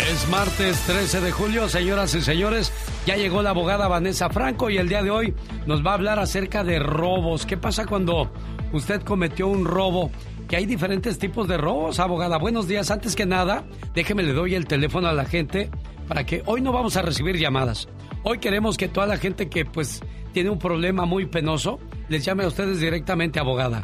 Es 0.01 0.29
martes 0.29 0.81
13 0.81 1.21
de 1.21 1.31
julio, 1.31 1.69
señoras 1.69 2.13
y 2.17 2.23
señores. 2.23 2.73
Ya 3.07 3.17
llegó 3.17 3.41
la 3.43 3.51
abogada 3.51 3.87
Vanessa 3.87 4.31
Franco 4.31 4.69
y 4.69 4.79
el 4.79 4.89
día 4.89 5.03
de 5.03 5.11
hoy 5.11 5.35
nos 5.67 5.87
va 5.87 5.93
a 5.93 5.95
hablar 5.95 6.19
acerca 6.19 6.65
de 6.65 6.81
robos. 6.81 7.47
¿Qué 7.47 7.57
pasa 7.57 7.87
cuando 7.87 8.33
usted 8.73 9.03
cometió 9.03 9.47
un 9.47 9.65
robo? 9.65 10.11
Que 10.49 10.57
hay 10.57 10.67
diferentes 10.67 11.21
tipos 11.21 11.47
de 11.47 11.57
robos, 11.57 12.01
abogada. 12.01 12.37
Buenos 12.37 12.67
días. 12.67 12.91
Antes 12.91 13.15
que 13.15 13.27
nada, 13.27 13.65
déjeme 13.95 14.25
le 14.25 14.33
doy 14.33 14.57
el 14.57 14.67
teléfono 14.67 15.07
a 15.07 15.13
la 15.13 15.25
gente 15.25 15.71
para 16.09 16.27
que 16.27 16.43
hoy 16.47 16.61
no 16.61 16.73
vamos 16.73 16.97
a 16.97 17.03
recibir 17.03 17.37
llamadas. 17.39 17.89
Hoy 18.25 18.39
queremos 18.39 18.77
que 18.77 18.89
toda 18.89 19.07
la 19.07 19.17
gente 19.17 19.49
que 19.49 19.65
pues 19.65 20.03
tiene 20.33 20.51
un 20.51 20.59
problema 20.59 21.05
muy 21.05 21.27
penoso, 21.27 21.79
les 22.09 22.25
llame 22.25 22.45
a 22.45 22.49
ustedes 22.49 22.81
directamente, 22.81 23.41
abogada. 23.41 23.83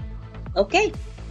Ok, 0.55 0.75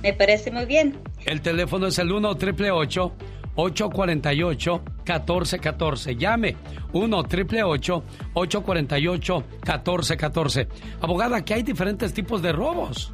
me 0.04 0.14
parece 0.14 0.52
muy 0.52 0.66
bien. 0.66 0.98
El 1.26 1.42
teléfono 1.42 1.88
es 1.88 1.98
el 2.00 2.12
1 2.12 2.36
triple 2.36 2.72
848 2.72 4.82
1414. 4.98 6.16
Llame 6.16 6.56
1 6.94 7.24
triple 7.24 7.64
848 7.64 9.38
1414. 9.38 10.68
Abogada, 11.02 11.44
que 11.44 11.54
hay 11.54 11.64
diferentes 11.64 12.14
tipos 12.14 12.42
de 12.42 12.52
robos. 12.52 13.14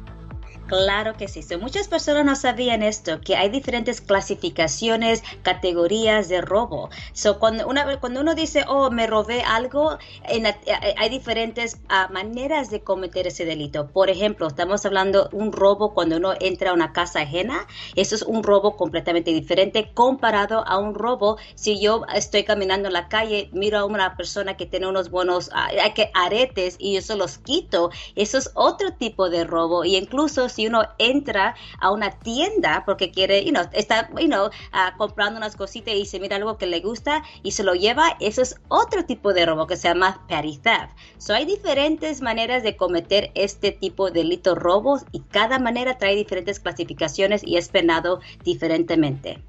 Claro 0.66 1.14
que 1.18 1.28
sí. 1.28 1.44
muchas 1.60 1.88
personas 1.88 2.24
no 2.24 2.34
sabían 2.34 2.82
esto, 2.82 3.20
que 3.20 3.36
hay 3.36 3.50
diferentes 3.50 4.00
clasificaciones, 4.00 5.22
categorías 5.42 6.30
de 6.30 6.40
robo. 6.40 6.88
So, 7.12 7.38
cuando, 7.38 7.68
una, 7.68 8.00
cuando 8.00 8.22
uno 8.22 8.34
dice, 8.34 8.64
oh, 8.66 8.90
me 8.90 9.06
robé 9.06 9.42
algo, 9.42 9.98
en 10.24 10.46
eh, 10.46 10.54
hay 10.96 11.10
diferentes 11.10 11.76
uh, 11.90 12.10
maneras 12.10 12.70
de 12.70 12.80
cometer 12.82 13.26
ese 13.26 13.44
delito. 13.44 13.88
Por 13.88 14.08
ejemplo, 14.08 14.46
estamos 14.46 14.86
hablando 14.86 15.28
un 15.32 15.52
robo 15.52 15.92
cuando 15.92 16.16
uno 16.16 16.32
entra 16.40 16.70
a 16.70 16.74
una 16.74 16.94
casa 16.94 17.20
ajena. 17.20 17.66
Eso 17.94 18.14
es 18.14 18.22
un 18.22 18.42
robo 18.42 18.76
completamente 18.76 19.32
diferente 19.32 19.90
comparado 19.92 20.66
a 20.66 20.78
un 20.78 20.94
robo 20.94 21.36
si 21.56 21.78
yo 21.78 22.06
estoy 22.14 22.44
caminando 22.44 22.88
en 22.88 22.94
la 22.94 23.08
calle, 23.08 23.50
miro 23.52 23.78
a 23.78 23.84
una 23.84 24.16
persona 24.16 24.56
que 24.56 24.64
tiene 24.64 24.86
unos 24.88 25.10
buenos 25.10 25.48
uh, 25.48 26.02
aretes 26.14 26.76
y 26.78 26.98
se 27.02 27.16
los 27.16 27.36
quito. 27.36 27.90
Eso 28.16 28.38
es 28.38 28.50
otro 28.54 28.94
tipo 28.94 29.28
de 29.28 29.44
robo. 29.44 29.84
Y 29.84 29.96
incluso 29.96 30.48
si 30.54 30.66
uno 30.66 30.82
entra 30.98 31.54
a 31.78 31.90
una 31.90 32.10
tienda 32.10 32.82
porque 32.84 33.10
quiere, 33.10 33.44
you 33.44 33.52
know, 33.52 33.64
está, 33.72 34.10
you 34.18 34.26
know, 34.26 34.46
uh, 34.46 34.96
comprando 34.96 35.38
unas 35.38 35.56
cositas 35.56 35.94
y 35.94 36.06
se 36.06 36.18
mira 36.20 36.36
algo 36.36 36.58
que 36.58 36.66
le 36.66 36.80
gusta 36.80 37.22
y 37.42 37.52
se 37.52 37.62
lo 37.62 37.74
lleva, 37.74 38.16
eso 38.20 38.42
es 38.42 38.56
otro 38.68 39.04
tipo 39.04 39.32
de 39.32 39.46
robo 39.46 39.66
que 39.66 39.76
se 39.76 39.88
llama 39.88 40.24
petty 40.28 40.58
theft. 40.58 40.96
So 41.18 41.34
hay 41.34 41.44
diferentes 41.44 42.20
maneras 42.20 42.62
de 42.62 42.76
cometer 42.76 43.30
este 43.34 43.72
tipo 43.72 44.10
de 44.10 44.24
delito 44.24 44.54
robos 44.54 45.02
y 45.12 45.20
cada 45.20 45.58
manera 45.58 45.98
trae 45.98 46.16
diferentes 46.16 46.58
clasificaciones 46.60 47.42
y 47.44 47.56
es 47.56 47.68
penado 47.68 48.20
diferentemente. 48.42 49.42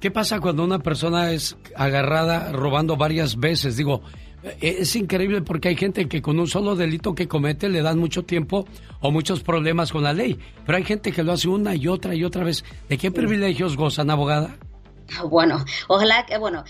¿Qué 0.00 0.10
pasa 0.10 0.40
cuando 0.40 0.64
una 0.64 0.80
persona 0.80 1.32
es 1.32 1.56
agarrada 1.74 2.52
robando 2.52 2.96
varias 2.96 3.38
veces? 3.38 3.76
Digo, 3.76 4.02
es 4.60 4.94
increíble 4.96 5.42
porque 5.42 5.68
hay 5.68 5.76
gente 5.76 6.08
que 6.08 6.22
con 6.22 6.38
un 6.38 6.46
solo 6.46 6.76
delito 6.76 7.14
que 7.14 7.28
comete 7.28 7.68
le 7.68 7.82
dan 7.82 7.98
mucho 7.98 8.24
tiempo 8.24 8.66
o 9.00 9.10
muchos 9.10 9.42
problemas 9.42 9.92
con 9.92 10.02
la 10.02 10.12
ley. 10.12 10.38
Pero 10.64 10.78
hay 10.78 10.84
gente 10.84 11.12
que 11.12 11.22
lo 11.22 11.32
hace 11.32 11.48
una 11.48 11.74
y 11.74 11.88
otra 11.88 12.14
y 12.14 12.24
otra 12.24 12.44
vez. 12.44 12.64
¿De 12.88 12.98
qué 12.98 13.10
privilegios 13.10 13.76
gozan, 13.76 14.10
abogada? 14.10 14.56
Bueno, 15.30 15.64
ojalá 15.88 16.26
que, 16.26 16.38
bueno, 16.38 16.64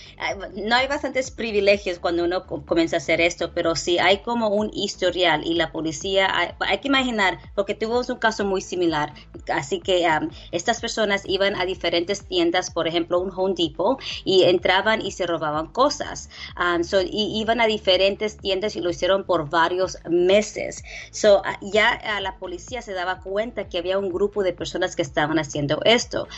no 0.55 0.77
hay 0.77 0.87
bastantes 0.87 1.31
privilegios 1.31 1.99
cuando 1.99 2.25
uno 2.25 2.47
comienza 2.47 2.97
a 2.97 2.99
hacer 2.99 3.21
esto, 3.21 3.53
pero 3.55 3.77
sí 3.77 3.99
hay 3.99 4.19
como 4.19 4.49
un 4.49 4.71
historial 4.73 5.45
y 5.45 5.55
la 5.55 5.73
policía, 5.73 6.29
hay, 6.61 6.79
que 6.79 6.89
imaginar, 6.89 7.39
porque 7.55 7.75
tuvimos 7.75 8.09
un 8.09 8.19
caso 8.19 8.45
muy 8.45 8.61
similar, 8.61 9.13
así 9.53 9.81
que 9.81 10.07
estas 10.53 10.81
personas 10.81 11.23
iban 11.27 11.57
a 11.57 11.65
diferentes 11.65 12.27
tiendas, 12.27 12.71
por 12.71 12.89
ejemplo, 12.89 13.21
un 13.21 13.33
Home 13.35 13.55
Depot, 13.57 14.01
y 14.25 14.45
entraban 14.45 15.05
y 15.05 15.13
se 15.13 15.27
robaban 15.27 15.69
cosas. 15.69 16.31
y 17.11 17.41
iban 17.41 17.61
a 17.61 17.67
diferentes 17.67 18.37
tiendas 18.37 18.77
y 18.77 18.81
lo 18.81 18.91
hicieron 18.91 19.25
por 19.25 19.49
varios 19.49 19.99
meses. 20.09 20.83
So, 21.11 21.43
ya 21.61 22.01
la 22.21 22.37
policía 22.39 22.83
se 22.83 22.93
daba 22.93 23.21
cuenta 23.21 23.69
que 23.69 23.79
había 23.79 23.99
un 23.99 24.11
grupo 24.11 24.43
de 24.43 24.53
personas 24.53 24.97
que 24.97 25.03
estaban 25.03 25.39
haciendo 25.39 25.81
esto. 25.85 26.29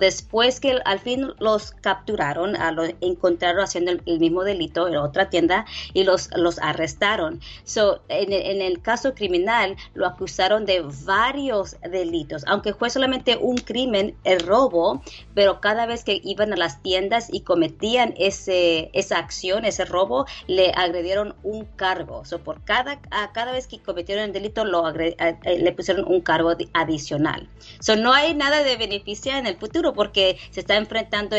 Después 0.00 0.60
que 0.60 0.80
al 0.84 0.98
fin 0.98 1.32
los 1.48 1.72
capturaron, 1.72 2.56
a 2.56 2.72
lo, 2.72 2.84
encontraron 3.00 3.62
haciendo 3.62 3.92
el, 3.92 4.18
mismo 4.18 4.44
delito 4.44 4.86
en 4.86 4.96
otra 4.96 5.30
tienda 5.30 5.64
y 5.94 6.04
los, 6.04 6.28
los 6.36 6.58
arrestaron. 6.58 7.40
So, 7.64 8.02
en, 8.08 8.32
en, 8.32 8.60
el 8.60 8.82
caso 8.82 9.14
criminal 9.14 9.76
lo 9.94 10.06
acusaron 10.06 10.66
de 10.66 10.84
varios 11.04 11.76
delitos, 11.80 12.44
aunque 12.46 12.74
fue 12.74 12.90
solamente 12.90 13.38
un 13.40 13.56
crimen, 13.56 14.14
el 14.24 14.40
robo, 14.40 15.02
pero 15.34 15.60
cada 15.60 15.86
vez 15.86 16.04
que 16.04 16.20
iban 16.22 16.52
a 16.52 16.56
las 16.56 16.82
tiendas 16.82 17.28
y 17.32 17.40
cometían 17.40 18.14
ese, 18.18 18.90
esa 18.92 19.18
acción, 19.18 19.64
ese 19.64 19.84
robo, 19.86 20.26
le 20.46 20.72
agredieron 20.72 21.34
un 21.42 21.64
cargo. 21.64 22.24
So, 22.24 22.40
por 22.40 22.62
cada, 22.64 23.00
a 23.10 23.32
cada 23.32 23.52
vez 23.52 23.66
que 23.66 23.80
cometieron 23.80 24.24
el 24.24 24.32
delito, 24.32 24.64
lo 24.64 24.88
eh, 24.90 25.16
le 25.44 25.72
pusieron 25.72 26.04
un 26.06 26.20
cargo 26.20 26.54
adicional. 26.74 27.48
So, 27.80 27.96
no 27.96 28.12
hay 28.12 28.34
nada 28.34 28.62
de 28.62 28.76
beneficio 28.76 29.32
en 29.32 29.46
el 29.46 29.56
futuro 29.56 29.94
porque 29.94 30.36
se 30.50 30.60
está 30.60 30.76
enfrentando 30.76 31.37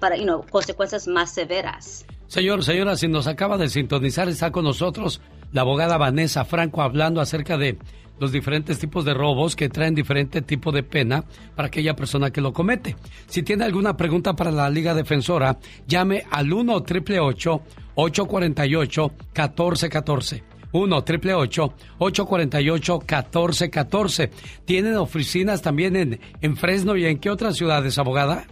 para 0.00 0.16
consecuencias 0.50 1.08
más 1.08 1.32
severas. 1.32 2.04
Señor, 2.26 2.62
señora, 2.62 2.96
si 2.96 3.08
nos 3.08 3.26
acaba 3.26 3.56
de 3.56 3.68
sintonizar, 3.68 4.28
está 4.28 4.52
con 4.52 4.64
nosotros 4.64 5.20
la 5.52 5.62
abogada 5.62 5.96
Vanessa 5.96 6.44
Franco 6.44 6.82
hablando 6.82 7.20
acerca 7.20 7.56
de 7.56 7.78
los 8.20 8.32
diferentes 8.32 8.78
tipos 8.78 9.04
de 9.04 9.14
robos 9.14 9.56
que 9.56 9.68
traen 9.68 9.94
diferente 9.94 10.42
tipo 10.42 10.72
de 10.72 10.82
pena 10.82 11.24
para 11.54 11.68
aquella 11.68 11.94
persona 11.94 12.30
que 12.30 12.40
lo 12.40 12.52
comete. 12.52 12.96
Si 13.26 13.42
tiene 13.42 13.64
alguna 13.64 13.96
pregunta 13.96 14.34
para 14.34 14.50
la 14.50 14.68
Liga 14.68 14.94
Defensora, 14.94 15.58
llame 15.86 16.24
al 16.30 16.52
1 16.52 16.74
848 16.74 17.62
1414 17.96 20.44
1 20.70 20.96
888 20.96 21.74
848 21.98 22.98
1414 22.98 24.30
Tienen 24.64 24.96
oficinas 24.96 25.62
también 25.62 26.20
en 26.40 26.56
Fresno 26.56 26.96
y 26.96 27.06
en 27.06 27.18
qué 27.18 27.30
otras 27.30 27.56
ciudades, 27.56 27.98
abogada? 27.98 28.46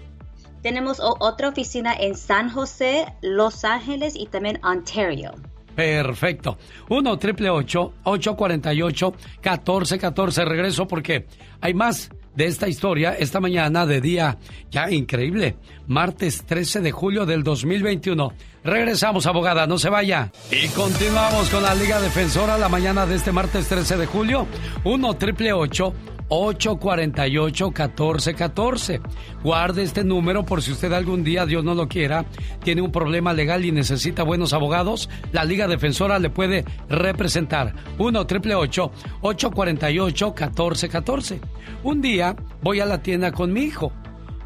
Tenemos 0.67 0.99
otra 1.01 1.51
oficina 1.51 1.95
en 1.95 2.17
San 2.17 2.51
José, 2.51 3.07
Los 3.23 3.65
Ángeles 3.65 4.15
y 4.17 4.27
también 4.27 4.59
Ontario. 4.65 5.33
Perfecto. 5.77 6.59
1 6.89 7.19
triple 7.19 7.51
848 7.51 9.13
1414. 9.13 10.45
Regreso 10.45 10.89
porque 10.89 11.29
hay 11.61 11.73
más 11.73 12.11
de 12.35 12.47
esta 12.47 12.67
historia 12.67 13.15
esta 13.17 13.39
mañana 13.39 13.87
de 13.87 14.01
día 14.01 14.39
ya 14.69 14.91
increíble. 14.91 15.57
Martes 15.87 16.45
13 16.45 16.81
de 16.81 16.91
julio 16.91 17.27
del 17.27 17.45
2021. 17.45 18.33
Regresamos, 18.65 19.27
abogada, 19.27 19.69
no 19.69 19.79
se 19.79 19.89
vaya. 19.89 20.33
Y 20.51 20.67
continuamos 20.71 21.49
con 21.49 21.63
la 21.63 21.77
Liga 21.77 22.01
Defensora 22.01 22.59
la 22.59 22.69
mañana 22.69 23.07
de 23.07 23.15
este 23.15 23.31
martes 23.31 23.69
13 23.69 23.99
de 23.99 24.07
julio. 24.07 24.49
1 24.83 25.15
triple 25.15 25.53
848-1414. 26.28 29.01
Guarde 29.43 29.82
este 29.82 30.05
número 30.05 30.44
por 30.44 30.62
si 30.62 30.70
usted 30.73 30.93
algún 30.93 31.24
día, 31.24 31.47
Dios 31.47 31.65
no 31.65 31.74
lo 31.74 31.89
quiera, 31.89 32.27
tiene 32.62 32.82
un 32.82 32.93
problema 32.93 33.32
legal 33.32 33.65
y 33.65 33.73
necesita 33.73 34.23
buenos 34.23 34.53
abogados. 34.53 35.09
La 35.32 35.44
Liga 35.44 35.66
Defensora 35.69 36.19
le 36.19 36.28
puede 36.31 36.65
representar. 36.89 37.74
1 37.98 38.20
848 38.20 38.93
1414 39.23 41.40
Un 41.82 42.01
día 42.01 42.36
voy 42.62 42.81
a 42.81 42.86
la 42.86 43.03
tienda 43.03 43.32
con 43.32 43.53
mi 43.53 43.62
hijo. 43.62 43.93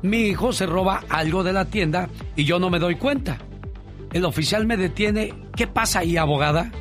Mi 0.02 0.22
hijo 0.22 0.52
se 0.52 0.66
roba 0.66 1.04
algo 1.08 1.42
de 1.42 1.52
la 1.52 1.66
tienda 1.66 2.08
y 2.36 2.44
yo 2.44 2.58
no 2.58 2.70
me 2.70 2.78
doy 2.78 2.96
cuenta. 2.96 3.38
El 4.12 4.24
oficial 4.24 4.66
me 4.66 4.76
detiene. 4.76 5.34
¿Qué 5.54 5.66
pasa 5.66 6.00
ahí, 6.00 6.16
abogada? 6.16 6.72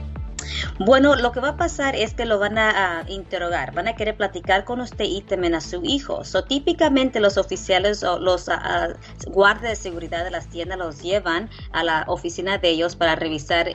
Bueno, 0.79 1.15
lo 1.15 1.31
que 1.31 1.39
va 1.39 1.49
a 1.49 1.57
pasar 1.57 1.95
es 1.95 2.13
que 2.13 2.25
lo 2.25 2.39
van 2.39 2.57
a, 2.57 3.03
interrogar, 3.07 3.73
van 3.73 3.87
a 3.87 3.95
querer 3.95 4.15
platicar 4.15 4.63
con 4.63 4.81
usted 4.81 5.05
y 5.05 5.21
temen 5.21 5.55
a 5.55 5.61
su 5.61 5.81
hijo. 5.83 6.23
So, 6.23 6.43
típicamente 6.43 7.19
los 7.19 7.37
oficiales 7.37 8.03
o 8.03 8.19
los 8.19 8.49
ah, 8.49 8.89
guardias 9.27 9.71
de 9.71 9.75
seguridad 9.75 10.23
de 10.23 10.31
las 10.31 10.47
tiendas 10.47 10.77
los 10.77 11.01
llevan 11.01 11.49
a 11.71 11.83
la 11.83 12.05
oficina 12.07 12.57
de 12.57 12.69
ellos 12.69 12.95
para 12.95 13.15
revisar 13.15 13.69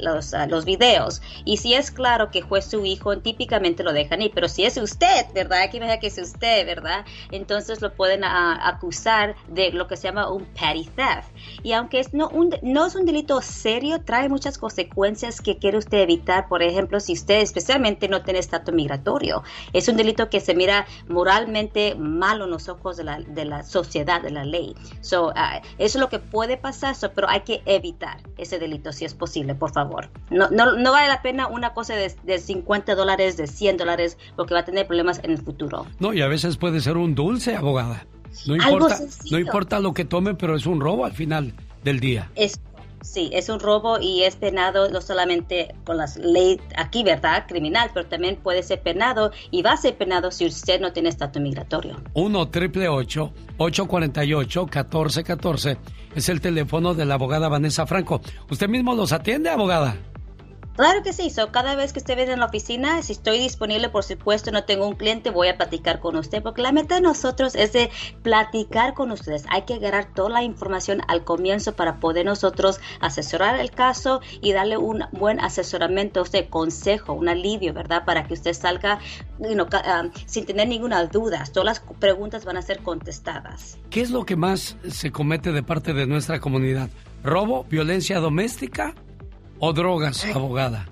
los, 0.00 0.64
videos. 0.64 1.22
Y 1.44 1.58
si 1.58 1.74
es 1.74 1.90
claro 1.90 2.30
que 2.30 2.42
fue 2.42 2.62
su 2.62 2.84
hijo, 2.84 3.18
típicamente 3.18 3.82
lo 3.82 3.92
dejan 3.92 4.22
ir. 4.22 4.32
Pero 4.34 4.48
si 4.48 4.64
es 4.64 4.76
usted, 4.76 5.26
¿verdad? 5.34 5.62
Aquí 5.62 5.80
me 5.80 5.98
que 5.98 6.06
es 6.06 6.18
usted, 6.18 6.66
¿verdad? 6.66 7.04
Entonces 7.30 7.80
lo 7.80 7.92
pueden 7.92 8.24
acusar 8.24 9.34
de 9.48 9.72
lo 9.72 9.86
que 9.86 9.96
se 9.96 10.04
llama 10.04 10.30
un 10.30 10.44
petty 10.46 10.84
theft. 10.96 11.28
Y 11.62 11.72
aunque 11.72 12.00
es 12.00 12.14
no, 12.14 12.30
no 12.62 12.86
es 12.86 12.94
un 12.94 13.06
delito 13.06 13.40
serio, 13.40 14.02
trae 14.04 14.28
muchas 14.28 14.58
consecuencias 14.58 15.40
que 15.40 15.58
quiere 15.58 15.78
usted 15.78 16.09
evitar, 16.10 16.48
por 16.48 16.62
ejemplo, 16.62 16.98
si 17.00 17.12
usted 17.12 17.40
especialmente 17.40 18.08
no 18.08 18.22
tiene 18.22 18.40
estatus 18.40 18.74
migratorio. 18.74 19.42
Es 19.72 19.88
un 19.88 19.96
delito 19.96 20.28
que 20.28 20.40
se 20.40 20.54
mira 20.54 20.86
moralmente 21.08 21.94
malo 21.94 22.44
en 22.44 22.50
los 22.50 22.68
ojos 22.68 22.96
de 22.96 23.04
la, 23.04 23.20
de 23.20 23.44
la 23.44 23.62
sociedad, 23.62 24.22
de 24.22 24.30
la 24.30 24.44
ley. 24.44 24.74
So, 25.00 25.28
uh, 25.28 25.32
eso 25.78 25.98
es 25.98 26.00
lo 26.00 26.08
que 26.08 26.18
puede 26.18 26.56
pasar, 26.56 26.96
pero 27.14 27.28
hay 27.28 27.42
que 27.42 27.62
evitar 27.66 28.20
ese 28.36 28.58
delito 28.58 28.92
si 28.92 29.04
es 29.04 29.14
posible, 29.14 29.54
por 29.54 29.72
favor. 29.72 30.10
No, 30.30 30.50
no, 30.50 30.76
no 30.76 30.92
vale 30.92 31.08
la 31.08 31.22
pena 31.22 31.46
una 31.46 31.72
cosa 31.72 31.94
de, 31.94 32.12
de 32.24 32.38
50 32.38 32.94
dólares, 32.94 33.36
de 33.36 33.46
100 33.46 33.76
dólares, 33.76 34.18
porque 34.36 34.54
va 34.54 34.60
a 34.60 34.64
tener 34.64 34.86
problemas 34.86 35.20
en 35.22 35.30
el 35.30 35.38
futuro. 35.38 35.86
No, 35.98 36.12
y 36.12 36.22
a 36.22 36.28
veces 36.28 36.56
puede 36.56 36.80
ser 36.80 36.96
un 36.96 37.14
dulce, 37.14 37.54
abogada. 37.54 38.06
No 38.46 38.54
importa, 38.54 38.98
no 39.30 39.38
importa 39.38 39.80
lo 39.80 39.92
que 39.92 40.04
tome, 40.04 40.34
pero 40.34 40.54
es 40.54 40.66
un 40.66 40.80
robo 40.80 41.04
al 41.04 41.12
final 41.12 41.54
del 41.82 42.00
día. 42.00 42.30
Es 42.34 42.60
Sí, 43.02 43.30
es 43.32 43.48
un 43.48 43.60
robo 43.60 43.98
y 44.00 44.24
es 44.24 44.36
penado 44.36 44.90
no 44.90 45.00
solamente 45.00 45.74
con 45.84 45.96
las 45.96 46.16
leyes 46.16 46.60
aquí, 46.76 47.02
¿verdad? 47.02 47.46
Criminal, 47.48 47.90
pero 47.94 48.06
también 48.06 48.36
puede 48.36 48.62
ser 48.62 48.80
penado 48.82 49.32
y 49.50 49.62
va 49.62 49.72
a 49.72 49.76
ser 49.76 49.96
penado 49.96 50.30
si 50.30 50.46
usted 50.46 50.80
no 50.80 50.92
tiene 50.92 51.08
estatus 51.08 51.40
migratorio. 51.40 51.96
1 52.14 52.48
triple 52.50 52.88
848 52.88 54.60
1414 54.64 55.78
es 56.14 56.28
el 56.28 56.40
teléfono 56.40 56.94
de 56.94 57.04
la 57.04 57.14
abogada 57.14 57.48
Vanessa 57.48 57.86
Franco. 57.86 58.20
¿Usted 58.50 58.68
mismo 58.68 58.94
los 58.94 59.12
atiende, 59.12 59.48
abogada? 59.48 59.96
Claro 60.76 61.02
que 61.02 61.12
sí, 61.12 61.30
so, 61.30 61.50
cada 61.52 61.74
vez 61.74 61.92
que 61.92 61.98
usted 61.98 62.16
viene 62.16 62.32
en 62.32 62.40
la 62.40 62.46
oficina, 62.46 63.02
si 63.02 63.12
estoy 63.12 63.38
disponible, 63.38 63.88
por 63.90 64.04
supuesto, 64.04 64.50
no 64.50 64.64
tengo 64.64 64.86
un 64.86 64.94
cliente, 64.94 65.30
voy 65.30 65.48
a 65.48 65.56
platicar 65.56 66.00
con 66.00 66.16
usted, 66.16 66.42
porque 66.42 66.62
la 66.62 66.72
meta 66.72 66.94
de 66.94 67.00
nosotros 67.00 67.54
es 67.54 67.72
de 67.72 67.90
platicar 68.22 68.94
con 68.94 69.10
ustedes. 69.10 69.44
Hay 69.50 69.62
que 69.62 69.74
agarrar 69.74 70.14
toda 70.14 70.30
la 70.30 70.42
información 70.42 71.02
al 71.08 71.24
comienzo 71.24 71.74
para 71.74 72.00
poder 72.00 72.24
nosotros 72.24 72.80
asesorar 73.00 73.60
el 73.60 73.70
caso 73.72 74.20
y 74.40 74.52
darle 74.52 74.78
un 74.78 75.04
buen 75.12 75.40
asesoramiento, 75.40 76.22
usted 76.22 76.48
consejo, 76.48 77.12
un 77.12 77.28
alivio, 77.28 77.74
¿verdad? 77.74 78.04
Para 78.04 78.26
que 78.26 78.34
usted 78.34 78.54
salga 78.54 79.00
ah, 79.72 80.04
sin 80.26 80.46
tener 80.46 80.68
ninguna 80.68 81.04
duda. 81.06 81.44
Todas 81.52 81.66
las 81.66 81.94
preguntas 81.98 82.44
van 82.44 82.56
a 82.56 82.62
ser 82.62 82.80
contestadas. 82.82 83.78
¿Qué 83.90 84.00
es 84.00 84.10
lo 84.10 84.24
que 84.24 84.36
más 84.36 84.76
se 84.88 85.10
comete 85.10 85.52
de 85.52 85.62
parte 85.62 85.92
de 85.92 86.06
nuestra 86.06 86.40
comunidad? 86.40 86.88
¿Robo? 87.22 87.64
¿Violencia 87.64 88.18
doméstica? 88.18 88.94
O 89.60 89.72
drogas, 89.72 90.24
abogada? 90.34 90.86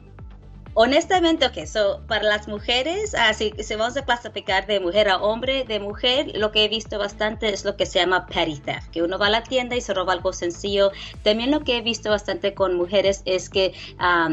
Honestamente, 0.80 1.44
ok, 1.44 1.66
so, 1.66 2.02
para 2.06 2.22
las 2.22 2.46
mujeres, 2.46 3.12
así 3.16 3.52
ah, 3.59 3.62
se 3.64 3.74
vamos 3.74 3.96
a 3.96 4.05
clasificar 4.05 4.64
de 4.68 4.78
mujer 4.78 5.09
a 5.09 5.16
hombre, 5.16 5.64
de 5.64 5.80
mujer, 5.80 6.30
lo 6.36 6.52
que 6.52 6.64
he 6.64 6.68
visto 6.68 7.00
bastante 7.00 7.52
es 7.52 7.64
lo 7.64 7.76
que 7.76 7.84
se 7.84 7.98
llama 7.98 8.26
petty 8.26 8.60
theft, 8.60 8.88
que 8.92 9.02
uno 9.02 9.18
va 9.18 9.26
a 9.26 9.30
la 9.30 9.42
tienda 9.42 9.74
y 9.74 9.80
se 9.80 9.92
roba 9.92 10.12
algo 10.12 10.32
sencillo. 10.32 10.92
También 11.24 11.50
lo 11.50 11.64
que 11.64 11.78
he 11.78 11.80
visto 11.80 12.10
bastante 12.10 12.55
con 12.55 12.76
mujeres 12.76 13.22
es 13.24 13.50
que 13.50 13.72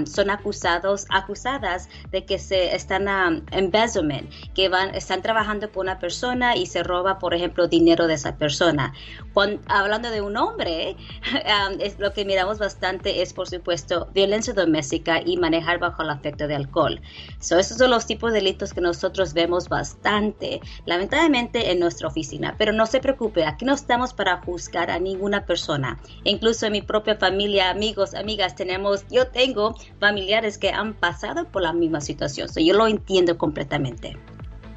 son 0.05 0.30
acusados, 0.30 1.07
acusadas 1.09 1.89
de 2.11 2.26
que 2.26 2.38
se 2.38 2.76
están 2.76 3.07
um, 3.07 3.43
embezzlement, 3.49 4.31
que 4.53 4.69
van, 4.69 4.93
están 4.93 5.23
trabajando 5.23 5.72
por 5.72 5.84
una 5.84 5.97
persona 5.97 6.55
y 6.55 6.67
se 6.67 6.84
roba, 6.84 7.17
por 7.17 7.34
ejemplo, 7.34 7.67
dinero 7.67 8.05
de 8.05 8.13
esa 8.13 8.38
persona. 8.38 8.93
hablando 9.67 10.11
de 10.11 10.22
un 10.22 10.38
hombre, 10.38 10.95
es, 11.80 11.97
lo 11.97 12.13
que 12.13 12.23
miramos 12.23 12.59
bastante 12.59 13.23
es, 13.23 13.34
por 13.34 13.49
supuesto, 13.49 14.09
violencia 14.13 14.53
doméstica 14.53 15.23
y 15.26 15.38
manejar 15.38 15.80
bajo 15.80 16.03
la 16.03 16.22
de 16.36 16.56
alcohol. 16.56 17.02
So, 17.40 17.57
esos 17.57 17.78
son 17.78 17.90
los 17.90 18.06
tipos 18.06 18.32
de 18.32 18.40
delitos 18.40 18.74
que 18.74 18.82
nosotros 18.82 19.34
vemos 19.34 19.70
bastante, 19.70 20.60
lamentablemente, 20.86 21.72
en 21.72 21.80
nuestra 21.80 22.07
oficina. 22.07 22.56
Pero 22.57 22.74
no 22.74 22.86
se 22.86 22.99
preocupe, 22.99 23.45
aquí 23.45 23.66
no 23.66 23.74
estamos 23.74 24.14
para 24.14 24.41
juzgar 24.41 24.91
a 24.91 24.99
ninguna 24.99 25.45
persona. 25.45 25.98
Incluso 26.26 26.66
en 26.66 26.74
mi 26.74 26.82
propia 26.82 27.16
familia, 27.16 27.70
amigos, 27.70 28.14
amigas, 28.14 28.56
tenemos, 28.56 29.06
yo 29.10 29.28
tengo 29.28 29.76
familiares 29.99 30.57
que 30.57 30.72
han 30.72 30.94
pasado 30.94 31.45
por 31.45 31.62
la 31.62 31.74
misma 31.74 32.02
situación. 32.02 32.49
So, 32.49 32.60
yo 32.60 32.74
lo 32.74 32.88
entiendo 32.88 33.38
completamente. 33.38 34.18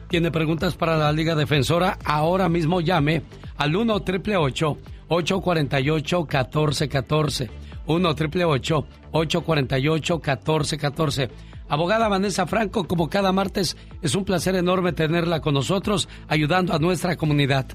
¿Tiene 0.09 0.31
preguntas 0.31 0.75
para 0.75 0.97
la 0.97 1.13
Liga 1.13 1.35
Defensora? 1.35 1.99
Ahora 2.05 2.49
mismo 2.49 2.81
llame 2.81 3.23
al 3.57 3.77
1 3.77 3.95
888 3.95 4.79
848 5.09 6.19
1414 6.21 7.68
1 7.89 8.09
888 8.09 8.87
848 9.13 10.15
1414 10.15 11.31
Abogada 11.69 12.09
Vanessa 12.09 12.47
Franco, 12.47 12.89
como 12.89 13.11
cada 13.11 13.33
martes, 13.33 13.77
es 14.01 14.15
un 14.15 14.25
placer 14.25 14.55
enorme 14.55 14.93
tenerla 14.93 15.41
con 15.41 15.55
nosotros, 15.55 16.09
ayudando 16.27 16.73
a 16.73 16.79
nuestra 16.79 17.17
comunidad. 17.17 17.67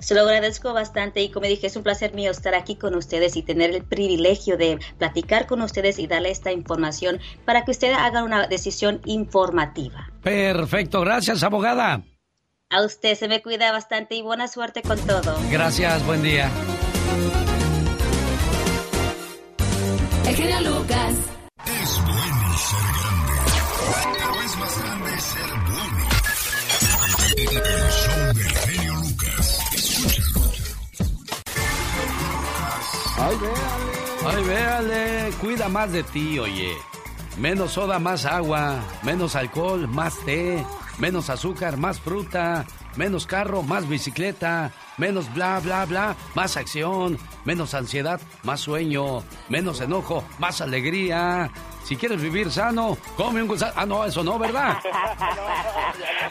Se 0.00 0.14
lo 0.14 0.22
agradezco 0.22 0.72
bastante 0.72 1.22
y 1.22 1.30
como 1.30 1.46
dije, 1.46 1.66
es 1.66 1.76
un 1.76 1.82
placer 1.82 2.14
mío 2.14 2.30
estar 2.30 2.54
aquí 2.54 2.76
con 2.76 2.94
ustedes 2.94 3.36
y 3.36 3.42
tener 3.42 3.70
el 3.74 3.82
privilegio 3.82 4.56
de 4.56 4.78
platicar 4.98 5.46
con 5.46 5.60
ustedes 5.60 5.98
y 5.98 6.06
darle 6.06 6.30
esta 6.30 6.52
información 6.52 7.20
para 7.44 7.64
que 7.64 7.70
ustedes 7.70 7.98
hagan 7.98 8.24
una 8.24 8.46
decisión 8.46 9.00
informativa. 9.04 10.10
Perfecto, 10.22 11.02
gracias 11.02 11.42
abogada. 11.42 12.02
A 12.70 12.82
usted 12.82 13.14
se 13.14 13.28
me 13.28 13.42
cuida 13.42 13.72
bastante 13.72 14.14
y 14.14 14.22
buena 14.22 14.48
suerte 14.48 14.80
con 14.80 14.98
todo. 15.00 15.36
Gracias, 15.50 16.06
buen 16.06 16.22
día. 16.22 16.50
El 20.30 20.64
Lucas. 20.64 21.14
Es 21.66 22.04
bueno 22.04 22.56
ser 22.56 22.86
grande, 23.00 23.32
pero 24.16 24.40
es 24.42 24.56
más 24.58 24.78
grande 24.80 25.20
ser 25.20 25.50
bueno. 25.66 26.08
El 27.36 27.90
show 27.90 28.24
del 28.34 28.54
genio 28.58 28.94
Lucas. 28.94 29.58
Escúchalo. 29.74 30.40
Ay, 33.18 33.36
véale. 33.40 34.36
Ay, 34.36 34.42
véale. 34.44 35.32
Cuida 35.40 35.68
más 35.68 35.90
de 35.92 36.04
ti, 36.04 36.38
oye. 36.38 36.76
Menos 37.36 37.72
soda, 37.72 37.98
más 37.98 38.24
agua. 38.24 38.84
Menos 39.02 39.34
alcohol, 39.34 39.88
más 39.88 40.16
té. 40.24 40.64
Menos 40.98 41.28
azúcar, 41.28 41.76
más 41.76 41.98
fruta. 41.98 42.66
Menos 42.96 43.26
carro, 43.26 43.62
más 43.62 43.88
bicicleta. 43.88 44.72
Menos 44.98 45.32
bla, 45.34 45.60
bla, 45.60 45.86
bla, 45.86 46.16
más 46.34 46.56
acción 46.56 47.18
menos 47.44 47.74
ansiedad, 47.74 48.20
más 48.42 48.60
sueño, 48.60 49.22
menos 49.48 49.80
enojo, 49.80 50.24
más 50.38 50.60
alegría. 50.60 51.50
Si 51.90 51.96
quieres 51.96 52.22
vivir 52.22 52.52
sano, 52.52 52.96
come 53.16 53.42
un 53.42 53.48
gusano. 53.48 53.72
Ah, 53.74 53.84
no, 53.84 54.04
eso 54.04 54.22
no, 54.22 54.38
¿verdad? 54.38 54.76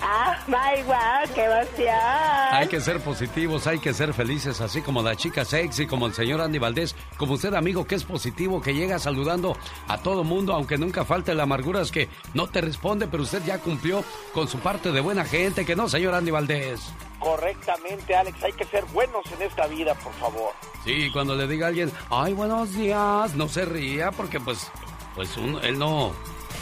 ah, 0.02 0.38
igual, 0.80 1.30
qué 1.36 1.44
emoción. 1.44 2.54
Hay 2.54 2.70
que 2.70 2.80
ser 2.80 3.02
positivos, 3.02 3.68
hay 3.68 3.78
que 3.80 3.94
ser 3.94 4.14
felices, 4.14 4.62
así 4.62 4.82
como 4.82 5.04
la 5.04 5.18
chica 5.18 5.44
sexy, 5.44 5.86
como 5.86 6.08
el 6.08 6.14
señor 6.14 6.40
Andy 6.40 6.60
Valdés, 6.60 6.96
como 7.18 7.34
usted, 7.34 7.54
amigo, 7.56 7.86
que 7.86 7.96
es 7.96 8.06
positivo, 8.06 8.62
que 8.62 8.74
llega 8.74 9.00
saludando 9.00 9.58
a 9.90 9.98
todo 9.98 10.24
mundo, 10.24 10.54
aunque 10.54 10.78
nunca 10.78 11.04
falte 11.04 11.36
la 11.36 11.44
amargura, 11.44 11.82
es 11.82 11.92
que 11.92 12.08
no 12.34 12.48
te 12.48 12.62
responde, 12.62 13.08
pero 13.08 13.24
usted 13.24 13.44
ya 13.44 13.58
cumplió 13.60 14.06
con 14.34 14.48
su 14.48 14.60
parte 14.60 14.94
de 14.94 15.02
buena 15.02 15.26
gente, 15.26 15.66
que 15.66 15.76
no, 15.76 15.90
señor 15.90 16.16
Andy 16.16 16.32
Valdés. 16.32 16.94
Correctamente, 17.20 18.16
Alex, 18.16 18.42
hay 18.46 18.54
que 18.54 18.64
ser 18.64 18.86
buenos 18.94 19.30
en 19.34 19.42
esta 19.42 19.68
vida, 19.68 19.94
por 19.96 20.14
favor. 20.14 20.54
Sí, 20.86 21.10
cuando 21.12 21.36
le 21.36 21.50
diga 21.50 21.66
a 21.66 21.68
alguien, 21.68 21.92
ay, 22.10 22.32
buenos 22.32 22.74
días, 22.74 23.36
no 23.36 23.50
se 23.50 23.66
ría 23.66 24.12
porque 24.12 24.40
pues 24.40 24.72
pues 25.16 25.36
uno, 25.38 25.60
él 25.62 25.78
no, 25.78 26.12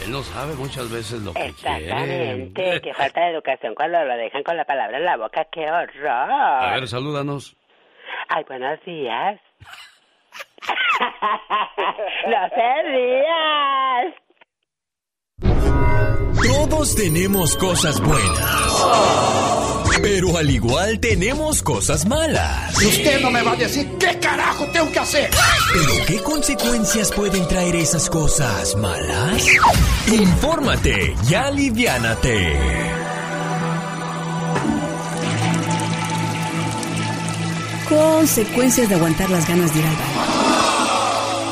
él 0.04 0.10
no 0.10 0.22
sabe 0.22 0.54
muchas 0.54 0.90
veces 0.90 1.22
lo 1.22 1.32
que 1.34 1.46
Exactamente, 1.46 2.52
quiere. 2.54 2.80
qué 2.80 2.94
falta 2.94 3.20
de 3.22 3.30
educación 3.32 3.74
cuando 3.74 4.02
lo 4.04 4.16
dejan 4.16 4.42
con 4.42 4.56
la 4.56 4.64
palabra 4.64 4.98
en 4.98 5.04
la 5.04 5.16
boca, 5.16 5.46
qué 5.52 5.70
horror. 5.70 6.08
A 6.08 6.74
ver, 6.74 6.88
salúdanos. 6.88 7.56
Ay, 8.28 8.44
buenos 8.48 8.78
días. 8.84 9.40
no 12.26 12.48
se 12.54 12.82
rías. 12.84 14.14
Todos 16.70 16.94
tenemos 16.94 17.56
cosas 17.56 18.00
buenas. 18.00 19.77
Pero 20.02 20.36
al 20.36 20.50
igual 20.50 21.00
tenemos 21.00 21.62
cosas 21.62 22.06
malas. 22.06 22.76
Usted 22.76 23.20
no 23.20 23.30
me 23.30 23.42
va 23.42 23.52
a 23.52 23.56
decir 23.56 23.88
qué 23.98 24.18
carajo 24.18 24.66
tengo 24.72 24.90
que 24.92 24.98
hacer. 24.98 25.30
¿Pero 25.72 26.06
qué 26.06 26.22
consecuencias 26.22 27.10
pueden 27.12 27.46
traer 27.48 27.76
esas 27.76 28.08
cosas 28.08 28.76
malas? 28.76 29.46
Infórmate 30.06 31.14
y 31.28 31.34
aliviánate. 31.34 32.56
Consecuencias 37.88 38.88
de 38.88 38.94
aguantar 38.94 39.30
las 39.30 39.48
ganas 39.48 39.72
de 39.72 39.80
ir 39.80 39.86
al 39.86 39.96
baño. 39.96 40.18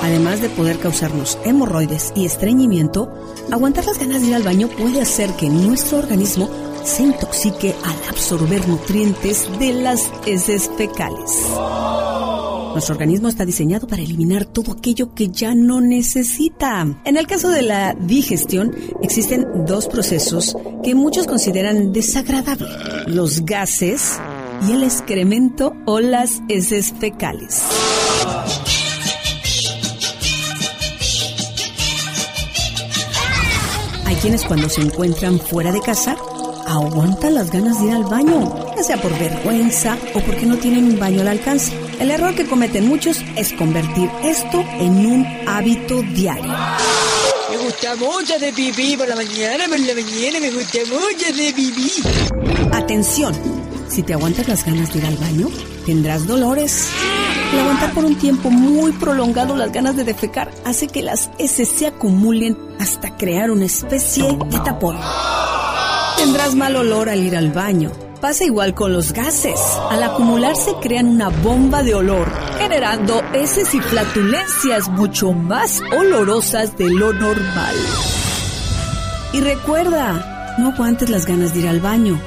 Además 0.03 0.41
de 0.41 0.49
poder 0.51 0.79
causarnos 0.79 1.39
hemorroides 1.45 2.13
y 2.15 2.27
estreñimiento, 2.27 3.11
aguantar 3.51 3.87
las 3.87 3.99
ganas 3.99 4.21
de 4.21 4.29
ir 4.29 4.35
al 4.35 4.43
baño 4.43 4.69
puede 4.69 5.01
hacer 5.01 5.31
que 5.33 5.49
nuestro 5.49 5.99
organismo 5.99 6.49
se 6.87 7.03
intoxique 7.03 7.75
al 7.85 8.09
absorber 8.09 8.67
nutrientes 8.69 9.49
de 9.59 9.75
las 9.75 10.09
heces 10.25 10.71
fecales. 10.77 11.33
Nuestro 12.73 12.95
organismo 12.95 13.29
está 13.29 13.45
diseñado 13.45 13.89
para 13.89 14.03
eliminar 14.03 14.45
todo 14.45 14.73
aquello 14.73 15.13
que 15.13 15.29
ya 15.29 15.55
no 15.55 15.81
necesita. 15.81 16.87
En 17.05 17.17
el 17.17 17.27
caso 17.27 17.49
de 17.49 17.63
la 17.63 17.95
digestión, 17.95 18.75
existen 19.03 19.47
dos 19.67 19.89
procesos 19.89 20.57
que 20.85 20.95
muchos 20.95 21.27
consideran 21.27 21.93
desagradables. 21.93 22.71
Los 23.09 23.45
gases 23.45 24.21
y 24.69 24.73
el 24.73 24.85
excremento 24.85 25.73
o 25.87 25.99
las 26.01 26.41
heces 26.49 26.95
fecales. 27.01 27.63
Hay 34.05 34.15
quienes 34.17 34.45
cuando 34.45 34.69
se 34.69 34.83
encuentran 34.83 35.41
fuera 35.41 35.73
de 35.73 35.81
casa 35.81 36.17
aguantan 36.67 37.35
las 37.35 37.51
ganas 37.51 37.81
de 37.81 37.87
ir 37.87 37.93
al 37.93 38.05
baño, 38.05 38.75
ya 38.77 38.83
sea 38.83 38.97
por 39.01 39.17
vergüenza 39.19 39.97
o 40.15 40.21
porque 40.21 40.47
no 40.47 40.57
tienen 40.57 40.85
un 40.85 40.99
baño 40.99 41.21
al 41.21 41.29
alcance. 41.29 41.73
El 42.01 42.11
error 42.11 42.35
que 42.35 42.47
cometen 42.47 42.89
muchos 42.89 43.21
es 43.37 43.53
convertir 43.53 44.11
esto 44.25 44.65
en 44.79 45.07
un 45.07 45.27
hábito 45.47 46.03
diario. 46.03 46.53
Me 47.51 47.57
gusta 47.59 47.97
mucho 47.97 48.39
de 48.39 48.53
pipí 48.53 48.97
por 48.97 49.09
la 49.09 49.17
mañana, 49.17 49.65
por 49.69 49.79
la 49.79 49.95
mañana 49.95 50.41
me 50.41 50.51
gusta 50.51 50.79
mucho 50.91 51.33
de 51.37 51.53
pipí. 51.53 51.93
Atención, 52.73 53.35
si 53.89 54.03
te 54.03 54.15
aguantas 54.15 54.49
las 54.49 54.65
ganas 54.65 54.93
de 54.93 54.99
ir 54.99 55.07
al 55.07 55.17
baño, 55.17 55.49
tendrás 55.87 56.27
dolores. 56.27 56.89
El 57.53 57.61
aguantar 57.61 57.93
por 57.93 58.05
un 58.05 58.17
tiempo 58.17 58.51
muy 58.51 58.91
prolongado 58.93 59.57
las 59.57 59.71
ganas 59.71 59.97
de 59.97 60.03
defecar 60.03 60.51
hace 60.65 60.89
que 60.89 61.03
las 61.03 61.31
heces 61.39 61.69
se 61.69 61.87
acumulen 61.87 62.59
hasta 62.81 63.17
crear 63.17 63.53
una 63.53 63.67
especie 63.67 64.25
de 64.25 64.59
tapón. 64.65 64.99
Tendrás 66.17 66.55
mal 66.55 66.77
olor 66.77 67.09
al 67.09 67.23
ir 67.23 67.37
al 67.37 67.53
baño. 67.53 67.93
Pasa 68.21 68.45
igual 68.45 68.75
con 68.75 68.93
los 68.93 69.13
gases. 69.13 69.61
Al 69.91 70.03
acumularse 70.03 70.73
crean 70.81 71.07
una 71.07 71.29
bomba 71.29 71.83
de 71.83 71.95
olor, 71.95 72.29
generando 72.59 73.23
heces 73.35 73.75
y 73.75 73.81
flatulencias 73.81 74.89
mucho 74.89 75.33
más 75.33 75.83
olorosas 75.97 76.77
de 76.79 76.89
lo 76.89 77.13
normal. 77.13 77.77
Y 79.33 79.41
recuerda, 79.41 80.57
no 80.59 80.69
aguantes 80.69 81.11
las 81.11 81.27
ganas 81.27 81.53
de 81.53 81.61
ir 81.61 81.69
al 81.69 81.81
baño. 81.81 82.19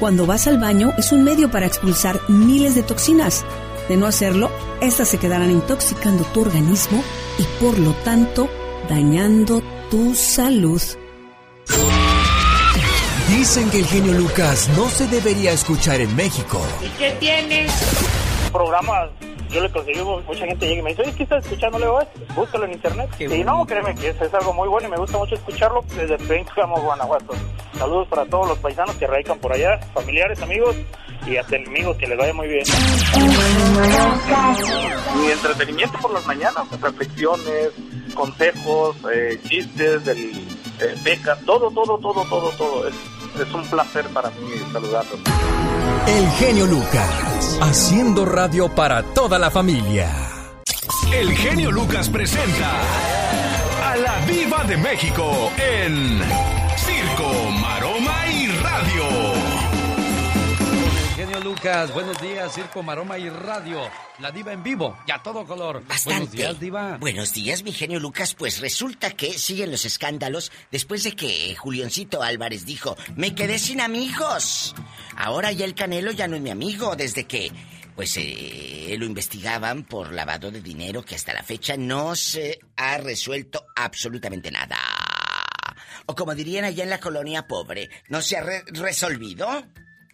Cuando 0.00 0.26
vas 0.26 0.46
al 0.46 0.58
baño 0.58 0.92
es 0.98 1.12
un 1.12 1.22
medio 1.24 1.50
para 1.50 1.66
expulsar 1.66 2.20
miles 2.28 2.74
de 2.74 2.82
toxinas. 2.82 3.44
De 3.88 3.96
no 3.96 4.06
hacerlo, 4.06 4.50
estas 4.80 5.08
se 5.08 5.18
quedarán 5.18 5.50
intoxicando 5.50 6.24
tu 6.24 6.40
organismo 6.40 7.02
y 7.38 7.44
por 7.62 7.78
lo 7.78 7.92
tanto 8.04 8.48
dañando 8.88 9.62
tu 9.90 10.14
salud. 10.14 10.82
Dicen 13.28 13.68
que 13.70 13.80
el 13.80 13.86
genio 13.86 14.12
Lucas 14.12 14.68
no 14.76 14.88
se 14.88 15.08
debería 15.08 15.50
escuchar 15.50 16.00
en 16.00 16.14
México. 16.14 16.60
¿Y 16.80 16.88
qué 16.90 17.10
tienes? 17.18 17.72
Programas, 18.52 19.10
yo 19.50 19.62
le 19.62 19.70
conseguí, 19.70 20.00
mucha 20.00 20.46
gente 20.46 20.66
llega 20.66 20.78
y 20.78 20.82
me 20.82 20.90
dice, 20.90 21.02
oye, 21.02 21.12
¿qué 21.16 21.22
estás 21.24 21.44
escuchando 21.44 21.78
luego? 21.80 21.98
Búscalo 22.36 22.66
en 22.66 22.74
internet. 22.74 23.10
y 23.18 23.42
no, 23.42 23.66
créeme 23.66 23.96
que 23.96 24.10
es, 24.10 24.20
es 24.20 24.32
algo 24.32 24.52
muy 24.52 24.68
bueno 24.68 24.86
y 24.86 24.90
me 24.92 24.96
gusta 24.96 25.18
mucho 25.18 25.34
escucharlo 25.34 25.84
desde 25.96 26.16
Pénjamo, 26.18 26.80
Guanajuato. 26.80 27.34
Saludos 27.76 28.06
para 28.06 28.24
todos 28.26 28.48
los 28.48 28.58
paisanos 28.58 28.94
que 28.94 29.08
radican 29.08 29.38
por 29.40 29.52
allá, 29.52 29.80
familiares, 29.92 30.40
amigos 30.40 30.76
y 31.26 31.36
hasta 31.36 31.56
enemigos, 31.56 31.96
que 31.96 32.06
les 32.06 32.16
vaya 32.16 32.32
muy 32.32 32.46
bien. 32.46 32.64
Mi 35.16 35.30
entretenimiento 35.32 35.98
por 35.98 36.12
las 36.12 36.24
mañanas, 36.26 36.64
reflexiones, 36.80 37.70
consejos, 38.14 38.96
eh, 39.12 39.40
chistes, 39.48 40.04
del, 40.04 40.46
eh, 40.80 40.94
becas, 41.02 41.42
todo, 41.44 41.70
todo, 41.70 41.98
todo, 41.98 42.24
todo, 42.24 42.50
todo. 42.50 42.88
Es, 42.88 42.94
es 43.42 43.52
un 43.52 43.66
placer 43.68 44.06
para 44.08 44.30
mí 44.30 44.50
saludarlos. 44.72 45.20
El 46.06 46.28
genio 46.32 46.66
Lucas, 46.66 47.58
haciendo 47.60 48.24
radio 48.24 48.68
para 48.74 49.02
toda 49.02 49.38
la 49.38 49.50
familia. 49.50 50.10
El 51.12 51.34
genio 51.36 51.70
Lucas 51.70 52.08
presenta 52.08 52.70
a 53.84 53.96
la 53.96 54.18
Viva 54.26 54.64
de 54.64 54.76
México 54.76 55.50
en 55.56 56.20
Circo, 56.76 57.32
Lucas, 61.50 61.94
buenos 61.94 62.20
días, 62.20 62.52
Circo, 62.56 62.82
Maroma 62.82 63.18
y 63.18 63.28
Radio. 63.30 63.80
La 64.18 64.32
diva 64.32 64.52
en 64.52 64.64
vivo 64.64 64.98
y 65.06 65.12
a 65.12 65.22
todo 65.22 65.46
color. 65.46 65.74
Buenos 65.74 65.88
Bastante. 65.88 66.36
días, 66.38 66.58
diva. 66.58 66.96
Buenos 66.98 67.32
días, 67.32 67.62
mi 67.62 67.70
genio 67.70 68.00
Lucas. 68.00 68.34
Pues 68.34 68.58
resulta 68.58 69.12
que 69.12 69.32
siguen 69.38 69.70
los 69.70 69.84
escándalos 69.84 70.50
después 70.72 71.04
de 71.04 71.12
que 71.12 71.54
Julioncito 71.54 72.20
Álvarez 72.20 72.66
dijo, 72.66 72.96
me 73.14 73.32
quedé 73.36 73.60
sin 73.60 73.80
amigos. 73.80 74.74
Ahora 75.16 75.52
ya 75.52 75.64
el 75.66 75.76
Canelo 75.76 76.10
ya 76.10 76.26
no 76.26 76.34
es 76.34 76.42
mi 76.42 76.50
amigo 76.50 76.96
desde 76.96 77.28
que, 77.28 77.52
pues, 77.94 78.16
eh, 78.16 78.96
lo 78.98 79.06
investigaban 79.06 79.84
por 79.84 80.12
lavado 80.12 80.50
de 80.50 80.60
dinero 80.60 81.04
que 81.04 81.14
hasta 81.14 81.32
la 81.32 81.44
fecha 81.44 81.76
no 81.76 82.16
se 82.16 82.58
ha 82.76 82.98
resuelto 82.98 83.66
absolutamente 83.76 84.50
nada. 84.50 84.76
O 86.06 86.14
como 86.16 86.34
dirían 86.34 86.64
allá 86.64 86.82
en 86.82 86.90
la 86.90 86.98
colonia 86.98 87.46
pobre, 87.46 87.88
¿no 88.08 88.20
se 88.20 88.36
ha 88.36 88.40
re- 88.42 88.64
resolvido? 88.66 89.64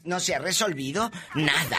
¿No 0.05 0.21
se 0.21 0.35
ha 0.35 0.39
resolvido? 0.39 1.11
Nada. 1.35 1.79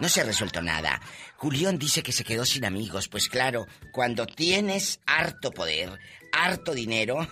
No 0.00 0.08
se 0.08 0.20
ha 0.20 0.24
resuelto 0.24 0.62
nada. 0.62 1.00
Julián 1.36 1.78
dice 1.78 2.02
que 2.02 2.12
se 2.12 2.24
quedó 2.24 2.44
sin 2.44 2.64
amigos. 2.64 3.08
Pues 3.08 3.28
claro, 3.28 3.66
cuando 3.92 4.26
tienes 4.26 5.00
harto 5.06 5.50
poder, 5.50 5.98
harto 6.32 6.72
dinero, 6.72 7.26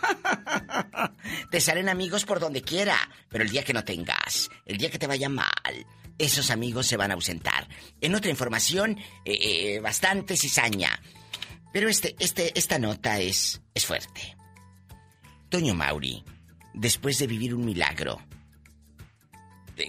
te 1.50 1.60
salen 1.60 1.88
amigos 1.88 2.24
por 2.24 2.40
donde 2.40 2.62
quiera. 2.62 2.96
Pero 3.28 3.44
el 3.44 3.50
día 3.50 3.64
que 3.64 3.72
no 3.72 3.84
tengas, 3.84 4.50
el 4.66 4.78
día 4.78 4.90
que 4.90 4.98
te 4.98 5.06
vaya 5.06 5.28
mal, 5.28 5.86
esos 6.18 6.50
amigos 6.50 6.86
se 6.86 6.96
van 6.96 7.10
a 7.10 7.14
ausentar. 7.14 7.68
En 8.00 8.14
otra 8.14 8.30
información, 8.30 8.98
eh, 9.24 9.38
eh, 9.40 9.80
bastante 9.80 10.36
cizaña. 10.36 11.00
Pero 11.72 11.88
este, 11.88 12.16
este, 12.18 12.58
esta 12.58 12.78
nota 12.78 13.18
es, 13.20 13.60
es 13.74 13.86
fuerte. 13.86 14.36
Toño 15.48 15.74
Mauri, 15.74 16.24
después 16.74 17.18
de 17.18 17.26
vivir 17.26 17.54
un 17.54 17.64
milagro, 17.64 18.20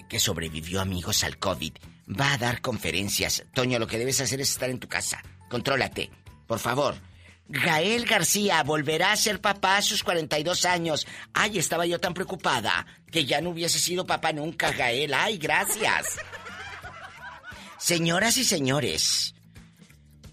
que 0.10 0.20
sobrevivió 0.20 0.82
amigos 0.82 1.24
al 1.24 1.38
COVID, 1.38 1.74
va 2.20 2.34
a 2.34 2.38
dar 2.38 2.61
conferencias. 2.61 3.44
Toño, 3.53 3.80
lo 3.80 3.88
que 3.88 3.98
debes 3.98 4.22
hacer 4.22 4.41
es 4.41 4.49
estar 4.49 4.70
en 4.70 4.80
tu 4.80 4.88
casa. 4.88 5.22
Contrólate, 5.49 6.10
por 6.48 6.60
favor. 6.60 6.95
Gael 7.48 8.06
García 8.06 8.61
volverá 8.61 9.11
a 9.11 9.18
ser 9.18 9.41
papá 9.41 9.78
a 9.78 9.82
sus 9.82 10.03
42 10.03 10.66
años. 10.66 11.07
Ay, 11.34 11.57
estaba 11.57 11.88
yo 11.88 11.99
tan 11.99 12.14
preocupada 12.14 12.86
que 13.11 13.26
ya 13.26 13.41
no 13.41 13.49
hubiese 13.49 13.80
sido 13.80 14.06
papá 14.06 14.32
nunca, 14.32 14.72
Gael. 14.72 15.14
Ay, 15.16 15.40
gracias. 15.40 16.20
Señoras 17.80 18.38
y 18.38 18.44
señores, 18.44 19.34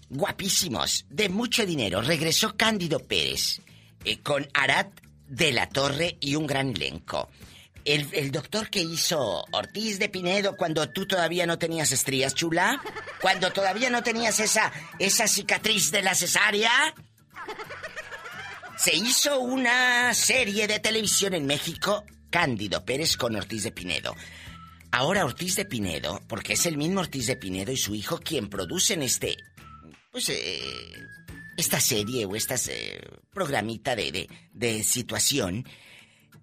guapísimos, 0.09 1.05
de 1.09 1.29
mucho 1.29 1.65
dinero, 1.65 2.01
regresó 2.01 2.55
Cándido 2.55 2.99
Pérez 2.99 3.61
eh, 4.05 4.19
con 4.19 4.47
Arat 4.53 4.99
de 5.27 5.51
la 5.53 5.67
Torre 5.69 6.17
y 6.19 6.35
un 6.35 6.45
gran 6.45 6.69
elenco. 6.69 7.29
El, 7.87 8.31
doctor 8.31 8.69
que 8.69 8.81
hizo 8.81 9.45
Ortiz 9.51 9.97
de 9.97 10.09
Pinedo 10.09 10.57
cuando 10.57 10.89
tú 10.89 11.07
todavía 11.07 11.45
no 11.45 11.57
tenías 11.57 11.93
estrías, 11.93 12.35
chula. 12.35 12.81
Cuando 13.21 13.53
todavía 13.53 13.89
no 13.89 14.03
tenías 14.03 14.41
esa, 14.41 14.73
esa 14.99 15.25
cicatriz 15.25 15.89
de 15.91 16.01
la 16.01 16.13
cesárea. 16.13 16.93
Se 18.77 18.93
hizo 18.93 19.39
una 19.39 20.13
serie 20.13 20.67
de 20.67 20.79
televisión 20.79 21.33
en 21.33 21.45
México, 21.45 22.03
Cándido 22.29 22.83
Pérez 22.83 23.15
con 23.15 23.37
Ortiz 23.37 23.63
de 23.63 23.71
Pinedo. 23.71 24.13
Ahora 24.91 25.23
Ortiz 25.23 25.55
de 25.55 25.63
Pinedo, 25.63 26.21
porque 26.27 26.53
es 26.53 26.65
el 26.65 26.75
mismo 26.75 26.99
Ortiz 26.99 27.27
de 27.27 27.37
Pinedo 27.37 27.71
y 27.71 27.77
su 27.77 27.95
hijo 27.95 28.19
quien 28.19 28.49
producen 28.49 29.01
este, 29.01 29.37
pues, 30.11 30.27
eh, 30.27 30.59
esta 31.55 31.79
serie 31.79 32.25
o 32.25 32.35
esta 32.35 32.55
eh, 32.67 33.01
programita 33.33 33.95
de, 33.95 34.27
de 34.51 34.83
situación 34.83 35.65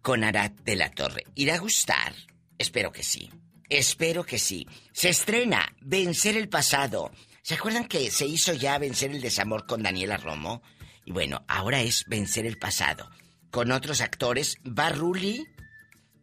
con 0.04 0.22
Arad 0.22 0.50
de 0.50 0.76
la 0.76 0.90
Torre. 0.90 1.24
¿Irá 1.34 1.54
a 1.54 1.58
gustar? 1.58 2.14
Espero 2.58 2.92
que 2.92 3.02
sí. 3.02 3.30
Espero 3.70 4.22
que 4.22 4.38
sí. 4.38 4.68
Se 4.92 5.08
estrena 5.08 5.74
Vencer 5.80 6.36
el 6.36 6.50
pasado. 6.50 7.10
¿Se 7.40 7.54
acuerdan 7.54 7.88
que 7.88 8.10
se 8.10 8.26
hizo 8.26 8.52
ya 8.52 8.76
Vencer 8.76 9.12
el 9.12 9.22
desamor 9.22 9.64
con 9.64 9.82
Daniela 9.82 10.18
Romo? 10.18 10.62
Y 11.06 11.12
bueno, 11.12 11.42
ahora 11.48 11.80
es 11.80 12.04
Vencer 12.06 12.44
el 12.44 12.58
pasado. 12.58 13.08
Con 13.50 13.72
otros 13.72 14.02
actores, 14.02 14.58
va 14.66 14.90
Ruli, 14.90 15.42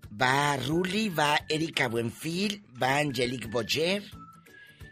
va 0.09 0.57
Ruli, 0.57 1.09
va 1.09 1.43
Erika 1.49 1.87
Buenfil, 1.87 2.63
va 2.81 2.99
Angelique 2.99 3.47
Boyer 3.47 4.03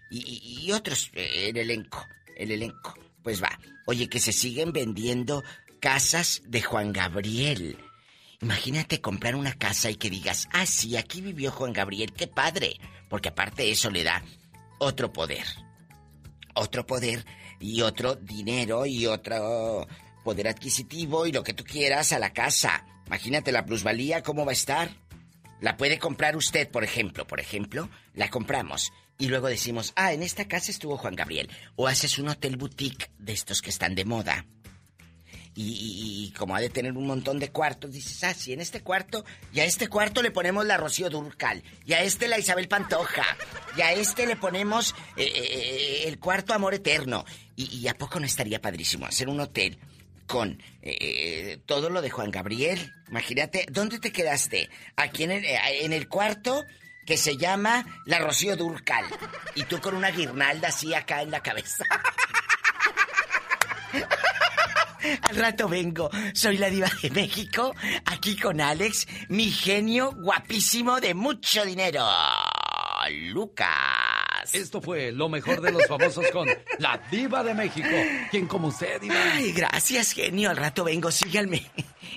y, 0.09 0.63
y 0.65 0.71
otros, 0.71 1.11
eh, 1.13 1.49
el 1.49 1.57
elenco, 1.57 2.03
el 2.35 2.49
elenco. 2.49 2.95
Pues 3.21 3.39
va. 3.39 3.51
Oye, 3.85 4.09
que 4.09 4.19
se 4.19 4.33
siguen 4.33 4.73
vendiendo 4.73 5.43
casas 5.79 6.41
de 6.47 6.63
Juan 6.63 6.91
Gabriel. 6.91 7.77
Imagínate 8.41 9.01
comprar 9.01 9.35
una 9.35 9.53
casa 9.53 9.89
y 9.89 9.95
que 9.95 10.09
digas, 10.09 10.47
ah, 10.53 10.65
sí, 10.65 10.95
aquí 10.95 11.21
vivió 11.21 11.51
Juan 11.51 11.73
Gabriel, 11.73 12.13
qué 12.13 12.27
padre. 12.27 12.79
Porque 13.09 13.29
aparte 13.29 13.69
eso 13.69 13.89
le 13.89 14.03
da 14.03 14.23
otro 14.77 15.11
poder. 15.11 15.45
Otro 16.53 16.85
poder 16.85 17.25
y 17.59 17.81
otro 17.81 18.15
dinero 18.15 18.85
y 18.85 19.05
otro 19.07 19.87
poder 20.23 20.47
adquisitivo 20.47 21.25
y 21.25 21.31
lo 21.31 21.43
que 21.43 21.53
tú 21.53 21.63
quieras 21.63 22.13
a 22.13 22.19
la 22.19 22.31
casa. 22.31 22.85
Imagínate 23.07 23.51
la 23.51 23.65
plusvalía, 23.65 24.23
cómo 24.23 24.45
va 24.45 24.51
a 24.51 24.53
estar. 24.53 24.89
La 25.59 25.75
puede 25.75 25.99
comprar 25.99 26.37
usted, 26.37 26.69
por 26.69 26.83
ejemplo, 26.83 27.27
por 27.27 27.41
ejemplo, 27.41 27.89
la 28.13 28.29
compramos 28.29 28.93
y 29.19 29.27
luego 29.27 29.47
decimos, 29.47 29.91
ah, 29.97 30.13
en 30.13 30.23
esta 30.23 30.47
casa 30.47 30.71
estuvo 30.71 30.97
Juan 30.97 31.15
Gabriel. 31.15 31.49
O 31.75 31.87
haces 31.87 32.17
un 32.19 32.29
hotel 32.29 32.55
boutique 32.55 33.11
de 33.19 33.33
estos 33.33 33.61
que 33.61 33.69
están 33.69 33.93
de 33.93 34.05
moda. 34.05 34.45
Y, 35.55 36.33
como 36.37 36.55
ha 36.55 36.61
de 36.61 36.69
tener 36.69 36.93
un 36.93 37.05
montón 37.05 37.37
de 37.37 37.49
cuartos, 37.49 37.91
dices, 37.91 38.23
ah, 38.23 38.33
sí, 38.33 38.53
en 38.53 38.61
este 38.61 38.81
cuarto, 38.81 39.25
y 39.51 39.59
a 39.59 39.65
este 39.65 39.87
cuarto 39.87 40.21
le 40.21 40.31
ponemos 40.31 40.65
la 40.65 40.77
Rocío 40.77 41.09
Durcal, 41.09 41.63
y 41.85 41.93
a 41.93 42.01
este 42.01 42.29
la 42.29 42.39
Isabel 42.39 42.69
Pantoja, 42.69 43.25
y 43.75 43.81
a 43.81 43.91
este 43.91 44.25
le 44.25 44.37
ponemos 44.37 44.95
eh, 45.17 45.23
eh, 45.23 45.31
eh, 45.35 46.03
el 46.07 46.17
cuarto 46.19 46.53
Amor 46.53 46.73
Eterno. 46.73 47.25
Y, 47.57 47.87
a 47.89 47.93
poco 47.93 48.21
no 48.21 48.25
estaría 48.25 48.61
padrísimo 48.61 49.05
hacer 49.05 49.27
un 49.27 49.41
hotel 49.41 49.77
con 50.27 50.61
todo 51.65 51.89
lo 51.89 52.01
de 52.01 52.09
Juan 52.09 52.31
Gabriel. 52.31 52.93
Imagínate, 53.09 53.65
¿dónde 53.69 53.99
te 53.99 54.13
quedaste? 54.13 54.69
Aquí 54.95 55.23
en 55.23 55.31
el, 55.31 55.43
en 55.45 55.91
el 55.91 56.07
cuarto 56.07 56.63
que 57.05 57.17
se 57.17 57.35
llama 57.35 57.85
la 58.05 58.19
Rocío 58.19 58.55
Durcal. 58.55 59.03
Y 59.55 59.63
tú 59.63 59.81
con 59.81 59.95
una 59.95 60.11
guirnalda 60.11 60.69
así 60.69 60.93
acá 60.93 61.21
en 61.21 61.31
la 61.31 61.41
cabeza. 61.41 61.83
Al 65.21 65.35
rato 65.35 65.67
vengo. 65.67 66.09
Soy 66.33 66.57
la 66.57 66.69
diva 66.69 66.89
de 67.01 67.09
México, 67.11 67.75
aquí 68.05 68.35
con 68.37 68.61
Alex, 68.61 69.07
mi 69.29 69.51
genio 69.51 70.11
guapísimo 70.11 70.99
de 70.99 71.13
mucho 71.13 71.65
dinero. 71.65 72.05
Lucas. 73.09 73.67
Esto 74.53 74.81
fue 74.81 75.11
lo 75.11 75.29
mejor 75.29 75.61
de 75.61 75.71
los 75.71 75.85
famosos 75.87 76.25
con 76.31 76.47
la 76.79 76.99
diva 77.11 77.43
de 77.43 77.53
México. 77.53 77.89
¿Quién 78.31 78.47
como 78.47 78.67
usted, 78.69 78.99
diva? 79.01 79.15
Ay, 79.33 79.51
gracias, 79.51 80.11
genio. 80.13 80.49
Al 80.49 80.57
rato 80.57 80.83
vengo. 80.83 81.11
Síganme 81.11 81.65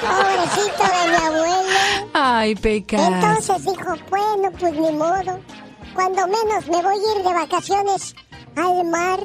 Pobrecito 0.00 0.84
de 0.84 1.08
mi 1.10 1.16
abuelo. 1.16 2.08
Ay, 2.14 2.54
pecado. 2.54 3.04
Entonces 3.06 3.64
dijo, 3.64 3.94
bueno, 4.08 4.50
pues 4.58 4.72
ni 4.72 4.92
modo. 4.92 5.38
Cuando 5.94 6.26
menos 6.26 6.66
me 6.68 6.82
voy 6.82 6.94
a 6.94 7.18
ir 7.18 7.22
de 7.24 7.34
vacaciones 7.34 8.14
al 8.56 8.84
mar. 8.84 9.20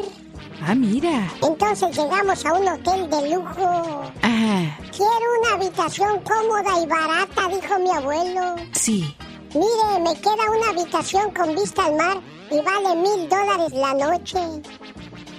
Ah, 0.66 0.76
mira. 0.76 1.28
Entonces 1.42 1.96
llegamos 1.96 2.46
a 2.46 2.54
un 2.54 2.68
hotel 2.68 3.10
de 3.10 3.30
lujo. 3.36 4.04
Ah. 4.22 4.78
Quiero 4.92 5.40
una 5.42 5.54
habitación 5.56 6.20
cómoda 6.22 6.80
y 6.82 6.86
barata, 6.88 7.48
dijo 7.50 7.80
mi 7.80 7.92
abuelo. 7.92 8.56
Sí. 8.74 9.16
Mire, 9.54 10.00
me 10.02 10.16
queda 10.20 10.50
una 10.58 10.70
habitación 10.72 11.32
con 11.32 11.54
vista 11.54 11.86
al 11.86 11.96
mar 11.96 12.18
y 12.50 12.60
vale 12.62 12.96
mil 12.96 13.30
dólares 13.30 13.72
la 13.74 13.94
noche. 13.94 14.40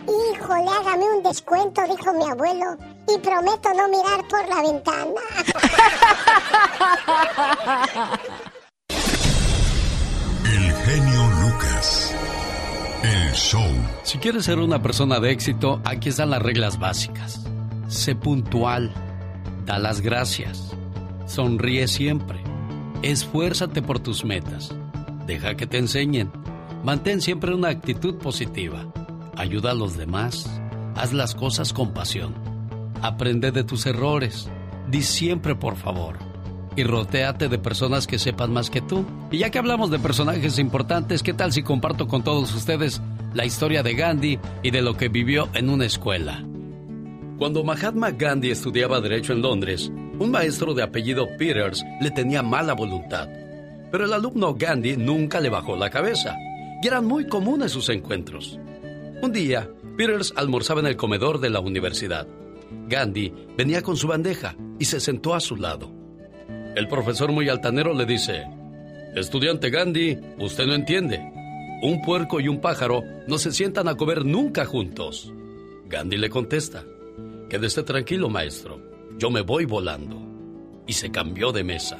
Híjole, 0.07 0.70
hágame 0.70 1.05
un 1.16 1.23
descuento, 1.23 1.82
dijo 1.82 2.12
mi 2.12 2.24
abuelo, 2.31 2.77
y 3.09 3.19
prometo 3.19 3.74
no 3.74 3.89
mirar 3.89 4.27
por 4.28 4.49
la 4.49 4.62
ventana. 4.62 5.20
El 10.45 10.73
genio 10.73 11.31
Lucas. 11.43 12.15
El 13.03 13.32
show. 13.32 13.66
Si 14.05 14.19
quieres 14.19 14.45
ser 14.45 14.59
una 14.59 14.81
persona 14.81 15.19
de 15.19 15.32
éxito, 15.32 15.81
aquí 15.85 16.11
están 16.11 16.31
las 16.31 16.43
reglas 16.43 16.78
básicas. 16.78 17.41
Sé 17.89 18.15
puntual. 18.15 18.95
Da 19.65 19.78
las 19.78 20.01
gracias. 20.01 20.70
Sonríe 21.27 21.89
siempre. 21.89 22.53
Esfuérzate 23.05 23.82
por 23.82 23.98
tus 23.98 24.24
metas. 24.24 24.74
Deja 25.26 25.55
que 25.56 25.66
te 25.66 25.76
enseñen 25.76 26.32
Mantén 26.82 27.20
siempre 27.20 27.55
una 27.55 27.68
actitud 27.68 28.14
positiva. 28.14 28.90
Ayuda 29.36 29.72
a 29.72 29.74
los 29.74 29.98
demás. 29.98 30.59
Haz 30.94 31.12
las 31.12 31.35
cosas 31.35 31.74
con 31.74 31.93
pasión. 31.93 32.35
Aprende 33.02 33.52
de 33.52 33.62
tus 33.62 33.85
errores. 33.85 34.48
Di 34.90 35.02
siempre 35.02 35.55
por 35.55 35.76
favor. 35.76 36.16
Y 36.76 36.85
rotéate 36.85 37.51
de 37.51 37.59
personas 37.59 38.06
que 38.06 38.18
sepan 38.18 38.55
más 38.55 38.70
que 38.70 38.81
tú. 38.81 39.05
Y 39.31 39.36
ya 39.36 39.51
que 39.51 39.59
hablamos 39.59 39.90
de 39.90 39.98
personajes 39.98 40.59
importantes, 40.59 41.22
¿qué 41.22 41.35
tal 41.35 41.52
si 41.52 41.62
comparto 41.62 42.09
con 42.09 42.24
todos 42.24 42.55
ustedes 42.55 43.02
la 43.35 43.44
historia 43.44 43.82
de 43.82 43.97
Gandhi 43.97 44.39
y 44.62 44.70
de 44.70 44.81
lo 44.81 44.97
que 44.97 45.10
vivió 45.10 45.51
en 45.52 45.68
una 45.68 45.85
escuela? 45.85 46.43
Cuando 47.36 47.64
Mahatma 47.64 48.12
Gandhi 48.12 48.51
estudiaba 48.51 49.02
Derecho 49.02 49.35
en 49.35 49.43
Londres, 49.43 49.93
Un 50.19 50.31
maestro 50.31 50.74
de 50.74 50.82
apellido 50.82 51.28
Peters 51.36 51.85
le 52.01 52.11
tenía 52.12 52.43
mala 52.43 52.74
voluntad, 52.74 53.28
pero 53.91 54.05
el 54.05 54.12
alumno 54.12 54.55
Gandhi 54.55 54.97
nunca 54.97 55.41
le 55.41 55.49
bajó 55.49 55.74
la 55.74 55.91
cabeza 55.91 56.36
y 56.81 56.86
eran 56.86 57.05
muy 57.05 57.27
comunes 57.27 57.73
sus 57.73 57.89
encuentros. 57.89 58.59
Un 59.23 59.32
día, 59.32 59.69
Peters 59.97 60.32
almorzaba 60.36 60.81
en 60.81 60.86
el 60.86 60.97
comedor 60.97 61.41
de 61.41 61.51
la 61.51 61.59
universidad. 61.59 62.28
Gandhi 62.89 63.32
venía 63.57 63.82
con 63.82 63.97
su 63.97 64.07
bandeja 64.07 64.55
y 64.78 64.85
se 64.85 65.01
sentó 65.01 65.35
a 65.35 65.41
su 65.41 65.57
lado. 65.57 65.91
El 66.77 66.86
profesor 66.86 67.32
muy 67.32 67.49
altanero 67.49 67.93
le 67.93 68.07
dice, 68.07 68.45
Estudiante 69.16 69.70
Gandhi, 69.70 70.16
usted 70.39 70.66
no 70.66 70.74
entiende. 70.74 71.20
Un 71.82 72.03
puerco 72.03 72.39
y 72.39 72.47
un 72.47 72.61
pájaro 72.61 73.03
no 73.27 73.39
se 73.39 73.51
sientan 73.51 73.89
a 73.89 73.97
comer 73.97 74.24
nunca 74.24 74.65
juntos. 74.65 75.32
Gandhi 75.89 76.19
le 76.19 76.31
contesta, 76.31 76.85
Quédese 77.49 77.82
tranquilo, 77.82 78.28
maestro. 78.28 78.94
Yo 79.19 79.31
me 79.31 79.43
voy 79.43 79.65
volando. 79.65 80.20
Y 80.86 80.93
se 80.93 81.11
cambió 81.11 81.53
de 81.53 81.65
mesa. 81.65 81.97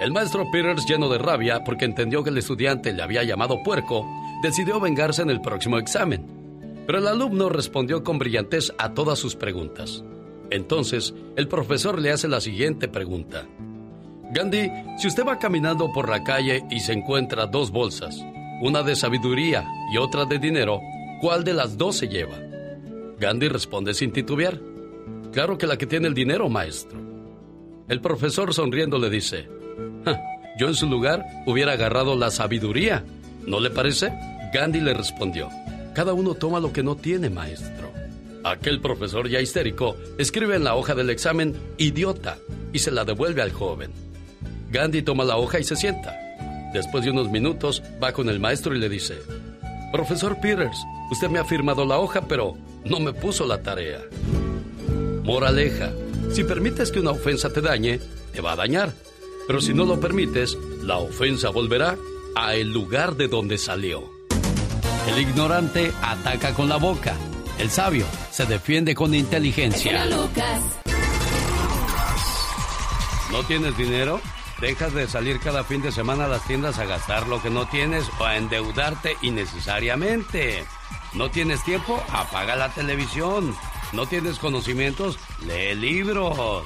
El 0.00 0.12
maestro 0.12 0.50
Peters, 0.50 0.84
lleno 0.86 1.08
de 1.08 1.18
rabia 1.18 1.64
porque 1.64 1.86
entendió 1.86 2.22
que 2.22 2.30
el 2.30 2.38
estudiante 2.38 2.92
le 2.92 3.02
había 3.02 3.22
llamado 3.22 3.62
puerco, 3.62 4.06
decidió 4.42 4.78
vengarse 4.78 5.22
en 5.22 5.30
el 5.30 5.40
próximo 5.40 5.78
examen. 5.78 6.84
Pero 6.86 6.98
el 6.98 7.06
alumno 7.06 7.48
respondió 7.48 8.04
con 8.04 8.18
brillantez 8.18 8.72
a 8.78 8.92
todas 8.92 9.18
sus 9.18 9.36
preguntas. 9.36 10.04
Entonces, 10.50 11.14
el 11.36 11.48
profesor 11.48 12.00
le 12.00 12.12
hace 12.12 12.28
la 12.28 12.40
siguiente 12.40 12.88
pregunta. 12.88 13.46
Gandhi, 14.32 14.70
si 14.98 15.08
usted 15.08 15.24
va 15.24 15.38
caminando 15.38 15.92
por 15.92 16.08
la 16.08 16.22
calle 16.22 16.64
y 16.70 16.80
se 16.80 16.92
encuentra 16.92 17.46
dos 17.46 17.70
bolsas, 17.70 18.24
una 18.60 18.82
de 18.82 18.96
sabiduría 18.96 19.66
y 19.92 19.96
otra 19.96 20.24
de 20.24 20.38
dinero, 20.38 20.80
¿cuál 21.20 21.44
de 21.44 21.54
las 21.54 21.78
dos 21.78 21.96
se 21.96 22.08
lleva? 22.08 22.36
Gandhi 23.18 23.48
responde 23.48 23.94
sin 23.94 24.12
titubear. 24.12 24.60
Claro 25.36 25.58
que 25.58 25.66
la 25.66 25.76
que 25.76 25.84
tiene 25.84 26.08
el 26.08 26.14
dinero, 26.14 26.48
maestro. 26.48 26.98
El 27.90 28.00
profesor 28.00 28.54
sonriendo 28.54 28.96
le 28.96 29.10
dice, 29.10 29.46
yo 30.58 30.66
en 30.66 30.74
su 30.74 30.86
lugar 30.86 31.26
hubiera 31.44 31.72
agarrado 31.72 32.16
la 32.16 32.30
sabiduría. 32.30 33.04
¿No 33.46 33.60
le 33.60 33.68
parece? 33.68 34.14
Gandhi 34.54 34.80
le 34.80 34.94
respondió, 34.94 35.50
cada 35.94 36.14
uno 36.14 36.32
toma 36.36 36.58
lo 36.58 36.72
que 36.72 36.82
no 36.82 36.96
tiene, 36.96 37.28
maestro. 37.28 37.92
Aquel 38.44 38.80
profesor 38.80 39.28
ya 39.28 39.42
histérico 39.42 39.94
escribe 40.16 40.56
en 40.56 40.64
la 40.64 40.74
hoja 40.74 40.94
del 40.94 41.10
examen 41.10 41.54
idiota 41.76 42.38
y 42.72 42.78
se 42.78 42.90
la 42.90 43.04
devuelve 43.04 43.42
al 43.42 43.52
joven. 43.52 43.90
Gandhi 44.70 45.02
toma 45.02 45.24
la 45.24 45.36
hoja 45.36 45.60
y 45.60 45.64
se 45.64 45.76
sienta. 45.76 46.18
Después 46.72 47.04
de 47.04 47.10
unos 47.10 47.30
minutos 47.30 47.82
va 48.02 48.12
con 48.12 48.30
el 48.30 48.40
maestro 48.40 48.74
y 48.74 48.78
le 48.78 48.88
dice, 48.88 49.18
Profesor 49.92 50.40
Peters, 50.40 50.78
usted 51.10 51.28
me 51.28 51.40
ha 51.40 51.44
firmado 51.44 51.84
la 51.84 51.98
hoja, 51.98 52.22
pero 52.26 52.56
no 52.86 53.00
me 53.00 53.12
puso 53.12 53.46
la 53.46 53.62
tarea. 53.62 54.00
Moraleja, 55.26 55.90
si 56.30 56.44
permites 56.44 56.92
que 56.92 57.00
una 57.00 57.10
ofensa 57.10 57.52
te 57.52 57.60
dañe, 57.60 57.98
te 58.32 58.40
va 58.40 58.52
a 58.52 58.56
dañar. 58.56 58.94
Pero 59.48 59.60
si 59.60 59.74
no 59.74 59.84
lo 59.84 59.98
permites, 59.98 60.56
la 60.82 60.98
ofensa 60.98 61.50
volverá 61.50 61.96
a 62.36 62.54
el 62.54 62.72
lugar 62.72 63.16
de 63.16 63.26
donde 63.26 63.58
salió. 63.58 64.08
El 65.08 65.18
ignorante 65.20 65.92
ataca 66.00 66.54
con 66.54 66.68
la 66.68 66.76
boca. 66.76 67.16
El 67.58 67.70
sabio 67.70 68.06
se 68.30 68.46
defiende 68.46 68.94
con 68.94 69.16
inteligencia. 69.16 70.06
¿No 73.32 73.42
tienes 73.48 73.76
dinero? 73.76 74.20
Dejas 74.60 74.94
de 74.94 75.08
salir 75.08 75.40
cada 75.40 75.64
fin 75.64 75.82
de 75.82 75.90
semana 75.90 76.26
a 76.26 76.28
las 76.28 76.46
tiendas 76.46 76.78
a 76.78 76.84
gastar 76.84 77.26
lo 77.26 77.42
que 77.42 77.50
no 77.50 77.66
tienes 77.66 78.04
o 78.20 78.24
a 78.24 78.36
endeudarte 78.36 79.16
innecesariamente. 79.22 80.64
¿No 81.14 81.32
tienes 81.32 81.64
tiempo? 81.64 82.00
Apaga 82.12 82.54
la 82.54 82.68
televisión. 82.72 83.56
¿No 83.92 84.06
tienes 84.06 84.38
conocimientos? 84.38 85.18
Lee 85.46 85.74
libros. 85.74 86.64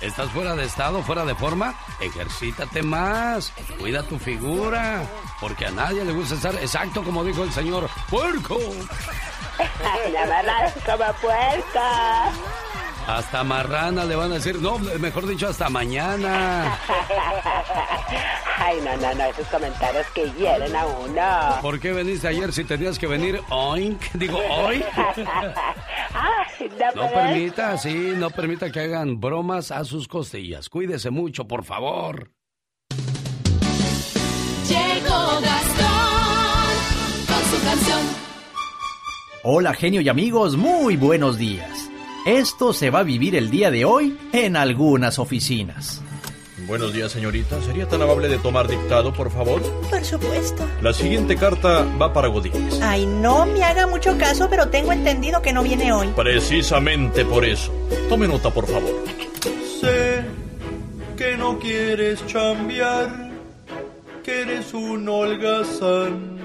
¿Estás 0.00 0.30
fuera 0.30 0.56
de 0.56 0.64
estado, 0.64 1.02
fuera 1.02 1.24
de 1.24 1.34
forma? 1.34 1.74
Ejercítate 2.00 2.82
más. 2.82 3.52
Cuida 3.78 4.02
tu 4.02 4.18
figura. 4.18 5.06
Porque 5.40 5.66
a 5.66 5.70
nadie 5.70 6.04
le 6.04 6.12
gusta 6.12 6.34
estar 6.34 6.54
exacto 6.54 7.02
como 7.02 7.22
dijo 7.22 7.44
el 7.44 7.52
señor 7.52 7.88
puerco. 8.08 8.58
La 10.12 10.26
como. 10.26 12.32
Hasta 13.16 13.42
marrana 13.42 14.04
le 14.04 14.14
van 14.14 14.30
a 14.30 14.34
decir, 14.34 14.60
no, 14.60 14.78
mejor 14.78 15.26
dicho, 15.26 15.48
hasta 15.48 15.68
mañana. 15.68 16.78
Ay, 18.56 18.76
no, 18.84 18.96
no, 18.96 19.14
no, 19.14 19.24
esos 19.24 19.48
comentarios 19.48 20.06
que 20.14 20.30
hieren 20.30 20.76
a 20.76 20.86
uno. 20.86 21.58
¿Por 21.60 21.80
qué 21.80 21.92
veniste 21.92 22.28
ayer 22.28 22.52
si 22.52 22.62
tenías 22.62 23.00
que 23.00 23.08
venir 23.08 23.40
hoy? 23.50 23.98
Digo, 24.14 24.38
hoy. 24.38 24.84
Ay, 26.14 26.70
no, 26.78 27.02
No 27.02 27.10
permita, 27.10 27.76
sí, 27.78 28.12
no 28.16 28.30
permita 28.30 28.70
que 28.70 28.78
hagan 28.78 29.18
bromas 29.18 29.72
a 29.72 29.84
sus 29.84 30.06
costillas. 30.06 30.68
Cuídese 30.68 31.10
mucho, 31.10 31.48
por 31.48 31.64
favor. 31.64 32.30
Llegó 34.68 35.40
Gastón 35.40 36.76
con 37.26 37.44
su 37.50 37.64
canción. 37.64 38.00
Hola 39.42 39.74
genio 39.74 40.00
y 40.00 40.08
amigos, 40.08 40.56
muy 40.56 40.96
buenos 40.96 41.38
días. 41.38 41.89
Esto 42.26 42.74
se 42.74 42.90
va 42.90 43.00
a 43.00 43.02
vivir 43.02 43.34
el 43.34 43.50
día 43.50 43.70
de 43.70 43.86
hoy 43.86 44.18
en 44.32 44.56
algunas 44.56 45.18
oficinas. 45.18 46.02
Buenos 46.66 46.92
días, 46.92 47.10
señorita. 47.10 47.60
¿Sería 47.62 47.88
tan 47.88 48.02
amable 48.02 48.28
de 48.28 48.38
tomar 48.38 48.68
dictado, 48.68 49.12
por 49.12 49.30
favor? 49.30 49.62
Por 49.88 50.04
supuesto. 50.04 50.68
La 50.82 50.92
siguiente 50.92 51.34
carta 51.36 51.84
va 52.00 52.12
para 52.12 52.28
Godínez. 52.28 52.78
Ay, 52.82 53.06
no 53.06 53.46
me 53.46 53.64
haga 53.64 53.86
mucho 53.86 54.18
caso, 54.18 54.48
pero 54.50 54.68
tengo 54.68 54.92
entendido 54.92 55.40
que 55.40 55.52
no 55.52 55.62
viene 55.62 55.92
hoy. 55.92 56.08
Precisamente 56.14 57.24
por 57.24 57.44
eso. 57.44 57.72
Tome 58.08 58.28
nota, 58.28 58.50
por 58.50 58.66
favor. 58.66 58.92
Sé 59.80 60.22
que 61.16 61.38
no 61.38 61.58
quieres 61.58 62.24
chambear, 62.26 63.30
que 64.22 64.42
eres 64.42 64.74
un 64.74 65.08
holgazán. 65.08 66.38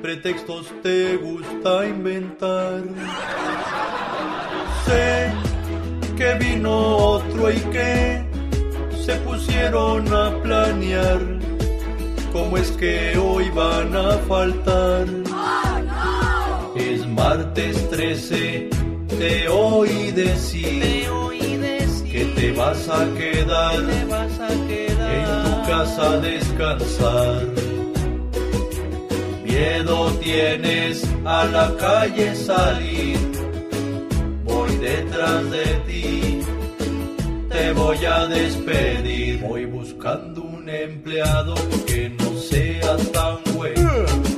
Pretextos 0.00 0.66
te 0.82 1.16
gusta 1.16 1.84
inventar. 1.86 2.82
Sé 4.86 5.32
que 6.16 6.34
vino 6.44 6.96
otro 6.96 7.50
y 7.50 7.60
que 7.74 8.24
se 9.04 9.14
pusieron 9.16 10.12
a 10.12 10.30
planear 10.42 11.20
cómo 12.32 12.56
es 12.56 12.70
que 12.72 13.16
hoy 13.16 13.48
van 13.50 13.94
a 13.96 14.12
faltar. 14.28 15.06
Es 16.76 17.06
martes 17.06 17.88
13, 17.90 18.68
te 19.18 19.48
oí 19.48 20.10
decir, 20.10 21.06
que 22.10 22.24
te 22.36 22.52
vas 22.52 22.88
a 22.88 23.06
quedar, 23.16 23.76
en 23.76 24.08
tu 25.44 25.68
casa 25.68 26.12
a 26.12 26.18
descansar. 26.18 27.46
Miedo 29.44 30.10
tienes 30.20 31.04
a 31.24 31.44
la 31.44 31.76
calle 31.76 32.34
salir, 32.34 33.18
detrás 34.80 35.50
de 35.50 35.64
ti 35.86 36.44
te 37.54 37.72
voy 37.72 38.04
a 38.04 38.26
despedir. 38.26 39.40
Voy 39.40 39.64
buscando 39.66 40.42
un 40.42 40.68
empleado 40.68 41.54
que 41.86 42.10
no 42.10 42.36
sea 42.38 42.96
tan 43.12 43.54
güey, 43.54 43.74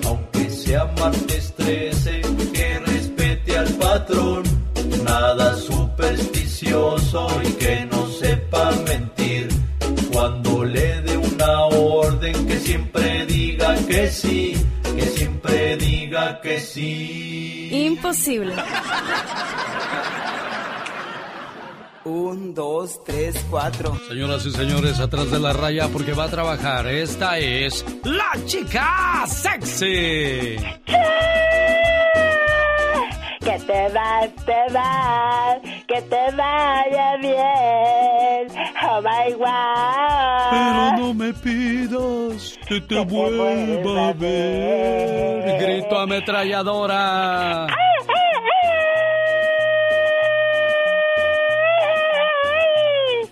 aunque 0.06 0.50
sea 0.50 0.84
martes 0.98 1.54
13, 1.56 2.20
que 2.52 2.78
respete 2.80 3.56
al 3.56 3.72
patrón, 3.74 4.42
nada 5.04 5.56
supersticioso 5.56 7.26
y 7.42 7.52
que 7.52 7.86
no 7.90 8.06
sepa 8.08 8.70
mentir. 8.86 9.48
Cuando 10.12 10.64
le 10.64 11.02
dé 11.02 11.16
una 11.16 11.64
orden, 11.66 12.46
que 12.46 12.58
siempre 12.58 13.26
diga 13.26 13.74
que 13.86 14.10
sí, 14.10 14.54
que 14.94 15.06
siempre 15.06 15.76
diga 15.76 16.40
que 16.40 16.60
sí. 16.60 17.68
Imposible. 17.72 18.54
Un, 22.06 22.54
dos, 22.54 23.02
tres, 23.04 23.34
cuatro. 23.50 23.98
Señoras 24.08 24.46
y 24.46 24.52
señores, 24.52 25.00
atrás 25.00 25.28
de 25.28 25.40
la 25.40 25.52
raya 25.52 25.88
porque 25.88 26.12
va 26.12 26.26
a 26.26 26.28
trabajar. 26.28 26.86
Esta 26.86 27.36
es 27.38 27.84
la 28.04 28.30
chica 28.44 29.24
sexy. 29.26 30.56
Que 33.40 33.58
te 33.66 33.88
vas, 33.92 34.34
te 34.44 34.72
vas, 34.72 35.58
que 35.88 36.02
te 36.02 36.36
vaya 36.36 37.16
bien. 37.20 38.66
Oh 38.88 39.02
my. 39.02 39.34
Pero 40.50 40.98
no 40.98 41.12
me 41.12 41.32
pidas 41.32 42.56
que 42.68 42.80
te 42.82 43.04
vuelva 43.04 44.10
a 44.10 44.12
ver. 44.12 45.60
Grito 45.60 45.98
ametralladora. 45.98 47.66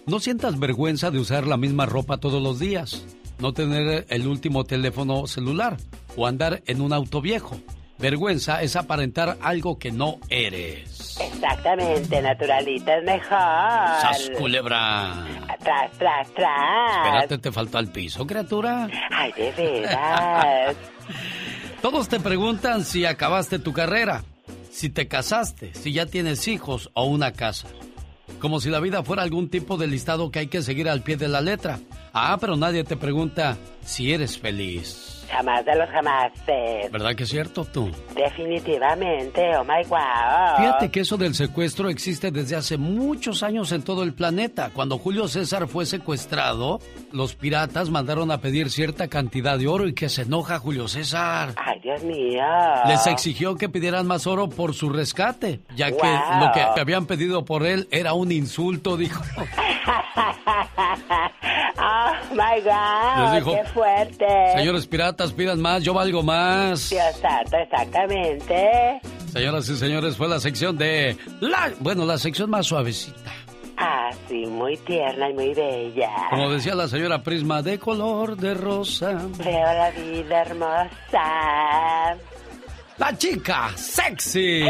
No 0.07 0.21
sientas 0.21 0.59
vergüenza 0.59 1.11
de 1.11 1.19
usar 1.19 1.47
la 1.47 1.57
misma 1.57 1.87
ropa 1.87 2.19
todos 2.19 2.43
los 2.43 2.59
días, 2.59 3.05
no 3.39 3.53
tener 3.55 4.05
el 4.11 4.27
último 4.27 4.65
teléfono 4.65 5.27
celular 5.27 5.79
o 6.17 6.27
andar 6.27 6.63
en 6.67 6.83
un 6.83 6.93
auto 6.93 7.21
viejo. 7.23 7.57
vergüenza 7.97 8.61
es 8.61 8.77
aparentar 8.77 9.39
algo 9.41 9.79
que 9.79 9.91
no 9.91 10.19
eres. 10.29 11.17
Exactamente, 11.21 12.21
naturalita 12.21 12.99
es 12.99 13.05
mejor. 13.05 13.39
¡Sas, 13.39 14.31
culebra! 14.37 15.25
Tras, 15.61 15.93
tras, 15.93 16.35
tras. 16.35 16.97
Espérate, 16.99 17.39
te 17.39 17.51
faltó 17.53 17.79
al 17.79 17.91
piso, 17.91 18.27
criatura. 18.27 18.89
Ay, 19.11 19.33
de 19.33 19.53
veras. 19.53 20.77
Todos 21.83 22.09
te 22.09 22.21
preguntan 22.21 22.85
si 22.85 23.07
acabaste 23.07 23.59
tu 23.59 23.73
carrera, 23.73 24.23
si 24.71 24.91
te 24.91 25.09
casaste, 25.09 25.73
si 25.73 25.93
ya 25.93 26.05
tienes 26.07 26.47
hijos 26.49 26.91
o 26.95 27.05
una 27.05 27.33
casa. 27.33 27.69
Como 28.40 28.61
si 28.61 28.70
la 28.70 28.81
vida 28.81 29.02
fuera 29.02 29.23
algún 29.23 29.48
tipo 29.48 29.77
de 29.77 29.86
listado 29.86 30.31
que 30.31 30.40
hay 30.40 30.47
que 30.48 30.62
seguir 30.62 30.89
al 30.89 31.02
pie 31.02 31.16
de 31.16 31.28
la 31.28 31.40
letra. 31.40 31.81
Ah, 32.12 32.36
pero 32.40 32.56
nadie 32.56 32.85
te 32.85 32.97
pregunta 32.97 33.56
si 33.85 34.12
eres 34.12 34.39
feliz. 34.39 35.24
Jamás 35.35 35.65
de 35.65 35.74
los 35.74 35.89
jamases. 35.90 36.93
¿Verdad 36.93 37.16
que 37.16 37.24
es 37.24 37.28
cierto 37.28 37.65
tú? 37.65 37.90
Definitivamente, 38.15 39.56
oh 39.56 39.65
my 39.65 39.82
wow. 39.89 40.59
Fíjate 40.59 40.90
que 40.93 41.01
eso 41.01 41.16
del 41.16 41.35
secuestro 41.35 41.89
existe 41.89 42.31
desde 42.31 42.55
hace 42.55 42.77
muchos 42.77 43.43
años 43.43 43.73
en 43.73 43.82
todo 43.82 44.05
el 44.05 44.15
planeta. 44.15 44.70
Cuando 44.73 44.97
Julio 44.97 45.27
César 45.27 45.66
fue 45.66 45.86
secuestrado, 45.86 46.78
los 47.11 47.35
piratas 47.35 47.90
mandaron 47.90 48.31
a 48.31 48.39
pedir 48.39 48.70
cierta 48.70 49.09
cantidad 49.09 49.59
de 49.59 49.66
oro 49.66 49.89
y 49.89 49.94
que 49.94 50.09
se 50.09 50.23
enoja 50.23 50.61
Julio 50.61 50.86
César. 50.86 51.55
Ay, 51.56 51.81
Dios 51.81 52.05
mío. 52.05 52.44
Les 52.86 53.05
exigió 53.09 53.56
que 53.56 53.69
pidieran 53.69 54.06
más 54.06 54.28
oro 54.28 54.48
por 54.48 54.73
su 54.74 54.89
rescate, 54.89 55.62
ya 55.74 55.90
que 55.90 55.97
lo 55.97 56.52
que 56.52 56.81
habían 56.81 57.06
pedido 57.06 57.44
por 57.44 57.66
él 57.66 57.89
era 57.90 58.12
un 58.12 58.31
insulto, 58.31 58.97
dijo. 58.97 59.20
oh 61.78 62.12
my 62.32 62.61
wow. 62.62 63.32
Les 63.32 63.44
dijo, 63.44 63.55
Qué 63.55 63.65
fuerte. 63.70 64.27
Señores 64.56 64.86
piratas, 64.86 65.24
pidan 65.33 65.61
más, 65.61 65.83
yo 65.83 65.95
valgo 65.95 66.23
más. 66.23 66.91
Dios 66.91 67.17
santo, 67.21 67.57
exactamente. 67.57 69.01
Señoras 69.33 69.69
y 69.69 69.77
señores, 69.77 70.17
fue 70.17 70.29
la 70.29 70.41
sección 70.41 70.77
de 70.79 71.17
la, 71.41 71.73
bueno, 71.81 72.05
la 72.05 72.19
sección 72.19 72.51
más 72.51 72.67
suavecita. 72.67 73.33
Ah, 73.77 74.11
sí, 74.29 74.47
muy 74.47 74.77
tierna 74.79 75.31
y 75.31 75.35
muy 75.35 75.53
bella. 75.53 76.11
Como 76.31 76.51
decía 76.51 76.75
la 76.75 76.87
señora 76.87 77.23
Prisma, 77.23 77.61
de 77.63 77.79
color 77.79 78.37
de 78.37 78.55
rosa. 78.55 79.21
Veo 79.39 79.65
la 79.65 79.91
vida 79.91 80.43
hermosa. 80.43 82.17
La 82.99 83.19
chica 83.19 83.71
sexy. 83.77 84.63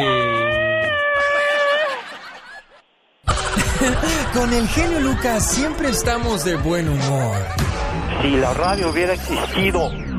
Con 4.33 4.53
el 4.53 4.67
genio 4.69 5.01
Lucas 5.01 5.53
siempre 5.53 5.91
estamos 5.91 6.45
de 6.45 6.57
buen 6.57 6.89
humor. 6.89 7.37
Si 8.23 8.31
la 8.31 8.55
radio 8.55 8.91
hubiera 8.91 9.13
existido 9.13 9.91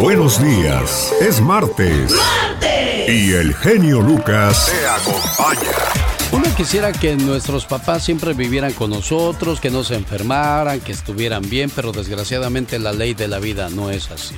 Buenos 0.00 0.40
días, 0.40 1.12
es 1.20 1.40
martes. 1.40 2.14
Y 3.08 3.32
el 3.32 3.52
genio 3.52 4.00
Lucas 4.00 4.70
te 4.70 4.86
acompaña. 4.86 5.76
Uno 6.30 6.44
quisiera 6.56 6.92
que 6.92 7.16
nuestros 7.16 7.66
papás 7.66 8.04
siempre 8.04 8.32
vivieran 8.32 8.72
con 8.74 8.90
nosotros, 8.90 9.60
que 9.60 9.70
no 9.70 9.82
se 9.82 9.96
enfermaran, 9.96 10.78
que 10.78 10.92
estuvieran 10.92 11.42
bien, 11.50 11.68
pero 11.74 11.90
desgraciadamente 11.90 12.78
la 12.78 12.92
ley 12.92 13.14
de 13.14 13.26
la 13.26 13.40
vida 13.40 13.70
no 13.70 13.90
es 13.90 14.12
así. 14.12 14.36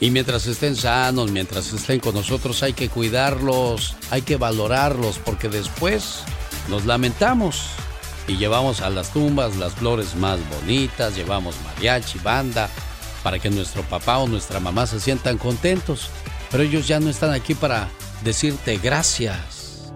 Y 0.00 0.10
mientras 0.10 0.48
estén 0.48 0.74
sanos, 0.74 1.30
mientras 1.30 1.72
estén 1.72 2.00
con 2.00 2.16
nosotros, 2.16 2.64
hay 2.64 2.72
que 2.72 2.88
cuidarlos, 2.88 3.94
hay 4.10 4.22
que 4.22 4.36
valorarlos, 4.36 5.20
porque 5.20 5.48
después 5.48 6.24
nos 6.68 6.86
lamentamos 6.86 7.68
y 8.26 8.36
llevamos 8.36 8.80
a 8.80 8.90
las 8.90 9.12
tumbas 9.12 9.54
las 9.56 9.74
flores 9.74 10.16
más 10.16 10.40
bonitas, 10.50 11.14
llevamos 11.14 11.54
mariachi, 11.64 12.18
banda, 12.18 12.68
para 13.24 13.40
que 13.40 13.50
nuestro 13.50 13.82
papá 13.82 14.18
o 14.18 14.28
nuestra 14.28 14.60
mamá 14.60 14.86
se 14.86 15.00
sientan 15.00 15.38
contentos. 15.38 16.10
Pero 16.52 16.62
ellos 16.62 16.86
ya 16.86 17.00
no 17.00 17.10
están 17.10 17.32
aquí 17.32 17.54
para 17.54 17.88
decirte 18.22 18.76
gracias. 18.76 19.92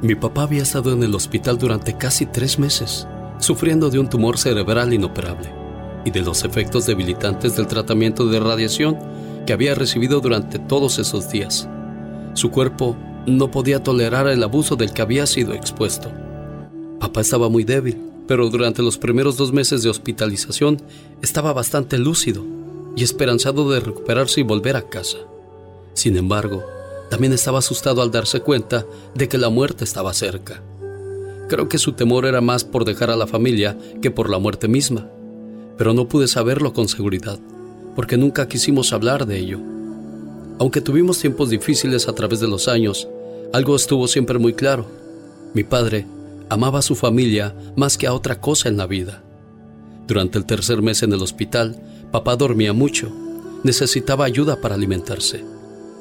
Mi 0.00 0.14
papá 0.14 0.42
había 0.42 0.62
estado 0.62 0.92
en 0.92 1.02
el 1.02 1.14
hospital 1.14 1.58
durante 1.58 1.98
casi 1.98 2.24
tres 2.24 2.58
meses, 2.58 3.06
sufriendo 3.38 3.90
de 3.90 3.98
un 3.98 4.08
tumor 4.08 4.38
cerebral 4.38 4.94
inoperable 4.94 5.52
y 6.04 6.10
de 6.10 6.22
los 6.22 6.44
efectos 6.44 6.86
debilitantes 6.86 7.56
del 7.56 7.66
tratamiento 7.66 8.26
de 8.26 8.38
radiación 8.38 8.96
que 9.44 9.52
había 9.52 9.74
recibido 9.74 10.20
durante 10.20 10.58
todos 10.58 10.98
esos 10.98 11.28
días. 11.30 11.68
Su 12.34 12.50
cuerpo 12.50 12.96
no 13.26 13.50
podía 13.50 13.82
tolerar 13.82 14.28
el 14.28 14.42
abuso 14.42 14.76
del 14.76 14.92
que 14.92 15.02
había 15.02 15.26
sido 15.26 15.52
expuesto. 15.52 16.12
Papá 17.00 17.22
estaba 17.22 17.48
muy 17.48 17.64
débil, 17.64 18.05
pero 18.26 18.48
durante 18.48 18.82
los 18.82 18.98
primeros 18.98 19.36
dos 19.36 19.52
meses 19.52 19.82
de 19.82 19.90
hospitalización 19.90 20.82
estaba 21.22 21.52
bastante 21.52 21.98
lúcido 21.98 22.44
y 22.96 23.04
esperanzado 23.04 23.70
de 23.70 23.80
recuperarse 23.80 24.40
y 24.40 24.44
volver 24.44 24.76
a 24.76 24.88
casa. 24.88 25.18
Sin 25.94 26.16
embargo, 26.16 26.64
también 27.10 27.32
estaba 27.32 27.60
asustado 27.60 28.02
al 28.02 28.10
darse 28.10 28.40
cuenta 28.40 28.86
de 29.14 29.28
que 29.28 29.38
la 29.38 29.48
muerte 29.48 29.84
estaba 29.84 30.12
cerca. 30.12 30.62
Creo 31.48 31.68
que 31.68 31.78
su 31.78 31.92
temor 31.92 32.26
era 32.26 32.40
más 32.40 32.64
por 32.64 32.84
dejar 32.84 33.10
a 33.10 33.16
la 33.16 33.26
familia 33.26 33.78
que 34.02 34.10
por 34.10 34.28
la 34.28 34.38
muerte 34.38 34.66
misma, 34.66 35.08
pero 35.78 35.94
no 35.94 36.08
pude 36.08 36.26
saberlo 36.26 36.72
con 36.72 36.88
seguridad, 36.88 37.38
porque 37.94 38.16
nunca 38.16 38.48
quisimos 38.48 38.92
hablar 38.92 39.26
de 39.26 39.38
ello. 39.38 39.60
Aunque 40.58 40.80
tuvimos 40.80 41.20
tiempos 41.20 41.50
difíciles 41.50 42.08
a 42.08 42.14
través 42.14 42.40
de 42.40 42.48
los 42.48 42.66
años, 42.66 43.06
algo 43.52 43.76
estuvo 43.76 44.08
siempre 44.08 44.38
muy 44.38 44.54
claro. 44.54 44.86
Mi 45.54 45.62
padre 45.62 46.06
amaba 46.48 46.80
a 46.80 46.82
su 46.82 46.94
familia 46.94 47.54
más 47.76 47.98
que 47.98 48.06
a 48.06 48.12
otra 48.12 48.40
cosa 48.40 48.68
en 48.68 48.76
la 48.76 48.86
vida. 48.86 49.22
Durante 50.06 50.38
el 50.38 50.46
tercer 50.46 50.82
mes 50.82 51.02
en 51.02 51.12
el 51.12 51.22
hospital, 51.22 51.80
papá 52.12 52.36
dormía 52.36 52.72
mucho. 52.72 53.10
Necesitaba 53.64 54.24
ayuda 54.24 54.60
para 54.60 54.74
alimentarse. 54.74 55.44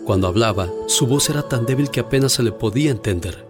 Cuando 0.05 0.27
hablaba, 0.27 0.69
su 0.87 1.07
voz 1.07 1.29
era 1.29 1.41
tan 1.41 1.65
débil 1.65 1.89
que 1.89 2.01
apenas 2.01 2.33
se 2.33 2.43
le 2.43 2.51
podía 2.51 2.91
entender. 2.91 3.45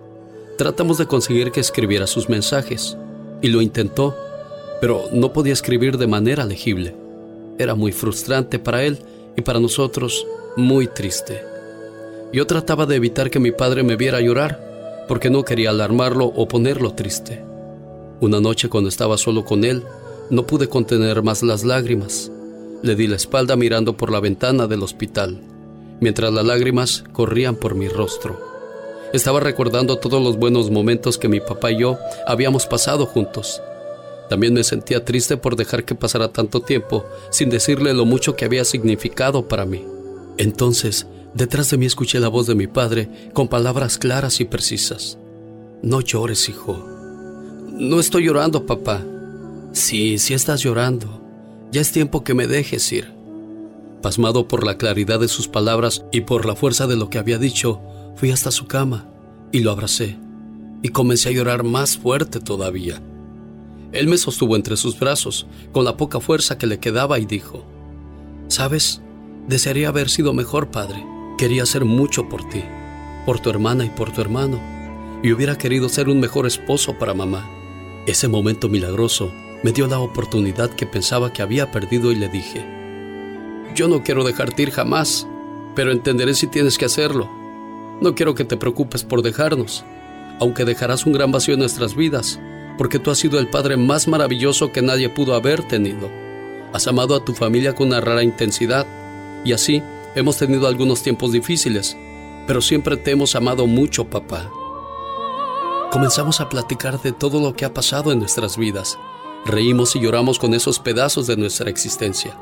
Tratamos 0.58 0.98
de 0.98 1.06
conseguir 1.06 1.52
que 1.52 1.60
escribiera 1.60 2.08
sus 2.08 2.30
mensajes, 2.30 2.98
y 3.42 3.50
lo 3.50 3.62
intentó, 3.62 4.16
pero 4.80 5.04
no 5.12 5.34
podía 5.34 5.52
escribir 5.52 5.98
de 5.98 6.08
manera 6.08 6.46
legible. 6.46 6.96
Era 7.58 7.76
muy 7.76 7.92
frustrante 7.92 8.58
para 8.58 8.84
él 8.84 9.00
y 9.36 9.42
para 9.42 9.60
nosotros 9.60 10.26
muy 10.56 10.88
triste. 10.88 11.42
Yo 12.32 12.48
trataba 12.48 12.86
de 12.86 12.96
evitar 12.96 13.30
que 13.30 13.40
mi 13.40 13.52
padre 13.52 13.84
me 13.84 13.98
viera 13.98 14.22
llorar, 14.22 14.75
porque 15.08 15.30
no 15.30 15.44
quería 15.44 15.70
alarmarlo 15.70 16.26
o 16.26 16.48
ponerlo 16.48 16.94
triste. 16.94 17.44
Una 18.22 18.40
noche 18.40 18.70
cuando 18.70 18.90
estaba 18.90 19.18
solo 19.18 19.46
con 19.46 19.64
él, 19.64 19.84
no 20.30 20.48
pude 20.48 20.68
contener 20.68 21.22
más 21.22 21.44
las 21.44 21.64
lágrimas. 21.64 22.32
Le 22.82 22.96
di 22.96 23.08
la 23.08 23.16
espalda 23.16 23.56
mirando 23.56 23.98
por 23.98 24.12
la 24.12 24.20
ventana 24.20 24.68
del 24.68 24.84
hospital, 24.84 25.42
mientras 26.00 26.34
las 26.34 26.46
lágrimas 26.46 27.04
corrían 27.14 27.56
por 27.56 27.76
mi 27.76 27.88
rostro. 27.88 28.40
Estaba 29.14 29.40
recordando 29.40 29.98
todos 29.98 30.22
los 30.22 30.38
buenos 30.38 30.72
momentos 30.72 31.18
que 31.18 31.30
mi 31.30 31.40
papá 31.40 31.72
y 31.72 31.80
yo 31.80 31.98
habíamos 32.28 32.66
pasado 32.66 33.06
juntos. 33.06 33.62
También 34.30 34.54
me 34.54 34.64
sentía 34.64 35.06
triste 35.06 35.38
por 35.38 35.56
dejar 35.56 35.86
que 35.86 35.96
pasara 35.96 36.30
tanto 36.30 36.62
tiempo 36.62 37.06
sin 37.30 37.50
decirle 37.50 37.94
lo 37.94 38.06
mucho 38.06 38.36
que 38.36 38.46
había 38.46 38.66
significado 38.66 39.48
para 39.48 39.66
mí. 39.66 39.86
Entonces, 40.38 41.08
detrás 41.36 41.70
de 41.70 41.78
mí 41.78 41.86
escuché 41.86 42.20
la 42.20 42.30
voz 42.30 42.48
de 42.48 42.56
mi 42.56 42.66
padre 42.66 43.30
con 43.34 43.48
palabras 43.48 44.00
claras 44.00 44.40
y 44.40 44.46
precisas. 44.46 45.20
No 45.84 46.02
llores, 46.02 46.50
hijo. 46.50 46.84
No 47.78 48.00
estoy 48.00 48.26
llorando, 48.26 48.66
papá. 48.66 49.04
Sí, 49.74 50.18
sí 50.18 50.34
estás 50.34 50.62
llorando. 50.62 51.22
Ya 51.72 51.82
es 51.82 51.92
tiempo 51.92 52.24
que 52.24 52.34
me 52.34 52.48
dejes 52.48 52.92
ir. 52.92 53.14
Pasmado 54.02 54.48
por 54.48 54.66
la 54.66 54.78
claridad 54.78 55.20
de 55.20 55.28
sus 55.28 55.48
palabras 55.48 56.06
y 56.12 56.22
por 56.22 56.46
la 56.46 56.56
fuerza 56.56 56.88
de 56.88 56.96
lo 56.96 57.10
que 57.10 57.20
había 57.20 57.38
dicho, 57.38 57.82
fui 58.16 58.32
hasta 58.32 58.52
su 58.52 58.66
cama 58.66 59.10
y 59.52 59.60
lo 59.60 59.72
abracé 59.72 60.18
y 60.82 60.90
comencé 60.90 61.30
a 61.30 61.32
llorar 61.34 61.64
más 61.64 61.98
fuerte 61.98 62.40
todavía. 62.40 63.02
Él 63.92 64.08
me 64.08 64.18
sostuvo 64.18 64.56
entre 64.56 64.78
sus 64.78 64.98
brazos 65.00 65.48
con 65.72 65.84
la 65.84 65.98
poca 65.98 66.20
fuerza 66.20 66.58
que 66.58 66.68
le 66.68 66.80
quedaba 66.80 67.20
y 67.20 67.26
dijo, 67.26 67.66
¿Sabes? 68.48 69.02
Desearía 69.48 69.90
haber 69.90 70.10
sido 70.10 70.34
mejor 70.34 70.70
padre. 70.70 71.15
Quería 71.38 71.64
hacer 71.64 71.84
mucho 71.84 72.30
por 72.30 72.48
ti, 72.48 72.64
por 73.26 73.40
tu 73.40 73.50
hermana 73.50 73.84
y 73.84 73.90
por 73.90 74.12
tu 74.12 74.22
hermano, 74.22 74.62
y 75.22 75.34
hubiera 75.34 75.58
querido 75.58 75.90
ser 75.90 76.08
un 76.08 76.20
mejor 76.20 76.46
esposo 76.46 76.94
para 76.98 77.14
mamá. 77.14 77.50
Ese 78.06 78.28
momento 78.28 78.70
milagroso 78.70 79.34
me 79.62 79.72
dio 79.72 79.88
la 79.88 80.00
oportunidad 80.00 80.70
que 80.70 80.86
pensaba 80.86 81.34
que 81.34 81.42
había 81.42 81.72
perdido 81.72 82.12
y 82.12 82.16
le 82.16 82.30
dije, 82.30 82.66
yo 83.76 83.90
no 83.90 84.04
quiero 84.04 84.24
dejarte 84.24 84.62
ir 84.64 84.72
jamás, 84.72 85.28
pero 85.76 85.92
entenderé 85.92 86.36
si 86.36 86.48
tienes 86.48 86.78
que 86.78 86.86
hacerlo. 86.86 87.30
No 88.00 88.16
quiero 88.16 88.34
que 88.34 88.46
te 88.46 88.56
preocupes 88.56 89.04
por 89.04 89.22
dejarnos. 89.22 89.84
aunque 90.40 90.66
dejarás 90.66 91.06
un 91.06 91.14
gran 91.14 91.32
vacío 91.32 91.54
en 91.54 91.62
nuestras 91.62 91.96
vidas, 91.96 92.40
porque 92.78 93.00
tú 93.00 93.12
has 93.12 93.18
sido 93.18 93.40
el 93.40 93.48
padre 93.48 93.78
más 93.78 94.08
maravilloso 94.08 94.72
que 94.72 94.82
nadie 94.82 95.10
pudo 95.10 95.36
haber 95.36 95.64
tenido. 95.64 96.10
Has 96.74 96.88
amado 96.88 97.16
a 97.16 97.24
tu 97.24 97.34
familia 97.34 97.74
con 97.74 97.88
una 97.88 98.02
rara 98.02 98.24
intensidad, 98.24 98.86
y 99.46 99.54
así 99.54 99.82
hemos 100.16 100.38
tenido 100.38 100.68
algunos 100.68 101.04
tiempos 101.04 101.32
difíciles, 101.32 101.98
pero 102.48 102.62
siempre 102.62 102.98
te 102.98 103.12
hemos 103.12 103.36
amado 103.36 103.68
mucho, 103.68 104.06
papá. 104.06 104.50
Comenzamos 105.92 106.42
a 106.42 106.50
platicar 106.50 107.02
de 107.02 107.12
todo 107.12 107.40
lo 107.40 107.56
que 107.56 107.66
ha 107.66 107.74
pasado 107.74 108.12
en 108.12 108.20
nuestras 108.20 108.58
vidas. 108.58 108.98
Reímos 109.46 109.96
y 109.96 110.00
lloramos 110.00 110.40
con 110.40 110.54
esos 110.54 110.80
pedazos 110.80 111.28
de 111.28 111.38
nuestra 111.38 111.70
existencia. 111.70 112.38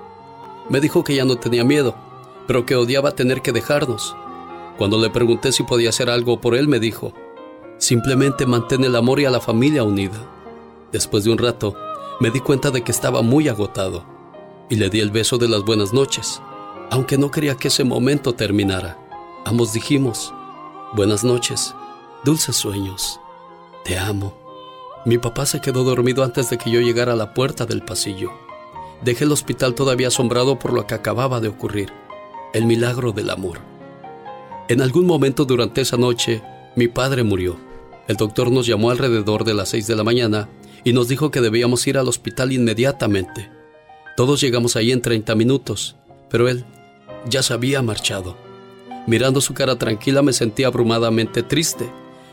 Me 0.69 0.79
dijo 0.79 1.03
que 1.03 1.15
ya 1.15 1.25
no 1.25 1.35
tenía 1.35 1.63
miedo, 1.63 1.95
pero 2.47 2.65
que 2.65 2.75
odiaba 2.75 3.11
tener 3.15 3.41
que 3.41 3.51
dejarnos. 3.51 4.15
Cuando 4.77 4.99
le 4.99 5.09
pregunté 5.09 5.51
si 5.51 5.63
podía 5.63 5.89
hacer 5.89 6.09
algo 6.09 6.39
por 6.41 6.55
él, 6.55 6.67
me 6.67 6.79
dijo, 6.79 7.13
simplemente 7.77 8.45
mantén 8.45 8.83
el 8.83 8.95
amor 8.95 9.19
y 9.19 9.25
a 9.25 9.31
la 9.31 9.41
familia 9.41 9.83
unida. 9.83 10.29
Después 10.91 11.23
de 11.23 11.31
un 11.31 11.37
rato, 11.37 11.75
me 12.19 12.31
di 12.31 12.39
cuenta 12.39 12.71
de 12.71 12.83
que 12.83 12.91
estaba 12.91 13.21
muy 13.21 13.49
agotado 13.49 14.05
y 14.69 14.75
le 14.75 14.89
di 14.89 14.99
el 14.99 15.11
beso 15.11 15.37
de 15.37 15.49
las 15.49 15.63
buenas 15.63 15.93
noches, 15.93 16.41
aunque 16.93 17.17
no 17.17 17.31
quería 17.31 17.55
que 17.55 17.69
ese 17.69 17.83
momento 17.83 18.33
terminara. 18.33 18.99
Ambos 19.45 19.73
dijimos, 19.73 20.31
buenas 20.93 21.23
noches, 21.23 21.73
dulces 22.23 22.55
sueños, 22.55 23.19
te 23.83 23.97
amo. 23.97 24.37
Mi 25.03 25.17
papá 25.17 25.47
se 25.47 25.59
quedó 25.59 25.83
dormido 25.83 26.23
antes 26.23 26.51
de 26.51 26.59
que 26.59 26.69
yo 26.69 26.81
llegara 26.81 27.13
a 27.13 27.15
la 27.15 27.33
puerta 27.33 27.65
del 27.65 27.81
pasillo. 27.81 28.31
Dejé 29.03 29.23
el 29.23 29.31
hospital 29.31 29.73
todavía 29.73 30.09
asombrado 30.09 30.59
por 30.59 30.71
lo 30.71 30.85
que 30.85 30.93
acababa 30.93 31.39
de 31.39 31.47
ocurrir, 31.47 31.91
el 32.53 32.67
milagro 32.67 33.11
del 33.11 33.31
amor. 33.31 33.57
En 34.67 34.79
algún 34.79 35.07
momento 35.07 35.45
durante 35.45 35.81
esa 35.81 35.97
noche, 35.97 36.43
mi 36.75 36.89
padre 36.89 37.23
murió. 37.23 37.57
El 38.07 38.17
doctor 38.17 38.51
nos 38.51 38.67
llamó 38.67 38.91
alrededor 38.91 39.45
de 39.45 39.55
las 39.55 39.69
6 39.69 39.87
de 39.87 39.95
la 39.95 40.03
mañana 40.03 40.47
y 40.83 40.93
nos 40.93 41.07
dijo 41.07 41.31
que 41.31 41.41
debíamos 41.41 41.87
ir 41.87 41.97
al 41.97 42.07
hospital 42.07 42.51
inmediatamente. 42.51 43.49
Todos 44.15 44.39
llegamos 44.41 44.75
ahí 44.75 44.91
en 44.91 45.01
30 45.01 45.33
minutos, 45.33 45.95
pero 46.29 46.47
él 46.47 46.63
ya 47.27 47.43
se 47.43 47.53
había 47.53 47.81
marchado. 47.81 48.35
Mirando 49.07 49.41
su 49.41 49.53
cara 49.53 49.77
tranquila 49.77 50.21
me 50.21 50.33
sentí 50.33 50.63
abrumadamente 50.63 51.43
triste, 51.43 51.91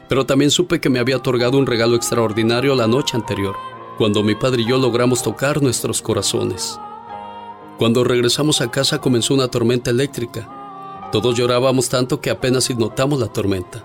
pero 0.09 0.27
también 0.27 0.51
supe 0.51 0.81
que 0.81 0.91
me 0.91 0.99
había 0.99 1.17
otorgado 1.17 1.59
un 1.59 1.67
regalo 1.67 1.97
extraordinario 1.97 2.75
la 2.75 2.87
noche 2.87 3.17
anterior, 3.17 3.57
cuando 3.99 4.23
mi 4.23 4.35
padre 4.35 4.63
y 4.63 4.67
yo 4.67 4.79
logramos 4.79 5.23
tocar 5.23 5.63
nuestros 5.63 6.03
corazones. 6.03 6.79
Cuando 7.79 8.05
regresamos 8.05 8.61
a 8.61 8.71
casa 8.71 9.01
comenzó 9.01 9.35
una 9.35 9.49
tormenta 9.49 9.91
eléctrica. 9.91 11.09
Todos 11.13 11.37
llorábamos 11.37 11.89
tanto 11.89 12.21
que 12.21 12.31
apenas 12.31 12.71
notamos 12.71 13.19
la 13.19 13.29
tormenta. 13.29 13.85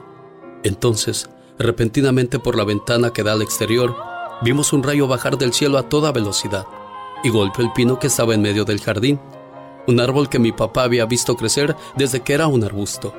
Entonces, 0.64 1.30
repentinamente 1.58 2.40
por 2.40 2.56
la 2.56 2.66
ventana 2.66 3.14
que 3.14 3.24
da 3.24 3.34
al 3.34 3.42
exterior, 3.42 3.96
vimos 4.42 4.74
un 4.74 4.84
rayo 4.84 5.08
bajar 5.08 5.38
del 5.38 5.54
cielo 5.54 5.78
a 5.78 5.90
toda 5.90 6.12
velocidad 6.12 6.66
y 7.24 7.30
golpeó 7.30 7.64
el 7.64 7.72
pino 7.72 7.98
que 7.98 8.08
estaba 8.08 8.34
en 8.34 8.42
medio 8.42 8.66
del 8.66 8.82
jardín 8.82 9.20
un 9.88 10.00
árbol 10.00 10.30
que 10.30 10.40
mi 10.40 10.52
papá 10.52 10.84
había 10.84 11.06
visto 11.06 11.36
crecer 11.36 11.76
desde 11.96 12.22
que 12.22 12.34
era 12.34 12.48
un 12.48 12.64
arbusto. 12.64 13.14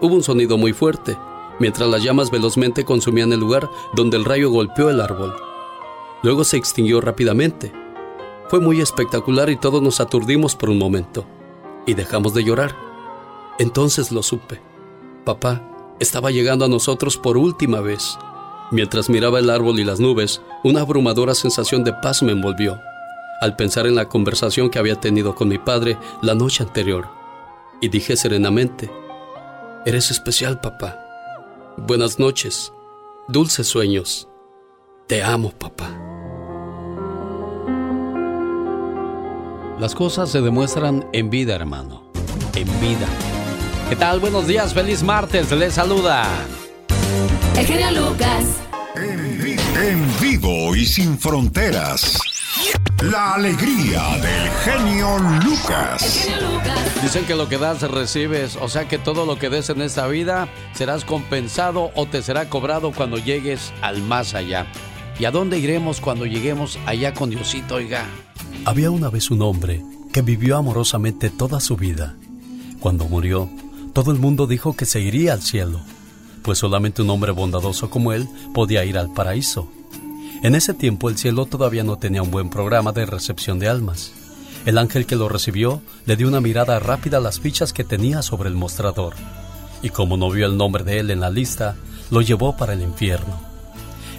Hubo 0.00 0.14
un 0.14 0.22
sonido 0.22 0.58
muy 0.58 0.72
fuerte, 0.72 1.16
mientras 1.58 1.88
las 1.88 2.02
llamas 2.02 2.30
velozmente 2.30 2.84
consumían 2.84 3.32
el 3.32 3.40
lugar 3.40 3.70
donde 3.94 4.16
el 4.16 4.24
rayo 4.24 4.50
golpeó 4.50 4.90
el 4.90 5.00
árbol. 5.00 5.34
Luego 6.22 6.44
se 6.44 6.56
extinguió 6.56 7.00
rápidamente. 7.00 7.72
Fue 8.48 8.60
muy 8.60 8.80
espectacular 8.80 9.48
y 9.50 9.56
todos 9.56 9.80
nos 9.80 10.00
aturdimos 10.00 10.56
por 10.56 10.70
un 10.70 10.78
momento, 10.78 11.24
y 11.86 11.94
dejamos 11.94 12.34
de 12.34 12.44
llorar. 12.44 12.76
Entonces 13.58 14.12
lo 14.12 14.22
supe. 14.22 14.60
Papá 15.24 15.68
estaba 16.00 16.30
llegando 16.30 16.64
a 16.64 16.68
nosotros 16.68 17.16
por 17.16 17.36
última 17.36 17.80
vez. 17.80 18.18
Mientras 18.70 19.08
miraba 19.08 19.38
el 19.38 19.50
árbol 19.50 19.78
y 19.78 19.84
las 19.84 20.00
nubes, 20.00 20.42
una 20.64 20.80
abrumadora 20.80 21.34
sensación 21.34 21.84
de 21.84 21.92
paz 21.92 22.22
me 22.22 22.32
envolvió 22.32 22.80
al 23.42 23.56
pensar 23.56 23.88
en 23.88 23.96
la 23.96 24.08
conversación 24.08 24.70
que 24.70 24.78
había 24.78 25.00
tenido 25.00 25.34
con 25.34 25.48
mi 25.48 25.58
padre 25.58 25.98
la 26.22 26.36
noche 26.36 26.62
anterior. 26.62 27.08
Y 27.80 27.88
dije 27.88 28.16
serenamente, 28.16 28.88
Eres 29.84 30.12
especial, 30.12 30.60
papá. 30.60 30.96
Buenas 31.76 32.20
noches. 32.20 32.72
Dulces 33.26 33.66
sueños. 33.66 34.28
Te 35.08 35.24
amo, 35.24 35.50
papá. 35.50 35.90
Las 39.80 39.96
cosas 39.96 40.30
se 40.30 40.40
demuestran 40.40 41.04
en 41.12 41.28
vida, 41.28 41.56
hermano. 41.56 42.12
En 42.54 42.68
vida. 42.80 43.08
¿Qué 43.88 43.96
tal? 43.96 44.20
Buenos 44.20 44.46
días, 44.46 44.72
feliz 44.72 45.02
martes. 45.02 45.50
Les 45.50 45.74
saluda. 45.74 46.28
El 47.58 47.66
genio 47.66 47.90
Lucas. 47.90 48.44
En 48.94 50.20
vivo 50.20 50.76
y 50.76 50.86
sin 50.86 51.18
fronteras. 51.18 52.31
La 53.02 53.34
alegría 53.34 54.16
del 54.18 54.48
genio 54.64 55.18
Lucas. 55.44 56.28
Dicen 57.02 57.24
que 57.24 57.34
lo 57.34 57.48
que 57.48 57.58
das 57.58 57.82
recibes, 57.82 58.56
o 58.60 58.68
sea 58.68 58.86
que 58.86 58.98
todo 58.98 59.26
lo 59.26 59.38
que 59.38 59.50
des 59.50 59.70
en 59.70 59.82
esta 59.82 60.06
vida 60.06 60.48
serás 60.72 61.04
compensado 61.04 61.90
o 61.96 62.06
te 62.06 62.22
será 62.22 62.48
cobrado 62.48 62.92
cuando 62.92 63.18
llegues 63.18 63.72
al 63.82 64.02
más 64.02 64.34
allá. 64.34 64.66
¿Y 65.18 65.24
a 65.24 65.30
dónde 65.32 65.58
iremos 65.58 66.00
cuando 66.00 66.26
lleguemos 66.26 66.78
allá 66.86 67.12
con 67.12 67.30
Diosito, 67.30 67.74
oiga? 67.74 68.06
Había 68.64 68.90
una 68.90 69.10
vez 69.10 69.30
un 69.30 69.42
hombre 69.42 69.82
que 70.12 70.22
vivió 70.22 70.56
amorosamente 70.56 71.30
toda 71.30 71.58
su 71.58 71.76
vida. 71.76 72.14
Cuando 72.78 73.06
murió, 73.06 73.50
todo 73.92 74.12
el 74.12 74.18
mundo 74.18 74.46
dijo 74.46 74.76
que 74.76 74.86
se 74.86 75.00
iría 75.00 75.32
al 75.32 75.42
cielo, 75.42 75.80
pues 76.42 76.58
solamente 76.58 77.02
un 77.02 77.10
hombre 77.10 77.32
bondadoso 77.32 77.90
como 77.90 78.12
él 78.12 78.28
podía 78.54 78.84
ir 78.84 78.96
al 78.96 79.12
paraíso. 79.12 79.68
En 80.42 80.56
ese 80.56 80.74
tiempo 80.74 81.08
el 81.08 81.16
cielo 81.16 81.46
todavía 81.46 81.84
no 81.84 81.98
tenía 81.98 82.20
un 82.20 82.32
buen 82.32 82.50
programa 82.50 82.90
de 82.90 83.06
recepción 83.06 83.60
de 83.60 83.68
almas. 83.68 84.12
El 84.66 84.76
ángel 84.76 85.06
que 85.06 85.14
lo 85.14 85.28
recibió 85.28 85.80
le 86.04 86.16
dio 86.16 86.26
una 86.26 86.40
mirada 86.40 86.80
rápida 86.80 87.18
a 87.18 87.20
las 87.20 87.38
fichas 87.38 87.72
que 87.72 87.84
tenía 87.84 88.22
sobre 88.22 88.48
el 88.48 88.56
mostrador, 88.56 89.14
y 89.82 89.90
como 89.90 90.16
no 90.16 90.30
vio 90.30 90.46
el 90.46 90.56
nombre 90.56 90.82
de 90.82 90.98
él 90.98 91.12
en 91.12 91.20
la 91.20 91.30
lista, 91.30 91.76
lo 92.10 92.22
llevó 92.22 92.56
para 92.56 92.72
el 92.72 92.82
infierno. 92.82 93.40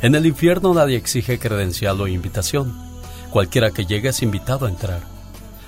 En 0.01 0.15
el 0.15 0.25
infierno 0.25 0.73
nadie 0.73 0.95
exige 0.95 1.39
credencial 1.39 1.99
o 1.99 2.07
invitación. 2.07 2.73
Cualquiera 3.29 3.71
que 3.71 3.85
llegue 3.85 4.09
es 4.09 4.21
invitado 4.21 4.65
a 4.65 4.69
entrar. 4.69 5.01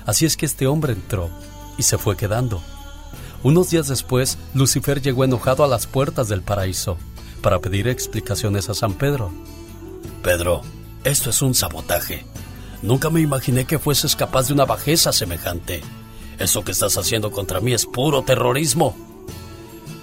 Así 0.06 0.24
es 0.24 0.38
que 0.38 0.46
este 0.46 0.66
hombre 0.66 0.94
entró 0.94 1.28
y 1.76 1.82
se 1.82 1.98
fue 1.98 2.16
quedando. 2.16 2.62
Unos 3.42 3.68
días 3.68 3.88
después, 3.88 4.38
Lucifer 4.54 5.02
llegó 5.02 5.22
enojado 5.22 5.64
a 5.64 5.68
las 5.68 5.86
puertas 5.86 6.28
del 6.28 6.40
paraíso 6.40 6.96
para 7.42 7.58
pedir 7.58 7.88
explicaciones 7.88 8.70
a 8.70 8.74
San 8.74 8.94
Pedro. 8.94 9.30
Pedro, 10.26 10.62
esto 11.04 11.30
es 11.30 11.40
un 11.40 11.54
sabotaje. 11.54 12.24
Nunca 12.82 13.10
me 13.10 13.20
imaginé 13.20 13.64
que 13.64 13.78
fueses 13.78 14.16
capaz 14.16 14.48
de 14.48 14.54
una 14.54 14.64
bajeza 14.64 15.12
semejante. 15.12 15.82
Eso 16.40 16.64
que 16.64 16.72
estás 16.72 16.98
haciendo 16.98 17.30
contra 17.30 17.60
mí 17.60 17.72
es 17.72 17.86
puro 17.86 18.22
terrorismo. 18.22 18.96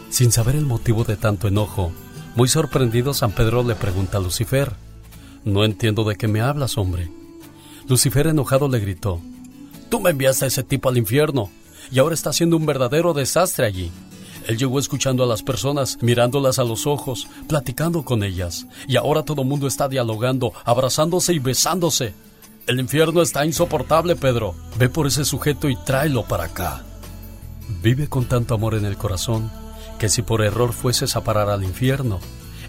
Sin 0.09 0.31
saber 0.31 0.55
el 0.55 0.65
motivo 0.65 1.03
de 1.03 1.17
tanto 1.17 1.49
enojo, 1.49 1.91
muy 2.37 2.47
sorprendido 2.47 3.13
San 3.13 3.33
Pedro 3.33 3.63
le 3.63 3.75
pregunta 3.75 4.17
a 4.17 4.21
Lucifer, 4.21 4.71
No 5.43 5.65
entiendo 5.65 6.05
de 6.05 6.15
qué 6.15 6.29
me 6.29 6.39
hablas, 6.39 6.77
hombre. 6.77 7.11
Lucifer 7.89 8.27
enojado 8.27 8.69
le 8.69 8.79
gritó, 8.79 9.19
Tú 9.89 9.99
me 9.99 10.11
enviaste 10.11 10.45
a 10.45 10.47
ese 10.47 10.63
tipo 10.63 10.87
al 10.87 10.97
infierno 10.97 11.49
y 11.91 11.99
ahora 11.99 12.15
está 12.15 12.29
haciendo 12.29 12.55
un 12.55 12.65
verdadero 12.65 13.13
desastre 13.13 13.65
allí. 13.65 13.91
Él 14.47 14.57
llegó 14.57 14.79
escuchando 14.79 15.23
a 15.23 15.27
las 15.27 15.43
personas, 15.43 15.97
mirándolas 16.01 16.59
a 16.59 16.63
los 16.63 16.85
ojos, 16.85 17.27
platicando 17.47 18.03
con 18.03 18.23
ellas. 18.23 18.67
Y 18.87 18.97
ahora 18.97 19.23
todo 19.23 19.43
el 19.43 19.47
mundo 19.47 19.67
está 19.67 19.87
dialogando, 19.87 20.53
abrazándose 20.65 21.33
y 21.33 21.39
besándose. 21.39 22.13
El 22.67 22.79
infierno 22.79 23.21
está 23.21 23.45
insoportable, 23.45 24.15
Pedro. 24.15 24.55
Ve 24.77 24.89
por 24.89 25.07
ese 25.07 25.25
sujeto 25.25 25.69
y 25.69 25.75
tráelo 25.75 26.23
para 26.23 26.45
acá. 26.45 26.83
Vive 27.81 28.07
con 28.07 28.25
tanto 28.25 28.53
amor 28.53 28.75
en 28.75 28.85
el 28.85 28.97
corazón 28.97 29.51
que 29.99 30.09
si 30.09 30.21
por 30.21 30.43
error 30.43 30.73
fueses 30.73 31.15
a 31.15 31.23
parar 31.23 31.49
al 31.49 31.63
infierno, 31.63 32.19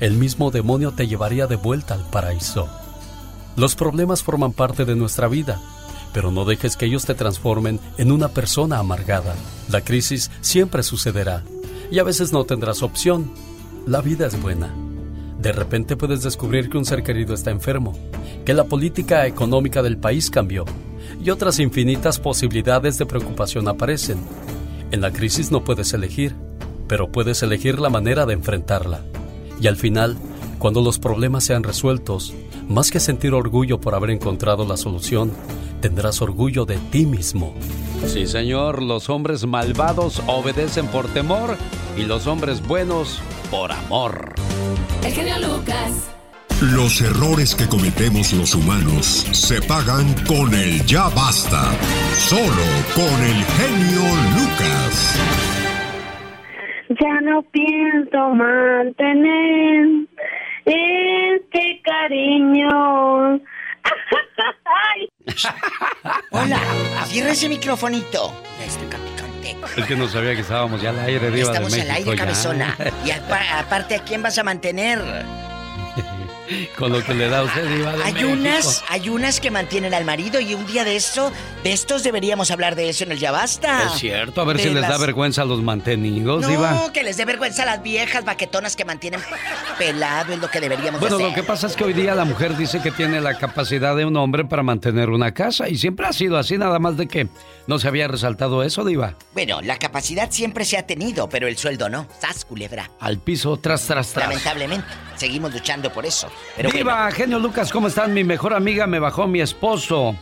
el 0.00 0.14
mismo 0.14 0.50
demonio 0.50 0.92
te 0.92 1.06
llevaría 1.06 1.46
de 1.46 1.56
vuelta 1.56 1.94
al 1.94 2.08
paraíso. 2.10 2.68
Los 3.56 3.74
problemas 3.74 4.22
forman 4.22 4.52
parte 4.52 4.84
de 4.84 4.96
nuestra 4.96 5.28
vida, 5.28 5.60
pero 6.12 6.30
no 6.30 6.44
dejes 6.44 6.76
que 6.76 6.86
ellos 6.86 7.04
te 7.04 7.14
transformen 7.14 7.80
en 7.98 8.12
una 8.12 8.28
persona 8.28 8.78
amargada. 8.78 9.34
La 9.68 9.80
crisis 9.80 10.30
siempre 10.40 10.82
sucederá 10.82 11.42
y 11.90 11.98
a 11.98 12.04
veces 12.04 12.32
no 12.32 12.44
tendrás 12.44 12.82
opción. 12.82 13.30
La 13.86 14.00
vida 14.00 14.26
es 14.26 14.40
buena. 14.40 14.74
De 15.38 15.52
repente 15.52 15.96
puedes 15.96 16.22
descubrir 16.22 16.70
que 16.70 16.78
un 16.78 16.84
ser 16.84 17.02
querido 17.02 17.34
está 17.34 17.50
enfermo, 17.50 17.96
que 18.44 18.54
la 18.54 18.64
política 18.64 19.26
económica 19.26 19.82
del 19.82 19.98
país 19.98 20.30
cambió 20.30 20.64
y 21.22 21.30
otras 21.30 21.58
infinitas 21.58 22.18
posibilidades 22.18 22.98
de 22.98 23.06
preocupación 23.06 23.68
aparecen. 23.68 24.18
En 24.90 25.00
la 25.00 25.12
crisis 25.12 25.50
no 25.50 25.64
puedes 25.64 25.92
elegir, 25.92 26.34
pero 26.88 27.10
puedes 27.10 27.42
elegir 27.42 27.78
la 27.78 27.90
manera 27.90 28.26
de 28.26 28.34
enfrentarla. 28.34 29.02
Y 29.60 29.66
al 29.66 29.76
final, 29.76 30.16
cuando 30.58 30.80
los 30.80 30.98
problemas 30.98 31.44
sean 31.44 31.62
resueltos, 31.62 32.34
más 32.68 32.90
que 32.90 33.00
sentir 33.00 33.34
orgullo 33.34 33.80
por 33.80 33.94
haber 33.94 34.10
encontrado 34.10 34.66
la 34.66 34.76
solución, 34.76 35.32
tendrás 35.80 36.22
orgullo 36.22 36.64
de 36.64 36.78
ti 36.90 37.06
mismo. 37.06 37.54
Sí, 38.06 38.26
señor, 38.26 38.82
los 38.82 39.08
hombres 39.08 39.46
malvados 39.46 40.22
obedecen 40.26 40.86
por 40.86 41.08
temor 41.08 41.56
y 41.96 42.02
los 42.04 42.26
hombres 42.26 42.66
buenos 42.66 43.20
por 43.50 43.72
amor. 43.72 44.34
El 45.04 45.12
genio 45.12 45.34
Lucas. 45.38 46.10
Los 46.60 47.00
errores 47.00 47.54
que 47.54 47.66
cometemos 47.66 48.32
los 48.32 48.54
humanos 48.54 49.26
se 49.32 49.60
pagan 49.60 50.14
con 50.26 50.54
el 50.54 50.84
ya 50.86 51.08
basta. 51.08 51.72
Solo 52.14 52.64
con 52.94 53.22
el 53.22 53.44
genio 53.44 54.02
Lucas. 54.36 55.18
Ya 56.88 57.20
no 57.22 57.42
pienso 57.42 58.34
mantener 58.34 60.06
este 60.64 61.82
cariño. 61.84 63.40
Hola, 66.30 66.58
cierra 67.06 67.30
ese 67.30 67.48
microfonito. 67.48 68.32
Este 68.64 68.86
capicante. 68.88 69.56
Es 69.80 69.86
que 69.86 69.96
no 69.96 70.08
sabía 70.08 70.34
que 70.34 70.40
estábamos 70.42 70.80
ya 70.80 70.90
al 70.90 70.98
aire, 71.00 71.30
Diva 71.30 71.48
Estamos 71.52 71.72
de 71.72 71.80
al 71.82 71.88
México. 71.88 72.10
aire, 72.10 72.16
ya. 72.18 72.24
cabezona. 72.24 72.76
Y 73.04 73.10
apa- 73.10 73.58
aparte, 73.58 73.94
¿a 73.96 73.98
quién 74.00 74.22
vas 74.22 74.38
a 74.38 74.44
mantener? 74.44 75.00
Con 76.78 76.92
lo 76.92 77.02
que 77.04 77.14
le 77.14 77.28
da 77.28 77.38
a 77.40 77.42
usted, 77.44 77.68
Diva 77.76 77.92
de 77.96 78.04
Hay 78.04 78.12
México. 78.14 78.32
unas, 78.32 78.84
hay 78.88 79.08
unas 79.08 79.40
que 79.40 79.50
mantienen 79.50 79.94
al 79.94 80.04
marido 80.04 80.40
y 80.40 80.54
un 80.54 80.66
día 80.66 80.84
de 80.84 80.96
esto, 80.96 81.32
de 81.62 81.72
estos 81.72 82.02
deberíamos 82.02 82.50
hablar 82.50 82.74
de 82.76 82.88
eso 82.88 83.04
en 83.04 83.12
el 83.12 83.18
Ya 83.18 83.30
Basta. 83.32 83.84
Es 83.92 83.98
cierto, 84.00 84.40
a 84.40 84.44
ver 84.44 84.56
De 84.58 84.64
si 84.64 84.70
les 84.70 84.82
da 84.82 84.98
vergüenza 84.98 85.42
a 85.42 85.44
los 85.44 85.62
mantenidos, 85.62 86.42
No, 86.42 86.48
Diva. 86.48 86.92
que 86.92 87.02
les 87.02 87.16
dé 87.16 87.24
vergüenza 87.24 87.62
a 87.62 87.66
las 87.66 87.82
viejas 87.82 88.24
baquetonas 88.24 88.76
que 88.76 88.84
mantienen 88.84 89.20
pelado, 89.78 90.32
es 90.32 90.38
lo 90.38 90.50
que 90.50 90.60
deberíamos 90.60 91.00
Bueno, 91.00 91.16
hacer. 91.16 91.28
lo 91.28 91.34
que 91.34 91.42
pasa 91.42 91.66
es 91.66 91.74
que 91.76 91.84
hoy 91.84 91.92
día 91.92 92.14
la 92.14 92.24
mujer 92.24 92.56
dice 92.56 92.80
que 92.80 92.90
tiene 92.90 93.20
la 93.20 93.38
capacidad 93.38 93.96
de 93.96 94.04
un 94.04 94.16
hombre 94.16 94.44
para 94.44 94.62
mantener 94.62 95.10
una 95.10 95.32
casa 95.32 95.68
y 95.68 95.76
siempre 95.78 96.06
ha 96.06 96.12
sido 96.12 96.38
así, 96.38 96.58
nada 96.58 96.78
más 96.78 96.96
de 96.96 97.06
que 97.08 97.28
no 97.66 97.78
se 97.78 97.88
había 97.88 98.08
resaltado 98.08 98.62
eso, 98.62 98.84
Diva. 98.84 99.14
Bueno, 99.32 99.60
la 99.62 99.78
capacidad 99.78 100.30
siempre 100.30 100.64
se 100.64 100.76
ha 100.76 100.86
tenido, 100.86 101.28
pero 101.28 101.48
el 101.48 101.56
sueldo 101.56 101.88
no. 101.88 102.06
¡Sas, 102.20 102.44
culebra! 102.44 102.90
Al 103.00 103.18
piso, 103.18 103.56
tras, 103.56 103.86
tras, 103.86 104.12
tras. 104.12 104.28
Lamentablemente, 104.28 104.86
seguimos 105.16 105.52
luchando 105.52 105.90
por 105.92 106.04
eso. 106.06 106.28
Pero 106.56 106.70
Viva, 106.70 107.10
genio 107.10 107.38
Lucas, 107.38 107.72
¿cómo 107.72 107.88
están? 107.88 108.14
Mi 108.14 108.24
mejor 108.24 108.54
amiga 108.54 108.86
me 108.86 108.98
bajó 108.98 109.26
mi 109.26 109.40
esposo. 109.40 110.16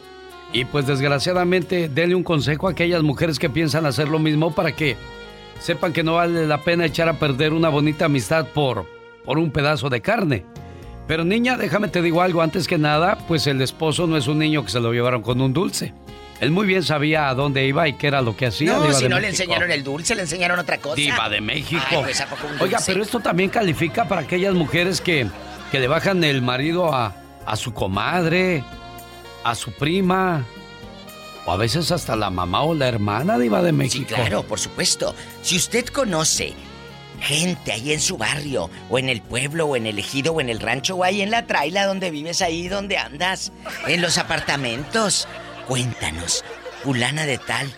Y 0.53 0.65
pues 0.67 0.87
desgraciadamente, 0.87 1.89
denle 1.89 2.15
un 2.15 2.23
consejo 2.23 2.69
a 2.69 2.73
aquellas 2.73 3.03
mujeres 3.03 3.39
que 3.39 3.49
piensan 3.49 3.87
hacer 3.87 4.09
lo 4.09 4.19
mismo 4.19 4.55
para 4.55 4.73
que 4.73 4.97
sepan 5.61 5.93
que 5.93 6.03
no 6.03 6.15
vale 6.15 6.47
la 6.47 6.59
pena 6.59 6.85
echar 6.85 7.09
a 7.09 7.19
perder 7.19 7.53
una 7.53 7.69
bonita 7.69 8.07
amistad 8.07 8.47
por, 8.49 8.87
por 9.25 9.39
un 9.39 9.51
pedazo 9.51 9.89
de 9.89 10.03
carne. 10.03 10.45
Pero 11.07 11.25
niña, 11.25 11.57
déjame 11.57 11.89
te 11.89 12.03
digo 12.03 12.23
algo, 12.23 12.43
antes 12.43 12.69
que 12.69 12.79
nada, 12.79 13.19
pues 13.29 13.47
el 13.47 13.61
esposo 13.61 14.07
no 14.07 14.17
es 14.17 14.29
un 14.29 14.39
niño 14.39 14.65
que 14.65 14.71
se 14.71 14.81
lo 14.81 14.93
llevaron 14.93 15.23
con 15.23 15.41
un 15.41 15.53
dulce. 15.53 15.95
Él 16.41 16.51
muy 16.51 16.67
bien 16.67 16.83
sabía 16.83 17.29
a 17.29 17.35
dónde 17.35 17.65
iba 17.67 17.87
y 17.87 17.93
qué 17.93 18.09
era 18.09 18.21
lo 18.21 18.37
que 18.37 18.47
hacía. 18.47 18.73
No, 18.73 18.83
Diva 18.83 18.95
si 18.95 19.05
de 19.05 19.09
no 19.09 19.21
le 19.21 19.29
enseñaron 19.29 19.71
el 19.71 19.85
dulce, 19.85 20.15
le 20.17 20.23
enseñaron 20.23 20.59
otra 20.59 20.79
cosa. 20.79 20.97
Diva 20.97 21.29
de 21.29 21.41
México. 21.41 21.83
Ay, 21.89 21.99
pues, 22.03 22.21
¿a 22.21 22.27
poco 22.27 22.49
un 22.53 22.61
Oiga, 22.61 22.81
pero 22.85 23.01
esto 23.01 23.21
también 23.21 23.49
califica 23.49 24.09
para 24.09 24.23
aquellas 24.23 24.53
mujeres 24.53 25.01
que, 25.01 25.29
que 25.73 25.81
le 25.81 25.89
bajan 25.89 26.23
el 26.23 26.43
marido 26.43 26.93
a, 26.93 27.17
a 27.47 27.57
su 27.57 27.73
comadre, 27.73 28.63
a 29.43 29.55
su 29.55 29.73
prima, 29.73 30.45
o 31.47 31.53
a 31.53 31.57
veces 31.57 31.91
hasta 31.91 32.15
la 32.15 32.29
mamá 32.29 32.63
o 32.63 32.75
la 32.75 32.89
hermana 32.89 33.39
Diva 33.39 33.63
de 33.63 33.73
México. 33.73 34.05
Sí, 34.11 34.15
claro, 34.15 34.43
por 34.43 34.61
supuesto. 34.61 35.15
Si 35.41 35.57
usted 35.57 35.87
conoce 35.87 36.53
gente 37.21 37.73
ahí 37.73 37.95
en 37.95 38.03
su 38.03 38.19
barrio, 38.19 38.69
o 38.91 38.99
en 38.99 39.09
el 39.09 39.23
pueblo, 39.23 39.65
o 39.65 39.77
en 39.77 39.87
el 39.87 39.99
ejido, 39.99 40.35
o 40.35 40.43
en 40.43 40.51
el 40.51 40.61
rancho, 40.61 40.97
o 40.97 41.05
ahí 41.05 41.23
en 41.23 41.31
la 41.31 41.47
traila 41.47 41.87
donde 41.87 42.11
vives, 42.11 42.43
ahí 42.43 42.69
donde 42.69 42.99
andas, 42.99 43.51
en 43.87 44.03
los 44.03 44.19
apartamentos, 44.19 45.27
cuéntanos, 45.67 46.45
fulana 46.83 47.25
de 47.25 47.39
tal, 47.39 47.73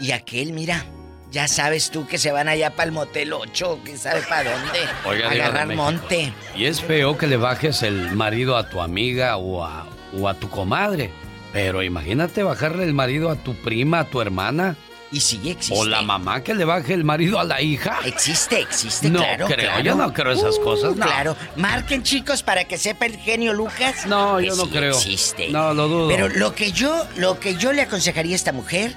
y 0.00 0.12
aquel, 0.12 0.54
mira, 0.54 0.86
ya 1.34 1.48
sabes 1.48 1.90
tú 1.90 2.06
que 2.06 2.16
se 2.16 2.30
van 2.30 2.48
allá 2.48 2.70
para 2.70 2.84
el 2.86 2.92
motel 2.92 3.32
8, 3.32 3.80
que 3.84 3.98
sabe 3.98 4.22
para 4.22 4.52
dónde, 4.52 4.78
Oiga, 5.04 5.30
agarrar 5.32 5.74
monte. 5.74 6.32
Y 6.56 6.66
es 6.66 6.80
feo 6.80 7.18
que 7.18 7.26
le 7.26 7.36
bajes 7.36 7.82
el 7.82 8.12
marido 8.12 8.56
a 8.56 8.70
tu 8.70 8.80
amiga 8.80 9.36
o 9.36 9.64
a, 9.64 9.84
o 10.16 10.28
a 10.28 10.34
tu 10.34 10.48
comadre. 10.48 11.10
Pero 11.52 11.82
imagínate 11.82 12.44
bajarle 12.44 12.84
el 12.84 12.94
marido 12.94 13.30
a 13.30 13.36
tu 13.36 13.54
prima, 13.56 14.00
a 14.00 14.04
tu 14.04 14.20
hermana. 14.20 14.76
Y 15.10 15.20
sí 15.20 15.40
existe. 15.48 15.76
O 15.76 15.84
la 15.84 16.02
mamá 16.02 16.42
que 16.42 16.54
le 16.54 16.64
baje 16.64 16.94
el 16.94 17.04
marido 17.04 17.38
a 17.40 17.44
la 17.44 17.60
hija. 17.60 17.98
Existe, 18.04 18.60
existe, 18.60 19.10
no 19.10 19.18
claro. 19.18 19.46
creo, 19.46 19.58
claro. 19.70 19.82
yo 19.82 19.94
no 19.96 20.12
creo 20.12 20.32
esas 20.32 20.58
Uh, 20.58 20.62
cosas, 20.62 20.96
no. 20.96 21.04
Claro. 21.06 21.36
Marquen, 21.56 22.02
chicos, 22.04 22.44
para 22.44 22.64
que 22.64 22.78
sepa 22.78 23.06
el 23.06 23.16
genio 23.16 23.52
Lucas. 23.52 24.06
No, 24.06 24.38
que 24.38 24.46
yo 24.46 24.56
no 24.56 24.64
sí 24.64 24.70
creo. 24.70 24.94
Existe. 24.94 25.48
No, 25.50 25.74
lo 25.74 25.88
dudo. 25.88 26.08
Pero 26.08 26.28
lo 26.28 26.54
que 26.54 26.70
yo, 26.72 27.06
lo 27.16 27.38
que 27.40 27.56
yo 27.56 27.72
le 27.72 27.82
aconsejaría 27.82 28.34
a 28.34 28.36
esta 28.36 28.52
mujer 28.52 28.94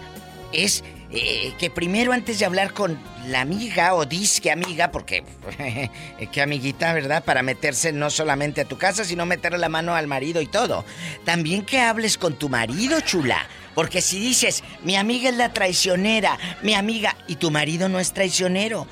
es 0.51 0.83
eh, 1.11 1.53
que 1.57 1.69
primero 1.69 2.11
antes 2.11 2.39
de 2.39 2.45
hablar 2.45 2.73
con 2.73 2.99
la 3.27 3.41
amiga 3.41 3.93
o 3.95 4.05
disque 4.05 4.51
amiga, 4.51 4.91
porque 4.91 5.23
qué 6.31 6.41
amiguita, 6.41 6.93
¿verdad? 6.93 7.23
Para 7.23 7.43
meterse 7.43 7.91
no 7.91 8.09
solamente 8.09 8.61
a 8.61 8.65
tu 8.65 8.77
casa, 8.77 9.05
sino 9.05 9.25
meterle 9.25 9.57
la 9.57 9.69
mano 9.69 9.95
al 9.95 10.07
marido 10.07 10.41
y 10.41 10.47
todo. 10.47 10.83
También 11.23 11.65
que 11.65 11.79
hables 11.79 12.17
con 12.17 12.35
tu 12.35 12.49
marido, 12.49 12.99
chula. 13.01 13.47
Porque 13.73 14.01
si 14.01 14.19
dices, 14.19 14.63
mi 14.83 14.95
amiga 14.95 15.29
es 15.29 15.35
la 15.35 15.53
traicionera, 15.53 16.39
mi 16.63 16.73
amiga, 16.73 17.15
y 17.27 17.35
tu 17.35 17.51
marido 17.51 17.89
no 17.89 17.99
es 17.99 18.11
traicionero, 18.11 18.87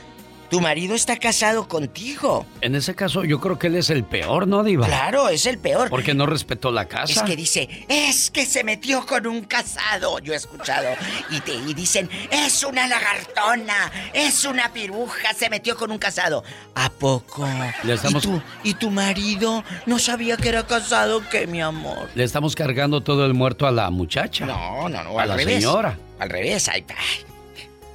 tu 0.55 0.61
marido 0.61 0.95
está 0.95 1.17
casado 1.17 1.67
contigo. 1.67 2.45
En 2.61 2.75
ese 2.75 2.95
caso, 2.95 3.25
yo 3.25 3.41
creo 3.41 3.59
que 3.59 3.67
él 3.67 3.75
es 3.75 3.89
el 3.89 4.05
peor, 4.05 4.47
¿no, 4.47 4.63
Diva? 4.63 4.85
Claro, 4.87 5.27
es 5.27 5.45
el 5.45 5.57
peor. 5.57 5.89
Porque 5.89 6.13
no 6.13 6.25
respetó 6.25 6.71
la 6.71 6.85
casa. 6.87 7.11
Es 7.11 7.21
que 7.23 7.35
dice, 7.35 7.67
es 7.89 8.31
que 8.31 8.45
se 8.45 8.63
metió 8.63 9.05
con 9.05 9.27
un 9.27 9.43
casado. 9.43 10.19
Yo 10.19 10.31
he 10.31 10.37
escuchado. 10.37 10.87
Y, 11.29 11.41
te, 11.41 11.53
y 11.53 11.73
dicen, 11.73 12.09
es 12.31 12.63
una 12.63 12.87
lagartona, 12.87 13.91
es 14.13 14.45
una 14.45 14.71
piruja, 14.71 15.33
se 15.33 15.49
metió 15.49 15.75
con 15.75 15.91
un 15.91 15.97
casado. 15.97 16.43
¿A 16.75 16.89
poco? 16.89 17.45
Le 17.83 17.95
estamos- 17.95 18.23
¿Y, 18.23 18.27
tu, 18.27 18.41
¿Y 18.63 18.73
tu 18.75 18.91
marido 18.91 19.63
no 19.85 19.99
sabía 19.99 20.37
que 20.37 20.47
era 20.49 20.65
casado? 20.65 21.21
¿Qué, 21.29 21.47
mi 21.47 21.61
amor? 21.61 22.09
Le 22.15 22.23
estamos 22.23 22.55
cargando 22.55 23.01
todo 23.01 23.25
el 23.25 23.33
muerto 23.33 23.67
a 23.67 23.71
la 23.71 23.89
muchacha. 23.89 24.45
No, 24.45 24.87
no, 24.87 25.03
no, 25.03 25.19
A 25.19 25.23
al 25.23 25.29
la 25.29 25.35
revés. 25.35 25.55
señora. 25.55 25.97
Al 26.17 26.29
revés, 26.29 26.69
ay, 26.69 26.85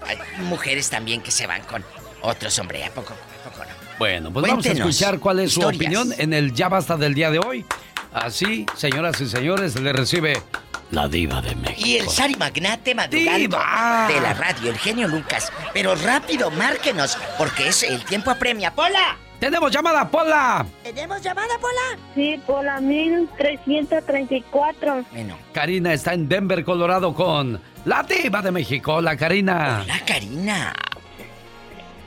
hay 0.07 0.19
mujeres 0.45 0.91
también 0.91 1.23
que 1.23 1.31
se 1.31 1.47
van 1.47 1.63
con 1.63 1.83
otros 2.23 2.59
hombres. 2.59 2.87
¿A 2.87 2.91
poco? 2.91 3.15
¿A 3.15 3.51
poco 3.51 3.65
no? 3.65 3.71
Bueno, 3.99 4.33
pues 4.33 4.47
vamos 4.47 4.67
a 4.67 4.73
escuchar 4.73 5.19
cuál 5.19 5.41
es 5.41 5.53
su 5.53 5.61
historias. 5.61 5.81
opinión 5.83 6.15
en 6.19 6.33
el 6.33 6.53
Ya 6.55 6.69
Basta 6.69 6.97
del 6.97 7.15
día 7.15 7.31
de 7.31 7.39
hoy. 7.39 7.65
Así, 8.13 8.67
señoras 8.77 9.21
y 9.21 9.29
señores, 9.29 9.79
le 9.81 9.93
recibe 9.93 10.43
la 10.91 11.07
diva 11.07 11.41
de 11.43 11.55
México. 11.55 11.87
Y 11.87 11.97
el 11.99 12.09
Sari 12.09 12.35
Magnate 12.35 12.95
madrugando 12.95 13.39
¡Diva! 13.39 14.07
de 14.09 14.21
la 14.21 14.35
radio, 14.35 14.71
el 14.71 14.79
genio 14.79 15.07
Lucas. 15.07 15.53
Pero 15.73 15.95
rápido, 15.95 16.51
márquenos, 16.51 17.17
porque 17.39 17.69
es 17.69 17.83
el 17.85 18.03
tiempo 18.05 18.31
apremia. 18.31 18.75
¡Pola! 18.75 19.17
¡Tenemos 19.39 19.71
llamada, 19.71 20.11
Pola! 20.11 20.67
¿Tenemos 20.83 21.23
llamada, 21.23 21.57
Pola? 21.61 21.99
Sí, 22.15 22.41
por 22.47 22.65
la 22.65 22.81
1334. 22.81 25.05
Bueno. 25.13 25.39
Karina 25.53 25.93
está 25.95 26.15
en 26.15 26.29
Denver, 26.29 26.65
Colorado 26.65 27.15
con 27.15 27.61
la 27.85 28.03
diva 28.03 28.43
de 28.43 28.51
México. 28.51 28.95
Hola, 28.95 29.17
Karina. 29.17 29.83
Hola, 29.85 30.01
Karina. 30.07 30.73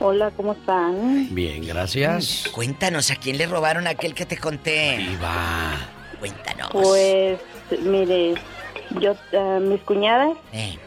Hola, 0.00 0.30
¿cómo 0.36 0.52
están? 0.52 1.34
Bien, 1.34 1.66
gracias. 1.66 2.48
Cuéntanos, 2.52 3.10
¿a 3.10 3.16
quién 3.16 3.38
le 3.38 3.46
robaron 3.46 3.86
aquel 3.86 4.14
que 4.14 4.26
te 4.26 4.36
conté? 4.36 4.98
Diva. 4.98 5.76
Cuéntanos. 6.18 6.70
Pues, 6.72 7.38
mire, 7.82 8.34
yo, 9.00 9.14
eh, 9.32 9.58
mis 9.60 9.80
cuñadas. 9.82 10.36
Eh, 10.52 10.78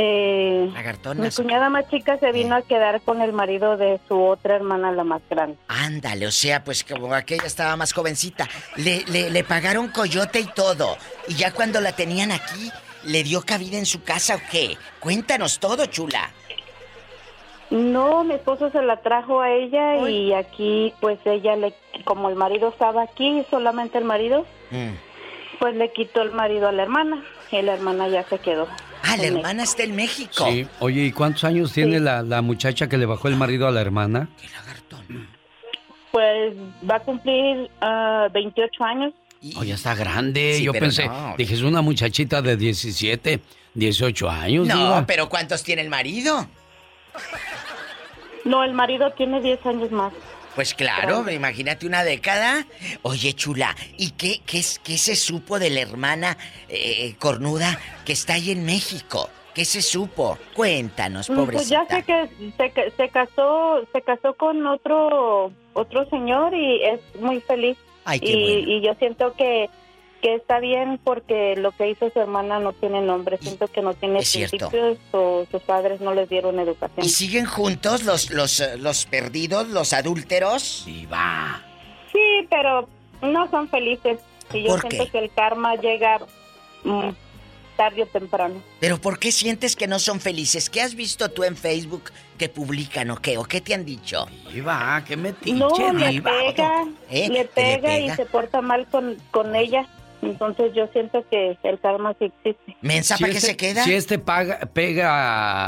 Eh, 0.00 0.70
mi 1.16 1.28
cuñada 1.30 1.68
más 1.70 1.88
chica 1.90 2.18
se 2.20 2.30
vino 2.30 2.54
a 2.54 2.62
quedar 2.62 3.00
con 3.00 3.20
el 3.20 3.32
marido 3.32 3.76
de 3.76 3.98
su 4.06 4.16
otra 4.22 4.54
hermana, 4.54 4.92
la 4.92 5.02
más 5.02 5.20
grande. 5.28 5.56
Ándale, 5.66 6.24
o 6.28 6.30
sea, 6.30 6.62
pues 6.62 6.84
como 6.84 7.12
aquella 7.12 7.46
estaba 7.46 7.74
más 7.74 7.92
jovencita, 7.92 8.48
le, 8.76 9.02
le, 9.08 9.28
le 9.28 9.42
pagaron 9.42 9.88
coyote 9.88 10.38
y 10.38 10.46
todo. 10.54 10.96
Y 11.26 11.34
ya 11.34 11.50
cuando 11.52 11.80
la 11.80 11.90
tenían 11.96 12.30
aquí, 12.30 12.70
¿le 13.06 13.24
dio 13.24 13.42
cabida 13.42 13.76
en 13.76 13.86
su 13.86 14.04
casa 14.04 14.36
o 14.36 14.40
qué? 14.52 14.76
Cuéntanos 15.00 15.58
todo, 15.58 15.84
chula. 15.86 16.30
No, 17.70 18.24
mi 18.24 18.34
esposo 18.34 18.70
se 18.70 18.80
la 18.82 18.96
trajo 19.02 19.40
a 19.42 19.50
ella 19.52 20.08
y 20.08 20.32
aquí, 20.32 20.94
pues 21.00 21.18
ella 21.26 21.54
le, 21.56 21.74
como 22.04 22.30
el 22.30 22.34
marido 22.36 22.68
estaba 22.70 23.02
aquí, 23.02 23.44
solamente 23.50 23.98
el 23.98 24.04
marido, 24.04 24.46
Mm. 24.70 24.94
pues 25.58 25.74
le 25.76 25.92
quitó 25.92 26.22
el 26.22 26.32
marido 26.32 26.68
a 26.68 26.72
la 26.72 26.82
hermana 26.82 27.22
y 27.50 27.60
la 27.62 27.74
hermana 27.74 28.08
ya 28.08 28.22
se 28.28 28.38
quedó. 28.38 28.66
Ah, 29.02 29.16
la 29.18 29.26
hermana 29.26 29.62
está 29.64 29.82
en 29.84 29.96
México. 29.96 30.44
Sí. 30.46 30.66
Oye, 30.80 31.04
¿y 31.04 31.12
cuántos 31.12 31.44
años 31.44 31.72
tiene 31.72 32.00
la, 32.00 32.22
la 32.22 32.42
muchacha 32.42 32.88
que 32.88 32.96
le 32.98 33.06
bajó 33.06 33.28
el 33.28 33.36
marido 33.36 33.66
a 33.66 33.70
la 33.70 33.80
hermana? 33.80 34.28
Pues 36.10 36.54
va 36.88 36.96
a 36.96 37.00
cumplir 37.00 37.70
ah, 37.80 38.28
28 38.32 38.84
años. 38.84 39.12
Oye, 39.58 39.72
está 39.72 39.94
grande. 39.94 40.54
Sí, 40.56 40.64
Yo 40.64 40.72
pensé, 40.72 41.06
no. 41.06 41.34
dije, 41.36 41.54
es 41.54 41.62
una 41.62 41.80
muchachita 41.82 42.42
de 42.42 42.56
17, 42.56 43.40
18 43.74 44.30
años. 44.30 44.66
No, 44.66 44.74
diva. 44.76 45.04
pero 45.06 45.28
¿cuántos 45.28 45.62
tiene 45.62 45.82
el 45.82 45.90
marido? 45.90 46.46
No, 48.48 48.64
el 48.64 48.72
marido 48.72 49.10
tiene 49.12 49.40
10 49.40 49.64
años 49.66 49.90
más. 49.90 50.12
Pues 50.54 50.74
claro, 50.74 51.30
imagínate 51.30 51.86
una 51.86 52.02
década. 52.02 52.66
Oye, 53.02 53.32
chula, 53.34 53.76
¿y 53.96 54.10
qué, 54.12 54.40
qué, 54.44 54.58
es- 54.58 54.80
qué 54.80 54.98
se 54.98 55.14
supo 55.14 55.58
de 55.60 55.70
la 55.70 55.80
hermana 55.82 56.36
eh, 56.68 57.14
cornuda 57.20 57.78
que 58.04 58.12
está 58.14 58.34
ahí 58.34 58.50
en 58.50 58.64
México? 58.64 59.30
¿Qué 59.54 59.64
se 59.64 59.82
supo? 59.82 60.36
Cuéntanos, 60.54 61.28
Mm, 61.30 61.34
Pues 61.34 61.46
pobrecita. 61.46 61.86
ya 61.88 61.96
sé 61.96 62.02
que 62.02 62.28
se, 62.56 62.90
se 62.96 63.08
casó, 63.08 63.86
se 63.92 64.02
casó 64.02 64.34
con 64.34 64.66
otro 64.66 65.52
otro 65.74 66.08
señor 66.10 66.54
y 66.54 66.82
es 66.82 67.00
muy 67.20 67.40
feliz. 67.40 67.76
Ay, 68.04 68.18
qué 68.20 68.30
y, 68.32 68.42
bueno. 68.64 68.72
y 68.72 68.80
yo 68.86 68.94
siento 68.98 69.32
que 69.34 69.68
que 70.20 70.34
está 70.34 70.58
bien 70.60 70.98
porque 71.04 71.54
lo 71.56 71.72
que 71.72 71.90
hizo 71.90 72.10
su 72.10 72.18
hermana 72.20 72.58
no 72.58 72.72
tiene 72.72 73.00
nombre. 73.00 73.38
Siento 73.40 73.68
que 73.68 73.82
no 73.82 73.94
tiene 73.94 74.18
Es 74.20 74.28
cierto. 74.28 74.56
principios 74.70 74.98
o 75.12 75.46
sus 75.50 75.62
padres 75.62 76.00
no 76.00 76.12
les 76.14 76.28
dieron 76.28 76.58
educación. 76.58 77.04
¿Y 77.06 77.08
siguen 77.08 77.46
juntos 77.46 78.02
los, 78.04 78.30
los, 78.30 78.60
eh, 78.60 78.76
los 78.78 79.06
perdidos, 79.06 79.68
los 79.68 79.92
adúlteros? 79.92 80.86
va. 81.12 81.62
Sí, 82.12 82.46
pero 82.50 82.88
no 83.22 83.48
son 83.50 83.68
felices. 83.68 84.18
Y 84.52 84.62
yo 84.64 84.70
¿Por 84.70 84.80
siento 84.80 85.04
qué? 85.04 85.10
que 85.10 85.18
el 85.18 85.30
karma 85.32 85.74
llega 85.76 86.18
mm, 86.84 87.10
tarde 87.76 88.02
o 88.02 88.06
temprano. 88.06 88.62
¿Pero 88.80 88.98
por 89.00 89.18
qué 89.18 89.30
sientes 89.30 89.76
que 89.76 89.86
no 89.86 89.98
son 89.98 90.20
felices? 90.20 90.68
¿Qué 90.70 90.80
has 90.80 90.94
visto 90.94 91.28
tú 91.30 91.44
en 91.44 91.56
Facebook 91.56 92.10
que 92.38 92.48
publican 92.48 93.10
o 93.10 93.16
qué? 93.20 93.36
¿O 93.38 93.44
qué 93.44 93.60
te 93.60 93.74
han 93.74 93.84
dicho? 93.84 94.26
Diva, 94.52 95.04
qué 95.06 95.16
metiche, 95.16 95.54
No, 95.58 95.68
le 95.92 96.20
pega, 96.22 96.84
¿Eh? 97.10 97.28
le 97.28 97.28
¿Que 97.28 97.28
le 97.28 97.44
pega 97.44 97.98
y 97.98 98.02
pega? 98.04 98.16
se 98.16 98.26
porta 98.26 98.60
mal 98.62 98.86
con, 98.88 99.16
con 99.30 99.54
ella. 99.54 99.86
Entonces 100.20 100.72
yo 100.74 100.88
siento 100.92 101.24
que 101.30 101.56
el 101.62 101.78
karma 101.80 102.12
sí 102.18 102.26
existe. 102.26 102.76
¿Mensa 102.82 103.16
Si 103.16 103.24
este- 103.24 103.82
Si 103.82 103.94
este 103.94 104.18
paga, 104.18 104.58
pega 104.72 105.10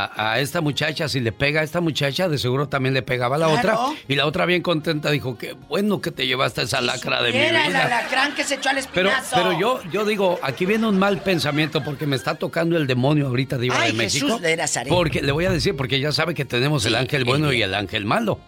a, 0.06 0.32
a 0.32 0.40
esta 0.40 0.60
muchacha, 0.60 1.08
si 1.08 1.20
le 1.20 1.30
pega 1.32 1.60
a 1.60 1.64
esta 1.64 1.80
muchacha, 1.80 2.28
de 2.28 2.36
seguro 2.36 2.68
también 2.68 2.92
le 2.94 3.02
pegaba 3.02 3.36
a 3.36 3.38
la 3.38 3.46
Claro. 3.60 3.80
otra. 3.86 3.98
Y 4.08 4.16
la 4.16 4.26
otra 4.26 4.46
bien 4.46 4.62
contenta 4.62 5.10
dijo, 5.10 5.38
qué 5.38 5.52
bueno 5.68 6.00
que 6.00 6.10
te 6.10 6.26
llevaste 6.26 6.62
esa 6.62 6.80
lacra 6.80 7.22
de 7.22 7.30
mi 7.32 7.38
Era 7.38 7.62
el 7.66 7.68
vida. 7.72 7.84
alacrán 7.86 8.34
que 8.34 8.42
se 8.44 8.56
echó 8.56 8.70
al 8.70 8.76
Pero, 8.92 9.10
espinazo. 9.10 9.36
pero 9.36 9.58
yo, 9.58 9.80
yo 9.92 10.04
digo, 10.04 10.38
aquí 10.42 10.66
viene 10.66 10.86
un 10.88 10.98
mal 10.98 11.18
pensamiento 11.22 11.82
porque 11.84 12.06
me 12.06 12.16
está 12.16 12.34
tocando 12.34 12.76
el 12.76 12.86
demonio 12.86 13.28
ahorita 13.28 13.56
Diva 13.56 13.76
Ay, 13.80 13.92
de 13.92 13.98
México. 13.98 14.26
Jesús 14.26 14.40
de 14.42 14.56
Nazaret. 14.56 14.92
Porque 14.92 15.22
le 15.22 15.30
voy 15.32 15.44
a 15.44 15.50
decir, 15.50 15.76
porque 15.76 16.00
ya 16.00 16.10
sabe 16.12 16.34
que 16.34 16.44
tenemos 16.44 16.84
el 16.86 16.96
ángel 16.96 17.24
bueno 17.24 17.52
y 17.52 17.62
el 17.62 17.74
ángel 17.74 18.04
malo. 18.04 18.40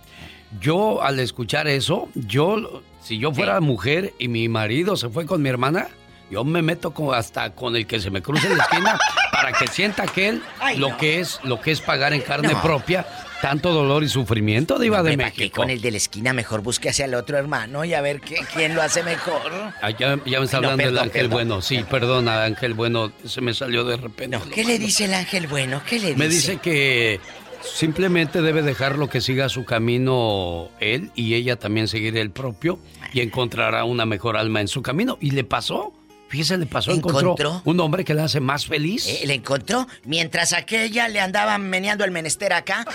Yo 0.61 1.03
al 1.03 1.19
escuchar 1.21 1.67
eso, 1.69 2.09
yo, 2.15 2.83
si 3.03 3.19
yo 3.19 3.33
fuera 3.33 3.61
mujer 3.61 4.15
y 4.19 4.29
mi 4.29 4.49
marido 4.49 4.97
se 4.97 5.09
fue 5.09 5.27
con 5.27 5.43
mi 5.43 5.49
hermana, 5.49 5.89
yo 6.31 6.45
me 6.45 6.63
meto 6.63 6.93
con- 6.93 7.15
hasta 7.15 7.55
con 7.55 7.77
el 7.77 7.87
que 7.87 8.01
se 8.01 8.11
me 8.11 8.23
cruce 8.23 8.47
en 8.47 8.57
la 8.57 8.65
esquina 8.65 8.99
para 9.33 9.53
que 9.53 9.67
sienta 9.67 10.05
aquel 10.05 10.43
Ay, 10.61 10.79
lo 10.79 10.91
no. 10.91 10.97
que 10.97 11.21
es 11.21 11.41
lo 11.45 11.61
que 11.61 11.73
es 11.73 11.81
pagar 11.81 12.13
en 12.15 12.21
carne 12.23 12.53
No. 12.53 12.63
propia 12.63 13.07
tanto 13.43 13.73
dolor 13.73 14.05
y 14.05 14.09
sufrimiento 14.09 14.79
Diva 14.79 15.03
de 15.03 15.11
Hombre, 15.11 15.27
¿pa' 15.27 15.31
qué 15.33 15.39
México. 15.41 15.57
con 15.63 15.69
el 15.71 15.81
de 15.81 15.91
la 15.91 15.97
esquina 15.97 16.33
mejor 16.33 16.61
busque 16.63 16.89
hacia 16.91 17.07
el 17.07 17.15
otro 17.15 17.37
hermano 17.37 17.85
y 17.85 17.93
a 17.93 18.01
ver 18.01 18.21
qué- 18.21 18.39
quién 18.55 18.75
lo 18.77 18.83
hace 18.83 19.03
mejor. 19.03 19.43
Ah, 19.83 19.91
ya, 19.91 20.17
ya 20.25 20.39
me 20.39 20.45
está 20.45 20.61
no, 20.61 20.69
hablando 20.71 20.85
el 20.91 20.97
ángel 20.99 21.13
perdón. 21.13 21.31
bueno. 21.33 21.61
Sí, 21.61 21.85
perdona, 21.91 22.45
ángel 22.45 22.75
bueno, 22.75 23.13
se 23.27 23.41
me 23.41 23.53
salió 23.53 23.83
de 23.85 23.97
repente. 23.97 24.39
¿Qué 24.55 24.63
le 24.65 24.79
dice 24.79 25.07
el 25.07 25.15
ángel 25.15 25.49
bueno? 25.49 25.83
¿Qué 25.85 25.99
le 25.99 26.07
dice? 26.09 26.19
Me 26.19 26.29
dice 26.29 26.57
que 26.59 27.19
simplemente 27.63 28.43
debe 28.43 28.63
dejarlo 28.63 29.09
que 29.09 29.21
siga 29.21 29.49
su 29.49 29.65
camino 29.65 30.69
él 30.81 31.11
y 31.15 31.35
ella 31.35 31.57
también 31.59 31.89
seguir 31.89 32.17
el 32.17 32.31
propio 32.31 32.79
y 33.13 33.21
encontrará 33.21 33.85
una 33.85 34.07
mejor 34.07 34.37
alma 34.37 34.61
en 34.61 34.69
su 34.69 34.83
camino. 34.83 35.19
Y 35.21 35.31
le 35.33 35.45
pasó. 35.45 35.93
Fíjese, 36.29 36.57
le 36.57 36.65
pasó. 36.65 36.93
Encontró, 36.93 37.21
¿Encontró? 37.21 37.63
un 37.67 37.79
hombre 37.81 38.05
que 38.07 38.15
le 38.15 38.23
hace 38.23 38.41
más 38.41 38.65
feliz. 38.67 39.07
Eh, 39.07 39.27
¿Le 39.27 39.35
encontró? 39.35 39.87
Mientras 40.05 40.55
aquella 40.55 41.07
le 41.09 41.21
andaba 41.21 41.59
meneando 41.59 42.05
el 42.05 42.11
menester 42.11 42.55
acá. 42.55 42.87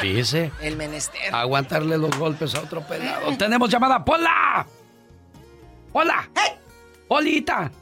Fíjese. 0.00 0.52
El 0.62 0.76
menester. 0.76 1.34
Aguantarle 1.34 1.98
los 1.98 2.16
golpes 2.16 2.54
a 2.54 2.60
otro 2.60 2.86
pelado. 2.86 3.36
¡Tenemos 3.36 3.68
llamada! 3.70 4.04
¡Pola! 4.04 4.66
¡Hola! 5.92 6.30
¡Polita! 7.08 7.72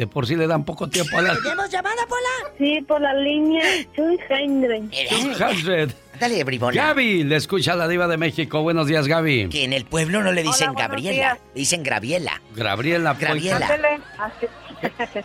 De 0.00 0.06
por 0.06 0.26
sí 0.26 0.34
le 0.34 0.46
dan 0.46 0.64
poco 0.64 0.88
tiempo 0.88 1.18
a 1.18 1.20
la... 1.20 1.36
¿Tenemos 1.36 1.68
llamada, 1.68 2.06
Pola? 2.08 2.54
Sí, 2.56 2.80
por 2.88 3.02
la 3.02 3.12
línea 3.12 3.62
200. 3.94 5.38
Hundred. 5.38 5.90
Dale, 6.18 6.42
bribona. 6.42 6.86
Gaby, 6.86 7.24
le 7.24 7.36
escucha 7.36 7.76
la 7.76 7.86
diva 7.86 8.08
de 8.08 8.16
México. 8.16 8.62
Buenos 8.62 8.86
días, 8.86 9.06
Gaby. 9.06 9.50
Que 9.50 9.64
en 9.64 9.74
el 9.74 9.84
pueblo 9.84 10.22
no 10.22 10.32
le 10.32 10.42
dicen 10.42 10.70
Hola, 10.70 10.88
Gabriela, 10.88 11.12
días. 11.12 11.38
le 11.52 11.60
dicen 11.60 11.82
Graviela. 11.82 12.40
Gabriela. 12.56 13.12
pues, 13.12 13.28
Graviela. 13.28 14.00
Así. 14.16 14.46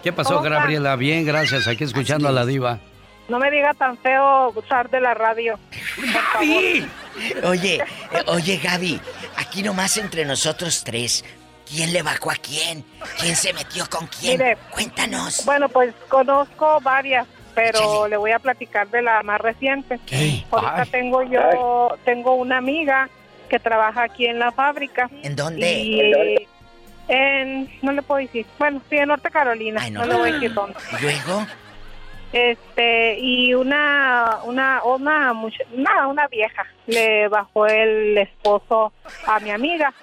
¿Qué 0.04 0.12
pasó. 0.12 0.42
Gabriela? 0.42 0.98
Bien, 0.98 1.26
gracias. 1.26 1.70
Aquí 1.70 1.86
escuchando 1.86 2.28
a 2.28 2.34
la 2.34 2.46
diva. 2.46 2.82
No 3.30 3.40
me 3.40 3.50
diga 3.50 3.74
tan 3.76 3.98
feo 4.00 4.52
usar 4.58 4.90
de 4.90 5.00
la 5.00 5.14
radio. 5.14 5.58
Favor. 6.34 7.50
Oye, 7.50 7.76
eh, 7.76 8.24
oye, 8.28 8.60
Gaby, 8.62 9.00
aquí 9.38 9.64
nomás 9.64 9.96
entre 9.96 10.26
nosotros 10.26 10.84
tres, 10.84 11.24
¿quién 11.66 11.94
le 11.94 12.02
bajó 12.02 12.32
a 12.32 12.36
quién? 12.36 12.84
¿Quién 13.20 13.36
se 13.36 13.54
metió 13.54 13.90
con 13.90 14.08
quién? 14.08 14.38
Mire, 14.40 14.58
Cuéntanos. 14.72 15.46
Bueno, 15.46 15.70
pues 15.70 15.94
conozco 16.08 16.80
varias, 16.82 17.26
pero 17.54 18.08
le 18.08 18.18
voy 18.18 18.32
a 18.32 18.40
platicar 18.40 18.88
de 18.90 19.02
la 19.02 19.24
más 19.24 19.40
reciente. 19.42 20.00
Ahorita 20.52 20.82
Ay. 20.84 20.90
tengo 20.90 21.24
yo, 21.24 21.98
tengo 22.06 22.36
una 22.36 22.58
amiga 22.58 23.10
que 23.50 23.60
trabaja 23.60 24.04
aquí 24.04 24.26
en 24.26 24.40
la 24.40 24.52
fábrica. 24.52 25.10
¿En 25.24 25.36
dónde? 25.36 25.72
Y, 25.74 26.00
¿En 26.00 26.12
dónde? 26.12 26.48
en- 27.08 27.70
no 27.82 27.92
le 27.92 28.02
puedo 28.02 28.20
decir. 28.22 28.46
Bueno, 28.58 28.82
sí, 28.90 28.98
en 28.98 29.08
Norte 29.10 29.30
Carolina. 29.30 29.88
no, 29.92 30.06
le 30.06 30.16
voy 30.16 30.30
a 30.30 30.34
decir 30.34 30.54
dónde. 30.54 30.76
¿Y 30.98 31.02
luego? 31.04 31.46
Este, 32.36 33.18
y 33.18 33.54
una, 33.54 34.40
una, 34.44 34.84
una, 34.84 35.32
una, 35.32 36.08
una 36.08 36.28
vieja 36.28 36.66
le 36.86 37.30
bajó 37.30 37.66
el 37.66 38.18
esposo 38.18 38.92
a 39.26 39.40
mi 39.40 39.52
amiga. 39.52 39.94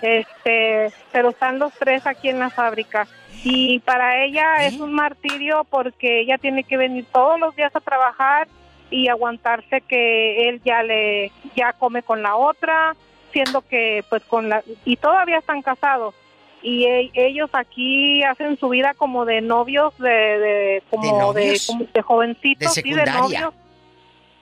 Este, 0.00 0.92
pero 1.10 1.30
están 1.30 1.58
los 1.58 1.72
tres 1.74 2.06
aquí 2.06 2.28
en 2.28 2.38
la 2.38 2.48
fábrica. 2.48 3.08
Y 3.42 3.80
para 3.80 4.22
ella 4.22 4.64
es 4.66 4.78
un 4.78 4.92
martirio 4.92 5.66
porque 5.68 6.20
ella 6.20 6.38
tiene 6.38 6.62
que 6.62 6.76
venir 6.76 7.06
todos 7.12 7.40
los 7.40 7.56
días 7.56 7.74
a 7.74 7.80
trabajar 7.80 8.46
y 8.88 9.08
aguantarse 9.08 9.80
que 9.80 10.48
él 10.48 10.60
ya 10.64 10.84
le, 10.84 11.32
ya 11.56 11.72
come 11.72 12.04
con 12.04 12.22
la 12.22 12.36
otra, 12.36 12.94
siendo 13.32 13.62
que 13.62 14.04
pues 14.08 14.22
con 14.22 14.48
la, 14.48 14.62
y 14.84 14.94
todavía 14.96 15.38
están 15.38 15.62
casados 15.62 16.14
y 16.62 16.84
e- 16.84 17.10
ellos 17.14 17.50
aquí 17.52 18.22
hacen 18.22 18.58
su 18.58 18.68
vida 18.68 18.94
como 18.94 19.24
de 19.24 19.40
novios 19.40 19.96
de, 19.98 20.08
de 20.10 20.82
como 20.90 21.02
de, 21.32 21.42
novios? 21.42 21.66
como 21.66 21.84
de 21.92 22.02
jovencitos 22.02 22.74
De 22.74 22.82
sí 22.82 22.92
de 22.92 23.04
novios 23.06 23.54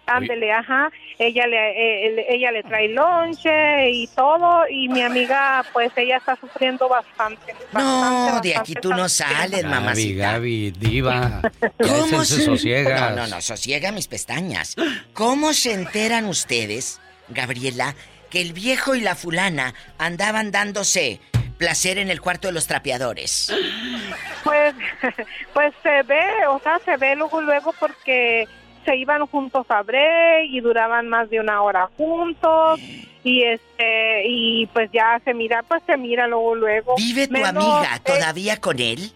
ándele 0.07 0.51
ajá 0.53 0.91
ella 1.19 1.47
le 1.47 1.57
eh, 1.57 2.07
él- 2.07 2.25
ella 2.31 2.51
le 2.51 2.63
trae 2.63 2.89
lonche 2.89 3.91
y 3.91 4.07
todo 4.09 4.63
y 4.71 4.89
mi 4.89 5.03
amiga 5.03 5.63
pues 5.73 5.93
ella 5.97 6.17
está 6.17 6.35
sufriendo 6.37 6.89
bastante 6.89 7.55
No, 7.75 8.41
de 8.41 8.57
aquí 8.57 8.75
tú 8.75 8.89
no 8.91 9.09
sales, 9.09 9.63
Gaby, 9.63 9.69
mamacita. 9.75 10.33
Gaby, 10.33 10.71
diva. 10.71 11.43
¿Cómo 11.79 12.25
se 12.25 12.43
sosiegas. 12.43 13.11
No, 13.15 13.17
no, 13.17 13.27
no, 13.27 13.41
sosiega 13.43 13.93
mis 13.93 14.09
pestañas. 14.09 14.77
¿Cómo 15.13 15.53
se 15.53 15.75
enteran 15.75 16.25
ustedes, 16.25 17.01
Gabriela, 17.29 17.95
que 18.31 18.41
el 18.41 18.55
viejo 18.55 18.95
y 18.95 19.01
la 19.03 19.15
fulana 19.15 19.75
andaban 19.99 20.51
dándose 20.53 21.21
placer 21.59 21.99
en 21.99 22.09
el 22.11 22.21
cuarto 22.21 22.49
de 22.49 22.55
los 22.55 22.67
trapeadores? 22.67 23.53
Pues, 24.45 24.75
pues 25.53 25.75
se 25.83 26.03
ve, 26.05 26.47
o 26.49 26.59
sea, 26.61 26.79
se 26.85 26.97
ve 26.97 27.15
luego, 27.17 27.41
luego 27.43 27.75
porque 27.79 28.47
se 28.85 28.97
iban 28.97 29.27
juntos 29.27 29.67
a 29.69 29.83
break 29.83 30.47
y 30.49 30.61
duraban 30.61 31.09
más 31.09 31.29
de 31.29 31.41
una 31.41 31.61
hora 31.61 31.91
juntos 31.99 32.81
y 33.25 33.43
este 33.43 34.23
y 34.27 34.67
pues 34.73 34.91
ya 34.93 35.21
se 35.25 35.35
mira, 35.35 35.63
pues 35.69 35.83
se 35.85 35.97
mira 35.99 36.27
luego, 36.27 36.55
luego. 36.55 36.95
¿Vive 36.97 37.27
tu 37.27 37.35
Menos, 37.35 37.49
amiga 37.51 37.97
eh, 37.97 38.01
todavía 38.03 38.57
con 38.59 38.79
él? 38.79 39.13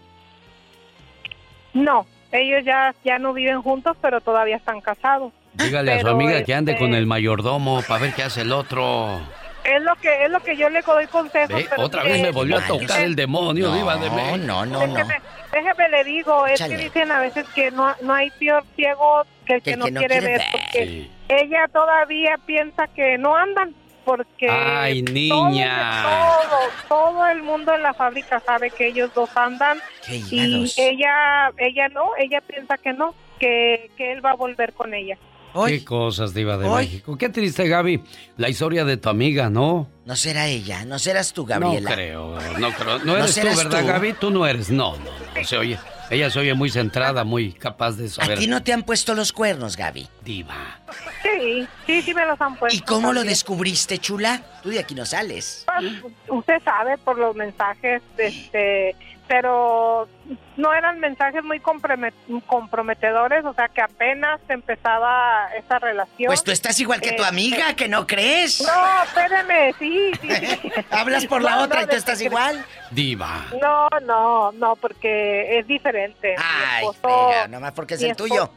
no, 1.73 2.05
ellos 2.31 2.63
ya 2.65 2.93
ya 3.03 3.17
no 3.17 3.33
viven 3.33 3.61
juntos, 3.63 3.97
pero 4.01 4.21
todavía 4.21 4.57
están 4.57 4.81
casados. 4.81 5.33
Dígale 5.53 5.93
a 5.93 6.01
su 6.01 6.07
amiga 6.07 6.43
que 6.43 6.53
ande 6.53 6.73
este, 6.73 6.83
con 6.83 6.93
el 6.93 7.05
mayordomo 7.05 7.81
para 7.87 8.01
ver 8.01 8.13
qué 8.13 8.23
hace 8.23 8.41
el 8.41 8.51
otro. 8.51 9.21
Es 9.63 9.81
lo 9.81 9.95
que 9.95 10.25
es 10.25 10.29
lo 10.29 10.39
que 10.41 10.57
yo 10.57 10.69
le 10.69 10.81
doy 10.81 11.07
consejos. 11.07 11.63
Otra 11.77 12.03
vez 12.03 12.21
me 12.21 12.31
volvió 12.31 12.57
a 12.57 12.67
tocar 12.67 13.01
el 13.01 13.15
demonio, 13.15 13.69
No, 13.69 13.75
diva 13.75 13.95
de 13.97 14.09
México. 14.09 14.37
no, 14.37 14.65
no, 14.65 14.85
no. 14.87 14.93
Déjeme, 14.93 15.21
déjeme 15.51 15.89
le 15.89 16.03
digo, 16.03 16.45
es 16.47 16.61
que 16.61 16.77
dicen 16.77 17.11
a 17.11 17.19
veces 17.19 17.45
que 17.55 17.71
no, 17.71 17.95
no 18.01 18.13
hay 18.13 18.29
peor 18.31 18.63
ciego 18.75 19.23
que 19.45 19.55
el 19.55 19.61
que, 19.61 19.77
no, 19.77 19.85
que 19.85 19.91
no 19.91 19.99
quiere, 20.01 20.19
quiere 20.19 20.31
ver, 20.37 20.39
ver. 20.39 20.47
porque 20.51 20.85
Sí. 20.85 21.11
ella 21.29 21.67
todavía 21.71 22.37
piensa 22.45 22.87
que 22.87 23.17
no 23.17 23.35
andan, 23.37 23.73
porque 24.03 24.49
Ay, 24.49 25.01
todo- 25.03 25.13
niña. 25.49 26.03
Todo, 26.03 26.59
todo, 26.89 27.27
el 27.27 27.41
mundo 27.43 27.73
en 27.73 27.83
la 27.83 27.93
fábrica 27.93 28.41
sabe 28.45 28.69
que 28.69 28.87
ellos 28.87 29.13
dos 29.13 29.29
andan 29.37 29.79
Qué 30.05 30.17
y 30.29 30.73
ella, 30.77 31.51
ella 31.57 31.87
no, 31.89 32.09
ella 32.17 32.41
piensa 32.41 32.77
que 32.77 32.91
no, 32.91 33.15
que, 33.39 33.91
que 33.97 34.11
él 34.11 34.23
va 34.25 34.31
a 34.31 34.35
volver 34.35 34.73
con 34.73 34.93
ella. 34.93 35.17
Qué 35.67 35.85
cosas, 35.85 36.33
diva 36.33 36.57
de 36.57 36.67
Hoy. 36.67 36.85
México. 36.85 37.17
Qué 37.17 37.29
triste, 37.29 37.67
Gaby. 37.67 38.03
La 38.37 38.49
historia 38.49 38.85
de 38.85 38.97
tu 38.97 39.09
amiga, 39.09 39.49
¿no? 39.49 39.87
No 40.05 40.15
será 40.15 40.47
ella, 40.47 40.85
no 40.85 40.99
serás 40.99 41.33
tú, 41.33 41.45
Gabriela. 41.45 41.89
No 41.89 41.95
creo, 41.95 42.39
no 42.59 42.71
creo. 42.71 42.99
No 42.99 43.05
¿No 43.05 43.15
eres 43.17 43.27
tú, 43.27 43.33
serás 43.33 43.57
¿verdad, 43.57 43.81
tú? 43.81 43.87
Gaby? 43.87 44.13
Tú 44.13 44.29
no 44.31 44.45
eres. 44.47 44.69
No, 44.69 44.97
no, 44.97 45.05
no. 45.35 45.43
Se 45.45 45.57
oye. 45.57 45.77
Ella 46.09 46.29
se 46.29 46.37
oye 46.39 46.53
muy 46.53 46.69
centrada, 46.69 47.23
muy 47.23 47.53
capaz 47.53 47.93
de 47.93 48.05
¿A 48.05 48.09
saber. 48.09 48.37
ti 48.37 48.45
no 48.45 48.61
te 48.61 48.73
han 48.73 48.83
puesto 48.83 49.15
los 49.15 49.31
cuernos, 49.31 49.77
Gaby? 49.77 50.07
Diva. 50.23 50.79
Sí, 51.23 51.65
sí, 51.87 52.01
sí 52.03 52.13
me 52.13 52.25
los 52.25 52.39
han 52.39 52.55
puesto. 52.57 52.77
¿Y 52.77 52.81
cómo 52.81 53.13
lo 53.13 53.23
descubriste, 53.23 53.97
chula? 53.97 54.41
Tú 54.61 54.69
de 54.69 54.79
aquí 54.79 54.93
no 54.93 55.05
sales. 55.05 55.65
Pues, 55.79 56.13
usted 56.27 56.61
sabe 56.63 56.97
por 56.99 57.17
los 57.17 57.35
mensajes 57.35 58.01
este 58.17 58.95
pero 59.35 60.07
no 60.57 60.73
eran 60.75 60.99
mensajes 60.99 61.43
muy 61.43 61.59
comprome- 61.59 62.13
comprometedores, 62.45 63.43
o 63.45 63.53
sea 63.55 63.67
que 63.67 63.81
apenas 63.81 64.39
empezaba 64.47 65.47
esa 65.57 65.79
relación. 65.79 66.27
Pues 66.27 66.43
tú 66.43 66.51
estás 66.51 66.79
igual 66.79 67.01
que 67.01 67.13
tu 67.13 67.23
Eh, 67.23 67.27
amiga, 67.27 67.73
¿que 67.75 67.87
no 67.87 68.05
crees? 68.05 68.61
No, 68.61 69.03
espérame, 69.03 69.73
sí, 69.79 70.11
sí. 70.21 70.29
sí. 70.29 70.71
Hablas 70.91 71.25
por 71.25 71.41
la 71.41 71.55
No, 71.55 71.63
otra 71.63 71.79
no, 71.79 71.85
y 71.87 71.89
tú 71.89 71.95
estás 71.95 72.21
igual. 72.21 72.63
Diva. 72.91 73.45
No, 73.59 73.87
no, 74.03 74.51
no, 74.51 74.75
porque 74.75 75.57
es 75.57 75.65
diferente. 75.65 76.35
Ay, 76.37 76.85
esposo- 76.85 77.29
fega, 77.31 77.47
nomás 77.47 77.71
porque 77.71 77.95
es 77.95 78.03
el 78.03 78.15
tuyo. 78.15 78.51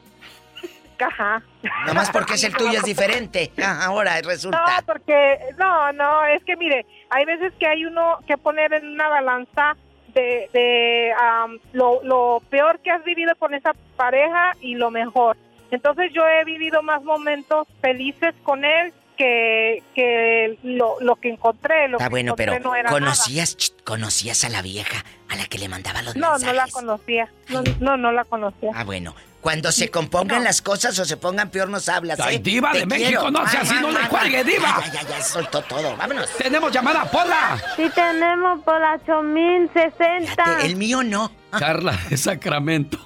Ajá. 0.98 1.43
Nomás 1.86 2.11
porque 2.11 2.35
es 2.35 2.44
el 2.44 2.55
tuyo 2.57 2.78
es 2.78 2.85
diferente. 2.85 3.51
Ah, 3.62 3.85
Ahora 3.86 4.20
No, 4.20 4.28
resulta. 4.28 4.82
porque, 4.86 5.39
no, 5.57 5.90
no, 5.94 6.24
es 6.27 6.44
que 6.44 6.55
mire, 6.57 6.85
hay 7.09 7.24
veces 7.24 7.55
que 7.59 7.66
hay 7.66 7.86
uno 7.86 8.19
que 8.27 8.36
poner 8.36 8.74
en 8.74 8.86
una 8.89 9.09
balanza 9.09 9.74
de, 10.16 10.48
de 10.52 11.12
am, 11.12 11.59
lo, 11.72 12.02
lo 12.02 12.43
peor 12.51 12.80
que 12.80 12.90
has 12.90 13.05
vivido 13.05 13.36
con 13.36 13.55
esa 13.55 13.72
pareja 13.97 14.52
y 14.60 14.74
lo 14.74 14.90
mejor. 14.90 15.36
Entonces 15.70 16.10
yo 16.12 16.26
he 16.26 16.44
vivido 16.44 16.82
más 16.82 17.02
momentos 17.05 17.68
felices 17.80 18.34
con 18.43 18.64
él 18.64 18.93
que, 19.16 19.82
que 19.94 20.59
lo, 20.62 20.97
lo 21.01 21.16
que 21.16 21.28
encontré. 21.30 21.88
Lo 21.88 21.98
Ah, 22.01 22.05
que 22.05 22.10
bueno, 22.10 22.28
encontré 22.32 22.47
pero 22.47 22.64
no 22.64 22.74
era 22.74 22.90
conocías, 22.90 23.56
ch, 23.56 23.72
conocías 23.84 24.44
a 24.44 24.48
la 24.48 24.62
vieja 24.62 25.05
a 25.28 25.36
la 25.36 25.44
que 25.47 25.59
le 25.59 25.68
mandaba 25.68 26.02
los 26.02 26.16
nada. 26.16 26.32
No, 26.34 26.38
no 26.38 26.52
la 26.52 26.64
mensajes. 26.64 26.74
conocía. 26.74 27.28
No, 27.48 27.62
no, 27.80 27.97
no 27.97 28.12
la 28.12 28.24
conocía. 28.24 28.70
Ah, 28.74 28.84
bueno. 28.84 29.14
Cuando 29.47 29.70
se 29.70 29.93
compongan 29.93 30.43
las 30.43 30.60
cosas 30.60 30.98
o 30.98 31.05
se 31.05 31.16
pongan 31.16 31.51
peor 31.51 31.68
nos 31.68 31.89
hablas, 31.89 32.18
¿eh? 32.18 32.23
Ay, 32.27 32.39
diva 32.39 32.73
Te 32.73 32.81
de 32.81 32.86
México, 32.86 33.31
no 33.31 33.47
sea 33.47 33.60
Ah, 33.60 33.62
así, 33.62 33.74
ah, 33.77 33.81
no 33.81 33.93
le 33.93 33.98
ah, 34.01 34.09
cuelgue, 34.09 34.39
ah. 34.39 34.43
diva. 34.43 34.82
Ya, 34.86 34.93
ya, 34.93 35.09
ya, 35.09 35.23
soltó 35.23 35.62
todo. 35.62 35.97
Vámonos. 35.97 36.28
Tenemos 36.36 36.73
llamada, 36.73 37.05
Pola. 37.05 37.56
Sí 37.77 37.89
tenemos 37.94 38.60
por 38.64 38.81
la 38.81 38.94
8060. 38.94 40.62
El 40.62 40.74
mío 40.74 41.05
no. 41.05 41.31
Carla 41.51 41.97
de 42.10 42.16
Sacramento. 42.16 42.98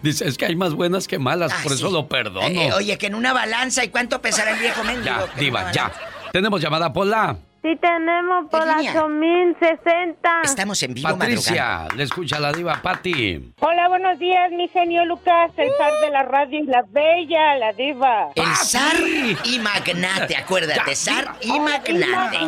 Dice, 0.00 0.28
es 0.28 0.38
que 0.38 0.46
hay 0.46 0.54
más 0.54 0.72
buenas 0.74 1.08
que 1.08 1.18
malas, 1.18 1.52
por 1.64 1.72
eso 1.72 1.90
lo 1.90 2.06
perdono. 2.06 2.46
Eh, 2.46 2.72
oye, 2.74 2.96
que 2.96 3.08
en 3.08 3.16
una 3.16 3.32
balanza, 3.32 3.82
¿y 3.82 3.88
cuánto 3.88 4.22
pesará 4.22 4.52
el 4.52 4.60
viejo 4.60 4.84
mendigo? 4.84 5.04
ya, 5.04 5.26
diva, 5.36 5.72
ya. 5.72 5.92
Tenemos 6.30 6.60
llamada, 6.60 6.92
Pola. 6.92 7.38
Sí 7.60 7.74
tenemos 7.80 8.48
por 8.50 8.64
la 8.64 8.76
línea? 8.76 9.04
8060. 9.04 10.42
Estamos 10.44 10.80
en 10.84 10.94
vivo 10.94 11.08
Patricia, 11.18 11.88
le 11.96 12.04
escucha 12.04 12.38
la 12.38 12.52
diva, 12.52 12.80
Patti. 12.80 13.52
Hola, 13.60 13.88
buenos 13.88 14.18
días, 14.20 14.52
mi 14.52 14.68
genio 14.68 15.04
Lucas, 15.04 15.50
el 15.56 15.68
zar 15.76 15.92
de 16.00 16.10
la 16.10 16.22
radio 16.22 16.60
y 16.60 16.66
la 16.66 16.82
bella, 16.88 17.56
la 17.56 17.72
diva. 17.72 18.28
El 18.36 18.54
zar 18.54 18.94
y 19.44 19.58
magnate, 19.58 20.36
acuérdate, 20.36 20.94
zar 20.94 21.34
y 21.40 21.58
magnate. 21.58 22.38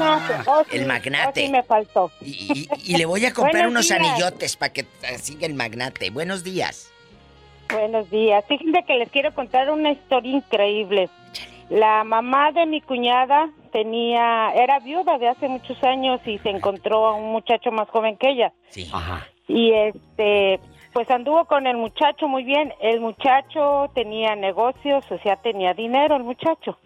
Oh, 0.47 0.63
sí, 0.71 0.77
El 0.77 0.87
magnate. 0.87 1.41
oh, 1.43 1.47
sí 1.47 1.51
me 1.51 1.63
faltó. 1.65 2.13
Y, 2.21 2.69
y 2.85 2.97
le 2.97 3.05
voy 3.05 3.27
a 3.27 3.33
comprar 3.33 3.67
unos 3.67 3.89
días. 3.89 4.01
anillotes 4.01 4.57
para 4.57 4.73
que 4.73 4.87
siga 5.21 5.47
el 5.47 5.55
magnate. 5.55 6.11
Buenos 6.11 6.45
días. 6.45 6.89
Buenos 7.73 8.09
días. 8.11 8.45
Fíjense 8.49 8.85
que 8.87 8.95
les 8.95 9.11
quiero 9.11 9.35
contar 9.35 9.71
una 9.71 9.91
historia 9.91 10.37
increíble. 10.37 11.09
La 11.71 12.03
mamá 12.03 12.51
de 12.51 12.67
mi 12.67 12.81
cuñada 12.81 13.49
tenía, 13.73 14.53
era 14.55 14.81
viuda 14.81 15.19
de 15.19 15.29
hace 15.29 15.49
muchos 15.49 15.83
años 15.85 16.21
y 16.27 16.39
se 16.39 16.51
encontró 16.51 17.07
a 17.07 17.15
un 17.15 17.31
muchacho 17.31 17.71
más 17.71 17.89
joven 17.89 18.17
que 18.17 18.31
ella. 18.31 18.53
Sí. 18.69 18.91
Y 19.47 19.73
este, 19.73 20.59
pues 20.93 21.09
anduvo 21.11 21.45
con 21.45 21.69
el 21.69 21.77
muchacho 21.77 22.27
muy 22.27 22.43
bien. 22.43 22.75
El 22.81 23.01
muchacho 23.01 23.89
tenía 23.95 24.35
negocios, 24.35 25.05
o 25.11 25.19
sea, 25.19 25.37
tenía 25.37 25.73
dinero 25.73 26.17
el 26.17 26.25
muchacho. 26.25 26.77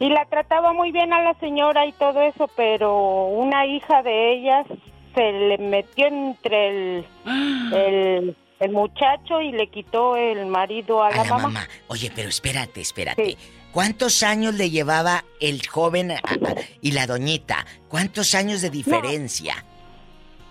Y 0.00 0.08
la 0.08 0.24
trataba 0.26 0.72
muy 0.72 0.92
bien 0.92 1.12
a 1.12 1.22
la 1.22 1.34
señora 1.34 1.86
y 1.86 1.92
todo 1.92 2.20
eso, 2.22 2.48
pero 2.56 3.26
una 3.26 3.66
hija 3.66 4.02
de 4.02 4.32
ellas 4.32 4.66
se 5.14 5.32
le 5.32 5.58
metió 5.58 6.06
entre 6.06 6.68
el, 6.68 7.06
el, 7.74 8.36
el 8.60 8.72
muchacho 8.72 9.40
y 9.40 9.52
le 9.52 9.68
quitó 9.68 10.16
el 10.16 10.46
marido 10.46 11.02
a 11.02 11.10
la, 11.10 11.22
A 11.22 11.24
la 11.24 11.30
mamá. 11.30 11.42
mamá. 11.42 11.68
Oye, 11.88 12.10
pero 12.14 12.28
espérate, 12.28 12.80
espérate. 12.80 13.36
¿Cuántos 13.78 14.24
años 14.24 14.54
le 14.56 14.70
llevaba 14.70 15.22
el 15.40 15.64
joven 15.64 16.10
a- 16.10 16.14
a- 16.16 16.54
y 16.80 16.90
la 16.90 17.06
doñita? 17.06 17.64
¿Cuántos 17.88 18.34
años 18.34 18.60
de 18.60 18.70
diferencia? 18.70 19.64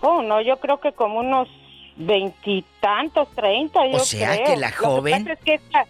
Oh, 0.00 0.22
no, 0.22 0.40
yo 0.40 0.56
creo 0.56 0.80
que 0.80 0.92
como 0.92 1.18
unos 1.20 1.46
veintitantos, 1.96 3.28
treinta, 3.34 3.86
yo 3.86 3.96
O 3.98 4.00
sea, 4.00 4.32
creo. 4.34 4.46
que 4.46 4.56
la 4.56 4.70
Lo 4.70 4.76
joven- 4.76 5.24
pasa 5.26 5.32
es 5.34 5.44
que 5.44 5.54
esta, 5.56 5.84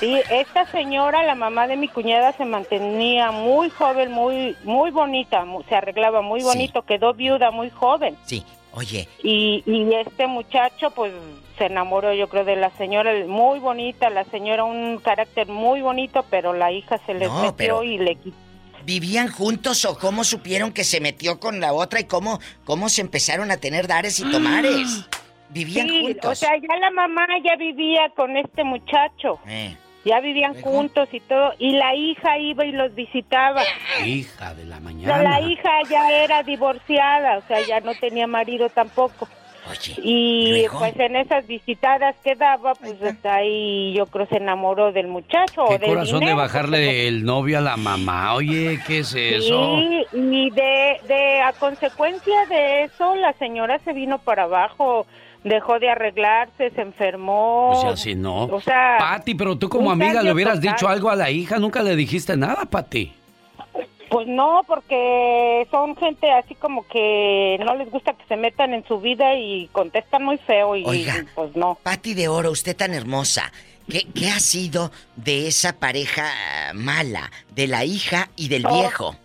sí, 0.00 0.20
esta 0.30 0.66
señora, 0.66 1.22
la 1.22 1.34
mamá 1.34 1.66
de 1.66 1.78
mi 1.78 1.88
cuñada, 1.88 2.34
se 2.34 2.44
mantenía 2.44 3.30
muy 3.30 3.70
joven, 3.70 4.12
muy 4.12 4.54
muy 4.62 4.90
bonita, 4.90 5.46
mu- 5.46 5.62
se 5.70 5.74
arreglaba 5.74 6.20
muy 6.20 6.42
bonito, 6.42 6.82
quedó 6.82 7.14
viuda 7.14 7.50
muy 7.50 7.70
joven. 7.70 8.18
Sí, 8.26 8.44
oye, 8.74 9.08
Y, 9.22 9.62
y 9.64 9.94
este 9.94 10.26
muchacho, 10.26 10.90
pues, 10.90 11.10
se 11.62 11.66
enamoró, 11.66 12.12
yo 12.12 12.28
creo, 12.28 12.44
de 12.44 12.56
la 12.56 12.70
señora, 12.70 13.12
muy 13.26 13.60
bonita, 13.60 14.10
la 14.10 14.24
señora, 14.24 14.64
un 14.64 14.98
carácter 14.98 15.46
muy 15.46 15.80
bonito, 15.80 16.24
pero 16.28 16.52
la 16.52 16.72
hija 16.72 16.98
se 17.06 17.14
les 17.14 17.28
No, 17.28 17.36
metió 17.42 17.54
pero- 17.56 17.82
y 17.84 17.98
le 17.98 18.16
quitó. 18.16 18.36
¿vivían 18.84 19.28
juntos 19.30 19.84
o 19.84 19.96
cómo 19.96 20.24
supieron 20.24 20.72
que 20.72 20.82
se 20.82 21.00
metió 21.00 21.38
con 21.38 21.60
la 21.60 21.72
otra 21.72 22.00
y 22.00 22.04
cómo, 22.04 22.40
cómo 22.64 22.88
se 22.88 23.00
empezaron 23.00 23.52
a 23.52 23.56
tener 23.58 23.86
dares 23.86 24.18
y 24.18 24.28
tomares? 24.28 25.06
¿Vivían 25.50 25.86
Sí, 25.86 26.00
juntos? 26.02 26.32
o 26.32 26.34
sea, 26.34 26.50
ya 26.56 26.76
la 26.80 26.90
mamá 26.90 27.24
ya 27.44 27.54
vivía 27.56 28.10
con 28.16 28.36
este 28.36 28.64
muchacho. 28.64 29.38
Eh, 29.46 29.76
Ya 30.04 30.18
vivían 30.18 30.60
juntos 30.60 31.08
y 31.12 31.20
todo, 31.20 31.52
y 31.60 31.74
la 31.76 31.94
hija 31.94 32.36
iba 32.38 32.64
y 32.66 32.72
los 32.72 32.92
visitaba. 32.92 33.62
Hija 34.04 34.52
de 34.52 34.64
la 34.64 34.78
Pero 34.78 34.84
mañana. 34.84 35.22
la 35.22 35.40
hija 35.42 35.70
ya 35.88 36.10
era 36.24 36.42
divorciada, 36.42 37.38
o 37.38 37.42
sea, 37.46 37.64
ya 37.64 37.78
no 37.78 37.94
tenía 37.94 38.26
marido 38.26 38.68
tampoco. 38.68 39.28
Y 40.02 40.50
luego. 40.50 40.78
pues 40.80 40.96
en 40.98 41.16
esas 41.16 41.46
visitadas 41.46 42.16
que 42.24 42.34
daba, 42.34 42.74
pues 42.74 43.00
hasta 43.02 43.36
ahí 43.36 43.94
yo 43.94 44.06
creo 44.06 44.26
se 44.26 44.36
enamoró 44.36 44.92
del 44.92 45.08
muchacho 45.08 45.64
o 45.64 45.68
Qué 45.68 45.78
del 45.78 45.88
corazón 45.90 46.20
de 46.24 46.34
bajarle 46.34 47.08
el 47.08 47.24
novio 47.24 47.58
a 47.58 47.60
la 47.60 47.76
mamá. 47.76 48.34
Oye, 48.34 48.80
¿qué 48.86 48.98
es 48.98 49.14
eso? 49.14 49.78
Y 50.12 50.50
de, 50.50 51.00
de 51.06 51.40
a 51.40 51.52
consecuencia 51.52 52.46
de 52.48 52.84
eso 52.84 53.14
la 53.16 53.32
señora 53.34 53.78
se 53.84 53.92
vino 53.92 54.18
para 54.18 54.44
abajo, 54.44 55.06
dejó 55.44 55.78
de 55.78 55.90
arreglarse, 55.90 56.70
se 56.70 56.80
enfermó. 56.80 57.70
Pues 57.72 57.84
ya 57.84 57.96
si 57.96 58.14
no. 58.14 58.44
O 58.44 58.60
sea, 58.60 58.96
Pati, 58.98 59.34
pero 59.34 59.56
tú 59.56 59.68
como 59.68 59.90
amiga 59.90 60.22
le 60.22 60.32
hubieras 60.32 60.56
total. 60.60 60.72
dicho 60.74 60.88
algo 60.88 61.08
a 61.10 61.16
la 61.16 61.30
hija, 61.30 61.58
nunca 61.58 61.82
le 61.82 61.94
dijiste 61.96 62.36
nada, 62.36 62.64
Pati. 62.68 63.12
Pues 64.12 64.28
no, 64.28 64.60
porque 64.66 65.66
son 65.70 65.96
gente 65.96 66.30
así 66.30 66.54
como 66.54 66.86
que 66.86 67.58
no 67.64 67.74
les 67.76 67.90
gusta 67.90 68.12
que 68.12 68.24
se 68.26 68.36
metan 68.36 68.74
en 68.74 68.86
su 68.86 69.00
vida 69.00 69.34
y 69.34 69.68
contestan 69.72 70.22
muy 70.22 70.36
feo 70.36 70.76
y 70.76 70.84
Oiga, 70.84 71.24
pues 71.34 71.56
no. 71.56 71.78
Pati 71.82 72.12
de 72.12 72.28
Oro, 72.28 72.50
usted 72.50 72.76
tan 72.76 72.92
hermosa. 72.92 73.50
¿Qué, 73.88 74.06
qué 74.14 74.28
ha 74.28 74.38
sido 74.38 74.92
de 75.16 75.48
esa 75.48 75.78
pareja 75.80 76.30
mala? 76.74 77.30
De 77.54 77.66
la 77.66 77.84
hija 77.86 78.28
y 78.36 78.48
del 78.48 78.66
Oh. 78.66 78.74
viejo. 78.74 79.16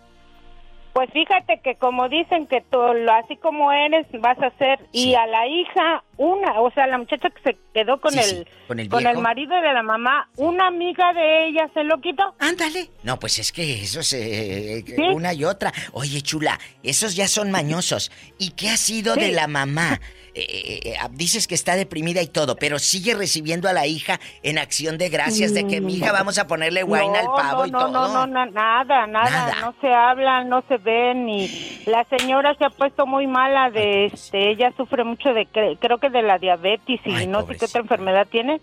Pues 0.97 1.11
fíjate 1.11 1.61
que 1.63 1.75
como 1.75 2.09
dicen 2.09 2.47
que 2.47 2.61
tú, 2.71 2.79
lo- 2.79 3.13
así 3.13 3.35
como 3.37 3.71
eres 3.71 4.07
vas 4.19 4.39
a 4.41 4.49
ser 4.57 4.79
y 4.91 5.13
a 5.13 5.27
la 5.27 5.45
hija 5.45 6.03
una, 6.17 6.59
o 6.59 6.71
sea, 6.71 6.87
la 6.87 6.97
muchacha 6.97 7.29
que 7.29 7.39
se 7.51 7.57
quedó 7.71 8.01
con 8.01 8.13
Sí, 8.13 8.17
el 8.17 8.25
sí, 8.25 8.45
con 8.67 8.79
el 8.79 8.87
viejo. 8.89 9.21
marido 9.21 9.55
de 9.61 9.73
la 9.73 9.83
mamá, 9.83 10.27
una 10.37 10.65
amiga 10.65 11.13
de 11.13 11.49
ella 11.49 11.69
se 11.75 11.83
lo 11.83 12.01
quitó. 12.01 12.33
Ándale. 12.39 12.89
No, 13.03 13.19
pues 13.19 13.37
es 13.37 13.51
que 13.51 13.83
eso 13.83 14.01
se... 14.01 14.83
Una 15.13 15.33
y 15.35 15.45
otra. 15.45 15.71
Oye, 15.93 16.21
chula, 16.23 16.57
esos 16.81 17.15
ya 17.15 17.27
son 17.27 17.51
mañosos. 17.51 18.11
¿Y 18.39 18.49
qué 18.53 18.69
ha 18.69 18.77
sido 18.77 19.15
de 19.15 19.31
la 19.33 19.45
mamá? 19.47 19.99
Eh, 20.39 20.79
eh, 20.93 20.97
dices 21.13 21.47
que 21.47 21.55
está 21.55 21.75
deprimida 21.75 22.21
y 22.21 22.27
todo, 22.27 22.55
pero 22.57 22.77
sigue 22.77 23.15
recibiendo 23.15 23.67
a 23.67 23.73
la 23.73 23.87
hija 23.87 24.19
en 24.43 24.59
acción 24.59 24.97
de 24.99 25.09
gracias 25.09 25.53
de 25.53 25.65
que 25.65 25.81
mi 25.81 25.95
hija 25.95 26.11
vamos 26.11 26.37
a 26.37 26.45
ponerle 26.45 26.83
wine 26.83 27.17
al 27.17 27.25
pavo 27.25 27.61
no, 27.61 27.67
y 27.67 27.71
todo. 27.71 27.89
No, 27.89 28.07
no, 28.07 28.27
no, 28.27 28.45
nada, 28.45 29.07
nada, 29.07 29.29
Nada. 29.31 29.55
no 29.61 29.73
se 29.81 29.91
hablan, 29.91 30.47
no 30.49 30.63
se 30.67 30.77
ven 30.77 31.27
y 31.27 31.81
la 31.87 32.03
señora 32.05 32.53
se 32.55 32.65
ha 32.65 32.69
puesto 32.69 33.07
muy 33.07 33.25
mala 33.25 33.71
de 33.71 34.05
este, 34.05 34.51
ella 34.51 34.71
sufre 34.77 35.03
mucho 35.03 35.33
de 35.33 35.47
cre- 35.47 35.77
creo 35.79 35.97
que 35.97 36.09
de 36.09 36.21
la 36.21 36.37
diabetes 36.37 36.99
y 37.05 37.25
no 37.25 37.45
sé 37.47 37.57
qué 37.57 37.65
otra 37.65 37.81
enfermedad 37.81 38.27
tiene 38.29 38.61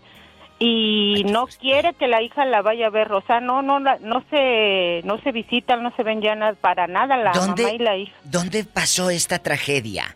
y 0.57 1.23
no 1.25 1.47
quiere 1.47 1.93
que 1.95 2.07
la 2.07 2.21
hija 2.21 2.45
la 2.45 2.61
vaya 2.61 2.87
a 2.87 2.89
ver, 2.89 3.11
o 3.11 3.21
sea, 3.21 3.41
no 3.41 3.61
no 3.61 3.79
no 3.81 4.23
se 4.29 5.01
no 5.03 5.17
se 5.21 5.33
visitan, 5.33 5.83
no 5.83 5.93
se 5.97 6.03
ven 6.03 6.21
ya 6.21 6.35
nada, 6.35 6.53
para 6.53 6.87
nada 6.87 7.17
la 7.17 7.33
mamá 7.33 7.55
y 7.73 7.77
la 7.79 7.97
hija 7.97 8.13
¿Dónde 8.23 8.63
pasó 8.63 9.09
esta 9.09 9.39
tragedia? 9.39 10.15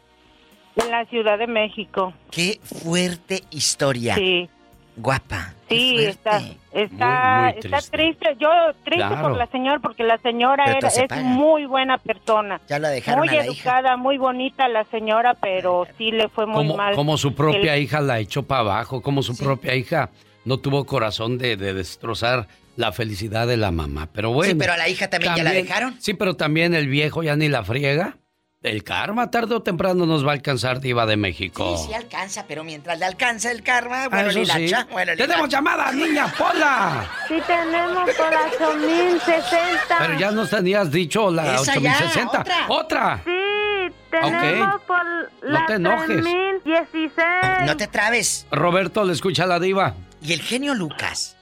En 0.76 0.92
la 0.92 1.06
Ciudad 1.06 1.38
de 1.38 1.48
México. 1.48 2.14
Qué 2.32 2.60
fuerte 2.64 3.44
historia. 3.52 4.16
Sí. 4.16 4.50
Guapa. 4.96 5.54
Sí, 5.70 5.98
está, 6.04 6.42
está, 6.74 7.42
Muy, 7.42 7.54
muy 7.54 7.60
está 7.60 7.78
triste. 7.78 7.98
triste. 7.98 8.36
Yo 8.38 8.50
triste 8.84 9.08
Claro. 9.08 9.22
por 9.30 9.38
la 9.38 9.48
señora 9.48 9.80
porque 9.80 10.04
la 10.04 10.18
señora 10.18 10.66
era, 10.66 10.88
es 10.90 11.04
paga. 11.08 11.22
muy 11.22 11.66
buena 11.66 11.98
persona. 12.00 12.60
Ya 12.68 12.80
la 12.80 12.90
dejaron 12.90 13.20
muy 13.22 13.30
a 13.30 13.34
la 13.36 13.46
educada, 13.46 13.96
muy 13.98 14.18
bonita 14.18 14.68
la 14.68 14.84
señora, 14.86 15.36
pero 15.36 15.88
sí 15.98 16.12
le 16.12 16.28
fue 16.28 16.46
muy 16.48 16.56
Como, 16.58 16.76
mal. 16.76 16.96
como 16.96 17.18
su 17.18 17.34
propia 17.34 17.76
El- 17.76 17.84
hija 17.84 18.02
la 18.02 18.20
echó 18.20 18.44
para 18.44 18.62
abajo, 18.62 19.02
como 19.02 19.22
su 19.24 19.38
propia 19.38 19.74
hija 19.76 20.10
no 20.44 20.58
tuvo 20.58 20.86
corazón 20.86 21.38
de, 21.38 21.56
de 21.56 21.74
destrozar 21.74 22.48
la 22.76 22.92
felicidad 22.92 23.48
de 23.48 23.56
la 23.56 23.72
mamá. 23.72 24.10
Pero 24.12 24.32
bueno. 24.32 24.52
Sí, 24.52 24.58
pero 24.60 24.74
a 24.74 24.78
la 24.78 24.90
hija 24.90 25.10
también 25.10 25.34
ya 25.36 25.44
la 25.44 25.52
dejaron. 25.52 25.96
Sí, 26.02 26.14
pero 26.14 26.36
también 26.36 26.74
el 26.74 26.88
viejo 26.88 27.24
ya 27.24 27.38
ni 27.38 27.48
la 27.48 27.64
friega. 27.64 28.18
El 28.62 28.84
karma 28.84 29.32
tarde 29.32 29.56
o 29.56 29.62
temprano 29.62 30.06
nos 30.06 30.26
va 30.28 30.32
a 30.32 30.34
alcanzar, 30.34 30.82
Diva 30.82 31.06
de 31.06 31.16
México. 31.16 31.78
Sí, 31.78 31.86
sí 31.88 31.94
alcanza, 31.94 32.44
pero 32.46 32.66
mientras 32.66 33.00
le 33.00 33.06
alcanza 33.06 33.52
el 33.52 33.64
karma, 33.64 34.04
Ah, 34.04 34.10
bueno, 34.10 34.30
eso 34.32 34.44
sí. 34.54 34.68
cha- 34.70 34.86
bueno, 34.92 35.14
¡Tenemos 35.16 35.44
la- 35.44 35.48
llamada, 35.48 35.92
niña 35.94 36.28
Pola! 36.38 37.10
Sí 37.30 37.36
tenemos 37.48 38.10
por 38.12 38.30
la 38.34 38.42
8060. 38.68 39.98
Pero 40.00 40.20
ya 40.20 40.32
nos 40.32 40.50
tenías 40.50 40.92
dicho 40.92 41.32
la 41.32 41.56
Esa 41.56 41.76
ya, 41.76 41.80
8060. 41.80 42.42
otra. 42.42 42.66
¡Otra! 42.68 43.22
Sí, 43.24 43.96
tenemos 44.12 44.82
por 44.82 45.06
la 45.42 45.66
te 45.66 45.74
enojes. 45.76 46.08
3016. 46.22 47.66
No 47.66 47.78
te 47.78 47.88
trabes. 47.88 48.46
Roberto, 48.52 49.06
le 49.06 49.14
escucha 49.14 49.44
a 49.44 49.48
la 49.48 49.60
Diva. 49.62 49.94
Y 50.22 50.34
el 50.34 50.42
genio 50.42 50.74
Lucas. 50.74 51.38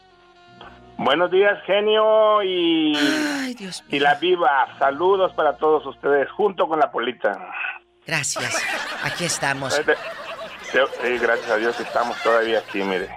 Buenos 0.98 1.30
días, 1.32 1.62
genio 1.66 2.42
y, 2.44 2.94
y 3.90 4.00
la 4.00 4.16
viva. 4.16 4.68
Saludos 4.80 5.32
para 5.34 5.56
todos 5.58 5.86
ustedes, 5.86 6.30
junto 6.32 6.68
con 6.68 6.80
la 6.80 6.92
polita. 6.92 7.32
Gracias. 8.06 8.64
Aquí 9.04 9.26
estamos. 9.26 9.78
Eh, 9.78 9.84
de- 9.84 9.94
de- 9.94 10.88
sí, 11.18 11.18
gracias 11.24 11.50
a 11.52 11.58
Dios 11.58 11.80
estamos 11.80 12.22
todavía 12.24 12.60
aquí, 12.60 12.82
mire. 12.84 13.10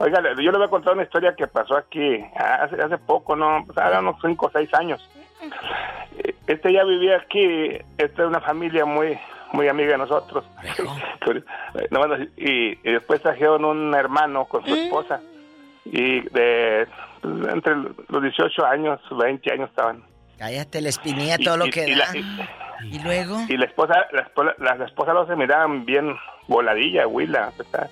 Oiga, 0.00 0.20
yo 0.36 0.50
le 0.50 0.58
voy 0.58 0.66
a 0.66 0.70
contar 0.70 0.94
una 0.94 1.02
historia 1.04 1.34
que 1.36 1.46
pasó 1.46 1.76
aquí 1.76 2.24
hace, 2.36 2.80
hace 2.82 2.98
poco, 2.98 3.36
¿no? 3.36 3.64
Hace 3.76 3.98
unos 3.98 4.16
5 4.20 4.46
o 4.46 4.50
6 4.50 4.72
años. 4.74 5.08
Eh, 6.18 6.34
Este 6.46 6.72
ya 6.72 6.84
vivía 6.84 7.16
aquí, 7.16 7.44
esta 7.98 8.22
es 8.22 8.28
una 8.28 8.40
familia 8.40 8.84
muy 8.84 9.18
muy 9.52 9.68
amiga 9.68 9.92
de 9.92 9.98
nosotros. 9.98 10.44
Eh, 10.64 11.42
no, 11.90 12.00
y, 12.38 12.78
y 12.82 12.92
después 12.92 13.20
trajeron 13.20 13.64
un 13.66 13.94
hermano 13.94 14.46
con 14.46 14.64
su 14.66 14.74
esposa. 14.74 15.20
Y 15.84 16.20
de 16.30 16.86
entre 17.22 17.74
los 18.08 18.22
18 18.22 18.64
años, 18.66 19.00
20 19.10 19.52
años 19.52 19.70
estaban. 19.70 20.02
Cállate, 20.38 20.80
la 20.80 20.88
espinilla 20.88 21.38
todo 21.38 21.56
lo 21.56 21.66
Y- 21.66 21.70
que 21.70 21.88
y 21.88 21.94
da. 21.94 22.06
la- 22.12 22.18
y- 22.86 22.98
luego. 23.00 23.38
y 23.48 23.56
la 23.56 23.66
esposa, 23.66 23.94
la 24.12 24.22
esposa, 24.22 24.54
la, 24.58 24.74
la 24.74 24.84
esposa 24.86 25.12
los 25.12 25.28
se 25.28 25.36
miraban 25.36 25.84
bien 25.84 26.16
voladilla, 26.48 27.06
huila, 27.06 27.52
¿verdad? 27.56 27.88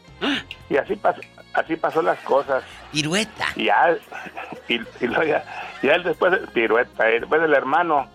Y 0.68 0.76
así 0.76 0.96
pasó, 0.96 1.20
así 1.54 1.76
pasó 1.76 2.02
las 2.02 2.18
cosas. 2.20 2.64
Pirueta. 2.90 3.46
Y 3.54 3.66
ya, 3.66 3.94
y, 4.68 4.78
luego 5.06 5.22
ya, 5.22 5.44
ya 5.82 5.94
él 5.94 6.02
después, 6.02 6.36
pirueta, 6.52 7.04
después 7.04 7.40
el 7.42 7.54
hermano 7.54 8.08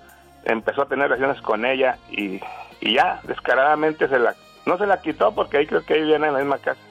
empezó 0.44 0.82
a 0.82 0.88
tener 0.88 1.10
relaciones 1.10 1.42
con 1.42 1.66
ella 1.66 1.98
y, 2.12 2.42
y 2.82 2.94
ya, 2.96 3.22
descaradamente 3.24 4.10
se 4.10 4.20
la, 4.20 4.36
no 4.66 4.78
se 4.78 4.86
la 4.86 5.00
quitó 5.02 5.34
porque 5.34 5.58
ahí 5.58 5.68
creo 5.68 5.86
que 5.86 5.94
ahí 5.94 6.02
viene 6.04 6.28
en 6.28 6.34
la 6.34 6.40
misma 6.40 6.58
casa. 6.58 6.82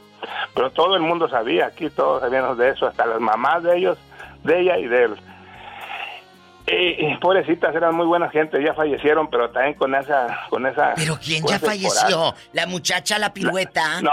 Pero 0.55 0.71
todo 0.71 0.97
el 0.97 1.03
mundo 1.03 1.29
sabía, 1.29 1.67
aquí 1.67 1.91
todos 1.91 2.21
sabíamos 2.23 2.57
de 2.59 2.71
eso, 2.71 2.87
hasta 2.87 3.07
las 3.07 3.21
mamás 3.21 3.63
de 3.63 3.77
ellos, 3.77 3.99
de 4.43 4.61
ella 4.61 4.79
y 4.79 4.87
de 4.87 5.05
él. 5.05 5.17
Y, 6.67 7.07
y 7.13 7.17
pobrecitas, 7.19 7.75
eran 7.75 7.95
muy 7.95 8.07
buena 8.07 8.31
gente, 8.31 8.63
ya 8.65 8.73
fallecieron, 8.73 9.29
pero 9.29 9.51
también 9.51 9.75
con 9.75 9.95
esa... 9.95 10.47
Con 10.49 10.67
esa 10.67 10.95
¿Pero 10.97 11.19
quién 11.23 11.43
con 11.43 11.51
ya 11.53 11.59
falleció? 11.59 12.17
coraje. 12.17 12.49
¿La 12.55 12.67
muchacha, 12.67 13.19
la 13.19 13.35
pirueta? 13.35 14.01
No, 14.01 14.13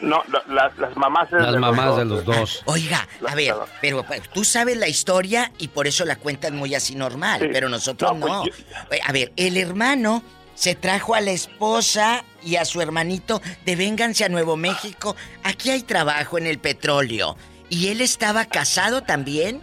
no, 0.00 0.22
la- 0.32 0.42
la- 0.52 0.72
las 0.78 0.96
mamás... 0.96 1.30
Las 1.30 1.46
de 1.46 1.52
los 1.52 1.60
mamás 1.60 1.86
dos. 1.86 1.98
de 1.98 2.04
los 2.06 2.24
dos. 2.24 2.62
Oiga, 2.66 3.06
a 3.28 3.34
ver, 3.36 3.54
pero 3.80 4.04
tú 4.32 4.42
sabes 4.42 4.76
la 4.78 4.88
historia 4.88 5.52
y 5.58 5.68
por 5.68 5.86
eso 5.86 6.04
la 6.04 6.16
cuentan 6.16 6.56
muy 6.56 6.74
así 6.74 6.96
normal, 6.96 7.40
Sí. 7.42 7.48
pero 7.52 7.68
nosotros 7.68 8.16
No, 8.18 8.42
pues, 8.42 8.56
yo- 8.66 8.96
A 9.06 9.12
ver, 9.12 9.32
el 9.36 9.56
hermano 9.56 10.24
se 10.56 10.74
trajo 10.74 11.14
a 11.14 11.20
la 11.20 11.30
esposa 11.30 12.24
y 12.42 12.56
a 12.56 12.64
su 12.64 12.80
hermanito 12.80 13.40
de 13.64 13.76
Vénganse 13.76 14.24
a 14.24 14.28
Nuevo 14.28 14.56
México. 14.56 15.14
Aquí 15.44 15.70
hay 15.70 15.82
trabajo 15.82 16.38
en 16.38 16.46
el 16.46 16.58
petróleo. 16.58 17.36
¿Y 17.68 17.88
él 17.88 18.00
estaba 18.00 18.44
casado 18.46 19.02
también? 19.04 19.62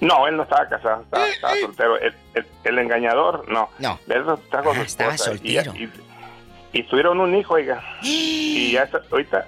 No, 0.00 0.26
él 0.28 0.36
no 0.36 0.44
estaba 0.44 0.68
casado, 0.68 1.02
estaba, 1.02 1.28
estaba 1.28 1.54
soltero. 1.60 1.96
El, 2.00 2.14
el- 2.34 2.46
el 2.64 2.78
engañador, 2.78 3.48
no. 3.48 3.68
No. 3.78 3.98
Trajo 4.50 4.72
Ah, 4.74 4.82
estaba 4.82 5.14
y- 5.14 5.18
soltero. 5.18 5.74
Y, 5.74 5.90
y 6.72 6.82
tuvieron 6.84 7.20
un 7.20 7.34
hijo, 7.36 7.54
oiga. 7.54 7.82
Y 8.02 8.72
ya 8.72 8.82
está- 8.84 9.02
ahorita... 9.10 9.46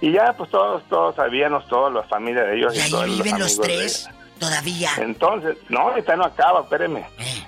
Y 0.00 0.12
ya, 0.12 0.32
pues 0.34 0.48
todos, 0.50 0.84
todos 0.88 1.16
sabíamos, 1.16 1.66
todos, 1.66 1.92
la 1.92 2.04
familia 2.04 2.44
de 2.44 2.56
ellos. 2.58 2.76
¿Y 2.76 2.80
ahí 2.80 2.90
todos 2.90 3.06
viven 3.06 3.38
los 3.40 3.60
tres? 3.60 4.08
¿Todavía? 4.38 4.90
Entonces, 4.98 5.56
no, 5.68 5.80
ahorita 5.80 6.14
no 6.14 6.24
acaba, 6.26 6.60
espéreme. 6.60 7.00
Eh. 7.18 7.44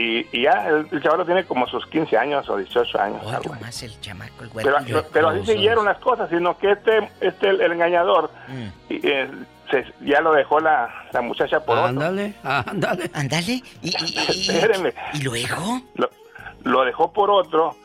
Y, 0.00 0.26
y 0.32 0.42
ya, 0.44 0.66
el, 0.68 0.86
el 0.90 1.02
chaval 1.02 1.26
tiene 1.26 1.44
como 1.44 1.66
sus 1.66 1.84
15 1.86 2.16
años 2.16 2.48
o 2.48 2.56
18 2.56 3.00
años. 3.00 3.20
algo 3.26 3.52
así. 3.54 3.62
Más 3.62 3.82
el 3.82 4.00
chamaco, 4.00 4.44
el 4.44 4.50
Pero, 4.54 4.76
güero. 4.80 5.04
pero 5.12 5.28
así 5.28 5.46
siguieron 5.46 5.84
las 5.84 5.98
cosas, 5.98 6.30
sino 6.30 6.56
que 6.56 6.72
este, 6.72 7.10
este 7.20 7.48
el, 7.50 7.60
el 7.60 7.72
engañador, 7.72 8.30
Mm. 8.48 8.92
y, 8.92 9.00
eh, 9.06 9.30
se- 9.70 9.92
ya 10.00 10.20
lo 10.20 10.32
dejó 10.32 10.58
la, 10.60 10.88
la 11.12 11.20
muchacha 11.20 11.60
por 11.60 11.76
otro. 11.76 11.88
Ándale, 11.88 12.34
ándale. 12.42 13.10
Ándale. 13.12 13.62
¿Y, 13.82 13.88
Espérenme. 14.28 14.94
¿Y 15.14 15.22
luego? 15.22 15.80
Lo, 15.96 16.08
lo 16.64 16.84
dejó 16.84 17.12
por 17.12 17.30
otro 17.30 17.76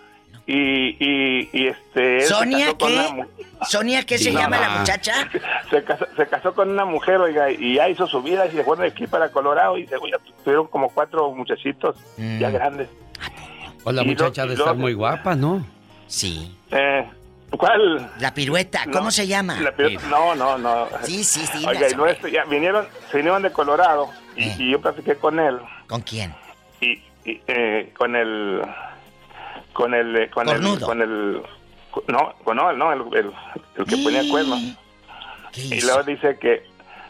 y, 0.47 0.95
y, 0.99 1.49
y 1.53 1.67
este... 1.67 2.17
él 2.17 2.21
se 2.23 2.27
¿Sonia 2.27 2.65
casó 2.65 2.77
con 2.77 2.87
qué? 2.89 2.95
una 3.13 3.27
¿Sonia 3.67 4.03
qué 4.05 4.17
se 4.17 4.31
No, 4.31 4.39
llama 4.41 4.59
la 4.59 4.69
muchacha? 4.79 5.29
Se 5.71 5.83
casó, 5.83 6.05
se 6.15 6.27
casó 6.27 6.53
con 6.53 6.69
una 6.69 6.85
mujer, 6.85 7.17
oiga, 7.17 7.49
y 7.49 7.75
ya 7.75 7.89
hizo 7.89 8.05
su 8.05 8.21
vida 8.21 8.45
y 8.45 8.51
se 8.51 8.63
fueron 8.63 8.83
de 8.85 8.91
aquí 8.91 9.07
para 9.07 9.29
Colorado 9.31 9.77
y 9.77 9.87
se, 9.87 9.95
ya 9.95 10.17
tuvieron 10.43 10.67
como 10.67 10.89
cuatro 10.89 11.31
muchachitos 11.31 11.95
Mm. 12.17 12.39
ya 12.39 12.49
grandes. 12.51 12.89
Pues 13.83 13.95
la 13.95 14.01
Y 14.03 14.05
lo- 14.05 14.11
muchacha 14.11 14.43
ha 14.43 14.45
de 14.45 14.55
lo- 14.55 14.63
estar 14.63 14.75
muy 14.75 14.93
guapa, 14.93 15.35
¿no? 15.35 15.65
Sí. 16.07 16.55
Eh, 16.71 17.05
¿Cuál? 17.51 18.11
La 18.19 18.33
pirueta, 18.33 18.83
¿cómo 18.85 19.05
No, 19.05 19.11
se 19.11 19.25
llama? 19.27 19.59
la 19.61 19.71
no, 20.09 20.35
no, 20.35 20.57
no. 20.57 20.87
Sí, 21.03 21.23
sí, 21.23 21.45
sí. 21.47 21.65
Oiga, 21.65 21.87
y 21.89 22.09
esto, 22.11 22.27
ya 22.27 22.43
vinieron, 22.45 22.87
se 23.11 23.17
vinieron 23.17 23.41
de 23.43 23.51
Colorado 23.51 24.09
y, 24.35 24.45
y 24.61 24.71
yo 24.71 24.81
platiqué 24.81 25.15
con 25.15 25.39
él. 25.39 25.57
¿Con 25.87 26.01
quién? 26.01 26.33
Y, 26.81 27.01
y, 27.23 27.41
eh, 27.47 27.91
con 27.97 28.15
el, 28.15 28.61
con 29.75 29.93
el, 29.93 30.15
eh, 30.15 30.29
con 30.31 30.47
el, 30.49 30.79
con 30.79 31.01
el, 31.01 31.41
no, 32.07 32.33
con 32.43 32.55
no, 32.57 32.71
no, 32.73 32.93
el, 32.93 33.01
el- 33.13 33.31
el 33.77 33.85
que 33.85 33.97
ponía 33.97 34.21
cuernos. 34.31 34.59
Y 35.55 35.81
luego 35.81 36.03
dice 36.03 36.37
que, 36.39 36.63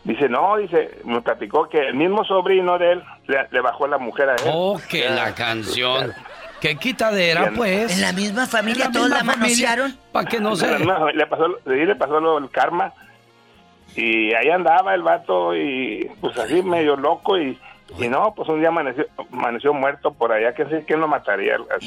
dice, 0.03 0.27
no, 0.27 0.57
dice, 0.57 0.99
me 1.05 1.21
platicó 1.21 1.69
que 1.69 1.79
el 1.79 1.93
mismo 1.93 2.25
sobrino 2.25 2.77
de 2.77 2.93
él 2.93 3.03
le, 3.27 3.47
le 3.51 3.61
bajó 3.61 3.87
la 3.87 3.97
mujer 3.99 4.29
a 4.29 4.33
él. 4.35 4.41
Oh, 4.51 4.79
que 4.89 5.07
la 5.09 5.33
canción. 5.35 6.11
Qué 6.59 6.75
quitadera, 6.77 7.41
Bien. 7.41 7.55
pues. 7.55 7.93
En 7.93 8.01
la 8.01 8.13
misma 8.13 8.47
familia 8.47 8.89
todos 8.91 9.09
la 9.09 9.17
misma 9.17 9.33
familia, 9.33 9.67
manosearon. 9.69 9.97
Para 10.11 10.27
que 10.27 10.39
no 10.39 10.55
se... 10.55 10.67
Le 10.79 11.27
pasó, 11.27 11.45
sí, 11.65 11.69
le 11.85 11.95
pasó 11.95 12.19
lo, 12.19 12.37
el 12.39 12.49
karma. 12.49 12.91
Y 13.95 14.33
ahí 14.33 14.49
andaba 14.49 14.93
el 14.95 15.03
vato 15.03 15.55
y 15.55 16.09
pues 16.19 16.35
así 16.37 16.61
medio 16.63 16.95
loco 16.95 17.37
y, 17.37 17.57
y 17.99 18.07
no, 18.07 18.33
pues 18.35 18.49
un 18.49 18.59
día 18.59 18.69
amaneció, 18.69 19.05
amaneció 19.31 19.73
muerto 19.73 20.13
por 20.13 20.31
allá, 20.31 20.53
que 20.53 20.65
sé 20.65 20.83
quién 20.85 20.99
lo 20.99 21.07
mataría. 21.07 21.55
al- 21.55 21.67
al- 21.71 21.81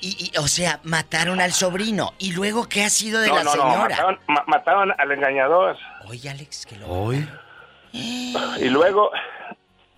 Y, 0.00 0.30
y, 0.34 0.38
o 0.38 0.48
sea, 0.48 0.80
mataron 0.82 1.40
al 1.40 1.52
sobrino. 1.52 2.14
¿Y 2.18 2.32
luego 2.32 2.68
qué 2.68 2.84
ha 2.84 2.90
sido 2.90 3.20
de 3.20 3.28
no, 3.28 3.34
la 3.36 3.44
no, 3.44 3.54
no, 3.54 3.62
señora? 3.62 3.88
mataron, 3.88 4.18
ma- 4.26 4.44
mataron 4.46 4.92
al 4.98 5.12
engañador. 5.12 5.76
Oye, 6.08 6.28
Alex, 6.30 6.66
que 6.66 6.76
lo... 6.76 6.88
Hoy. 6.88 7.28
Y 7.92 8.68
luego 8.70 9.10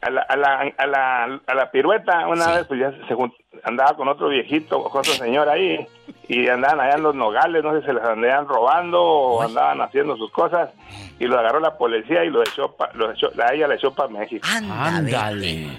a 0.03 0.11
la, 0.11 0.21
a 0.23 0.37
la, 0.37 0.73
a 0.79 0.87
la, 0.87 1.41
a 1.47 1.55
la 1.55 1.71
pirueta, 1.71 2.27
una 2.29 2.53
vez 2.53 2.67
pues 2.67 2.81
ya 2.81 2.91
se 2.93 3.17
andaba 3.65 3.97
con 3.97 4.09
otro 4.09 4.29
viejito, 4.29 4.83
con 4.85 5.01
otro 5.01 5.13
señor 5.15 5.49
ahí, 5.49 5.87
y 6.29 6.49
andaban 6.49 6.81
allá 6.81 6.95
en 6.97 7.03
los 7.03 7.15
nogales, 7.15 7.63
no 7.65 7.73
sé 7.73 7.81
si 7.81 7.87
se 7.87 7.93
les 7.95 8.05
andaban 8.05 8.47
robando 8.47 9.03
o 9.03 9.43
andaban 9.43 9.81
haciendo 9.81 10.17
sus 10.17 10.31
cosas, 10.31 10.71
y 11.19 11.25
lo 11.25 11.39
agarró 11.39 11.61
la 11.61 11.77
policía 11.77 12.25
y 12.25 12.31
lo 12.31 12.43
echó, 12.43 12.73
pa- 12.77 12.91
lo 12.95 13.11
echó 13.13 13.31
a 13.43 13.53
ella 13.55 13.67
le 13.69 13.77
echó 13.77 13.93
para 13.95 14.09
México. 14.11 14.47
Ándale. 14.49 15.79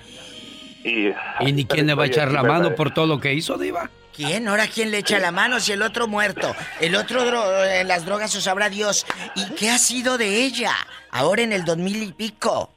Y, 0.83 1.07
¿Y 1.41 1.51
ni 1.53 1.65
quién 1.65 1.87
le 1.87 1.93
va 1.93 2.03
a 2.03 2.07
echar 2.07 2.31
la 2.31 2.43
mano 2.43 2.73
por 2.75 2.91
todo 2.93 3.07
lo 3.07 3.19
que 3.19 3.33
hizo, 3.33 3.57
Diva? 3.57 3.89
¿Quién? 4.15 4.47
¿Ahora 4.47 4.65
quién 4.67 4.89
le 4.89 4.97
echa 4.99 5.19
la 5.19 5.31
mano 5.31 5.59
si 5.59 5.73
el 5.73 5.81
otro 5.83 6.07
muerto? 6.07 6.55
El 6.81 6.95
otro 6.95 7.23
dro- 7.23 7.65
en 7.79 7.87
las 7.87 8.05
drogas 8.05 8.35
o 8.35 8.41
sabrá 8.41 8.69
Dios. 8.69 9.05
¿Y 9.35 9.53
qué 9.55 9.69
ha 9.69 9.77
sido 9.77 10.17
de 10.17 10.43
ella? 10.43 10.71
Ahora 11.11 11.43
en 11.43 11.53
el 11.53 11.65
dos 11.65 11.77
mil 11.77 12.01
y 12.01 12.11
pico. 12.13 12.71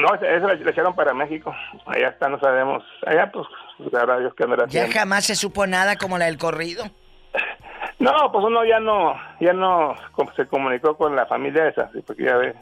No, 0.00 0.14
ese 0.14 0.64
le, 0.64 0.70
echaron 0.70 0.94
para 0.94 1.12
México. 1.14 1.54
Allá 1.86 2.08
está, 2.08 2.28
no 2.28 2.38
sabemos. 2.40 2.82
Allá, 3.06 3.30
pues, 3.32 3.46
sabrá 3.90 4.18
Dios 4.18 4.32
qué 4.36 4.44
andará 4.44 4.64
Ya 4.68 4.82
haciendo. 4.82 4.92
jamás 5.00 5.24
se 5.26 5.34
supo 5.36 5.66
nada 5.66 5.96
como 5.96 6.18
la 6.18 6.26
del 6.26 6.38
corrido. 6.38 6.84
No, 8.00 8.12
pues 8.30 8.44
uno 8.44 8.64
ya 8.64 8.78
no, 8.78 9.12
ya 9.40 9.52
no 9.52 9.96
se 10.36 10.46
comunicó 10.46 10.96
con 10.96 11.16
la 11.16 11.26
familia 11.26 11.66
esa, 11.66 11.90
porque 12.06 12.22
ya 12.26 12.36
ve. 12.36 12.54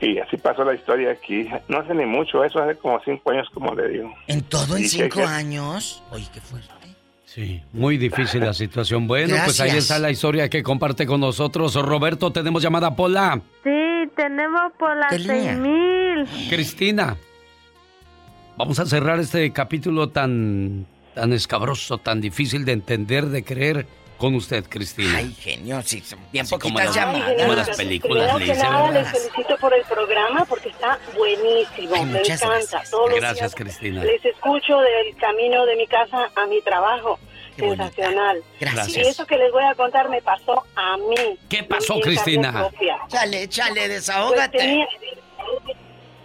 Y 0.00 0.18
así 0.18 0.36
pasó 0.38 0.64
la 0.64 0.74
historia 0.74 1.12
aquí. 1.12 1.48
No 1.68 1.78
hace 1.78 1.94
ni 1.94 2.04
mucho, 2.04 2.42
eso 2.42 2.58
hace 2.60 2.76
como 2.78 3.00
cinco 3.04 3.30
años, 3.30 3.46
como 3.54 3.72
le 3.76 3.86
digo. 3.88 4.12
¿En 4.26 4.42
todo 4.42 4.74
en 4.76 4.80
Y 4.80 4.82
que- 4.82 4.88
cinco 4.88 5.18
que- 5.20 5.24
años? 5.24 6.02
Oye, 6.10 6.26
qué 6.34 6.40
fuerte. 6.40 6.68
Sí, 7.26 7.62
muy 7.72 7.96
difícil 7.96 8.40
la 8.44 8.54
situación. 8.54 9.06
Bueno, 9.06 9.36
pues 9.44 9.60
ahí 9.60 9.76
está 9.76 10.00
la 10.00 10.10
historia 10.10 10.48
que 10.48 10.64
comparte 10.64 11.06
con 11.06 11.20
nosotros. 11.20 11.76
Roberto, 11.76 12.32
tenemos 12.32 12.60
llamada 12.60 12.96
Pola. 12.96 13.40
Sí, 13.62 14.10
tenemos 14.16 14.72
por 14.80 14.96
la 14.96 15.06
¿Qué 15.10 15.18
línea? 15.20 15.52
6000. 15.52 15.97
Cristina. 16.48 17.16
Vamos 18.56 18.78
a 18.80 18.86
cerrar 18.86 19.20
este 19.20 19.52
capítulo 19.52 20.08
tan, 20.08 20.86
tan 21.14 21.32
escabroso, 21.32 21.98
tan 21.98 22.20
difícil 22.20 22.64
de 22.64 22.72
entender, 22.72 23.26
de 23.26 23.44
creer 23.44 23.86
con 24.18 24.34
usted, 24.34 24.64
Cristina? 24.68 25.18
Ay, 25.18 25.32
genio, 25.38 25.80
sí, 25.84 26.00
son 26.00 26.18
bien 26.32 26.42
Así 26.42 26.58
como 26.58 26.74
poquitas 26.74 26.86
las- 26.86 26.96
llamadas. 26.96 27.34
como 27.40 27.52
las 27.54 27.76
películas, 27.76 28.34
Primero 28.34 28.52
que 28.52 28.58
nada, 28.68 28.90
les 28.90 29.08
felicito 29.12 29.56
por 29.60 29.72
el 29.74 29.84
programa 29.84 30.44
porque 30.44 30.70
está 30.70 30.98
buenísimo. 31.16 31.94
Ay, 31.94 32.04
Me 32.06 32.18
encanta. 32.20 32.48
gracias. 32.48 32.90
Todos 32.90 33.10
los 33.10 33.20
Gracias, 33.20 33.38
días 33.38 33.54
Cristina. 33.54 34.02
Les 34.04 34.24
escucho 34.24 34.76
del 34.80 35.14
camino 35.20 35.64
de 35.64 35.76
mi 35.76 35.86
casa 35.86 36.28
a 36.34 36.46
mi 36.46 36.60
trabajo. 36.62 37.20
Sensacional. 37.56 38.42
Gracias. 38.60 38.96
Y 38.96 39.00
eso 39.00 39.26
que 39.26 39.36
les 39.36 39.50
voy 39.52 39.64
a 39.64 39.74
contar 39.74 40.08
me 40.08 40.22
pasó 40.22 40.64
a 40.76 40.96
mí. 40.96 41.38
¿Qué 41.48 41.62
pasó, 41.64 41.98
Cristina? 42.00 42.68
Chale, 43.08 43.48
chale, 43.48 43.74
Pues 43.80 43.88
desahógate. 43.88 44.58
tenía, 44.58 44.86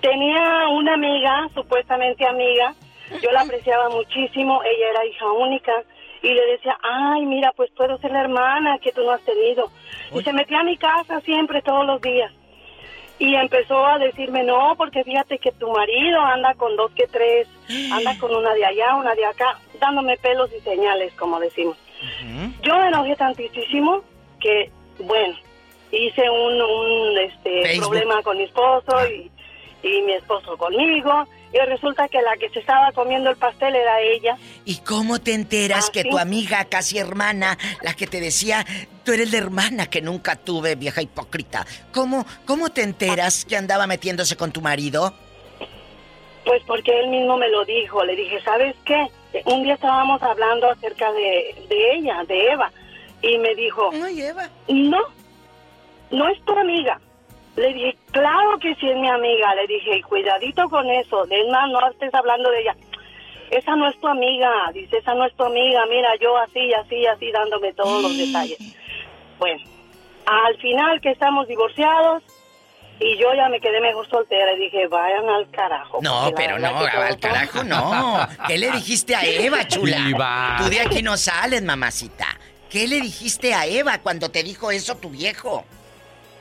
tenía 0.04 0.68
una 0.68 0.96
amiga, 0.96 1.48
supuestamente 1.56 2.28
amiga, 2.28 2.76
yo 3.22 3.32
la 3.32 3.42
apreciaba 3.42 3.90
muchísimo, 3.90 4.62
ella 4.64 4.90
era 4.90 5.06
hija 5.06 5.32
única, 5.32 5.72
y 6.22 6.34
le 6.34 6.46
decía, 6.48 6.78
ay, 6.84 7.26
mira, 7.26 7.54
pues 7.56 7.72
puedo 7.72 7.98
ser 8.00 8.12
la 8.12 8.22
hermana 8.22 8.80
que 8.80 8.92
tú 8.92 9.02
no 9.04 9.12
has 9.12 9.22
tenido. 9.22 9.72
Y 10.14 10.22
se 10.22 10.34
metía 10.34 10.60
a 10.60 10.64
mi 10.64 10.78
casa 10.78 11.22
siempre, 11.22 11.62
todos 11.62 11.86
los 11.86 12.02
días. 12.02 12.32
Y 13.18 13.36
empezó 13.36 13.86
a 13.86 13.98
decirme, 13.98 14.44
no, 14.44 14.76
porque 14.78 15.04
fíjate 15.06 15.38
que 15.38 15.52
tu 15.54 15.72
marido 15.72 16.20
anda 16.20 16.54
con 16.56 16.76
dos 16.76 16.92
que 16.92 17.08
tres, 17.08 17.48
anda 17.92 18.18
con 18.20 18.36
una 18.36 18.54
de 18.54 18.66
allá, 18.66 18.96
una 18.96 19.16
de 19.16 19.26
acá, 19.26 19.58
dándome 19.80 20.18
pelos 20.18 20.50
y 20.58 20.60
señales, 20.62 21.14
como 21.14 21.40
decimos. 21.40 21.78
Yo 22.62 22.78
me 22.78 22.88
enojé 22.88 23.16
tantísimo 23.16 24.04
que, 24.42 24.70
bueno, 25.00 25.36
hice 25.92 26.30
un, 26.30 26.62
un, 26.62 27.18
este, 27.20 27.64
Facebook. 27.64 27.90
problema 27.90 28.22
con 28.24 28.38
mi 28.38 28.44
esposo 28.44 29.08
y, 29.08 29.32
y 29.84 30.02
mi 30.02 30.14
esposo 30.14 30.58
conmigo. 30.58 31.28
Y 31.54 31.58
resulta 31.68 32.08
que 32.08 32.20
la 32.22 32.36
que 32.38 32.50
se 32.50 32.60
estaba 32.60 32.92
comiendo 32.94 33.30
el 33.30 33.36
pastel 33.36 33.76
era 33.76 34.02
ella. 34.02 34.38
¿Y 34.66 34.78
cómo 34.78 35.20
te 35.20 35.34
enteras 35.34 35.88
¿Ah, 35.90 35.92
que 35.94 36.02
sí? 36.02 36.10
tu 36.10 36.18
amiga, 36.18 36.66
casi 36.66 36.98
hermana, 36.98 37.58
la 37.84 37.94
que 37.94 38.08
te 38.08 38.20
decía, 38.20 38.66
tú 39.04 39.12
eres 39.12 39.32
la 39.32 39.38
hermana 39.38 39.86
que 39.88 40.02
nunca 40.02 40.36
tuve, 40.36 40.74
vieja 40.76 41.04
hipócrita? 41.04 41.68
¿Cómo, 41.94 42.26
cómo 42.46 42.70
te 42.70 42.82
enteras 42.82 43.46
que 43.46 43.56
andaba 43.56 43.86
metiéndose 43.86 44.36
con 44.36 44.52
tu 44.52 44.62
marido? 44.62 45.14
Pues 46.46 46.64
porque 46.66 47.00
él 47.00 47.10
mismo 47.10 47.38
me 47.38 47.50
lo 47.50 47.64
dijo. 47.66 48.04
Le 48.04 48.16
dije, 48.16 48.42
¿sabes 48.42 48.76
qué? 48.86 49.06
Un 49.46 49.64
día 49.64 49.76
estábamos 49.76 50.22
hablando 50.24 50.72
acerca 50.72 51.12
de, 51.12 51.56
de 51.70 51.96
ella, 51.96 52.24
de 52.28 52.52
Eva. 52.52 52.72
Y 53.22 53.38
me 53.38 53.54
dijo, 53.56 53.92
Eva. 53.94 54.50
no, 54.68 55.00
no 56.12 56.28
es 56.30 56.44
tu 56.44 56.58
amiga. 56.58 57.00
Le 57.56 57.74
dije, 57.74 57.98
claro 58.12 58.58
que 58.60 58.74
sí 58.76 58.90
es 58.90 58.98
mi 58.98 59.10
amiga. 59.10 59.54
Le 59.56 59.68
dije, 59.68 60.02
cuidadito 60.04 60.70
con 60.70 60.90
eso. 60.90 61.26
Es 61.30 61.48
más, 61.50 61.70
no 61.70 61.88
estés 61.90 62.14
hablando 62.14 62.50
de 62.50 62.62
ella. 62.62 62.76
Esa 63.52 63.76
no 63.76 63.88
es 63.88 64.00
tu 64.00 64.08
amiga. 64.08 64.50
Dice, 64.74 64.98
esa 64.98 65.14
no 65.14 65.26
es 65.26 65.36
tu 65.36 65.44
amiga. 65.44 65.86
Mira, 65.88 66.10
yo 66.20 66.36
así, 66.38 66.74
así, 66.74 67.06
así, 67.06 67.32
dándome 67.32 67.74
todos 67.74 68.02
los 68.02 68.18
detalles. 68.18 68.58
Bueno, 69.38 69.64
al 70.26 70.58
final 70.58 71.00
que 71.02 71.12
estamos 71.12 71.48
divorciados 71.48 72.24
y 73.00 73.18
yo 73.18 73.34
ya 73.36 73.50
me 73.50 73.60
quedé 73.60 73.82
mejor 73.82 74.08
soltera 74.10 74.54
y 74.54 74.60
dije, 74.60 74.88
vayan 74.88 75.28
al 75.30 75.50
carajo. 75.52 76.00
No, 76.02 76.32
pero 76.36 76.58
no, 76.58 76.80
al 76.80 77.20
carajo 77.20 77.64
no. 77.64 78.28
¿Qué 78.48 78.58
le 78.58 78.72
dijiste 78.72 79.16
a 79.16 79.26
Eva, 79.26 79.68
chula? 79.68 80.58
Tú 80.58 80.70
de 80.70 80.82
aquí 80.82 81.02
no 81.02 81.18
sales, 81.18 81.62
mamacita. 81.64 82.28
¿Qué 82.70 82.88
le 82.88 83.02
dijiste 83.02 83.54
a 83.54 83.66
Eva 83.68 84.00
cuando 84.00 84.32
te 84.32 84.42
dijo 84.42 84.72
eso 84.72 84.96
tu 84.98 85.10
viejo? 85.10 85.66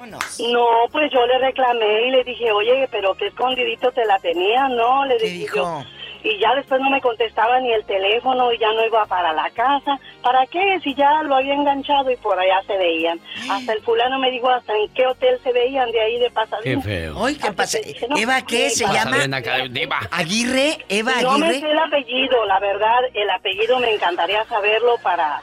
No, 0.06 0.66
pues 0.90 1.10
yo 1.12 1.24
le 1.26 1.38
reclamé 1.38 2.08
y 2.08 2.10
le 2.10 2.24
dije, 2.24 2.50
oye, 2.52 2.88
pero 2.90 3.14
qué 3.14 3.28
escondidito 3.28 3.92
te 3.92 4.04
la 4.04 4.18
tenía, 4.18 4.68
¿no? 4.68 5.04
Le 5.06 5.18
dije 5.18 5.46
yo. 5.54 5.82
Y 6.24 6.38
ya 6.38 6.54
después 6.54 6.80
no 6.80 6.88
me 6.88 7.00
contestaba 7.00 7.58
ni 7.58 7.72
el 7.72 7.84
teléfono 7.84 8.52
y 8.52 8.58
ya 8.58 8.70
no 8.72 8.86
iba 8.86 9.04
para 9.06 9.32
la 9.32 9.50
casa. 9.50 9.98
¿Para 10.22 10.46
qué? 10.46 10.78
Si 10.84 10.94
ya 10.94 11.20
lo 11.24 11.34
había 11.34 11.54
enganchado 11.54 12.12
y 12.12 12.16
por 12.16 12.38
allá 12.38 12.62
se 12.64 12.76
veían. 12.76 13.18
Hasta 13.50 13.72
el 13.72 13.82
fulano 13.82 14.20
me 14.20 14.30
dijo 14.30 14.48
hasta 14.48 14.72
en 14.76 14.88
qué 14.94 15.04
hotel 15.04 15.40
se 15.42 15.52
veían 15.52 15.90
de 15.90 16.00
ahí 16.00 16.20
de 16.20 16.30
Pasadena. 16.30 16.80
Qué 16.80 16.88
feo. 16.88 17.24
Ay, 17.26 17.34
¿qué 17.34 17.50
pasa? 17.52 17.78
no, 18.08 18.16
¿Eva 18.16 18.40
qué 18.42 18.70
se 18.70 18.84
llama? 18.84 19.16
Pasadena, 19.16 19.40
diva. 19.68 19.98
¿Aguirre? 20.12 20.78
¿Eva 20.88 21.12
No 21.22 21.38
me 21.38 21.48
sé 21.50 21.56
Aguirre? 21.56 21.72
el 21.72 21.78
apellido, 21.80 22.44
la 22.44 22.60
verdad, 22.60 23.00
el 23.14 23.28
apellido 23.28 23.80
me 23.80 23.92
encantaría 23.92 24.44
saberlo 24.44 24.98
para 25.02 25.42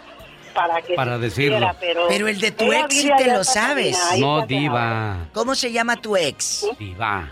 para 0.54 0.82
que 0.82 0.94
Para 0.96 1.18
decirlo. 1.18 1.72
pero, 1.80 2.06
Pero 2.08 2.28
el 2.28 2.40
de 2.40 2.52
tu 2.52 2.72
ex 2.72 2.94
sí 2.94 3.10
te 3.18 3.28
lo 3.28 3.44
sabes. 3.44 3.98
ahí 4.12 4.22
No, 4.22 4.46
diva. 4.46 5.28
¿Cómo 5.34 5.56
se 5.56 5.72
llama 5.72 5.96
tu 5.96 6.16
ex? 6.16 6.66
Diva. 6.78 7.32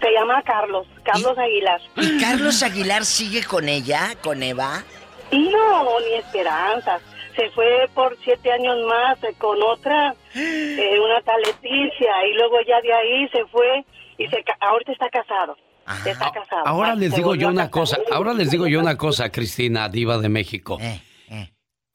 Se 0.00 0.10
llama 0.12 0.42
Carlos, 0.42 0.86
Carlos 1.02 1.36
Aguilar. 1.38 1.80
¿Y 1.96 2.20
Carlos 2.20 2.62
Aguilar 2.62 3.04
sigue 3.04 3.42
con 3.44 3.68
ella, 3.68 4.14
con 4.22 4.42
Eva? 4.42 4.84
No, 5.32 6.00
ni 6.00 6.14
esperanzas. 6.18 7.00
Se 7.34 7.50
fue 7.50 7.88
por 7.94 8.16
siete 8.24 8.50
años 8.52 8.76
más 8.86 9.22
eh, 9.24 9.34
con 9.38 9.60
otra, 9.62 10.14
eh, 10.34 10.98
una 11.02 11.20
tal 11.22 11.40
Leticia, 11.42 12.26
y 12.30 12.34
luego 12.34 12.56
ya 12.66 12.80
de 12.80 12.92
ahí 12.92 13.28
se 13.28 13.44
fue 13.46 13.84
y 14.16 14.26
se 14.28 14.42
ahorita 14.60 14.92
está 14.92 15.08
casado. 15.10 15.56
Está 16.04 16.30
casado. 16.32 16.66
Ahora 16.66 16.94
les 16.94 17.14
digo 17.14 17.34
yo 17.34 17.48
una 17.48 17.70
cosa, 17.70 17.98
ahora 18.10 18.32
les 18.32 18.50
digo 18.50 18.66
yo 18.66 18.80
una 18.80 18.96
cosa, 18.96 19.30
Cristina, 19.30 19.88
diva 19.88 20.18
de 20.18 20.28
México. 20.28 20.78
Eh, 20.80 21.00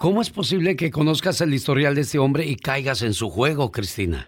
¿Cómo 0.01 0.19
es 0.23 0.31
posible 0.31 0.75
que 0.75 0.89
conozcas 0.89 1.41
el 1.41 1.53
historial 1.53 1.93
de 1.93 2.01
este 2.01 2.17
hombre 2.17 2.43
y 2.43 2.55
caigas 2.55 3.03
en 3.03 3.13
su 3.13 3.29
juego, 3.29 3.71
Cristina? 3.71 4.27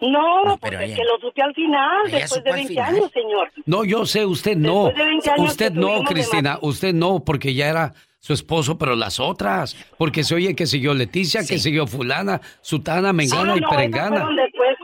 No, 0.00 0.42
pero 0.42 0.78
porque 0.78 0.84
ella- 0.86 0.96
que 0.96 1.04
lo 1.04 1.18
supe 1.20 1.42
al 1.42 1.54
final, 1.54 2.10
después 2.10 2.42
de 2.42 2.50
al 2.50 2.56
20 2.56 2.68
final. 2.72 2.94
años, 2.94 3.10
señor. 3.12 3.52
No, 3.66 3.84
yo 3.84 4.06
sé, 4.06 4.24
usted 4.24 4.56
no. 4.56 4.84
Después 4.86 4.96
de 4.96 5.04
20 5.04 5.30
años 5.30 5.50
Usted 5.50 5.72
no, 5.72 6.02
Cristina, 6.04 6.58
usted 6.62 6.94
no, 6.94 7.22
porque 7.24 7.52
ya 7.52 7.68
era 7.68 7.92
su 8.20 8.32
esposo, 8.32 8.78
pero 8.78 8.96
las 8.96 9.20
otras. 9.20 9.76
Porque 9.98 10.24
se 10.24 10.34
oye 10.34 10.56
que 10.56 10.64
siguió 10.66 10.94
Leticia, 10.94 11.42
que 11.46 11.58
siguió 11.58 11.86
fulana, 11.86 12.40
sutana, 12.62 13.12
mengana 13.12 13.52
Ah, 13.52 13.56
y 13.56 13.60
no, 13.60 13.66
esas 13.66 13.70
perengana. 13.76 14.28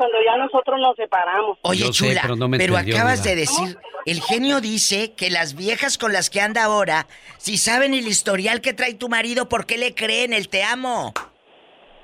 Cuando 0.02 0.18
ya 0.26 0.36
nosotros 0.36 0.80
nos 0.80 0.96
separamos. 0.96 1.58
Oye, 1.62 1.80
Yo 1.80 1.92
sé, 1.92 2.08
chula, 2.08 2.22
pero 2.22 2.34
no 2.34 2.48
me 2.48 2.58
pero 2.58 2.74
entendió, 2.74 2.96
acabas 2.96 3.22
de 3.22 3.36
decir, 3.36 3.78
el 4.04 4.20
genio 4.20 4.60
dice 4.60 5.12
que 5.12 5.30
las 5.30 5.54
viejas 5.54 5.96
con 5.96 6.12
las 6.12 6.28
que 6.28 6.40
anda 6.40 6.64
ahora, 6.64 7.06
si 7.38 7.56
saben 7.56 7.94
el 7.94 8.08
historial 8.08 8.60
que 8.60 8.74
trae 8.74 8.94
tu 8.94 9.08
marido, 9.08 9.48
¿por 9.48 9.64
qué 9.64 9.78
le 9.78 9.94
creen 9.94 10.32
el 10.32 10.48
te 10.48 10.64
amo? 10.64 11.14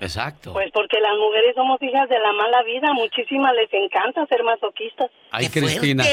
Exacto. 0.01 0.53
Pues 0.53 0.71
porque 0.73 0.97
las 1.01 1.17
mujeres 1.19 1.55
somos 1.57 1.83
hijas 1.83 2.09
de 2.09 2.19
la 2.21 2.33
mala 2.33 2.63
vida, 2.63 2.93
muchísimas 2.95 3.53
les 3.55 3.69
encanta 3.73 4.25
ser 4.27 4.43
masoquistas. 4.45 5.11
Ay, 5.31 5.49
Cristina. 5.49 6.05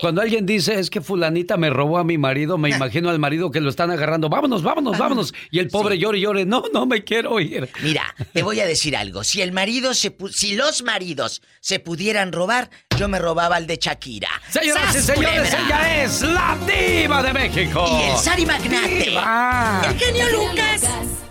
Cuando 0.00 0.22
alguien 0.22 0.46
dice 0.46 0.78
es 0.78 0.88
que 0.90 1.00
fulanita 1.00 1.56
me 1.56 1.68
robó 1.70 1.98
a 1.98 2.04
mi 2.04 2.16
marido, 2.18 2.56
me 2.58 2.70
imagino 2.76 3.10
al 3.10 3.18
marido 3.18 3.50
que 3.50 3.60
lo 3.60 3.68
están 3.70 3.90
agarrando. 3.90 4.28
Vámonos, 4.28 4.62
vámonos, 4.62 4.96
vámonos. 4.98 5.34
Y 5.50 5.58
el 5.58 5.68
pobre 5.68 5.98
llore 5.98 6.18
y 6.18 6.20
llore. 6.22 6.44
No, 6.46 6.64
no 6.72 6.86
me 6.86 7.04
quiero 7.04 7.38
ir. 7.40 7.68
Mira, 7.82 8.02
te 8.32 8.42
voy 8.42 8.60
a 8.60 8.66
decir 8.66 8.96
algo. 8.96 9.24
Si 9.24 9.42
el 9.42 9.52
marido 9.52 9.94
se 9.94 10.16
pu- 10.16 10.30
si 10.30 10.54
los 10.56 10.82
maridos 10.82 11.42
se 11.60 11.80
pudieran 11.80 12.32
robar, 12.32 12.70
yo 12.98 13.08
me 13.08 13.18
robaba 13.18 13.56
al 13.56 13.66
de 13.66 13.76
Shakira. 13.76 14.28
Señoras 14.48 14.94
y 14.94 14.98
¡Sas, 15.00 15.04
señores, 15.16 15.52
ella 15.66 16.02
es 16.04 16.22
la 16.22 16.56
diva 16.66 17.22
de 17.22 17.32
México. 17.32 17.84
Y 18.00 18.10
el 18.10 18.16
Sari 18.16 18.46
Magnate. 18.46 19.04
Diva. 19.10 19.82
El 19.86 19.98
genio 19.98 20.24
Lucas. 20.30 21.23